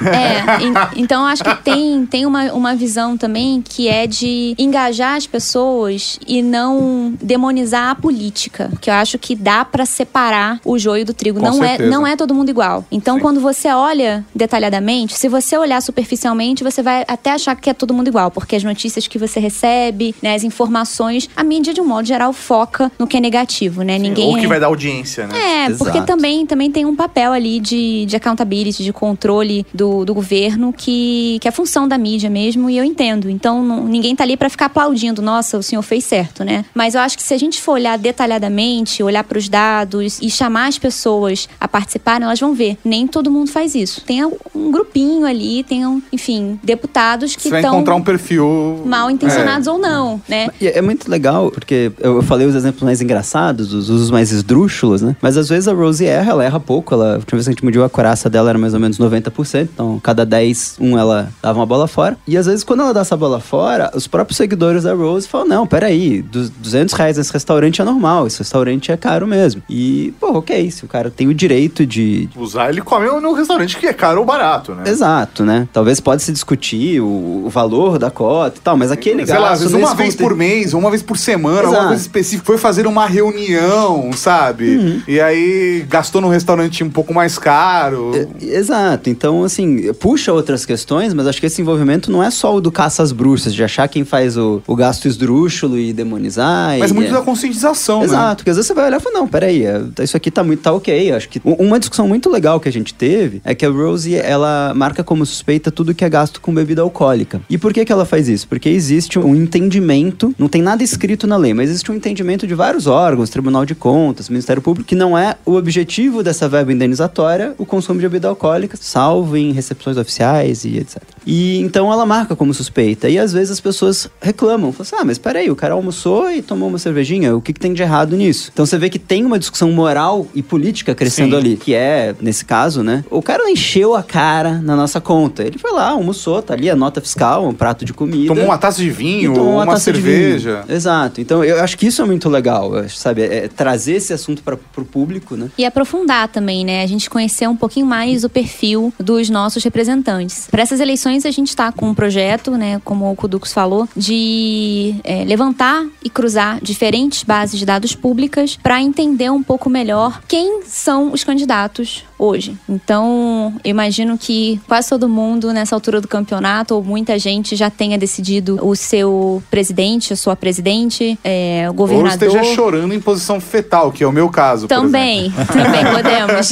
É, 0.59 0.63
en- 0.63 0.73
então 1.01 1.25
acho 1.25 1.43
que 1.43 1.55
tem, 1.63 2.05
tem 2.05 2.25
uma, 2.25 2.51
uma 2.53 2.75
visão 2.75 3.17
também 3.17 3.61
que 3.61 3.87
é 3.87 4.07
de 4.07 4.55
engajar 4.57 5.15
as 5.15 5.27
pessoas 5.27 6.19
e 6.27 6.41
não 6.41 7.13
demonizar 7.21 7.89
a 7.89 7.95
política. 7.95 8.71
Que 8.81 8.89
eu 8.89 8.93
acho 8.93 9.17
que 9.17 9.35
dá 9.35 9.63
pra 9.63 9.85
separar 9.85 10.59
o 10.65 10.77
joio 10.77 11.05
do 11.05 11.13
trigo. 11.13 11.39
Com 11.39 11.45
não 11.45 11.63
é, 11.63 11.77
não 11.79 12.07
é 12.07 12.15
todo 12.15 12.33
mundo 12.33 12.49
igual. 12.49 12.85
Então, 12.91 13.15
Sim. 13.15 13.21
quando 13.21 13.39
você 13.39 13.69
olha 13.69 14.25
detalhadamente, 14.33 15.17
se 15.17 15.27
você 15.27 15.57
olhar 15.57 15.76
superficialmente, 15.81 16.63
você 16.63 16.81
vai 16.81 17.03
até 17.07 17.31
achar 17.31 17.55
que 17.55 17.69
é 17.69 17.73
todo 17.73 17.93
mundo 17.93 18.07
igual, 18.07 18.31
porque 18.31 18.55
as 18.55 18.63
notícias 18.63 19.07
que 19.07 19.17
você 19.17 19.39
recebe, 19.39 20.15
né, 20.21 20.35
as 20.35 20.43
informações, 20.43 21.29
a 21.35 21.43
mídia 21.43 21.73
de 21.73 21.81
um 21.81 21.85
modo 21.87 22.07
geral 22.07 22.31
foca 22.33 22.91
no 22.99 23.07
que 23.07 23.17
é 23.17 23.19
negativo, 23.19 23.81
né? 23.83 23.97
Ninguém 23.97 24.27
Ou 24.29 24.37
que 24.37 24.45
é- 24.45 24.47
vai 24.47 24.59
dar 24.59 24.67
audiência, 24.67 25.27
né? 25.27 25.65
é, 25.65 25.69
porque 25.75 25.97
Exato. 25.97 26.05
também, 26.05 26.45
também 26.45 26.71
tem 26.71 26.85
um 26.85 26.95
papel 26.95 27.31
ali 27.33 27.59
de, 27.59 28.05
de 28.05 28.15
accountability, 28.15 28.83
de 28.83 28.93
controle 28.93 29.65
do, 29.73 30.03
do 30.05 30.13
governo, 30.13 30.73
que, 30.73 31.37
que 31.41 31.47
é 31.47 31.51
função 31.51 31.87
da 31.87 31.97
mídia 31.97 32.29
mesmo, 32.29 32.69
e 32.69 32.77
eu 32.77 32.83
entendo. 32.83 33.29
Então, 33.29 33.63
não- 33.63 33.83
ninguém 33.85 34.15
tá 34.15 34.23
ali 34.23 34.35
pra 34.37 34.49
ficar 34.49 34.65
aplaudindo, 34.67 35.21
nossa, 35.21 35.57
o 35.57 35.63
senhor 35.63 35.81
fez 35.81 36.03
certo, 36.03 36.43
né? 36.43 36.65
Mas 36.73 36.95
eu 36.95 37.01
acho 37.01 37.17
que 37.17 37.23
se 37.23 37.33
a 37.33 37.37
gente 37.37 37.61
for 37.61 37.73
olhar 37.73 37.97
detalhadamente, 37.97 39.01
olhar 39.03 39.23
pros 39.23 39.47
dados 39.49 40.19
e 40.21 40.29
chamar 40.29 40.67
as 40.67 40.77
pessoas 40.77 41.47
a 41.59 41.67
participarem, 41.67 42.25
elas 42.25 42.39
vão 42.39 42.53
ver. 42.53 42.77
Nem 42.83 43.07
todo 43.07 43.31
mundo 43.31 43.49
faz 43.49 43.73
isso. 43.75 44.01
Tem 44.01 44.23
um 44.25 44.71
grupinho 44.71 45.25
ali, 45.25 45.63
tem, 45.67 45.85
um, 45.85 46.01
enfim, 46.11 46.59
deputados 46.63 47.35
que 47.35 47.47
estão 47.47 47.59
encontrar 47.59 47.95
um 47.95 48.01
perfil. 48.01 48.83
mal 48.85 49.09
intencionados 49.11 49.67
ou 49.67 49.77
não, 49.77 50.21
né? 50.27 50.47
E 50.59 50.67
é 50.67 50.81
muito 50.81 51.09
legal, 51.09 51.51
porque 51.51 51.91
eu 51.99 52.21
falei 52.23 52.47
os 52.47 52.55
exemplos 52.55 52.83
mais 52.83 53.01
engraçados, 53.01 53.73
os 53.73 53.89
usos 53.89 54.09
mais 54.09 54.31
esdrúxulos, 54.31 55.01
né? 55.01 55.15
Mas 55.21 55.37
às 55.37 55.49
vezes 55.49 55.67
a 55.67 55.73
Rose 55.73 56.05
erra, 56.05 56.31
ela 56.31 56.43
erra 56.43 56.59
pouco. 56.59 56.93
Ela, 56.93 57.13
a 57.13 57.17
última 57.17 57.37
vez 57.37 57.45
que 57.45 57.49
a 57.49 57.53
gente 57.53 57.65
mediu 57.65 57.83
a 57.83 57.89
coraça 57.89 58.29
dela 58.29 58.49
era 58.49 58.57
mais 58.57 58.73
ou 58.73 58.79
menos 58.79 58.97
90%. 58.97 59.69
Então, 59.73 59.99
cada 60.01 60.25
10, 60.25 60.77
um 60.79 60.97
ela 60.97 61.29
dava 61.41 61.59
uma 61.59 61.65
bola 61.65 61.87
fora. 61.87 62.17
E 62.27 62.37
às 62.37 62.45
vezes, 62.45 62.63
quando 62.63 62.81
ela 62.81 62.93
dá 62.93 63.01
essa 63.01 63.17
bola 63.17 63.39
fora, 63.39 63.91
os 63.95 64.07
próprios 64.07 64.37
seguidores 64.37 64.83
da 64.83 64.93
Rose 64.93 65.27
falam: 65.27 65.47
Não, 65.47 65.67
peraí, 65.67 66.21
du- 66.21 66.49
200 66.49 66.93
reais 66.93 67.17
nesse 67.17 67.31
restaurante 67.33 67.81
é 67.81 67.85
normal, 67.85 68.27
esse 68.27 68.39
restaurante 68.39 68.91
é 68.91 68.97
caro 68.97 69.25
mesmo. 69.27 69.61
E, 69.69 70.13
pô, 70.19 70.37
ok, 70.37 70.69
se 70.71 70.85
o 70.85 70.87
cara 70.87 71.09
tem 71.09 71.27
o 71.27 71.33
direito 71.33 71.85
de. 71.85 72.29
Usar, 72.35 72.69
ele 72.69 72.81
come 72.81 73.07
no 73.19 73.33
restaurante 73.33 73.77
que 73.77 73.85
é 73.87 73.93
caro 73.93 74.19
ou 74.19 74.25
barato, 74.25 74.73
né? 74.73 74.83
Exato, 74.85 75.43
né? 75.43 75.56
Talvez 75.71 75.99
pode 75.99 76.23
se 76.23 76.31
discutir 76.31 77.01
o, 77.01 77.43
o 77.45 77.49
valor 77.49 77.97
da 77.97 78.11
cota 78.11 78.57
e 78.57 78.61
tal, 78.61 78.77
mas 78.77 78.91
aquele 78.91 79.25
Sei 79.25 79.37
lá, 79.37 79.51
às 79.51 79.59
gasto 79.59 79.71
vezes 79.71 79.75
uma 79.75 79.95
vez 79.95 80.15
conte- 80.15 80.23
por 80.23 80.35
mês, 80.35 80.73
ou 80.73 80.79
uma 80.79 80.89
vez 80.89 81.01
por 81.01 81.17
semana, 81.17 81.59
Exato. 81.59 81.67
alguma 81.67 81.87
coisa 81.89 82.01
específica. 82.01 82.45
Foi 82.45 82.57
fazer 82.57 82.87
uma 82.87 83.05
reunião, 83.05 84.11
sabe? 84.13 84.77
Uhum. 84.77 85.01
E 85.07 85.19
aí 85.19 85.85
gastou 85.89 86.21
num 86.21 86.29
restaurante 86.29 86.83
um 86.83 86.89
pouco 86.89 87.13
mais 87.13 87.37
caro. 87.37 88.11
É, 88.13 88.45
Exato. 88.57 89.09
Então, 89.09 89.43
assim, 89.43 89.93
puxa 89.93 90.31
outras 90.33 90.65
questões, 90.65 91.13
mas 91.13 91.27
acho 91.27 91.39
que 91.39 91.45
esse 91.45 91.61
envolvimento 91.61 92.11
não 92.11 92.23
é 92.23 92.29
só 92.29 92.55
o 92.55 92.61
do 92.61 92.71
caça 92.71 93.03
às 93.03 93.11
bruxas, 93.11 93.53
de 93.53 93.63
achar 93.63 93.87
quem 93.87 94.03
faz 94.03 94.37
o, 94.37 94.61
o 94.67 94.75
gasto 94.75 95.07
esdrúxulo 95.07 95.77
e 95.77 95.93
demonizar. 95.93 96.77
Mas 96.79 96.91
e, 96.91 96.93
muito 96.93 97.09
é. 97.09 97.13
da 97.13 97.21
conscientização, 97.21 97.99
né? 97.99 98.05
Exato, 98.05 98.37
porque 98.37 98.49
às 98.49 98.57
vezes 98.57 98.67
você 98.67 98.73
vai 98.73 98.85
olhar 98.87 98.99
e 98.99 99.03
fala, 99.03 99.19
não, 99.19 99.27
peraí, 99.27 99.65
é, 99.65 99.81
isso 100.01 100.15
aqui 100.17 100.29
tá 100.31 100.43
muito, 100.43 100.61
tá 100.61 100.71
ok. 100.71 101.11
Acho 101.11 101.29
que 101.29 101.41
uma 101.43 101.79
discussão 101.79 102.07
muito 102.07 102.29
legal 102.29 102.59
que 102.59 102.69
a 102.69 102.71
gente 102.71 102.93
teve 102.93 103.41
é 103.43 103.53
que 103.55 103.65
a 103.65 103.69
Rosie, 103.69 104.15
ela 104.15 104.73
marca 104.75 105.03
como 105.03 105.25
suspeita 105.47 105.71
tudo 105.71 105.95
que 105.95 106.03
é 106.03 106.09
gasto 106.09 106.41
com 106.41 106.53
bebida 106.53 106.81
alcoólica. 106.81 107.39
E 107.49 107.57
por 107.57 107.73
que 107.73 107.85
que 107.85 107.91
ela 107.91 108.05
faz 108.05 108.27
isso? 108.27 108.45
Porque 108.49 108.67
existe 108.67 109.17
um 109.17 109.33
entendimento, 109.33 110.35
não 110.37 110.49
tem 110.49 110.61
nada 110.61 110.83
escrito 110.83 111.25
na 111.25 111.37
lei, 111.37 111.53
mas 111.53 111.69
existe 111.69 111.89
um 111.89 111.95
entendimento 111.95 112.45
de 112.45 112.53
vários 112.53 112.85
órgãos, 112.85 113.29
Tribunal 113.29 113.65
de 113.65 113.73
Contas, 113.73 114.27
Ministério 114.27 114.61
Público, 114.61 114.89
que 114.89 114.95
não 114.95 115.17
é 115.17 115.37
o 115.45 115.53
objetivo 115.53 116.21
dessa 116.21 116.49
verba 116.49 116.73
indenizatória 116.73 117.55
o 117.57 117.65
consumo 117.65 117.99
de 117.99 118.07
bebida 118.07 118.27
alcoólica, 118.27 118.77
salvo 118.79 119.37
em 119.37 119.53
recepções 119.53 119.95
oficiais 119.95 120.65
e 120.65 120.77
etc. 120.77 121.01
E 121.27 121.59
então 121.59 121.91
ela 121.91 122.05
marca 122.05 122.35
como 122.35 122.53
suspeita. 122.53 123.09
E 123.09 123.19
às 123.19 123.33
vezes 123.33 123.51
as 123.51 123.59
pessoas 123.59 124.09
reclamam, 124.21 124.71
falam 124.71 124.83
assim, 124.83 124.95
ah, 124.97 125.03
mas 125.03 125.17
peraí, 125.17 125.51
o 125.51 125.55
cara 125.55 125.73
almoçou 125.73 126.31
e 126.31 126.41
tomou 126.41 126.69
uma 126.69 126.79
cervejinha, 126.79 127.35
o 127.35 127.41
que, 127.41 127.51
que 127.51 127.59
tem 127.59 127.73
de 127.73 127.81
errado 127.81 128.15
nisso? 128.15 128.49
Então 128.53 128.65
você 128.65 128.77
vê 128.77 128.89
que 128.89 128.97
tem 128.97 129.25
uma 129.25 129.37
discussão 129.37 129.69
moral 129.71 130.25
e 130.33 130.41
política 130.41 130.95
crescendo 130.95 131.35
Sim. 131.35 131.41
ali, 131.41 131.57
que 131.57 131.73
é, 131.73 132.15
nesse 132.21 132.45
caso, 132.45 132.81
né? 132.81 133.03
O 133.11 133.21
cara 133.21 133.43
não 133.43 133.49
encheu 133.49 133.93
a 133.93 134.01
cara 134.01 134.61
na 134.61 134.75
nossa 134.75 135.01
conta. 135.01 135.43
Ele 135.43 135.57
foi 135.57 135.71
lá, 135.73 135.89
almoçou, 135.89 136.41
tá 136.41 136.53
ali 136.53 136.69
a 136.69 136.75
nota 136.75 137.01
fiscal, 137.01 137.45
um 137.45 137.53
prato 137.53 137.83
de 137.83 137.93
comida. 137.93 138.27
Tomou 138.27 138.45
uma 138.45 138.57
taça 138.57 138.81
de 138.81 138.89
vinho, 138.89 139.33
tomou 139.33 139.55
uma, 139.55 139.65
taça 139.65 139.91
de 139.91 140.01
cerveja. 140.01 140.63
vinho. 140.65 140.77
Exato. 140.77 141.19
Então 141.19 141.43
eu 141.43 141.61
acho 141.61 141.77
que 141.77 141.87
isso 141.87 142.01
é 142.01 142.05
muito 142.05 142.29
legal, 142.29 142.71
sabe? 142.89 143.23
É 143.23 143.49
trazer 143.49 143.93
esse 143.93 144.13
assunto 144.13 144.41
para 144.41 144.55
pro 144.55 144.85
público, 144.85 145.35
né? 145.35 145.49
E 145.57 145.65
aprofundar 145.65 146.29
também, 146.29 146.63
né? 146.63 146.83
A 146.83 146.87
gente 146.87 147.09
conhecer 147.09 147.47
um 147.49 147.55
pouquinho 147.55 147.85
mais 147.85 148.23
o 148.23 148.29
perfil 148.29 148.93
dos 148.97 149.29
nossos 149.29 149.63
representantes. 149.63 150.47
Para 150.49 150.61
essas 150.61 150.79
eleições 150.79 151.16
eleições, 151.17 151.25
a 151.25 151.31
gente 151.31 151.49
está 151.49 151.71
com 151.71 151.89
um 151.89 151.93
projeto, 151.93 152.51
né, 152.51 152.79
como 152.83 153.11
o 153.11 153.15
Kudux 153.15 153.51
falou, 153.51 153.87
de 153.95 154.95
é, 155.03 155.23
levantar 155.25 155.85
e 156.03 156.09
cruzar 156.09 156.59
diferentes 156.61 157.23
bases 157.23 157.59
de 157.59 157.65
dados 157.65 157.95
públicas 157.95 158.57
para 158.61 158.81
entender 158.81 159.31
um 159.31 159.41
pouco 159.41 159.69
melhor 159.69 160.21
quem 160.27 160.61
são 160.63 161.11
os 161.11 161.23
candidatos 161.23 162.05
hoje. 162.17 162.57
Então, 162.67 163.53
eu 163.63 163.69
imagino 163.69 164.17
que 164.17 164.59
quase 164.67 164.89
todo 164.89 165.07
mundo 165.07 165.53
nessa 165.53 165.75
altura 165.75 166.01
do 166.01 166.07
campeonato, 166.07 166.75
ou 166.75 166.83
muita 166.83 167.17
gente, 167.19 167.55
já 167.55 167.69
tenha 167.69 167.97
decidido 167.97 168.59
o 168.61 168.75
seu 168.75 169.41
presidente, 169.49 170.13
a 170.13 170.15
sua 170.15 170.35
presidente, 170.35 171.17
é, 171.23 171.65
o 171.65 171.69
Ou 171.69 171.73
governador. 171.73 172.27
esteja 172.27 172.43
chorando 172.55 172.93
em 172.93 172.99
posição 172.99 173.39
fetal, 173.39 173.91
que 173.91 174.03
é 174.03 174.07
o 174.07 174.11
meu 174.11 174.29
caso. 174.29 174.67
Também, 174.67 175.31
também 175.31 175.85
podemos. 175.93 176.51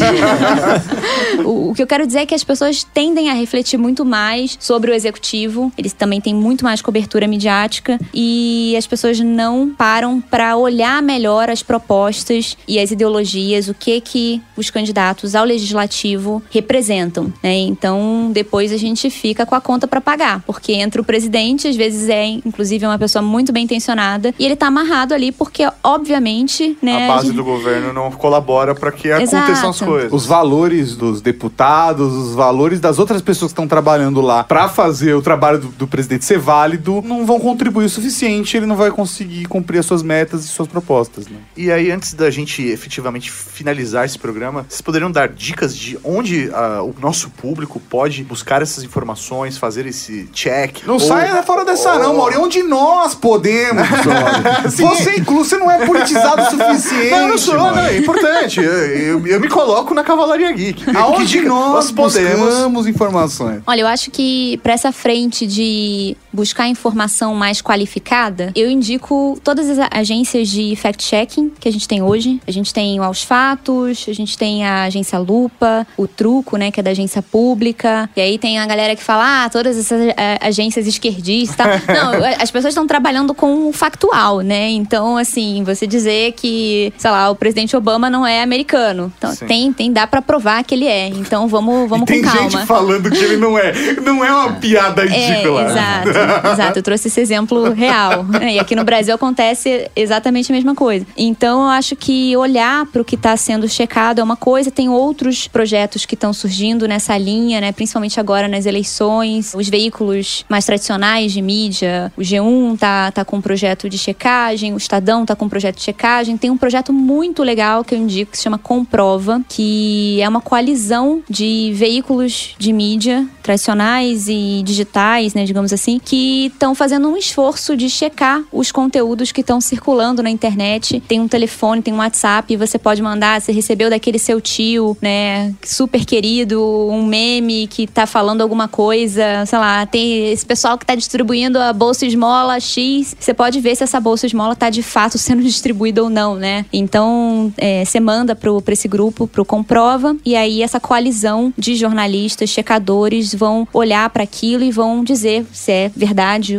o, 1.43 1.71
o 1.71 1.73
que 1.73 1.81
eu 1.81 1.87
quero 1.87 2.05
dizer 2.05 2.19
é 2.19 2.25
que 2.25 2.35
as 2.35 2.43
pessoas 2.43 2.83
tendem 2.83 3.29
a 3.29 3.33
refletir 3.33 3.77
muito 3.77 4.05
mais 4.05 4.54
sobre 4.59 4.91
o 4.91 4.93
executivo. 4.93 5.71
Eles 5.77 5.93
também 5.93 6.19
têm 6.21 6.33
muito 6.33 6.63
mais 6.63 6.81
cobertura 6.81 7.27
midiática 7.27 7.99
e 8.13 8.75
as 8.77 8.85
pessoas 8.87 9.19
não 9.19 9.69
param 9.69 10.21
para 10.21 10.55
olhar 10.57 11.01
melhor 11.01 11.49
as 11.49 11.61
propostas 11.63 12.57
e 12.67 12.79
as 12.79 12.91
ideologias, 12.91 13.67
o 13.67 13.73
que 13.73 13.99
que 14.01 14.41
os 14.57 14.69
candidatos 14.69 15.35
ao 15.35 15.45
legislativo 15.45 16.41
representam. 16.49 17.31
Né? 17.43 17.55
Então, 17.59 18.29
depois 18.33 18.71
a 18.71 18.77
gente 18.77 19.09
fica 19.09 19.45
com 19.45 19.55
a 19.55 19.61
conta 19.61 19.87
para 19.87 20.01
pagar, 20.01 20.41
porque 20.45 20.73
entra 20.73 21.01
o 21.01 21.05
presidente, 21.05 21.67
às 21.67 21.75
vezes 21.75 22.09
é 22.09 22.25
inclusive 22.25 22.85
uma 22.85 22.97
pessoa 22.97 23.21
muito 23.21 23.51
bem 23.51 23.63
intencionada 23.63 24.33
e 24.37 24.45
ele 24.45 24.55
tá 24.55 24.67
amarrado 24.67 25.13
ali 25.13 25.31
porque 25.31 25.67
obviamente, 25.83 26.77
né, 26.81 27.05
A 27.09 27.13
base 27.15 27.27
gente- 27.27 27.35
do 27.35 27.43
governo 27.43 27.91
não 27.91 28.11
colabora 28.11 28.75
para 28.75 28.91
que 28.91 29.11
aconteçam 29.11 29.69
as 29.69 29.75
Exato. 29.77 29.85
coisas. 29.85 30.13
Os 30.13 30.25
valores 30.25 30.95
dos 30.95 31.21
deputados, 31.21 32.13
os 32.13 32.35
valores 32.35 32.79
das 32.79 32.99
outras 32.99 33.21
pessoas 33.21 33.51
que 33.51 33.53
estão 33.53 33.67
trabalhando 33.67 34.21
lá 34.21 34.43
pra 34.47 34.67
fazer 34.69 35.13
o 35.13 35.21
trabalho 35.21 35.59
do, 35.59 35.67
do 35.69 35.87
presidente 35.87 36.25
ser 36.25 36.37
válido, 36.39 37.01
não 37.05 37.25
vão 37.25 37.39
contribuir 37.39 37.85
o 37.85 37.89
suficiente, 37.89 38.57
ele 38.57 38.65
não 38.65 38.75
vai 38.75 38.91
conseguir 38.91 39.45
cumprir 39.45 39.79
as 39.79 39.85
suas 39.85 40.01
metas 40.03 40.45
e 40.45 40.47
suas 40.47 40.67
propostas, 40.67 41.27
né? 41.27 41.37
E 41.55 41.71
aí, 41.71 41.91
antes 41.91 42.13
da 42.13 42.29
gente 42.29 42.61
efetivamente 42.63 43.31
finalizar 43.31 44.05
esse 44.05 44.17
programa, 44.17 44.65
vocês 44.67 44.81
poderiam 44.81 45.11
dar 45.11 45.27
dicas 45.29 45.75
de 45.75 45.97
onde 46.03 46.49
ah, 46.53 46.81
o 46.83 46.93
nosso 47.01 47.29
público 47.29 47.79
pode 47.79 48.23
buscar 48.23 48.61
essas 48.61 48.83
informações, 48.83 49.57
fazer 49.57 49.85
esse 49.85 50.27
check? 50.33 50.83
Não 50.85 50.95
Ou- 50.95 50.99
saia 50.99 51.41
fora 51.43 51.63
dessa 51.65 51.93
ou- 51.93 51.99
não, 51.99 52.17
Mauri. 52.17 52.37
Onde 52.37 52.63
nós 52.63 53.15
podemos, 53.15 53.83
olha. 54.05 54.69
Você, 54.69 55.17
inclusive, 55.17 55.45
você 55.45 55.57
não 55.57 55.69
é 55.69 55.85
politizado 55.85 56.41
o 56.41 56.45
suficiente. 56.45 57.11
Não, 57.11 57.17
eu 57.19 57.27
não 57.29 57.37
sou, 57.37 57.55
não, 57.55 57.77
é 57.79 57.97
importante. 57.97 58.59
Eu, 58.61 58.71
eu- 58.71 59.27
eu 59.27 59.39
me 59.39 59.47
coloco 59.47 59.93
na 59.93 60.03
Cavalaria 60.03 60.51
Geek. 60.51 60.85
Que 60.85 60.97
Aonde 60.97 61.25
dica 61.27 61.47
nós 61.47 61.91
podemos. 61.91 62.39
buscamos 62.39 62.87
informações? 62.87 63.61
Olha, 63.67 63.81
eu 63.81 63.87
acho 63.87 64.09
que 64.11 64.21
para 64.63 64.73
essa 64.73 64.91
frente 64.91 65.45
de 65.45 66.15
buscar 66.35 66.67
informação 66.67 67.33
mais 67.33 67.61
qualificada, 67.61 68.51
eu 68.55 68.69
indico 68.69 69.39
todas 69.43 69.69
as 69.69 69.87
agências 69.91 70.49
de 70.49 70.75
fact-checking 70.75 71.51
que 71.59 71.67
a 71.67 71.71
gente 71.71 71.87
tem 71.87 72.01
hoje. 72.01 72.39
A 72.47 72.51
gente 72.51 72.73
tem 72.73 72.99
o 72.99 73.03
Aos 73.03 73.23
Fatos, 73.23 74.05
a 74.07 74.13
gente 74.13 74.37
tem 74.37 74.65
a 74.65 74.83
agência 74.83 75.17
Lupa, 75.17 75.87
o 75.97 76.07
Truco, 76.07 76.57
né, 76.57 76.71
que 76.71 76.79
é 76.79 76.83
da 76.83 76.91
agência 76.91 77.21
pública. 77.21 78.09
E 78.15 78.21
aí 78.21 78.37
tem 78.37 78.59
a 78.59 78.65
galera 78.65 78.95
que 78.95 79.03
fala, 79.03 79.45
ah, 79.45 79.49
todas 79.49 79.77
essas 79.77 80.01
eh, 80.15 80.37
agências 80.41 80.85
esquerdistas. 80.87 81.65
Não, 81.87 82.11
as 82.41 82.51
pessoas 82.51 82.73
estão 82.73 82.85
trabalhando 82.85 83.33
com 83.33 83.69
o 83.69 83.73
factual, 83.73 84.41
né? 84.41 84.69
Então, 84.69 85.17
assim, 85.17 85.63
você 85.63 85.87
dizer 85.87 86.33
que, 86.33 86.91
sei 86.97 87.09
lá, 87.11 87.29
o 87.29 87.35
presidente 87.35 87.75
Obama 87.75 88.09
não 88.09 88.25
é 88.25 88.41
americano. 88.41 89.11
Então, 89.17 89.31
Sim. 89.33 89.45
tem, 89.45 89.73
tem, 89.73 89.91
dá 89.93 90.05
para 90.05 90.21
provar 90.21 90.63
que 90.63 90.75
ele 90.75 90.87
é. 90.87 91.07
Então, 91.07 91.47
vamos, 91.47 91.89
vamos 91.89 92.03
E 92.03 92.13
tem 92.13 92.21
com 92.21 92.29
calma. 92.29 92.49
gente 92.49 92.65
falando 92.65 93.09
que 93.09 93.17
ele 93.23 93.37
não 93.37 93.57
é. 93.57 93.71
Não 94.03 94.23
é 94.23 94.31
uma 94.31 94.53
piada 94.59 95.03
É, 95.03 95.07
ridícula. 95.07 95.63
exato, 95.69 96.09
exato. 96.51 96.79
Eu 96.79 96.83
trouxe 96.83 97.07
esse 97.07 97.19
exemplo 97.19 97.71
real. 97.73 98.25
E 98.41 98.59
aqui 98.59 98.75
no 98.75 98.83
Brasil 98.83 99.13
acontece 99.15 99.89
exatamente 99.95 100.51
a 100.51 100.55
mesma 100.55 100.75
coisa. 100.75 101.05
Então 101.17 101.63
eu 101.63 101.69
acho 101.69 101.95
que 101.95 102.35
olhar 102.37 102.85
para 102.87 103.01
o 103.01 103.05
que 103.05 103.15
está 103.15 103.35
sendo 103.35 103.67
checado 103.67 104.19
é 104.19 104.23
uma 104.23 104.35
coisa. 104.35 104.71
Tem 104.71 104.89
outros 104.89 105.47
projetos 105.47 106.05
que 106.05 106.15
estão 106.15 106.33
surgindo 106.33 106.87
nessa 106.87 107.17
linha, 107.17 107.59
né? 107.61 107.71
Principalmente 107.71 108.19
agora 108.19 108.47
nas 108.47 108.65
eleições. 108.65 109.53
Os 109.55 109.69
veículos 109.69 110.45
mais 110.49 110.65
tradicionais 110.65 111.31
de 111.31 111.41
mídia. 111.41 112.11
O 112.17 112.21
G1 112.21 112.77
tá, 112.77 113.11
tá 113.11 113.25
com 113.25 113.37
um 113.37 113.41
projeto 113.41 113.89
de 113.89 113.97
checagem, 113.97 114.73
o 114.73 114.77
Estadão 114.77 115.25
tá 115.25 115.35
com 115.35 115.45
um 115.45 115.49
projeto 115.49 115.77
de 115.77 115.83
checagem. 115.83 116.37
Tem 116.37 116.49
um 116.49 116.57
projeto 116.57 116.93
muito 116.93 117.43
legal 117.43 117.83
que 117.83 117.95
eu 117.95 117.99
indico 117.99 118.31
que 118.31 118.37
se 118.37 118.43
chama 118.43 118.57
Comprova, 118.57 119.41
que 119.47 120.19
é 120.21 120.27
uma 120.27 120.41
coalizão 120.41 121.23
de 121.29 121.71
veículos 121.73 122.55
de 122.57 122.71
mídia 122.71 123.27
tradicionais 123.41 124.27
e 124.27 124.63
digitais, 124.63 125.33
né, 125.33 125.45
digamos 125.45 125.71
assim, 125.71 125.99
que 126.03 126.14
estão 126.15 126.73
fazendo 126.73 127.07
um 127.09 127.17
esforço 127.17 127.75
de 127.75 127.89
checar 127.89 128.41
os 128.51 128.71
conteúdos 128.71 129.31
que 129.31 129.41
estão 129.41 129.59
circulando 129.59 130.23
na 130.23 130.29
internet. 130.29 130.99
Tem 131.01 131.19
um 131.19 131.27
telefone, 131.27 131.81
tem 131.81 131.93
um 131.93 131.97
WhatsApp, 131.97 132.55
você 132.55 132.79
pode 132.79 133.01
mandar, 133.01 133.41
você 133.41 133.51
recebeu 133.51 133.89
daquele 133.89 134.17
seu 134.17 134.39
tio, 134.39 134.97
né, 135.01 135.53
super 135.63 136.05
querido, 136.05 136.63
um 136.89 137.05
meme 137.05 137.67
que 137.67 137.85
tá 137.85 138.05
falando 138.07 138.41
alguma 138.41 138.67
coisa, 138.67 139.45
sei 139.45 139.59
lá, 139.59 139.85
tem 139.85 140.31
esse 140.31 140.45
pessoal 140.45 140.77
que 140.77 140.85
tá 140.85 140.95
distribuindo 140.95 141.59
a 141.59 141.73
bolsa 141.73 142.05
esmola 142.05 142.59
X, 142.59 143.15
você 143.19 143.33
pode 143.33 143.59
ver 143.59 143.75
se 143.75 143.83
essa 143.83 143.99
bolsa 143.99 144.25
esmola 144.25 144.55
tá 144.55 144.69
de 144.69 144.81
fato 144.81 145.17
sendo 145.19 145.43
distribuída 145.43 146.03
ou 146.03 146.09
não, 146.09 146.35
né? 146.35 146.65
Então, 146.71 147.53
é, 147.57 147.83
você 147.83 147.99
manda 147.99 148.35
pro, 148.35 148.61
pra 148.61 148.73
esse 148.73 148.87
grupo, 148.87 149.27
pro 149.27 149.45
Comprova, 149.45 150.15
e 150.25 150.35
aí 150.35 150.61
essa 150.61 150.79
coalizão 150.79 151.53
de 151.57 151.75
jornalistas, 151.75 152.49
checadores 152.49 153.33
vão 153.33 153.67
olhar 153.73 154.09
para 154.09 154.23
aquilo 154.23 154.63
e 154.63 154.71
vão 154.71 155.03
dizer 155.03 155.45
se 155.51 155.71
é 155.71 155.89
verdade 155.89 156.04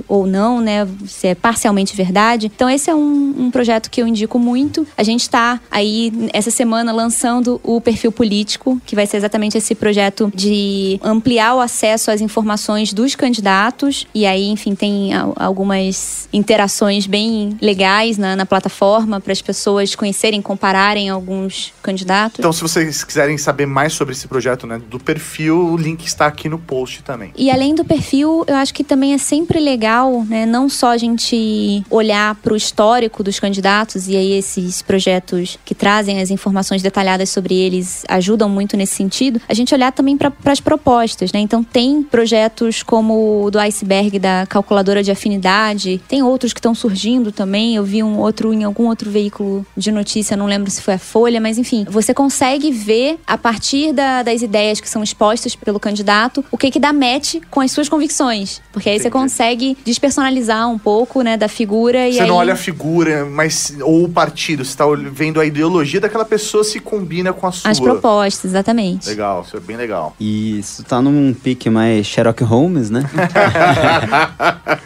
ou 0.09 0.26
não, 0.26 0.61
né? 0.61 0.86
Se 1.07 1.28
é 1.28 1.34
parcialmente 1.34 1.94
verdade. 1.97 2.51
Então, 2.55 2.68
esse 2.68 2.90
é 2.90 2.94
um, 2.94 3.34
um 3.38 3.51
projeto 3.51 3.90
que 3.90 4.01
eu 4.03 4.07
indico 4.07 4.38
muito. 4.38 4.86
A 4.97 5.03
gente 5.03 5.28
tá 5.28 5.61
aí, 5.70 6.12
essa 6.32 6.51
semana, 6.51 6.92
lançando 6.92 7.61
o 7.62 7.80
perfil 7.80 8.11
político, 8.12 8.80
que 8.84 8.94
vai 8.94 9.07
ser 9.07 9.16
exatamente 9.18 9.57
esse 9.59 9.74
projeto 9.74 10.32
de 10.34 10.99
ampliar 11.03 11.55
o 11.55 11.61
acesso 11.61 12.11
às 12.11 12.20
informações 12.20 12.92
dos 12.92 13.14
candidatos. 13.14 14.07
E 14.14 14.26
aí, 14.26 14.49
enfim, 14.49 14.74
tem 14.74 15.14
al- 15.14 15.34
algumas 15.36 16.28
interações 16.32 17.07
bem 17.07 17.57
legais 17.61 18.18
na, 18.18 18.34
na 18.36 18.47
plataforma 18.47 19.20
para 19.20 19.32
as 19.32 19.42
pessoas 19.42 19.94
conhecerem, 19.94 20.40
compararem 20.42 21.09
alguns 21.09 21.72
candidatos. 21.82 22.38
Então, 22.38 22.53
se 22.53 22.62
vocês 22.62 23.05
quiserem 23.05 23.38
saber 23.38 23.66
mais 23.66 23.92
sobre 23.92 24.12
esse 24.14 24.26
projeto, 24.26 24.66
né, 24.66 24.80
do 24.90 24.99
perfil, 24.99 25.59
o 25.72 25.76
link 25.76 26.05
está 26.07 26.26
aqui 26.26 26.49
no 26.49 26.59
post 26.59 27.03
também. 27.03 27.32
E 27.36 27.51
além 27.51 27.74
do 27.74 27.84
perfil, 27.84 28.44
eu 28.47 28.57
acho 28.57 28.72
que 28.74 28.82
também 28.84 29.12
é 29.12 29.18
sempre 29.27 29.59
legal, 29.59 30.24
né, 30.24 30.47
não 30.47 30.68
só 30.68 30.91
a 30.91 30.97
gente 30.97 31.83
olhar 31.91 32.35
para 32.37 32.53
o 32.53 32.57
histórico 32.57 33.22
dos 33.24 33.41
candidatos 33.41 34.07
e 34.09 34.16
aí 34.16 34.33
esses 34.33 34.83
projetos 34.83 35.59
que 35.64 35.74
trazem 35.74 36.20
as 36.20 36.31
informações 36.31 36.81
detalhadas 36.81 37.29
sobre 37.31 37.55
eles 37.55 38.05
ajudam 38.09 38.49
muito 38.49 38.77
nesse 38.77 38.95
sentido. 38.95 39.41
A 39.49 39.55
gente 39.55 39.74
olhar 39.74 39.91
também 39.91 40.16
para 40.16 40.33
as 40.45 40.61
propostas, 40.61 41.33
né? 41.33 41.41
Então 41.41 41.64
tem 41.64 42.03
projetos 42.05 42.83
como 42.85 43.45
o 43.47 43.51
do 43.51 43.59
iceberg 43.59 44.18
da 44.20 44.47
calculadora 44.49 45.03
de 45.03 45.11
afinidade, 45.11 46.01
tem 46.07 46.22
outros 46.22 46.53
que 46.53 46.61
estão 46.61 46.74
surgindo 46.74 47.33
também. 47.33 47.74
Eu 47.74 47.83
vi 47.85 48.03
um 48.03 48.18
outro 48.18 48.55
em 48.55 48.62
algum 48.62 48.87
outro 48.87 49.11
veículo 49.11 49.66
de 49.77 49.91
notícia, 49.91 50.37
não 50.37 50.47
lembro 50.47 50.70
se 50.70 50.81
foi 50.81 50.95
a 50.95 50.99
Folha, 50.99 51.41
mas 51.41 51.59
enfim, 51.59 51.85
você 51.91 52.14
consegue 52.14 52.70
ver 52.70 53.18
a 53.27 53.37
partir 53.37 53.93
da- 53.93 54.22
das 54.22 54.41
ideias 54.43 54.81
que 54.81 54.89
são 54.89 55.03
expostas 55.03 55.57
pelo 55.57 55.81
candidato 55.81 56.45
o 56.51 56.57
que 56.57 56.70
que 56.70 56.79
dá 56.79 56.93
match 56.93 57.37
com 57.51 57.61
as 57.61 57.72
suas 57.72 57.89
convicções, 57.89 58.61
porque 58.72 58.89
aí 58.89 58.97
você 58.99 59.09
Entendi. 59.09 59.15
Consegue 59.20 59.76
despersonalizar 59.84 60.68
um 60.68 60.78
pouco, 60.78 61.22
né, 61.22 61.36
da 61.36 61.48
figura 61.48 62.08
e 62.08 62.14
Você 62.14 62.20
aí 62.20 62.28
não 62.28 62.36
olha 62.36 62.52
a 62.52 62.56
figura, 62.56 63.24
mas 63.24 63.76
ou 63.80 64.04
o 64.04 64.08
partido, 64.08 64.64
você 64.64 64.70
está 64.70 64.84
vendo 65.12 65.40
a 65.40 65.46
ideologia 65.46 66.00
daquela 66.00 66.24
pessoa 66.24 66.64
se 66.64 66.80
combina 66.80 67.32
com 67.32 67.46
a 67.46 67.52
sua. 67.52 67.70
as 67.70 67.80
propostas, 67.80 68.50
exatamente. 68.50 69.08
Legal, 69.08 69.42
isso 69.46 69.56
é 69.56 69.60
bem 69.60 69.76
legal. 69.76 70.14
E 70.20 70.58
isso 70.58 70.82
tá 70.84 71.00
num 71.00 71.34
pique 71.34 71.70
mais 71.70 72.06
Sherlock 72.06 72.42
Holmes, 72.44 72.90
né? 72.90 73.02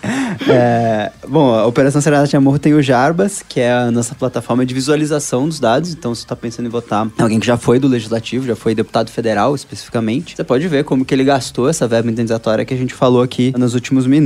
É, 0.48 1.12
bom, 1.28 1.54
a 1.54 1.66
Operação 1.66 2.00
Serenata 2.00 2.28
de 2.28 2.36
Amor 2.36 2.58
tem 2.58 2.74
o 2.74 2.82
Jarbas, 2.82 3.42
que 3.46 3.60
é 3.60 3.72
a 3.72 3.90
nossa 3.90 4.14
plataforma 4.14 4.64
de 4.64 4.72
visualização 4.72 5.48
dos 5.48 5.60
dados. 5.60 5.92
Então, 5.92 6.14
se 6.14 6.22
você 6.22 6.26
tá 6.26 6.34
pensando 6.34 6.66
em 6.66 6.68
votar 6.68 7.06
alguém 7.18 7.38
que 7.38 7.46
já 7.46 7.56
foi 7.56 7.78
do 7.78 7.86
Legislativo, 7.86 8.46
já 8.46 8.56
foi 8.56 8.74
deputado 8.74 9.10
federal 9.10 9.54
especificamente, 9.54 10.36
você 10.36 10.44
pode 10.44 10.66
ver 10.66 10.84
como 10.84 11.04
que 11.04 11.14
ele 11.14 11.24
gastou 11.24 11.68
essa 11.68 11.86
verba 11.86 12.10
indenizatória 12.10 12.64
que 12.64 12.74
a 12.74 12.76
gente 12.76 12.94
falou 12.94 13.22
aqui 13.22 13.52
nos 13.56 13.74
últimos 13.74 14.06
minutos, 14.06 14.19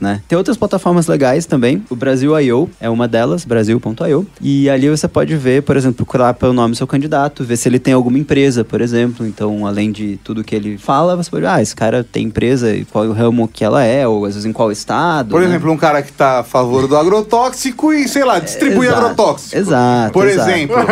né? 0.00 0.22
Tem 0.28 0.36
outras 0.36 0.56
plataformas 0.56 1.06
legais 1.06 1.46
também. 1.46 1.82
O 1.90 1.96
Brasil.io 1.96 2.70
é 2.80 2.88
uma 2.88 3.08
delas, 3.08 3.44
brasil.io. 3.44 4.26
E 4.40 4.68
ali 4.70 4.88
você 4.88 5.08
pode 5.08 5.36
ver, 5.36 5.62
por 5.62 5.76
exemplo, 5.76 5.96
procurar 5.96 6.34
pelo 6.34 6.52
nome 6.52 6.72
do 6.72 6.76
seu 6.76 6.86
candidato, 6.86 7.44
ver 7.44 7.56
se 7.56 7.68
ele 7.68 7.78
tem 7.78 7.94
alguma 7.94 8.18
empresa, 8.18 8.64
por 8.64 8.80
exemplo. 8.80 9.26
Então, 9.26 9.66
além 9.66 9.90
de 9.90 10.18
tudo 10.22 10.44
que 10.44 10.54
ele 10.54 10.78
fala, 10.78 11.16
você 11.16 11.30
pode 11.30 11.42
ver, 11.42 11.48
ah, 11.48 11.62
esse 11.62 11.74
cara 11.74 12.04
tem 12.04 12.26
empresa 12.26 12.74
e 12.74 12.84
qual 12.84 13.04
é 13.04 13.08
o 13.08 13.12
ramo 13.12 13.48
que 13.48 13.64
ela 13.64 13.82
é, 13.82 14.06
ou 14.06 14.24
às 14.24 14.34
vezes 14.34 14.46
em 14.46 14.52
qual 14.52 14.70
estado. 14.70 15.30
Por 15.30 15.40
né? 15.40 15.46
exemplo, 15.46 15.72
um 15.72 15.76
cara 15.76 16.02
que 16.02 16.12
tá 16.12 16.40
a 16.40 16.44
favor 16.44 16.86
do 16.86 16.96
agrotóxico 16.96 17.92
e, 17.92 18.08
sei 18.08 18.24
lá, 18.24 18.38
distribui 18.38 18.86
Exato, 18.86 19.00
agrotóxico. 19.00 19.56
Exato. 19.56 20.12
Por 20.12 20.26
exato. 20.26 20.50
exemplo. 20.50 20.76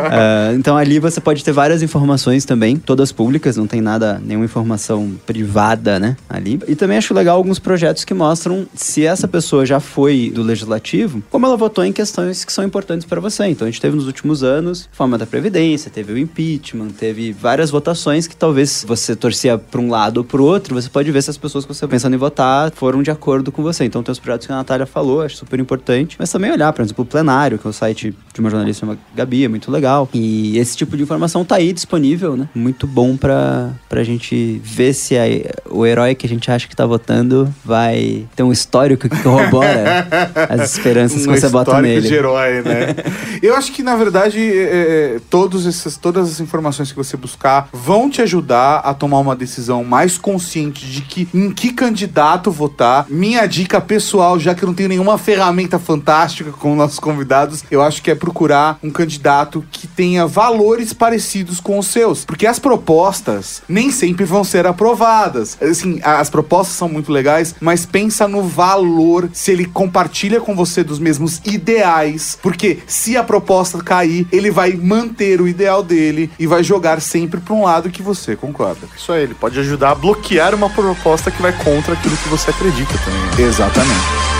Ah, 0.12 0.52
então 0.54 0.76
ali 0.76 0.98
você 0.98 1.20
pode 1.20 1.44
ter 1.44 1.52
várias 1.52 1.82
informações 1.82 2.44
também, 2.44 2.76
todas 2.76 3.12
públicas, 3.12 3.56
não 3.56 3.66
tem 3.66 3.80
nada, 3.80 4.20
nenhuma 4.24 4.44
informação 4.44 5.12
privada, 5.26 5.98
né, 5.98 6.16
ali. 6.28 6.60
E 6.66 6.74
também 6.74 6.98
acho 6.98 7.14
legal 7.14 7.36
alguns 7.36 7.58
projetos 7.58 7.99
que 8.04 8.14
mostram 8.14 8.66
se 8.74 9.04
essa 9.04 9.26
pessoa 9.28 9.64
já 9.66 9.80
foi 9.80 10.30
do 10.34 10.42
legislativo, 10.42 11.22
como 11.30 11.46
ela 11.46 11.56
votou 11.56 11.84
em 11.84 11.92
questões 11.92 12.44
que 12.44 12.52
são 12.52 12.64
importantes 12.64 13.06
para 13.06 13.20
você. 13.20 13.46
Então 13.46 13.66
a 13.66 13.70
gente 13.70 13.80
teve 13.80 13.96
nos 13.96 14.06
últimos 14.06 14.42
anos 14.42 14.88
forma 14.92 15.16
da 15.18 15.26
previdência, 15.26 15.90
teve 15.90 16.12
o 16.12 16.18
impeachment, 16.18 16.88
teve 16.90 17.32
várias 17.32 17.70
votações 17.70 18.26
que 18.26 18.36
talvez 18.36 18.84
você 18.86 19.14
torcia 19.16 19.58
para 19.58 19.80
um 19.80 19.88
lado 19.90 20.18
ou 20.18 20.24
para 20.24 20.40
o 20.40 20.44
outro, 20.44 20.74
você 20.74 20.88
pode 20.88 21.10
ver 21.10 21.22
se 21.22 21.30
as 21.30 21.36
pessoas 21.38 21.64
que 21.64 21.72
você 21.74 21.80
tá 21.80 21.88
pensando 21.88 22.14
em 22.14 22.18
votar 22.18 22.70
foram 22.74 23.02
de 23.02 23.10
acordo 23.10 23.50
com 23.52 23.62
você. 23.62 23.84
Então 23.84 24.02
tem 24.02 24.12
os 24.12 24.18
projetos 24.18 24.46
que 24.46 24.52
a 24.52 24.56
Natália 24.56 24.86
falou, 24.86 25.22
acho 25.22 25.36
super 25.36 25.58
importante, 25.60 26.16
mas 26.18 26.30
também 26.30 26.50
olhar, 26.52 26.72
por 26.72 26.82
exemplo, 26.82 27.02
o 27.02 27.06
plenário, 27.06 27.58
que 27.58 27.66
é 27.66 27.70
o 27.70 27.72
site 27.72 28.14
de 28.32 28.40
uma 28.40 28.50
jornalista 28.50 28.80
chamada 28.80 28.98
Gabi, 29.14 29.44
é 29.44 29.48
muito 29.48 29.70
legal. 29.70 30.08
E 30.14 30.56
esse 30.58 30.76
tipo 30.76 30.96
de 30.96 31.02
informação 31.02 31.44
tá 31.44 31.56
aí 31.56 31.72
disponível, 31.72 32.36
né? 32.36 32.48
Muito 32.54 32.86
bom 32.86 33.16
pra, 33.16 33.70
pra 33.88 34.02
gente 34.04 34.60
ver 34.64 34.92
se 34.94 35.16
a- 35.16 35.24
o 35.70 35.84
herói 35.86 36.14
que 36.14 36.26
a 36.26 36.28
gente 36.28 36.50
acha 36.50 36.68
que 36.68 36.76
tá 36.76 36.86
votando 36.86 37.52
vai 37.64 37.89
ter 38.34 38.42
um 38.42 38.52
histórico 38.52 39.08
que 39.08 39.22
corrobora 39.22 40.06
as 40.48 40.72
esperanças 40.72 41.26
um 41.26 41.32
que 41.32 41.40
você 41.40 41.48
bota 41.48 41.80
nele. 41.80 42.06
de 42.06 42.14
herói, 42.14 42.62
né? 42.62 42.94
Eu 43.42 43.56
acho 43.56 43.72
que, 43.72 43.82
na 43.82 43.96
verdade, 43.96 44.38
é, 44.40 45.14
é, 45.16 45.20
todos 45.30 45.66
esses, 45.66 45.96
todas 45.96 46.28
as 46.28 46.40
informações 46.40 46.90
que 46.90 46.96
você 46.96 47.16
buscar 47.16 47.68
vão 47.72 48.10
te 48.10 48.20
ajudar 48.22 48.78
a 48.78 48.92
tomar 48.92 49.18
uma 49.18 49.34
decisão 49.34 49.82
mais 49.84 50.18
consciente 50.18 50.86
de 50.86 51.00
que 51.00 51.28
em 51.32 51.50
que 51.50 51.72
candidato 51.72 52.50
votar. 52.50 53.06
Minha 53.08 53.46
dica 53.46 53.80
pessoal, 53.80 54.38
já 54.38 54.54
que 54.54 54.62
eu 54.62 54.66
não 54.66 54.74
tenho 54.74 54.88
nenhuma 54.88 55.16
ferramenta 55.18 55.78
fantástica 55.78 56.50
com 56.52 56.74
nossos 56.74 56.98
convidados, 56.98 57.64
eu 57.70 57.82
acho 57.82 58.02
que 58.02 58.10
é 58.10 58.14
procurar 58.14 58.78
um 58.82 58.90
candidato 58.90 59.64
que 59.70 59.86
tenha 59.86 60.26
valores 60.26 60.92
parecidos 60.92 61.60
com 61.60 61.78
os 61.78 61.86
seus. 61.86 62.24
Porque 62.24 62.46
as 62.46 62.58
propostas 62.58 63.62
nem 63.68 63.90
sempre 63.90 64.24
vão 64.24 64.44
ser 64.44 64.66
aprovadas. 64.66 65.56
Assim, 65.60 66.00
as 66.02 66.30
propostas 66.30 66.76
são 66.76 66.88
muito 66.88 67.12
legais, 67.12 67.54
mas 67.60 67.79
pensa 67.86 68.26
no 68.26 68.42
valor, 68.42 69.28
se 69.32 69.50
ele 69.52 69.64
compartilha 69.64 70.40
com 70.40 70.54
você 70.54 70.82
dos 70.82 70.98
mesmos 70.98 71.40
ideais. 71.44 72.38
Porque 72.42 72.78
se 72.86 73.16
a 73.16 73.22
proposta 73.22 73.78
cair, 73.82 74.26
ele 74.32 74.50
vai 74.50 74.72
manter 74.72 75.40
o 75.40 75.48
ideal 75.48 75.82
dele 75.82 76.30
e 76.38 76.46
vai 76.46 76.62
jogar 76.62 77.00
sempre 77.00 77.40
para 77.40 77.54
um 77.54 77.64
lado 77.64 77.90
que 77.90 78.02
você 78.02 78.36
concorda. 78.36 78.86
Isso 78.96 79.12
aí, 79.12 79.22
ele 79.22 79.34
pode 79.34 79.58
ajudar 79.58 79.90
a 79.90 79.94
bloquear 79.94 80.54
uma 80.54 80.70
proposta 80.70 81.30
que 81.30 81.42
vai 81.42 81.52
contra 81.52 81.94
aquilo 81.94 82.16
que 82.16 82.28
você 82.28 82.50
acredita 82.50 82.94
também. 83.04 83.20
né? 83.20 83.48
Exatamente. 83.48 84.39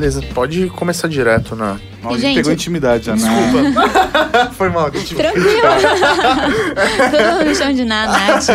Beleza, 0.00 0.22
pode 0.32 0.68
começar 0.70 1.08
direto 1.08 1.54
na. 1.54 1.76
A 2.02 2.16
gente 2.16 2.36
pegou 2.36 2.50
intimidade 2.50 3.04
já, 3.04 3.14
né? 3.14 3.18
Desculpa. 3.18 4.48
Foi 4.56 4.70
mal. 4.70 4.90
Tranquilo. 4.90 5.60
Todo 7.10 7.32
mundo 7.32 7.44
me 7.44 7.54
chama 7.54 7.74
de 7.74 7.84
Nath. 7.84 8.46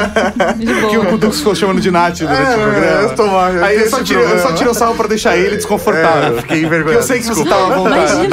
De 0.57 0.65
Que 0.65 0.97
o 0.97 1.01
boa. 1.03 1.05
Kudux 1.11 1.37
ficou 1.37 1.53
chamando 1.53 1.79
de 1.79 1.91
Nath 1.91 2.17
durante 2.17 2.41
o 2.41 2.53
programa. 2.53 2.85
É, 2.85 3.03
eu 3.03 3.15
tô 3.15 3.27
mal, 3.27 3.53
eu 3.53 3.63
Aí 3.63 3.79
eu 3.79 3.87
só, 3.91 4.01
tirei, 4.01 4.23
eu 4.23 4.39
só 4.39 4.71
o 4.71 4.73
salvo 4.73 4.95
pra 4.95 5.07
deixar 5.07 5.37
ele 5.37 5.55
desconfortável. 5.57 6.23
É, 6.23 6.29
eu 6.29 6.41
fiquei 6.41 6.61
Porque 6.61 6.65
envergonhado. 6.65 7.03
eu 7.03 7.07
sei 7.07 7.19
que 7.19 7.25
você 7.25 7.43
desculpa. 7.43 7.55
tava 7.55 7.73
à 7.73 7.77
vontade. 7.77 8.27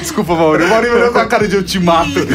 Desculpa, 0.00 0.34
Maurício. 0.34 0.66
O 0.66 0.70
Maurício 0.70 0.96
olhou 0.96 1.12
com 1.12 1.18
a 1.18 1.26
cara 1.26 1.46
de 1.46 1.56
eu 1.56 1.62
te 1.62 1.78
mato. 1.78 2.26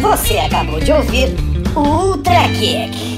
Você 0.00 0.38
acabou 0.38 0.80
de 0.80 0.92
ouvir 0.92 1.28
o 1.74 1.80
Ultra 1.80 2.48
Kick. 2.58 3.17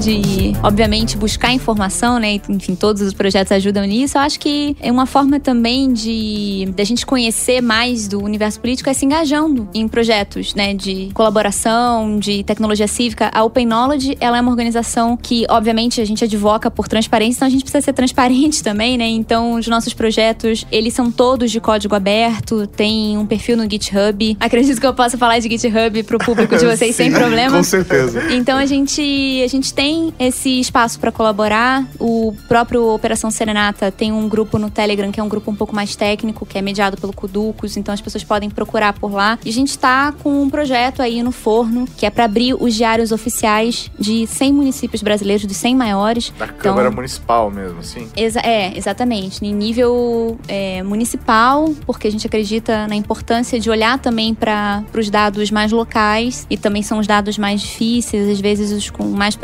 De, 0.00 0.52
obviamente, 0.62 1.16
buscar 1.16 1.52
informação, 1.52 2.18
né? 2.18 2.40
Enfim, 2.48 2.74
todos 2.74 3.02
os 3.02 3.12
projetos 3.12 3.52
ajudam 3.52 3.84
nisso. 3.84 4.16
Eu 4.16 4.22
acho 4.22 4.40
que 4.40 4.74
é 4.80 4.90
uma 4.90 5.04
forma 5.04 5.38
também 5.38 5.92
de 5.92 6.72
da 6.74 6.84
gente 6.84 7.04
conhecer 7.04 7.60
mais 7.60 8.08
do 8.08 8.22
universo 8.22 8.58
político 8.58 8.88
é 8.88 8.94
se 8.94 9.04
engajando 9.04 9.68
em 9.74 9.86
projetos, 9.86 10.54
né? 10.54 10.72
De 10.72 11.10
colaboração, 11.12 12.18
de 12.18 12.42
tecnologia 12.42 12.88
cívica. 12.88 13.30
A 13.32 13.44
Open 13.44 13.66
Knowledge, 13.66 14.16
ela 14.20 14.38
é 14.38 14.40
uma 14.40 14.50
organização 14.50 15.16
que, 15.16 15.44
obviamente, 15.50 16.00
a 16.00 16.04
gente 16.04 16.24
advoca 16.24 16.70
por 16.70 16.88
transparência, 16.88 17.38
então 17.38 17.48
a 17.48 17.50
gente 17.50 17.62
precisa 17.62 17.84
ser 17.84 17.92
transparente 17.92 18.62
também, 18.64 18.96
né? 18.96 19.06
Então, 19.06 19.54
os 19.54 19.68
nossos 19.68 19.92
projetos, 19.92 20.66
eles 20.72 20.94
são 20.94 21.10
todos 21.10 21.50
de 21.50 21.60
código 21.60 21.94
aberto, 21.94 22.66
tem 22.66 23.18
um 23.18 23.26
perfil 23.26 23.56
no 23.56 23.70
GitHub. 23.70 24.36
Acredito 24.40 24.80
que 24.80 24.86
eu 24.86 24.94
possa 24.94 25.18
falar 25.18 25.38
de 25.40 25.48
GitHub 25.48 26.02
pro 26.04 26.18
público 26.18 26.56
de 26.56 26.64
vocês 26.64 26.96
sem 26.96 27.10
Sim, 27.10 27.16
problema. 27.16 27.58
Com 27.58 27.62
certeza. 27.62 28.32
Então 28.32 28.56
a 28.56 28.64
gente, 28.64 29.42
a 29.44 29.46
gente 29.46 29.74
tem 29.74 29.89
esse 30.18 30.60
espaço 30.60 30.98
para 30.98 31.10
colaborar. 31.12 31.86
O 31.98 32.34
próprio 32.48 32.86
Operação 32.94 33.30
Serenata 33.30 33.90
tem 33.90 34.12
um 34.12 34.28
grupo 34.28 34.58
no 34.58 34.70
Telegram 34.70 35.10
que 35.10 35.20
é 35.20 35.22
um 35.22 35.28
grupo 35.28 35.50
um 35.50 35.54
pouco 35.54 35.74
mais 35.74 35.94
técnico, 35.96 36.44
que 36.46 36.58
é 36.58 36.62
mediado 36.62 36.96
pelo 36.96 37.12
Cuducos, 37.12 37.76
então 37.76 37.92
as 37.92 38.00
pessoas 38.00 38.24
podem 38.24 38.48
procurar 38.50 38.92
por 38.92 39.12
lá. 39.12 39.38
E 39.44 39.48
a 39.48 39.52
gente 39.52 39.78
tá 39.78 40.12
com 40.22 40.42
um 40.42 40.50
projeto 40.50 41.00
aí 41.02 41.22
no 41.22 41.32
forno, 41.32 41.86
que 41.96 42.04
é 42.06 42.10
para 42.10 42.24
abrir 42.24 42.54
os 42.54 42.74
diários 42.74 43.12
oficiais 43.12 43.90
de 43.98 44.26
100 44.26 44.52
municípios 44.52 45.02
brasileiros, 45.02 45.44
dos 45.46 45.56
100 45.56 45.74
maiores. 45.76 46.32
Da 46.38 46.44
Então- 46.46 46.56
Câmara 46.58 46.90
Municipal 46.90 47.50
mesmo, 47.50 47.80
assim. 47.80 48.08
Exa- 48.16 48.40
é, 48.44 48.76
exatamente. 48.76 49.44
Em 49.44 49.52
nível 49.54 50.38
é, 50.48 50.82
municipal, 50.82 51.72
porque 51.86 52.06
a 52.06 52.10
gente 52.10 52.26
acredita 52.26 52.86
na 52.86 52.94
importância 52.94 53.58
de 53.58 53.70
olhar 53.70 53.98
também 53.98 54.34
para 54.34 54.84
os 54.96 55.10
dados 55.10 55.50
mais 55.50 55.72
locais 55.72 56.46
e 56.50 56.56
também 56.56 56.82
são 56.82 56.98
os 56.98 57.06
dados 57.06 57.38
mais 57.38 57.60
difíceis, 57.60 58.28
às 58.28 58.40
vezes 58.40 58.70
os 58.72 58.90
com 58.90 59.04
mais 59.04 59.34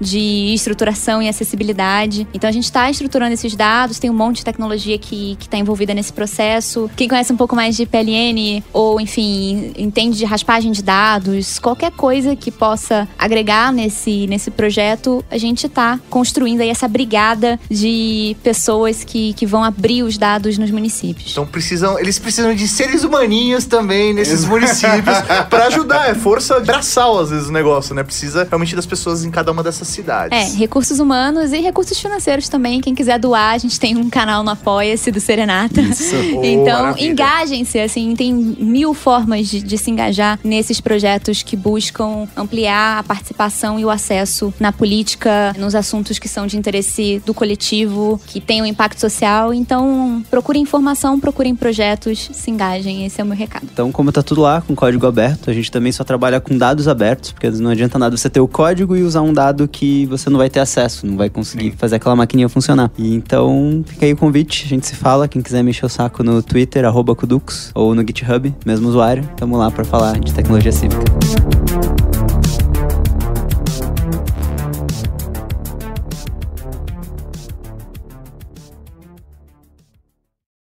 de 0.00 0.54
estruturação 0.54 1.22
e 1.22 1.28
acessibilidade. 1.28 2.26
Então 2.32 2.48
a 2.48 2.52
gente 2.52 2.64
está 2.64 2.90
estruturando 2.90 3.34
esses 3.34 3.54
dados, 3.54 3.98
tem 3.98 4.10
um 4.10 4.14
monte 4.14 4.36
de 4.36 4.44
tecnologia 4.44 4.98
que 4.98 5.36
está 5.40 5.56
envolvida 5.56 5.92
nesse 5.94 6.12
processo. 6.12 6.90
Quem 6.96 7.08
conhece 7.08 7.32
um 7.32 7.36
pouco 7.36 7.56
mais 7.56 7.76
de 7.76 7.86
PLN 7.86 8.62
ou, 8.72 9.00
enfim, 9.00 9.72
entende 9.76 10.16
de 10.16 10.24
raspagem 10.24 10.72
de 10.72 10.82
dados, 10.82 11.58
qualquer 11.58 11.90
coisa 11.92 12.36
que 12.36 12.50
possa 12.50 13.08
agregar 13.18 13.72
nesse, 13.72 14.26
nesse 14.26 14.50
projeto, 14.50 15.24
a 15.30 15.38
gente 15.38 15.66
está 15.66 15.98
construindo 16.08 16.60
aí 16.60 16.68
essa 16.68 16.88
brigada 16.88 17.58
de 17.70 18.36
pessoas 18.42 19.04
que, 19.04 19.32
que 19.34 19.46
vão 19.46 19.64
abrir 19.64 20.02
os 20.02 20.16
dados 20.16 20.58
nos 20.58 20.70
municípios. 20.70 21.32
Então 21.32 21.46
precisam, 21.46 21.98
eles 21.98 22.18
precisam 22.18 22.54
de 22.54 22.68
seres 22.68 23.04
humaninhos 23.04 23.64
também 23.64 24.14
nesses 24.14 24.44
municípios 24.44 25.16
pra 25.50 25.66
ajudar. 25.66 26.10
É 26.10 26.14
força 26.14 26.60
braçal, 26.60 27.18
às 27.18 27.30
vezes, 27.30 27.48
o 27.48 27.52
negócio, 27.52 27.94
né? 27.94 28.02
Precisa 28.02 28.44
realmente 28.44 28.76
das 28.76 28.86
pessoas 28.86 29.24
em 29.24 29.30
cada 29.30 29.50
uma 29.52 29.62
dessas 29.66 29.88
cidades. 29.88 30.54
É, 30.54 30.56
recursos 30.56 30.98
humanos 30.98 31.52
e 31.52 31.58
recursos 31.60 31.98
financeiros 31.98 32.48
também. 32.48 32.80
Quem 32.80 32.94
quiser 32.94 33.18
doar, 33.18 33.54
a 33.54 33.58
gente 33.58 33.78
tem 33.78 33.96
um 33.96 34.08
canal 34.08 34.42
no 34.42 34.50
Apoia-se 34.50 35.10
do 35.10 35.20
Serenata. 35.20 35.80
Isso. 35.80 36.16
Oh, 36.36 36.44
Então, 36.44 36.96
engajem-se, 36.98 37.78
assim, 37.78 38.14
tem 38.14 38.32
mil 38.32 38.92
formas 38.94 39.48
de, 39.48 39.62
de 39.62 39.78
se 39.78 39.90
engajar 39.90 40.38
nesses 40.42 40.80
projetos 40.80 41.42
que 41.42 41.56
buscam 41.56 42.26
ampliar 42.36 42.98
a 42.98 43.02
participação 43.02 43.78
e 43.78 43.84
o 43.84 43.90
acesso 43.90 44.52
na 44.58 44.72
política, 44.72 45.54
nos 45.58 45.74
assuntos 45.74 46.18
que 46.18 46.28
são 46.28 46.46
de 46.46 46.56
interesse 46.56 47.22
do 47.24 47.32
coletivo, 47.32 48.20
que 48.26 48.40
tenham 48.40 48.66
impacto 48.66 49.00
social. 49.00 49.52
Então, 49.54 50.22
procurem 50.30 50.62
informação, 50.62 51.18
procurem 51.18 51.54
projetos, 51.54 52.30
se 52.32 52.50
engajem. 52.50 53.06
Esse 53.06 53.20
é 53.20 53.24
o 53.24 53.26
meu 53.26 53.36
recado. 53.36 53.66
Então, 53.72 53.90
como 53.90 54.12
tá 54.12 54.22
tudo 54.22 54.42
lá 54.42 54.60
com 54.60 54.74
código 54.74 55.06
aberto, 55.06 55.50
a 55.50 55.54
gente 55.54 55.70
também 55.70 55.92
só 55.92 56.04
trabalha 56.04 56.40
com 56.40 56.56
dados 56.56 56.86
abertos, 56.88 57.32
porque 57.32 57.50
não 57.50 57.70
adianta 57.70 57.98
nada 57.98 58.16
você 58.16 58.28
ter 58.28 58.40
o 58.40 58.48
código 58.48 58.96
e 58.96 59.02
usar 59.02 59.22
um 59.22 59.32
dado 59.32 59.55
que 59.68 60.06
você 60.06 60.28
não 60.28 60.38
vai 60.38 60.50
ter 60.50 60.60
acesso, 60.60 61.06
não 61.06 61.16
vai 61.16 61.30
conseguir 61.30 61.72
fazer 61.76 61.96
aquela 61.96 62.16
maquininha 62.16 62.48
funcionar. 62.48 62.90
E 62.98 63.14
então, 63.14 63.82
fica 63.86 64.06
aí 64.06 64.12
o 64.12 64.16
convite, 64.16 64.64
a 64.66 64.68
gente 64.68 64.86
se 64.86 64.96
fala, 64.96 65.28
quem 65.28 65.40
quiser 65.40 65.62
me 65.62 65.70
encher 65.70 65.86
o 65.86 65.88
saco 65.88 66.22
no 66.22 66.42
Twitter, 66.42 66.84
arroba 66.84 67.14
Kudux, 67.14 67.70
ou 67.74 67.94
no 67.94 68.02
GitHub, 68.02 68.54
mesmo 68.64 68.88
usuário, 68.88 69.28
tamo 69.36 69.56
lá 69.56 69.70
pra 69.70 69.84
falar 69.84 70.18
de 70.18 70.34
tecnologia 70.34 70.72
cívica. 70.72 71.04